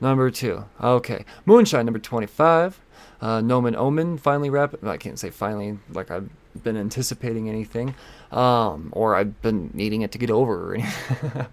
Number 0.00 0.30
two. 0.30 0.64
Okay. 0.80 1.24
Moonshine, 1.44 1.86
number 1.86 1.98
25. 1.98 2.80
Uh, 3.20 3.40
Nomen 3.40 3.74
Omen, 3.74 4.16
finally 4.16 4.48
wrap. 4.48 4.76
I 4.84 4.96
can't 4.96 5.18
say 5.18 5.30
finally, 5.30 5.80
like 5.90 6.12
I've 6.12 6.30
been 6.62 6.76
anticipating 6.76 7.48
anything. 7.48 7.96
Um, 8.30 8.90
or 8.92 9.16
I've 9.16 9.42
been 9.42 9.72
needing 9.74 10.02
it 10.02 10.12
to 10.12 10.18
get 10.18 10.30
over 10.30 10.78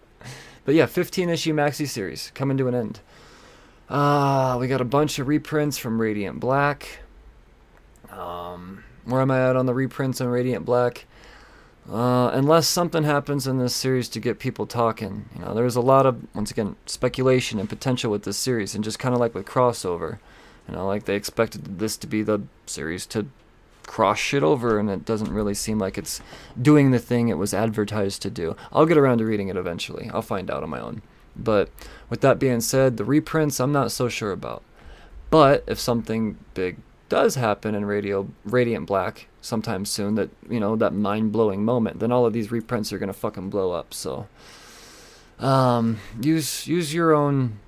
but 0.65 0.75
yeah, 0.75 0.85
15 0.85 1.29
issue 1.29 1.53
maxi 1.55 1.87
series 1.87 2.31
coming 2.35 2.55
to 2.57 2.67
an 2.67 2.75
end. 2.75 2.99
Uh, 3.89 4.57
we 4.59 4.67
got 4.67 4.79
a 4.79 4.85
bunch 4.85 5.17
of 5.17 5.27
reprints 5.27 5.79
from 5.79 5.99
Radiant 5.99 6.39
Black. 6.39 6.99
Um, 8.11 8.83
where 9.05 9.21
am 9.21 9.31
I 9.31 9.49
at 9.49 9.55
on 9.55 9.65
the 9.65 9.73
reprints 9.73 10.21
on 10.21 10.27
Radiant 10.27 10.65
Black? 10.65 11.07
Uh, 11.91 12.29
unless 12.33 12.67
something 12.67 13.03
happens 13.03 13.47
in 13.47 13.57
this 13.57 13.75
series 13.75 14.07
to 14.09 14.19
get 14.19 14.37
people 14.37 14.67
talking. 14.67 15.25
You 15.35 15.43
know, 15.43 15.53
there's 15.55 15.75
a 15.75 15.81
lot 15.81 16.05
of, 16.05 16.23
once 16.35 16.51
again, 16.51 16.75
speculation 16.85 17.59
and 17.59 17.67
potential 17.67 18.11
with 18.11 18.23
this 18.23 18.37
series, 18.37 18.75
and 18.75 18.83
just 18.83 18.99
kind 18.99 19.15
of 19.15 19.19
like 19.19 19.33
with 19.33 19.45
crossover. 19.47 20.19
You 20.67 20.75
know, 20.75 20.85
like 20.85 21.05
they 21.05 21.15
expected 21.15 21.79
this 21.79 21.97
to 21.97 22.07
be 22.07 22.21
the 22.21 22.41
series 22.67 23.07
to 23.07 23.27
cross 23.87 24.19
shit 24.19 24.43
over, 24.43 24.77
and 24.77 24.87
it 24.87 25.03
doesn't 25.03 25.33
really 25.33 25.55
seem 25.55 25.79
like 25.79 25.97
it's 25.97 26.21
doing 26.61 26.91
the 26.91 26.99
thing 26.99 27.27
it 27.27 27.39
was 27.39 27.55
advertised 27.55 28.21
to 28.21 28.29
do. 28.29 28.55
I'll 28.71 28.85
get 28.85 28.97
around 28.97 29.17
to 29.17 29.25
reading 29.25 29.47
it 29.47 29.57
eventually. 29.57 30.11
I'll 30.13 30.21
find 30.21 30.51
out 30.51 30.61
on 30.61 30.69
my 30.69 30.79
own. 30.79 31.01
But 31.35 31.69
with 32.07 32.21
that 32.21 32.37
being 32.37 32.61
said, 32.61 32.97
the 32.97 33.05
reprints 33.05 33.59
I'm 33.59 33.71
not 33.71 33.91
so 33.91 34.09
sure 34.09 34.31
about. 34.31 34.61
But 35.31 35.63
if 35.65 35.79
something 35.79 36.37
big 36.53 36.77
does 37.09 37.35
happen 37.35 37.75
in 37.75 37.85
Radio 37.85 38.29
Radiant 38.45 38.87
Black 38.87 39.27
sometime 39.41 39.85
soon, 39.85 40.15
that 40.15 40.29
you 40.49 40.59
know 40.59 40.75
that 40.75 40.93
mind 40.93 41.31
blowing 41.31 41.65
moment, 41.65 41.99
then 41.99 42.11
all 42.11 42.25
of 42.25 42.33
these 42.33 42.51
reprints 42.51 42.93
are 42.93 42.99
gonna 42.99 43.13
fucking 43.13 43.49
blow 43.49 43.71
up. 43.71 43.93
So 43.93 44.27
um, 45.39 45.97
use 46.21 46.67
use 46.67 46.93
your 46.93 47.13
own 47.13 47.59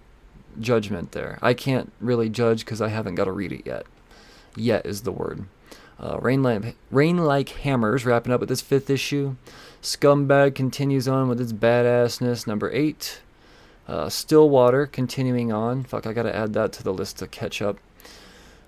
judgment 0.59 1.11
there. 1.11 1.39
I 1.41 1.53
can't 1.53 1.91
really 1.99 2.29
judge 2.29 2.66
because 2.66 2.82
I 2.82 2.89
haven't 2.89 3.16
got 3.16 3.25
to 3.25 3.32
read 3.32 3.51
it 3.51 3.66
yet. 3.66 3.86
Yet 4.55 4.86
is 4.86 5.01
the 5.01 5.11
word. 5.11 5.45
Uh, 5.99 6.17
Rain, 6.20 6.41
like, 6.41 6.75
Rain 6.89 7.17
Like 7.17 7.49
Hammers 7.49 8.05
wrapping 8.05 8.33
up 8.33 8.39
with 8.39 8.49
this 8.49 8.61
fifth 8.61 8.89
issue. 8.89 9.36
Scumbag 9.82 10.55
continues 10.55 11.07
on 11.07 11.29
with 11.29 11.39
its 11.39 11.53
badassness. 11.53 12.47
Number 12.47 12.71
eight. 12.71 13.21
Uh, 13.87 14.09
Stillwater 14.09 14.86
continuing 14.86 15.51
on. 15.51 15.83
Fuck, 15.83 16.07
I 16.07 16.13
gotta 16.13 16.36
add 16.36 16.53
that 16.53 16.71
to 16.74 16.83
the 16.83 16.93
list 16.93 17.17
to 17.20 17.28
catch 17.28 17.61
up. 17.61 17.78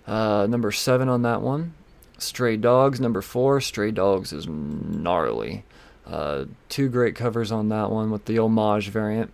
Uh, 0.07 0.47
number 0.49 0.71
seven 0.71 1.09
on 1.09 1.21
that 1.21 1.41
one. 1.41 1.73
Stray 2.17 2.57
Dogs, 2.57 2.99
number 2.99 3.21
four. 3.21 3.59
Stray 3.61 3.91
Dogs 3.91 4.31
is 4.34 4.47
gnarly. 4.47 5.63
Uh, 6.05 6.45
two 6.69 6.89
great 6.89 7.15
covers 7.15 7.51
on 7.51 7.69
that 7.69 7.89
one 7.89 8.11
with 8.11 8.25
the 8.25 8.38
homage 8.38 8.89
variant, 8.89 9.31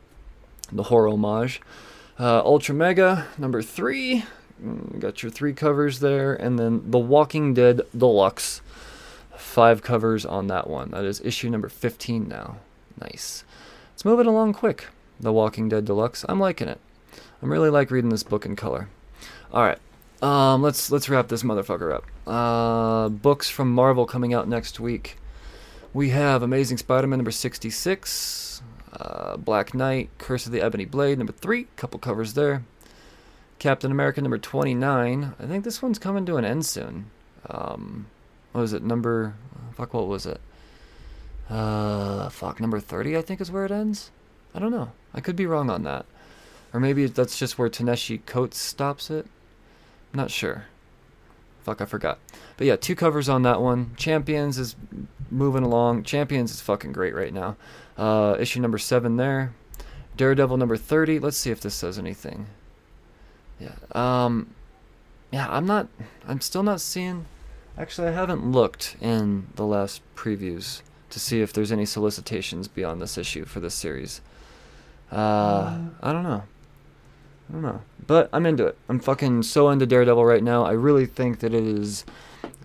the 0.71 0.83
horror 0.83 1.09
homage. 1.09 1.61
Uh, 2.19 2.41
Ultra 2.43 2.75
Mega, 2.75 3.27
number 3.37 3.61
three. 3.61 4.23
Mm, 4.63 4.99
Got 4.99 5.23
your 5.23 5.31
three 5.31 5.53
covers 5.53 5.99
there. 5.99 6.33
And 6.33 6.59
then 6.59 6.91
The 6.91 6.99
Walking 6.99 7.53
Dead 7.53 7.81
Deluxe. 7.97 8.61
Five 9.37 9.81
covers 9.81 10.25
on 10.25 10.47
that 10.47 10.69
one. 10.69 10.91
That 10.91 11.05
is 11.05 11.21
issue 11.21 11.49
number 11.49 11.69
15 11.69 12.27
now. 12.27 12.57
Nice. 12.99 13.43
Let's 13.93 14.03
move 14.03 14.19
it 14.19 14.27
along 14.27 14.53
quick. 14.53 14.87
The 15.19 15.31
Walking 15.31 15.69
Dead 15.69 15.85
Deluxe. 15.85 16.25
I'm 16.27 16.39
liking 16.39 16.67
it. 16.67 16.79
I'm 17.41 17.51
really 17.51 17.69
like 17.69 17.89
reading 17.89 18.09
this 18.09 18.23
book 18.23 18.45
in 18.45 18.55
color. 18.57 18.89
All 19.53 19.63
right. 19.63 19.79
Um, 20.21 20.61
let's 20.61 20.91
let's 20.91 21.07
wrap 21.07 21.29
this 21.29 21.43
motherfucker 21.43 21.93
up. 21.93 22.05
Uh, 22.27 23.09
books 23.09 23.49
from 23.49 23.71
Marvel 23.71 24.05
coming 24.05 24.33
out 24.33 24.47
next 24.47 24.79
week. 24.79 25.17
We 25.93 26.09
have 26.09 26.43
Amazing 26.43 26.77
Spider-Man 26.77 27.17
number 27.17 27.31
66, 27.31 28.61
uh, 28.93 29.37
Black 29.37 29.73
Knight, 29.73 30.09
Curse 30.19 30.45
of 30.45 30.51
the 30.51 30.61
Ebony 30.61 30.85
Blade 30.85 31.17
number 31.17 31.33
three, 31.33 31.67
couple 31.77 31.99
covers 31.99 32.33
there. 32.33 32.63
Captain 33.57 33.91
America 33.91 34.21
number 34.21 34.37
29. 34.37 35.33
I 35.39 35.45
think 35.45 35.63
this 35.63 35.81
one's 35.81 35.99
coming 35.99 36.25
to 36.25 36.37
an 36.37 36.45
end 36.45 36.65
soon. 36.65 37.11
Um, 37.49 38.07
what 38.51 38.61
was 38.61 38.73
it? 38.73 38.83
Number 38.83 39.35
fuck. 39.75 39.93
What 39.93 40.07
was 40.07 40.25
it? 40.25 40.39
Uh, 41.49 42.29
fuck. 42.29 42.59
Number 42.59 42.79
30. 42.79 43.17
I 43.17 43.21
think 43.21 43.41
is 43.41 43.51
where 43.51 43.65
it 43.65 43.71
ends. 43.71 44.11
I 44.53 44.59
don't 44.59 44.71
know. 44.71 44.91
I 45.13 45.21
could 45.21 45.35
be 45.35 45.45
wrong 45.45 45.69
on 45.69 45.83
that. 45.83 46.05
Or 46.73 46.79
maybe 46.79 47.05
that's 47.07 47.37
just 47.37 47.57
where 47.57 47.69
Ta-Nehisi 47.69 48.25
Coates 48.25 48.59
stops 48.59 49.09
it. 49.09 49.25
Not 50.13 50.31
sure. 50.31 50.65
Fuck, 51.63 51.81
I 51.81 51.85
forgot. 51.85 52.19
But 52.57 52.67
yeah, 52.67 52.75
two 52.75 52.95
covers 52.95 53.29
on 53.29 53.43
that 53.43 53.61
one. 53.61 53.93
Champions 53.95 54.57
is 54.57 54.75
moving 55.29 55.63
along. 55.63 56.03
Champions 56.03 56.51
is 56.51 56.61
fucking 56.61 56.93
great 56.93 57.13
right 57.13 57.33
now. 57.33 57.57
Uh, 57.97 58.35
issue 58.39 58.59
number 58.59 58.77
seven 58.77 59.17
there. 59.17 59.53
Daredevil 60.17 60.57
number 60.57 60.77
thirty. 60.77 61.19
Let's 61.19 61.37
see 61.37 61.51
if 61.51 61.61
this 61.61 61.75
says 61.75 61.99
anything. 61.99 62.47
Yeah. 63.59 63.75
Um. 63.91 64.53
Yeah, 65.31 65.47
I'm 65.49 65.65
not. 65.65 65.87
I'm 66.27 66.41
still 66.41 66.63
not 66.63 66.81
seeing. 66.81 67.25
Actually, 67.77 68.07
I 68.07 68.11
haven't 68.11 68.51
looked 68.51 68.97
in 68.99 69.47
the 69.55 69.65
last 69.65 70.01
previews 70.15 70.81
to 71.11 71.19
see 71.19 71.41
if 71.41 71.53
there's 71.53 71.71
any 71.71 71.85
solicitations 71.85 72.67
beyond 72.67 73.01
this 73.01 73.17
issue 73.17 73.45
for 73.45 73.59
this 73.59 73.73
series. 73.73 74.21
Uh, 75.11 75.77
I 76.01 76.11
don't 76.11 76.23
know. 76.23 76.43
I 77.49 77.53
don't 77.53 77.61
know. 77.61 77.81
But 78.05 78.29
I'm 78.31 78.45
into 78.45 78.65
it. 78.65 78.77
I'm 78.87 78.99
fucking 78.99 79.43
so 79.43 79.69
into 79.69 79.85
Daredevil 79.85 80.23
right 80.25 80.43
now. 80.43 80.63
I 80.65 80.71
really 80.71 81.05
think 81.05 81.39
that 81.39 81.53
it 81.53 81.63
is 81.63 82.05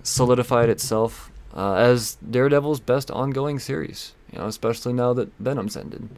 solidified 0.03 0.69
itself 0.69 1.31
uh, 1.55 1.75
as 1.75 2.17
Daredevil's 2.29 2.81
best 2.81 3.11
ongoing 3.11 3.59
series. 3.59 4.13
You 4.33 4.39
know, 4.41 4.47
especially 4.47 4.93
now 4.93 5.13
that 5.15 5.31
Venom's 5.39 5.77
ended. 5.77 6.09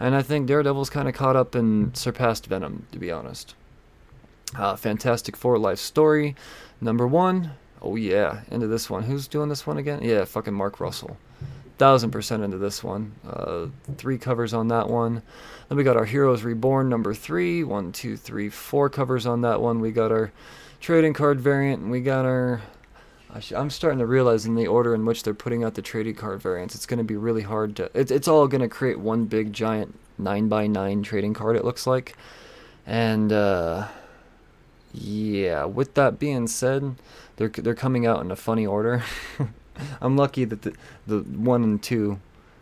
And 0.00 0.14
I 0.14 0.22
think 0.22 0.46
Daredevil's 0.46 0.90
kind 0.90 1.08
of 1.08 1.14
caught 1.14 1.36
up 1.36 1.54
and 1.54 1.96
surpassed 1.96 2.46
Venom, 2.46 2.86
to 2.92 2.98
be 2.98 3.10
honest. 3.10 3.54
Uh, 4.56 4.76
Fantastic 4.76 5.36
Four 5.36 5.58
Life 5.58 5.78
Story, 5.78 6.34
number 6.80 7.06
one. 7.06 7.52
Oh 7.82 7.96
yeah, 7.96 8.40
into 8.50 8.66
this 8.66 8.88
one. 8.88 9.04
Who's 9.04 9.28
doing 9.28 9.48
this 9.48 9.66
one 9.66 9.76
again? 9.76 10.00
Yeah, 10.02 10.24
fucking 10.24 10.54
Mark 10.54 10.80
Russell. 10.80 11.16
Thousand 11.78 12.10
percent 12.10 12.42
into 12.42 12.58
this 12.58 12.82
one. 12.82 13.12
Uh, 13.24 13.66
three 13.96 14.18
covers 14.18 14.52
on 14.52 14.68
that 14.68 14.88
one. 14.88 15.22
Then 15.68 15.78
we 15.78 15.84
got 15.84 15.96
our 15.96 16.04
Heroes 16.04 16.42
Reborn 16.42 16.88
number 16.88 17.14
three. 17.14 17.62
One, 17.62 17.92
two, 17.92 18.16
three, 18.16 18.48
four 18.48 18.90
covers 18.90 19.26
on 19.26 19.42
that 19.42 19.60
one. 19.60 19.80
We 19.80 19.92
got 19.92 20.10
our 20.10 20.32
trading 20.80 21.12
card 21.12 21.40
variant, 21.40 21.82
and 21.82 21.90
we 21.90 22.00
got 22.00 22.24
our. 22.24 22.62
I'm 23.54 23.70
starting 23.70 23.98
to 23.98 24.06
realize 24.06 24.46
in 24.46 24.54
the 24.56 24.66
order 24.66 24.94
in 24.94 25.04
which 25.04 25.22
they're 25.22 25.34
putting 25.34 25.62
out 25.62 25.74
the 25.74 25.82
trading 25.82 26.14
card 26.14 26.40
variants, 26.40 26.74
it's 26.74 26.86
going 26.86 26.98
to 26.98 27.04
be 27.04 27.16
really 27.16 27.42
hard 27.42 27.76
to. 27.76 27.90
It, 27.94 28.10
it's 28.10 28.26
all 28.26 28.48
going 28.48 28.62
to 28.62 28.68
create 28.68 28.98
one 28.98 29.26
big 29.26 29.52
giant 29.52 29.96
nine 30.18 30.48
by 30.48 30.66
nine 30.66 31.02
trading 31.02 31.34
card. 31.34 31.54
It 31.54 31.64
looks 31.64 31.86
like, 31.86 32.16
and 32.86 33.32
uh, 33.32 33.86
yeah. 34.92 35.64
With 35.64 35.94
that 35.94 36.18
being 36.18 36.48
said, 36.48 36.96
they're 37.36 37.50
they're 37.50 37.74
coming 37.74 38.06
out 38.06 38.20
in 38.22 38.30
a 38.30 38.36
funny 38.36 38.66
order. 38.66 39.04
I'm 40.00 40.16
lucky 40.16 40.44
that 40.44 40.62
the 40.62 40.74
the 41.06 41.18
one 41.20 41.62
and 41.62 41.82
two, 41.82 42.20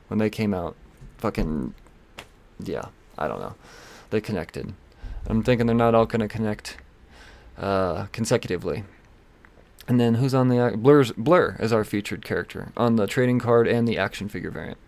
when 0.09 0.19
they 0.19 0.31
came 0.31 0.55
out, 0.55 0.77
fucking, 1.19 1.75
yeah. 2.63 2.87
I 3.19 3.29
don't 3.29 3.41
know, 3.41 3.55
they 4.11 4.21
connected. 4.21 4.75
I'm 5.27 5.43
thinking 5.43 5.67
they're 5.67 5.75
not 5.75 5.95
all 5.95 6.07
gonna 6.07 6.29
connect, 6.29 6.77
uh, 7.59 8.07
consecutively. 8.13 8.85
And 9.89 10.01
then 10.01 10.17
who's 10.17 10.35
on 10.35 10.49
the 10.49 10.75
Blur's 10.77 11.13
Blur 11.13 11.57
as 11.59 11.73
our 11.73 11.85
featured 11.85 12.25
character 12.25 12.73
on 12.77 12.97
the 12.97 13.07
trading 13.07 13.39
card 13.39 13.69
and 13.69 13.87
the 13.87 13.99
action 13.99 14.29
figure 14.29 14.51
variant. 14.51 14.79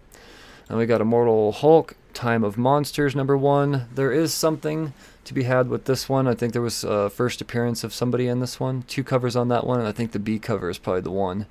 And 0.68 0.76
we 0.76 0.86
got 0.86 1.00
Immortal 1.00 1.52
Hulk, 1.52 1.96
Time 2.12 2.44
of 2.44 2.58
Monsters 2.58 3.14
number 3.14 3.36
one. 3.36 3.88
There 3.94 4.12
is 4.12 4.34
something 4.34 4.92
to 5.24 5.32
be 5.32 5.44
had 5.44 5.68
with 5.68 5.84
this 5.84 6.08
one. 6.08 6.26
I 6.26 6.34
think 6.34 6.52
there 6.52 6.62
was 6.62 6.84
a 6.84 7.08
first 7.10 7.40
appearance 7.40 7.84
of 7.84 7.94
somebody 7.94 8.26
in 8.26 8.40
this 8.40 8.58
one. 8.58 8.82
Two 8.82 9.04
covers 9.04 9.36
on 9.36 9.48
that 9.48 9.66
one, 9.66 9.78
and 9.78 9.88
I 9.88 9.92
think 9.92 10.12
the 10.12 10.18
B 10.18 10.38
cover 10.38 10.68
is 10.68 10.78
probably 10.78 11.02
the 11.02 11.10
one. 11.10 11.46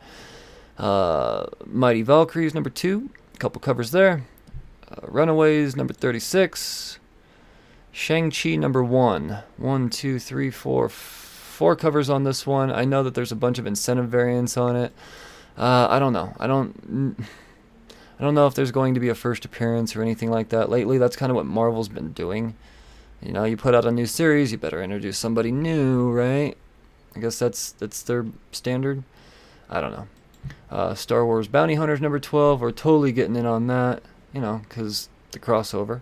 Uh, 0.77 1.47
Mighty 1.65 2.01
Valkyries 2.01 2.53
number 2.53 2.69
two, 2.69 3.09
a 3.33 3.37
couple 3.37 3.59
covers 3.59 3.91
there. 3.91 4.23
Uh, 4.89 5.07
Runaways 5.07 5.75
number 5.75 5.93
36. 5.93 6.99
Shang-Chi 7.91 8.55
number 8.55 8.83
one. 8.83 9.39
One, 9.57 9.89
two, 9.89 10.19
three, 10.19 10.51
four, 10.51 10.87
four 10.87 11.75
covers 11.75 12.09
on 12.09 12.23
this 12.23 12.45
one. 12.45 12.71
I 12.71 12.85
know 12.85 13.01
that 13.01 13.15
there's 13.15 13.31
a 13.31 13.35
bunch 13.35 13.57
of 13.57 13.65
incentive 13.65 14.07
variants 14.09 14.55
on 14.55 14.75
it. 14.75 14.93
Uh, 15.57 15.87
I 15.89 15.97
don't 15.97 16.13
know. 16.13 16.35
I 16.39 16.45
don't. 16.45 17.17
I 18.19 18.23
don't 18.23 18.35
know 18.35 18.47
if 18.47 18.53
there's 18.53 18.71
going 18.71 18.93
to 18.93 18.99
be 18.99 19.09
a 19.09 19.15
first 19.15 19.45
appearance 19.45 19.95
or 19.95 20.01
anything 20.01 20.29
like 20.29 20.49
that. 20.49 20.69
Lately, 20.69 20.97
that's 20.97 21.15
kind 21.15 21.31
of 21.31 21.35
what 21.35 21.45
Marvel's 21.45 21.89
been 21.89 22.13
doing. 22.13 22.55
You 23.21 23.31
know, 23.31 23.43
you 23.43 23.57
put 23.57 23.73
out 23.73 23.85
a 23.85 23.91
new 23.91 24.05
series, 24.05 24.51
you 24.51 24.57
better 24.59 24.81
introduce 24.81 25.17
somebody 25.17 25.51
new, 25.51 26.11
right? 26.11 26.55
I 27.15 27.19
guess 27.19 27.39
that's 27.39 27.71
that's 27.71 28.03
their 28.03 28.25
standard. 28.51 29.03
I 29.69 29.81
don't 29.81 29.91
know. 29.91 30.07
Uh, 30.69 30.93
Star 30.93 31.25
Wars 31.25 31.47
Bounty 31.47 31.75
Hunters 31.75 32.01
number 32.01 32.19
12, 32.19 32.61
we're 32.61 32.71
totally 32.71 33.11
getting 33.11 33.35
in 33.35 33.45
on 33.45 33.67
that, 33.67 34.03
you 34.33 34.41
know, 34.41 34.61
because 34.67 35.09
the 35.31 35.39
crossover. 35.39 36.01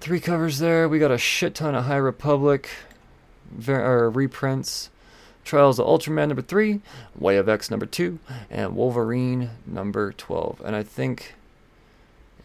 Three 0.00 0.20
covers 0.20 0.58
there. 0.58 0.88
We 0.88 0.98
got 0.98 1.10
a 1.10 1.18
shit 1.18 1.54
ton 1.54 1.74
of 1.74 1.84
High 1.84 1.96
Republic 1.96 2.68
ver- 3.50 4.10
reprints. 4.10 4.90
Trials 5.44 5.78
of 5.78 5.86
Ultraman 5.86 6.28
number 6.28 6.42
3, 6.42 6.80
Way 7.16 7.36
of 7.36 7.48
X 7.48 7.70
number 7.70 7.86
2, 7.86 8.18
and 8.50 8.74
Wolverine 8.74 9.50
number 9.64 10.12
12. 10.12 10.60
And 10.64 10.74
I 10.74 10.82
think, 10.82 11.34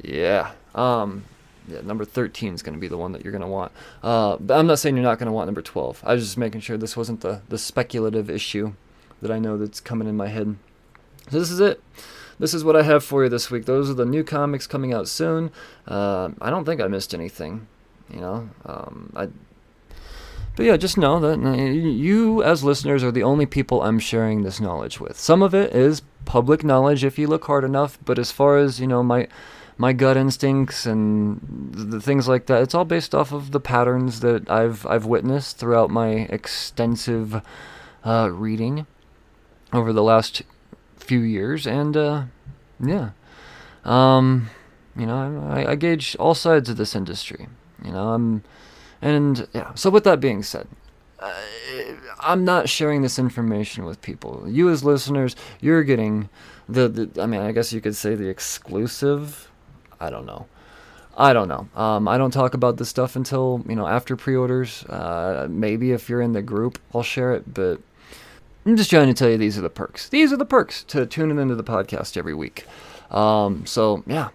yeah, 0.03 0.51
um, 0.75 1.23
yeah, 1.67 1.81
number 1.81 2.05
13 2.05 2.53
is 2.53 2.61
going 2.61 2.75
to 2.75 2.79
be 2.79 2.87
the 2.87 2.97
one 2.97 3.11
that 3.13 3.23
you're 3.23 3.31
going 3.31 3.41
to 3.41 3.47
want. 3.47 3.71
Uh, 4.03 4.37
but 4.37 4.57
I'm 4.57 4.67
not 4.67 4.77
saying 4.77 4.95
you're 4.95 5.03
not 5.03 5.17
going 5.17 5.25
to 5.25 5.33
want 5.33 5.47
number 5.47 5.63
12. 5.63 6.03
I 6.05 6.13
was 6.13 6.23
just 6.23 6.37
making 6.37 6.61
sure 6.61 6.77
this 6.77 6.95
wasn't 6.95 7.21
the, 7.21 7.41
the 7.49 7.57
speculative 7.57 8.29
issue 8.29 8.73
that 9.19 9.31
I 9.31 9.39
know 9.39 9.57
that's 9.57 9.79
coming 9.79 10.07
in 10.07 10.15
my 10.15 10.27
head. 10.27 10.57
So 11.29 11.39
this 11.39 11.51
is 11.51 11.59
it. 11.59 11.81
This 12.39 12.55
is 12.55 12.63
what 12.63 12.75
I 12.75 12.81
have 12.81 13.03
for 13.03 13.23
you 13.23 13.29
this 13.29 13.51
week. 13.51 13.65
Those 13.65 13.89
are 13.89 13.93
the 13.93 14.05
new 14.05 14.23
comics 14.23 14.65
coming 14.65 14.93
out 14.93 15.07
soon. 15.07 15.51
Uh, 15.87 16.29
I 16.41 16.49
don't 16.49 16.65
think 16.65 16.81
I 16.81 16.87
missed 16.87 17.13
anything. 17.13 17.67
You 18.09 18.19
know, 18.19 18.49
um, 18.65 19.13
I. 19.15 19.27
But 20.55 20.65
yeah, 20.65 20.75
just 20.75 20.97
know 20.97 21.19
that 21.19 21.39
uh, 21.39 21.55
you, 21.55 22.43
as 22.43 22.63
listeners, 22.63 23.03
are 23.03 23.11
the 23.11 23.23
only 23.23 23.45
people 23.45 23.83
I'm 23.83 23.99
sharing 23.99 24.41
this 24.41 24.59
knowledge 24.59 24.99
with. 24.99 25.17
Some 25.17 25.41
of 25.41 25.53
it 25.53 25.73
is 25.73 26.01
public 26.25 26.63
knowledge 26.63 27.03
if 27.03 27.19
you 27.19 27.27
look 27.27 27.45
hard 27.45 27.63
enough, 27.63 27.99
but 28.03 28.17
as 28.17 28.31
far 28.31 28.57
as 28.57 28.79
you 28.79 28.87
know, 28.87 29.03
my 29.03 29.27
my 29.77 29.93
gut 29.93 30.17
instincts 30.17 30.85
and 30.85 31.39
the 31.73 32.01
things 32.01 32.27
like 32.27 32.47
that, 32.47 32.61
it's 32.61 32.75
all 32.75 32.85
based 32.85 33.15
off 33.15 33.31
of 33.31 33.51
the 33.51 33.59
patterns 33.59 34.19
that 34.21 34.49
I've 34.49 34.85
I've 34.87 35.05
witnessed 35.05 35.57
throughout 35.57 35.89
my 35.89 36.27
extensive 36.29 37.41
uh, 38.03 38.29
reading 38.31 38.87
over 39.71 39.93
the 39.93 40.03
last 40.03 40.41
few 41.11 41.19
years, 41.19 41.67
and 41.67 41.97
uh, 41.97 42.23
yeah, 42.81 43.09
um, 43.83 44.49
you 44.95 45.05
know, 45.05 45.45
I, 45.51 45.71
I 45.71 45.75
gauge 45.75 46.15
all 46.15 46.33
sides 46.33 46.69
of 46.69 46.77
this 46.77 46.95
industry. 46.95 47.49
You 47.83 47.91
know, 47.91 48.13
I'm, 48.13 48.43
and 49.01 49.45
yeah. 49.53 49.73
So 49.73 49.89
with 49.89 50.05
that 50.05 50.21
being 50.21 50.41
said, 50.41 50.69
uh, 51.19 51.33
I'm 52.21 52.45
not 52.45 52.69
sharing 52.69 53.01
this 53.01 53.19
information 53.19 53.83
with 53.83 54.01
people. 54.01 54.45
You 54.47 54.69
as 54.69 54.85
listeners, 54.85 55.35
you're 55.59 55.83
getting 55.83 56.29
the, 56.69 56.87
the 56.87 57.21
I 57.21 57.25
mean, 57.25 57.41
I 57.41 57.51
guess 57.51 57.73
you 57.73 57.81
could 57.81 57.97
say 57.97 58.15
the 58.15 58.29
exclusive. 58.29 59.51
I 59.99 60.09
don't 60.09 60.25
know. 60.25 60.47
I 61.17 61.33
don't 61.33 61.49
know. 61.49 61.67
Um, 61.75 62.07
I 62.07 62.17
don't 62.17 62.31
talk 62.31 62.53
about 62.53 62.77
this 62.77 62.87
stuff 62.87 63.17
until 63.17 63.65
you 63.67 63.75
know 63.75 63.85
after 63.85 64.15
pre-orders. 64.15 64.85
Uh, 64.85 65.47
maybe 65.49 65.91
if 65.91 66.07
you're 66.07 66.21
in 66.21 66.31
the 66.31 66.41
group, 66.41 66.79
I'll 66.95 67.03
share 67.03 67.33
it. 67.33 67.53
But 67.53 67.81
I'm 68.65 68.75
just 68.77 68.89
trying 68.89 69.07
to 69.07 69.13
tell 69.13 69.29
you 69.29 69.37
these 69.37 69.57
are 69.57 69.61
the 69.61 69.69
perks. 69.69 70.09
These 70.09 70.31
are 70.31 70.37
the 70.37 70.45
perks 70.45 70.83
to 70.85 71.05
tuning 71.05 71.39
into 71.39 71.55
the 71.55 71.63
podcast 71.63 72.15
every 72.15 72.33
week. 72.33 72.65
Um, 73.09 73.65
so 73.65 74.03
yeah. 74.05 74.29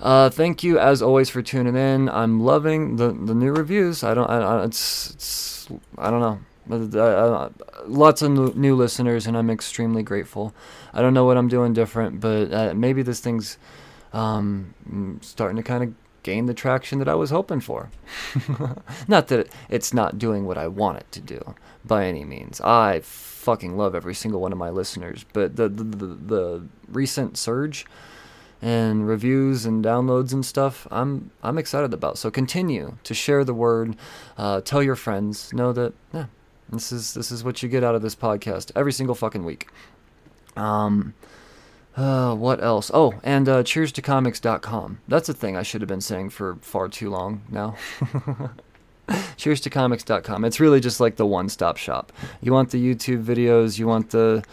Uh, 0.00 0.28
thank 0.28 0.62
you 0.62 0.78
as 0.78 1.00
always 1.02 1.30
for 1.30 1.42
tuning 1.42 1.76
in. 1.76 2.08
I'm 2.08 2.40
loving 2.40 2.96
the 2.96 3.12
the 3.12 3.34
new 3.34 3.52
reviews. 3.52 4.04
I 4.04 4.14
don't. 4.14 4.28
I, 4.28 4.38
I, 4.38 4.64
it's, 4.64 5.10
it's 5.10 5.68
I 5.98 6.10
don't 6.10 6.20
know. 6.20 6.40
Uh, 6.70 7.50
lots 7.86 8.22
of 8.22 8.30
new, 8.30 8.52
new 8.54 8.74
listeners, 8.74 9.26
and 9.26 9.36
I'm 9.36 9.50
extremely 9.50 10.02
grateful. 10.02 10.54
I 10.94 11.02
don't 11.02 11.12
know 11.12 11.24
what 11.24 11.36
I'm 11.36 11.48
doing 11.48 11.74
different, 11.74 12.20
but 12.20 12.52
uh, 12.52 12.74
maybe 12.74 13.02
this 13.02 13.20
thing's 13.20 13.58
um, 14.14 14.74
starting 15.20 15.56
to 15.56 15.62
kind 15.62 15.84
of 15.84 15.94
gain 16.22 16.46
the 16.46 16.54
traction 16.54 16.98
that 17.00 17.08
I 17.08 17.14
was 17.14 17.30
hoping 17.30 17.60
for. 17.60 17.90
not 19.08 19.28
that 19.28 19.48
it's 19.68 19.92
not 19.92 20.18
doing 20.18 20.46
what 20.46 20.56
I 20.56 20.68
want 20.68 20.98
it 20.98 21.12
to 21.12 21.20
do 21.20 21.54
by 21.84 22.06
any 22.06 22.24
means. 22.24 22.60
I 22.62 23.00
fucking 23.44 23.76
love 23.76 23.94
every 23.94 24.14
single 24.14 24.40
one 24.40 24.52
of 24.52 24.58
my 24.58 24.70
listeners, 24.70 25.24
but 25.32 25.56
the 25.56 25.68
the, 25.68 25.84
the, 25.84 26.06
the 26.06 26.66
recent 26.88 27.36
surge 27.36 27.86
and 28.62 29.06
reviews 29.06 29.66
and 29.66 29.84
downloads 29.84 30.32
and 30.32 30.44
stuff, 30.44 30.88
I'm 30.90 31.30
I'm 31.42 31.58
excited 31.58 31.92
about. 31.92 32.16
So 32.18 32.30
continue 32.30 32.96
to 33.04 33.14
share 33.14 33.44
the 33.44 33.54
word, 33.54 33.96
uh, 34.38 34.62
tell 34.62 34.82
your 34.82 34.96
friends, 34.96 35.52
know 35.52 35.72
that 35.74 35.92
yeah, 36.12 36.26
this 36.70 36.90
is 36.90 37.12
this 37.12 37.30
is 37.30 37.44
what 37.44 37.62
you 37.62 37.68
get 37.68 37.84
out 37.84 37.94
of 37.94 38.02
this 38.02 38.16
podcast 38.16 38.72
every 38.74 38.92
single 38.92 39.14
fucking 39.14 39.44
week. 39.44 39.68
Um, 40.56 41.14
uh, 41.96 42.34
what 42.34 42.62
else? 42.62 42.90
Oh, 42.94 43.14
and 43.22 43.48
uh, 43.48 43.62
cheers 43.62 43.92
to 43.92 44.02
comics.com. 44.02 45.00
That's 45.06 45.28
a 45.28 45.34
thing 45.34 45.56
I 45.56 45.62
should 45.62 45.82
have 45.82 45.88
been 45.88 46.00
saying 46.00 46.30
for 46.30 46.56
far 46.62 46.88
too 46.88 47.10
long 47.10 47.42
now. 47.50 47.76
cheers 49.36 49.60
to 49.62 49.70
comics.com. 49.70 50.44
It's 50.44 50.60
really 50.60 50.80
just 50.80 51.00
like 51.00 51.16
the 51.16 51.26
one-stop 51.26 51.76
shop. 51.76 52.12
You 52.40 52.52
want 52.52 52.70
the 52.70 52.82
YouTube 52.82 53.24
videos, 53.24 53.78
you 53.78 53.86
want 53.86 54.10
the 54.10 54.44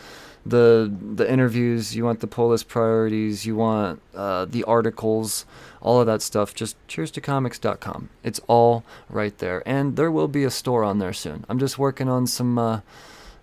the 0.43 0.91
the 1.15 1.31
interviews, 1.31 1.95
you 1.95 2.03
want 2.03 2.19
the 2.19 2.27
pull 2.27 2.49
list 2.49 2.67
priorities, 2.67 3.45
you 3.45 3.55
want 3.55 4.01
uh, 4.15 4.45
the 4.45 4.63
articles, 4.63 5.45
all 5.81 5.99
of 5.99 6.07
that 6.07 6.21
stuff. 6.21 6.55
Just 6.55 6.75
cheers 6.87 7.11
to 7.11 7.21
comics.com. 7.21 8.09
It's 8.23 8.39
all 8.47 8.83
right 9.09 9.37
there, 9.37 9.61
and 9.65 9.95
there 9.95 10.11
will 10.11 10.27
be 10.27 10.43
a 10.43 10.49
store 10.49 10.83
on 10.83 10.97
there 10.97 11.13
soon. 11.13 11.45
I'm 11.47 11.59
just 11.59 11.77
working 11.77 12.09
on 12.09 12.27
some. 12.27 12.57
Uh, 12.57 12.81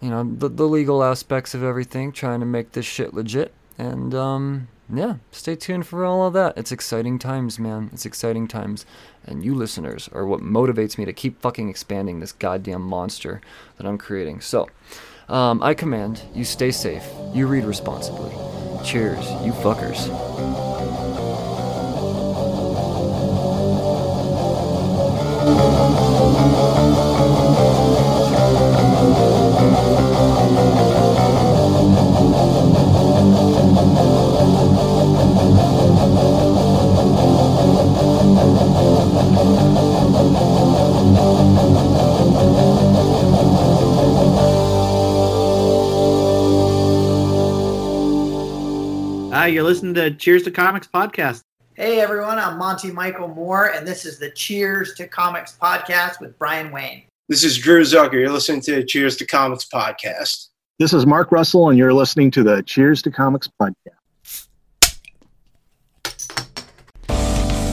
you 0.00 0.10
know, 0.10 0.22
the, 0.22 0.48
the 0.48 0.66
legal 0.66 1.02
aspects 1.02 1.54
of 1.54 1.64
everything, 1.64 2.12
trying 2.12 2.40
to 2.40 2.46
make 2.46 2.72
this 2.72 2.86
shit 2.86 3.14
legit. 3.14 3.52
And, 3.76 4.14
um, 4.14 4.68
yeah, 4.92 5.16
stay 5.30 5.54
tuned 5.54 5.86
for 5.86 6.04
all 6.04 6.26
of 6.26 6.32
that. 6.32 6.56
It's 6.56 6.72
exciting 6.72 7.18
times, 7.18 7.58
man. 7.58 7.90
It's 7.92 8.06
exciting 8.06 8.48
times. 8.48 8.86
And 9.24 9.44
you 9.44 9.54
listeners 9.54 10.08
are 10.12 10.26
what 10.26 10.40
motivates 10.40 10.96
me 10.96 11.04
to 11.04 11.12
keep 11.12 11.40
fucking 11.42 11.68
expanding 11.68 12.20
this 12.20 12.32
goddamn 12.32 12.82
monster 12.82 13.40
that 13.76 13.86
I'm 13.86 13.98
creating. 13.98 14.40
So, 14.40 14.68
um, 15.28 15.62
I 15.62 15.74
command 15.74 16.22
you 16.34 16.44
stay 16.44 16.70
safe, 16.70 17.04
you 17.34 17.46
read 17.46 17.64
responsibly. 17.64 18.32
Cheers, 18.84 19.30
you 19.44 19.52
fuckers. 19.52 20.08
You're 49.52 49.64
listening 49.64 49.94
to 49.94 50.10
Cheers 50.10 50.42
to 50.42 50.50
Comics 50.50 50.86
podcast. 50.86 51.42
Hey 51.74 52.00
everyone, 52.00 52.38
I'm 52.38 52.58
Monty 52.58 52.90
Michael 52.90 53.28
Moore, 53.28 53.68
and 53.68 53.86
this 53.86 54.04
is 54.04 54.18
the 54.18 54.30
Cheers 54.30 54.94
to 54.94 55.06
Comics 55.06 55.56
podcast 55.60 56.20
with 56.20 56.38
Brian 56.38 56.70
Wayne. 56.70 57.04
This 57.28 57.44
is 57.44 57.56
Drew 57.56 57.82
Zucker. 57.82 58.14
You're 58.14 58.30
listening 58.30 58.60
to 58.62 58.84
Cheers 58.84 59.16
to 59.18 59.26
Comics 59.26 59.64
podcast. 59.64 60.48
This 60.78 60.92
is 60.92 61.06
Mark 61.06 61.32
Russell, 61.32 61.70
and 61.70 61.78
you're 61.78 61.94
listening 61.94 62.30
to 62.32 62.42
the 62.42 62.62
Cheers 62.64 63.00
to 63.02 63.10
Comics 63.10 63.48
podcast. 63.60 64.48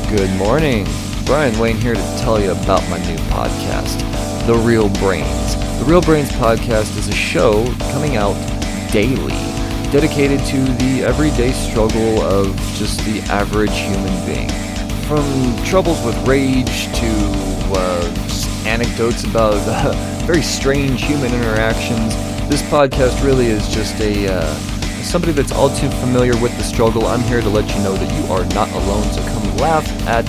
Good 0.10 0.31
morning. 0.38 0.88
Brian 1.26 1.57
Wayne 1.60 1.77
here 1.77 1.95
to 1.95 2.18
tell 2.19 2.39
you 2.39 2.52
about 2.52 2.88
my 2.89 2.99
new 2.99 3.18
podcast, 3.30 4.45
The 4.45 4.56
Real 4.56 4.88
Brains. 4.89 5.56
The 5.80 5.85
Real 5.85 6.02
Brains 6.02 6.30
podcast 6.30 6.97
is 6.97 7.07
a 7.10 7.14
show 7.14 7.65
coming 7.91 8.15
out 8.15 8.35
daily 8.91 9.55
dedicated 9.95 10.45
to 10.45 10.57
the 10.84 11.05
everyday 11.05 11.53
struggle 11.53 12.19
of 12.19 12.53
just 12.76 12.99
the 13.05 13.22
average 13.31 13.72
human 13.72 14.26
being. 14.26 14.49
From 15.07 15.23
troubles 15.63 16.05
with 16.05 16.17
rage 16.27 16.88
to 16.95 17.09
uh, 17.72 18.63
anecdotes 18.67 19.23
about 19.23 19.53
uh, 19.53 19.93
very 20.26 20.41
strange 20.41 21.01
human 21.01 21.34
interactions, 21.34 22.13
this 22.49 22.61
podcast 22.63 23.23
really 23.23 23.45
is 23.45 23.69
just 23.69 23.97
a 24.01 24.27
uh, 24.27 24.53
somebody 25.01 25.31
that's 25.31 25.53
all 25.53 25.69
too 25.69 25.89
familiar 26.01 26.35
with 26.41 26.51
the 26.57 26.63
struggle. 26.63 27.05
I'm 27.05 27.22
here 27.22 27.39
to 27.39 27.49
let 27.49 27.65
you 27.73 27.81
know 27.81 27.95
that 27.95 28.11
you 28.22 28.34
are 28.34 28.43
not 28.53 28.69
alone. 28.72 29.05
So 29.13 29.22
come 29.22 29.55
laugh 29.59 29.88
at 30.09 30.26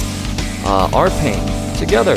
uh, 0.65 0.97
our 0.97 1.11
pain 1.19 1.43
together 1.77 2.15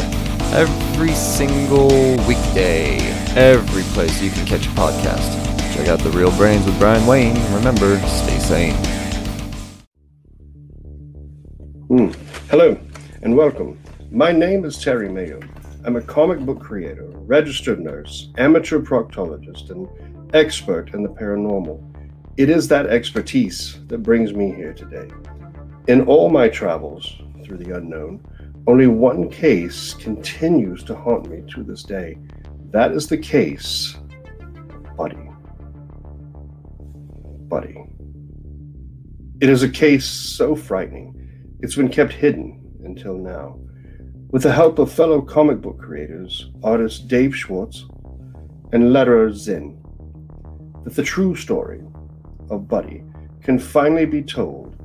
every 0.54 1.16
single 1.16 1.90
weekday, 2.28 3.00
every 3.36 3.82
place 3.96 4.22
you 4.22 4.30
can 4.30 4.46
catch 4.46 4.68
a 4.68 4.70
podcast. 4.70 5.49
Check 5.80 5.88
out 5.88 6.00
The 6.00 6.10
Real 6.10 6.36
Brains 6.36 6.66
with 6.66 6.78
Brian 6.78 7.08
Wayne. 7.08 7.36
Remember, 7.54 7.98
stay 8.00 8.38
sane. 8.40 8.76
Mm. 11.88 12.14
Hello 12.50 12.78
and 13.22 13.38
welcome. 13.38 13.80
My 14.12 14.34
name 14.34 14.66
is 14.66 14.78
Terry 14.78 15.08
Mayo. 15.08 15.40
I'm 15.86 15.96
a 15.96 16.02
comic 16.02 16.40
book 16.42 16.60
creator, 16.60 17.08
registered 17.14 17.80
nurse, 17.80 18.30
amateur 18.38 18.82
proctologist, 18.82 19.70
and 19.70 19.88
expert 20.36 20.94
in 20.94 21.02
the 21.02 21.08
paranormal. 21.08 21.82
It 22.36 22.50
is 22.50 22.68
that 22.68 22.88
expertise 22.88 23.80
that 23.88 24.00
brings 24.00 24.34
me 24.34 24.52
here 24.54 24.74
today. 24.74 25.10
In 25.88 26.02
all 26.02 26.30
my 26.30 26.50
travels 26.50 27.10
through 27.46 27.60
the 27.60 27.78
unknown, 27.78 28.20
only 28.68 28.88
one 28.88 29.30
case 29.30 29.94
continues 29.94 30.84
to 30.84 30.94
haunt 30.94 31.30
me 31.30 31.42
to 31.54 31.64
this 31.64 31.84
day. 31.84 32.18
That 32.72 32.92
is 32.92 33.08
the 33.08 33.18
case 33.18 33.96
of 33.96 34.98
Buddy. 34.98 35.29
Buddy. 37.50 37.84
It 39.42 39.50
is 39.50 39.64
a 39.64 39.70
case 39.70 40.06
so 40.06 40.56
frightening, 40.56 41.16
it's 41.62 41.76
been 41.76 41.90
kept 41.90 42.14
hidden 42.14 42.62
until 42.84 43.18
now. 43.18 43.60
With 44.30 44.44
the 44.44 44.54
help 44.54 44.78
of 44.78 44.92
fellow 44.92 45.20
comic 45.22 45.60
book 45.60 45.80
creators, 45.80 46.52
artist 46.64 47.08
Dave 47.08 47.36
Schwartz 47.36 47.86
and 48.72 48.94
letterer 48.94 49.34
Zinn, 49.34 49.82
that 50.84 50.96
the 50.96 51.02
true 51.02 51.36
story 51.36 51.82
of 52.52 52.68
Buddy 52.68 53.04
can 53.42 53.58
finally 53.58 54.06
be 54.06 54.22
told 54.22 54.76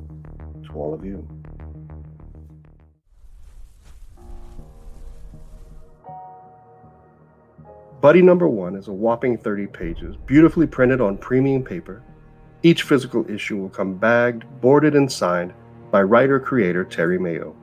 to 0.65 0.73
all 0.73 0.95
of 0.95 1.05
you. 1.05 1.29
Buddy 8.01 8.23
number 8.23 8.49
one 8.49 8.75
is 8.75 8.89
a 8.89 8.93
whopping 8.93 9.37
30 9.37 9.67
pages, 9.67 10.17
beautifully 10.25 10.67
printed 10.67 11.03
on 11.03 11.19
premium 11.19 11.63
paper. 11.63 12.03
Each 12.65 12.83
physical 12.83 13.31
issue 13.31 13.59
will 13.59 13.69
come 13.69 13.93
bagged, 13.93 14.45
boarded, 14.63 14.97
and 14.97 15.13
signed 15.13 15.53
by 15.91 16.03
writer 16.03 16.41
creator 16.41 16.83
Terry 16.83 17.19
Mayo. 17.19 17.55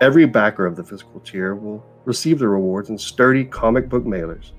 Every 0.00 0.26
backer 0.26 0.64
of 0.64 0.76
the 0.76 0.84
physical 0.84 1.18
tier 1.20 1.56
will 1.56 1.84
receive 2.04 2.38
the 2.38 2.46
rewards 2.46 2.88
in 2.88 2.96
sturdy 2.96 3.44
comic 3.44 3.88
book 3.88 4.04
mailers, 4.04 4.52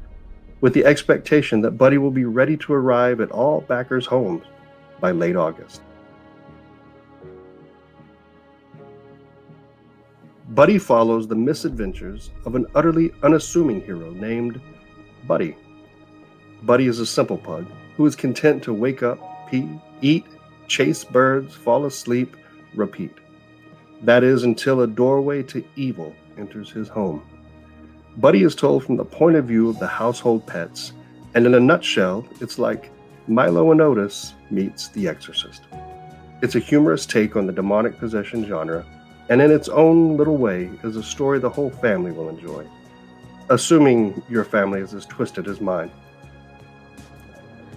with 0.59 0.73
the 0.73 0.83
expectation 0.83 1.61
that 1.61 1.77
Buddy 1.77 1.97
will 1.97 2.11
be 2.11 2.25
ready 2.25 2.57
to 2.57 2.73
arrive 2.73 3.21
at 3.21 3.31
all 3.31 3.61
backers' 3.61 4.05
homes 4.05 4.43
by 4.99 5.11
late 5.11 5.37
August. 5.37 5.81
Buddy 10.49 10.77
follows 10.77 11.25
the 11.25 11.35
misadventures 11.35 12.31
of 12.45 12.55
an 12.55 12.65
utterly 12.75 13.13
unassuming 13.23 13.79
hero 13.79 14.11
named 14.11 14.59
Buddy. 15.25 15.55
Buddy 16.63 16.87
is 16.87 16.99
a 16.99 17.05
simple 17.05 17.37
pug 17.37 17.65
who 17.95 18.05
is 18.05 18.15
content 18.17 18.61
to 18.63 18.73
wake 18.73 19.03
up, 19.03 19.28
pee, 19.49 19.79
eat, 20.01 20.25
chase 20.67 21.03
birds, 21.03 21.55
fall 21.55 21.85
asleep, 21.85 22.35
repeat. 22.75 23.15
That 24.01 24.23
is 24.23 24.43
until 24.43 24.81
a 24.81 24.87
doorway 24.87 25.43
to 25.43 25.63
evil 25.75 26.15
enters 26.37 26.71
his 26.71 26.87
home. 26.87 27.21
Buddy 28.17 28.43
is 28.43 28.55
told 28.55 28.83
from 28.83 28.97
the 28.97 29.05
point 29.05 29.35
of 29.35 29.45
view 29.45 29.69
of 29.69 29.79
the 29.79 29.87
household 29.87 30.45
pets, 30.45 30.93
and 31.35 31.45
in 31.45 31.55
a 31.55 31.59
nutshell, 31.59 32.25
it's 32.41 32.57
like 32.57 32.91
Milo 33.27 33.71
and 33.71 33.81
Otis 33.81 34.33
meets 34.49 34.87
The 34.89 35.07
Exorcist. 35.07 35.63
It's 36.41 36.55
a 36.55 36.59
humorous 36.59 37.05
take 37.05 37.35
on 37.35 37.45
the 37.45 37.53
demonic 37.53 37.97
possession 37.97 38.45
genre, 38.45 38.85
and 39.29 39.41
in 39.41 39.51
its 39.51 39.69
own 39.69 40.17
little 40.17 40.37
way 40.37 40.69
is 40.83 40.95
a 40.95 41.03
story 41.03 41.39
the 41.39 41.49
whole 41.49 41.69
family 41.69 42.11
will 42.11 42.29
enjoy, 42.29 42.65
assuming 43.49 44.21
your 44.29 44.43
family 44.43 44.79
is 44.79 44.93
as 44.93 45.05
twisted 45.05 45.47
as 45.47 45.61
mine. 45.61 45.91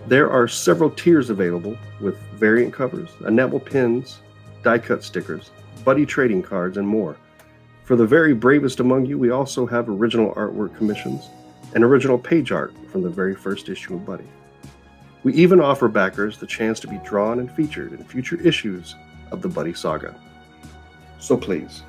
There 0.08 0.30
are 0.30 0.48
several 0.48 0.90
tiers 0.90 1.30
available 1.30 1.78
with 2.00 2.18
variant 2.34 2.74
covers, 2.74 3.10
enamel 3.26 3.60
pins, 3.60 4.20
die 4.62 4.78
cut 4.78 5.04
stickers, 5.04 5.52
buddy 5.84 6.04
trading 6.04 6.42
cards, 6.42 6.76
and 6.76 6.86
more. 6.86 7.16
For 7.84 7.94
the 7.94 8.06
very 8.06 8.34
bravest 8.34 8.80
among 8.80 9.06
you, 9.06 9.16
we 9.16 9.30
also 9.30 9.64
have 9.66 9.88
original 9.88 10.34
artwork 10.34 10.76
commissions 10.76 11.28
and 11.74 11.84
original 11.84 12.18
page 12.18 12.50
art 12.50 12.74
from 12.90 13.02
the 13.02 13.10
very 13.10 13.34
first 13.34 13.68
issue 13.68 13.94
of 13.94 14.04
Buddy. 14.04 14.26
We 15.22 15.34
even 15.34 15.60
offer 15.60 15.88
backers 15.88 16.36
the 16.36 16.46
chance 16.46 16.80
to 16.80 16.88
be 16.88 16.98
drawn 17.04 17.38
and 17.38 17.50
featured 17.50 17.92
in 17.92 18.04
future 18.04 18.40
issues 18.40 18.96
of 19.30 19.40
the 19.40 19.48
Buddy 19.48 19.72
saga. 19.72 20.14
So 21.20 21.36
please, 21.36 21.82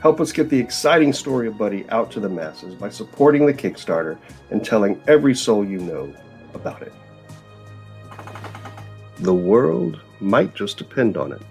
help 0.00 0.20
us 0.20 0.32
get 0.32 0.48
the 0.48 0.58
exciting 0.58 1.12
story 1.12 1.48
of 1.48 1.58
Buddy 1.58 1.88
out 1.90 2.10
to 2.12 2.20
the 2.20 2.28
masses 2.28 2.74
by 2.74 2.88
supporting 2.88 3.44
the 3.44 3.54
Kickstarter 3.54 4.18
and 4.50 4.64
telling 4.64 5.00
every 5.06 5.34
soul 5.34 5.64
you 5.64 5.78
know 5.78 6.12
about 6.54 6.80
it. 6.82 6.92
The 9.20 9.34
world 9.34 10.00
might 10.20 10.54
just 10.54 10.78
depend 10.78 11.16
on 11.16 11.32
it. 11.32 11.42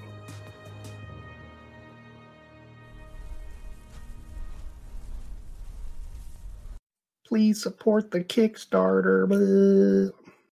Please 7.25 7.61
support 7.61 8.11
the 8.11 8.23
Kickstarter. 8.23 10.13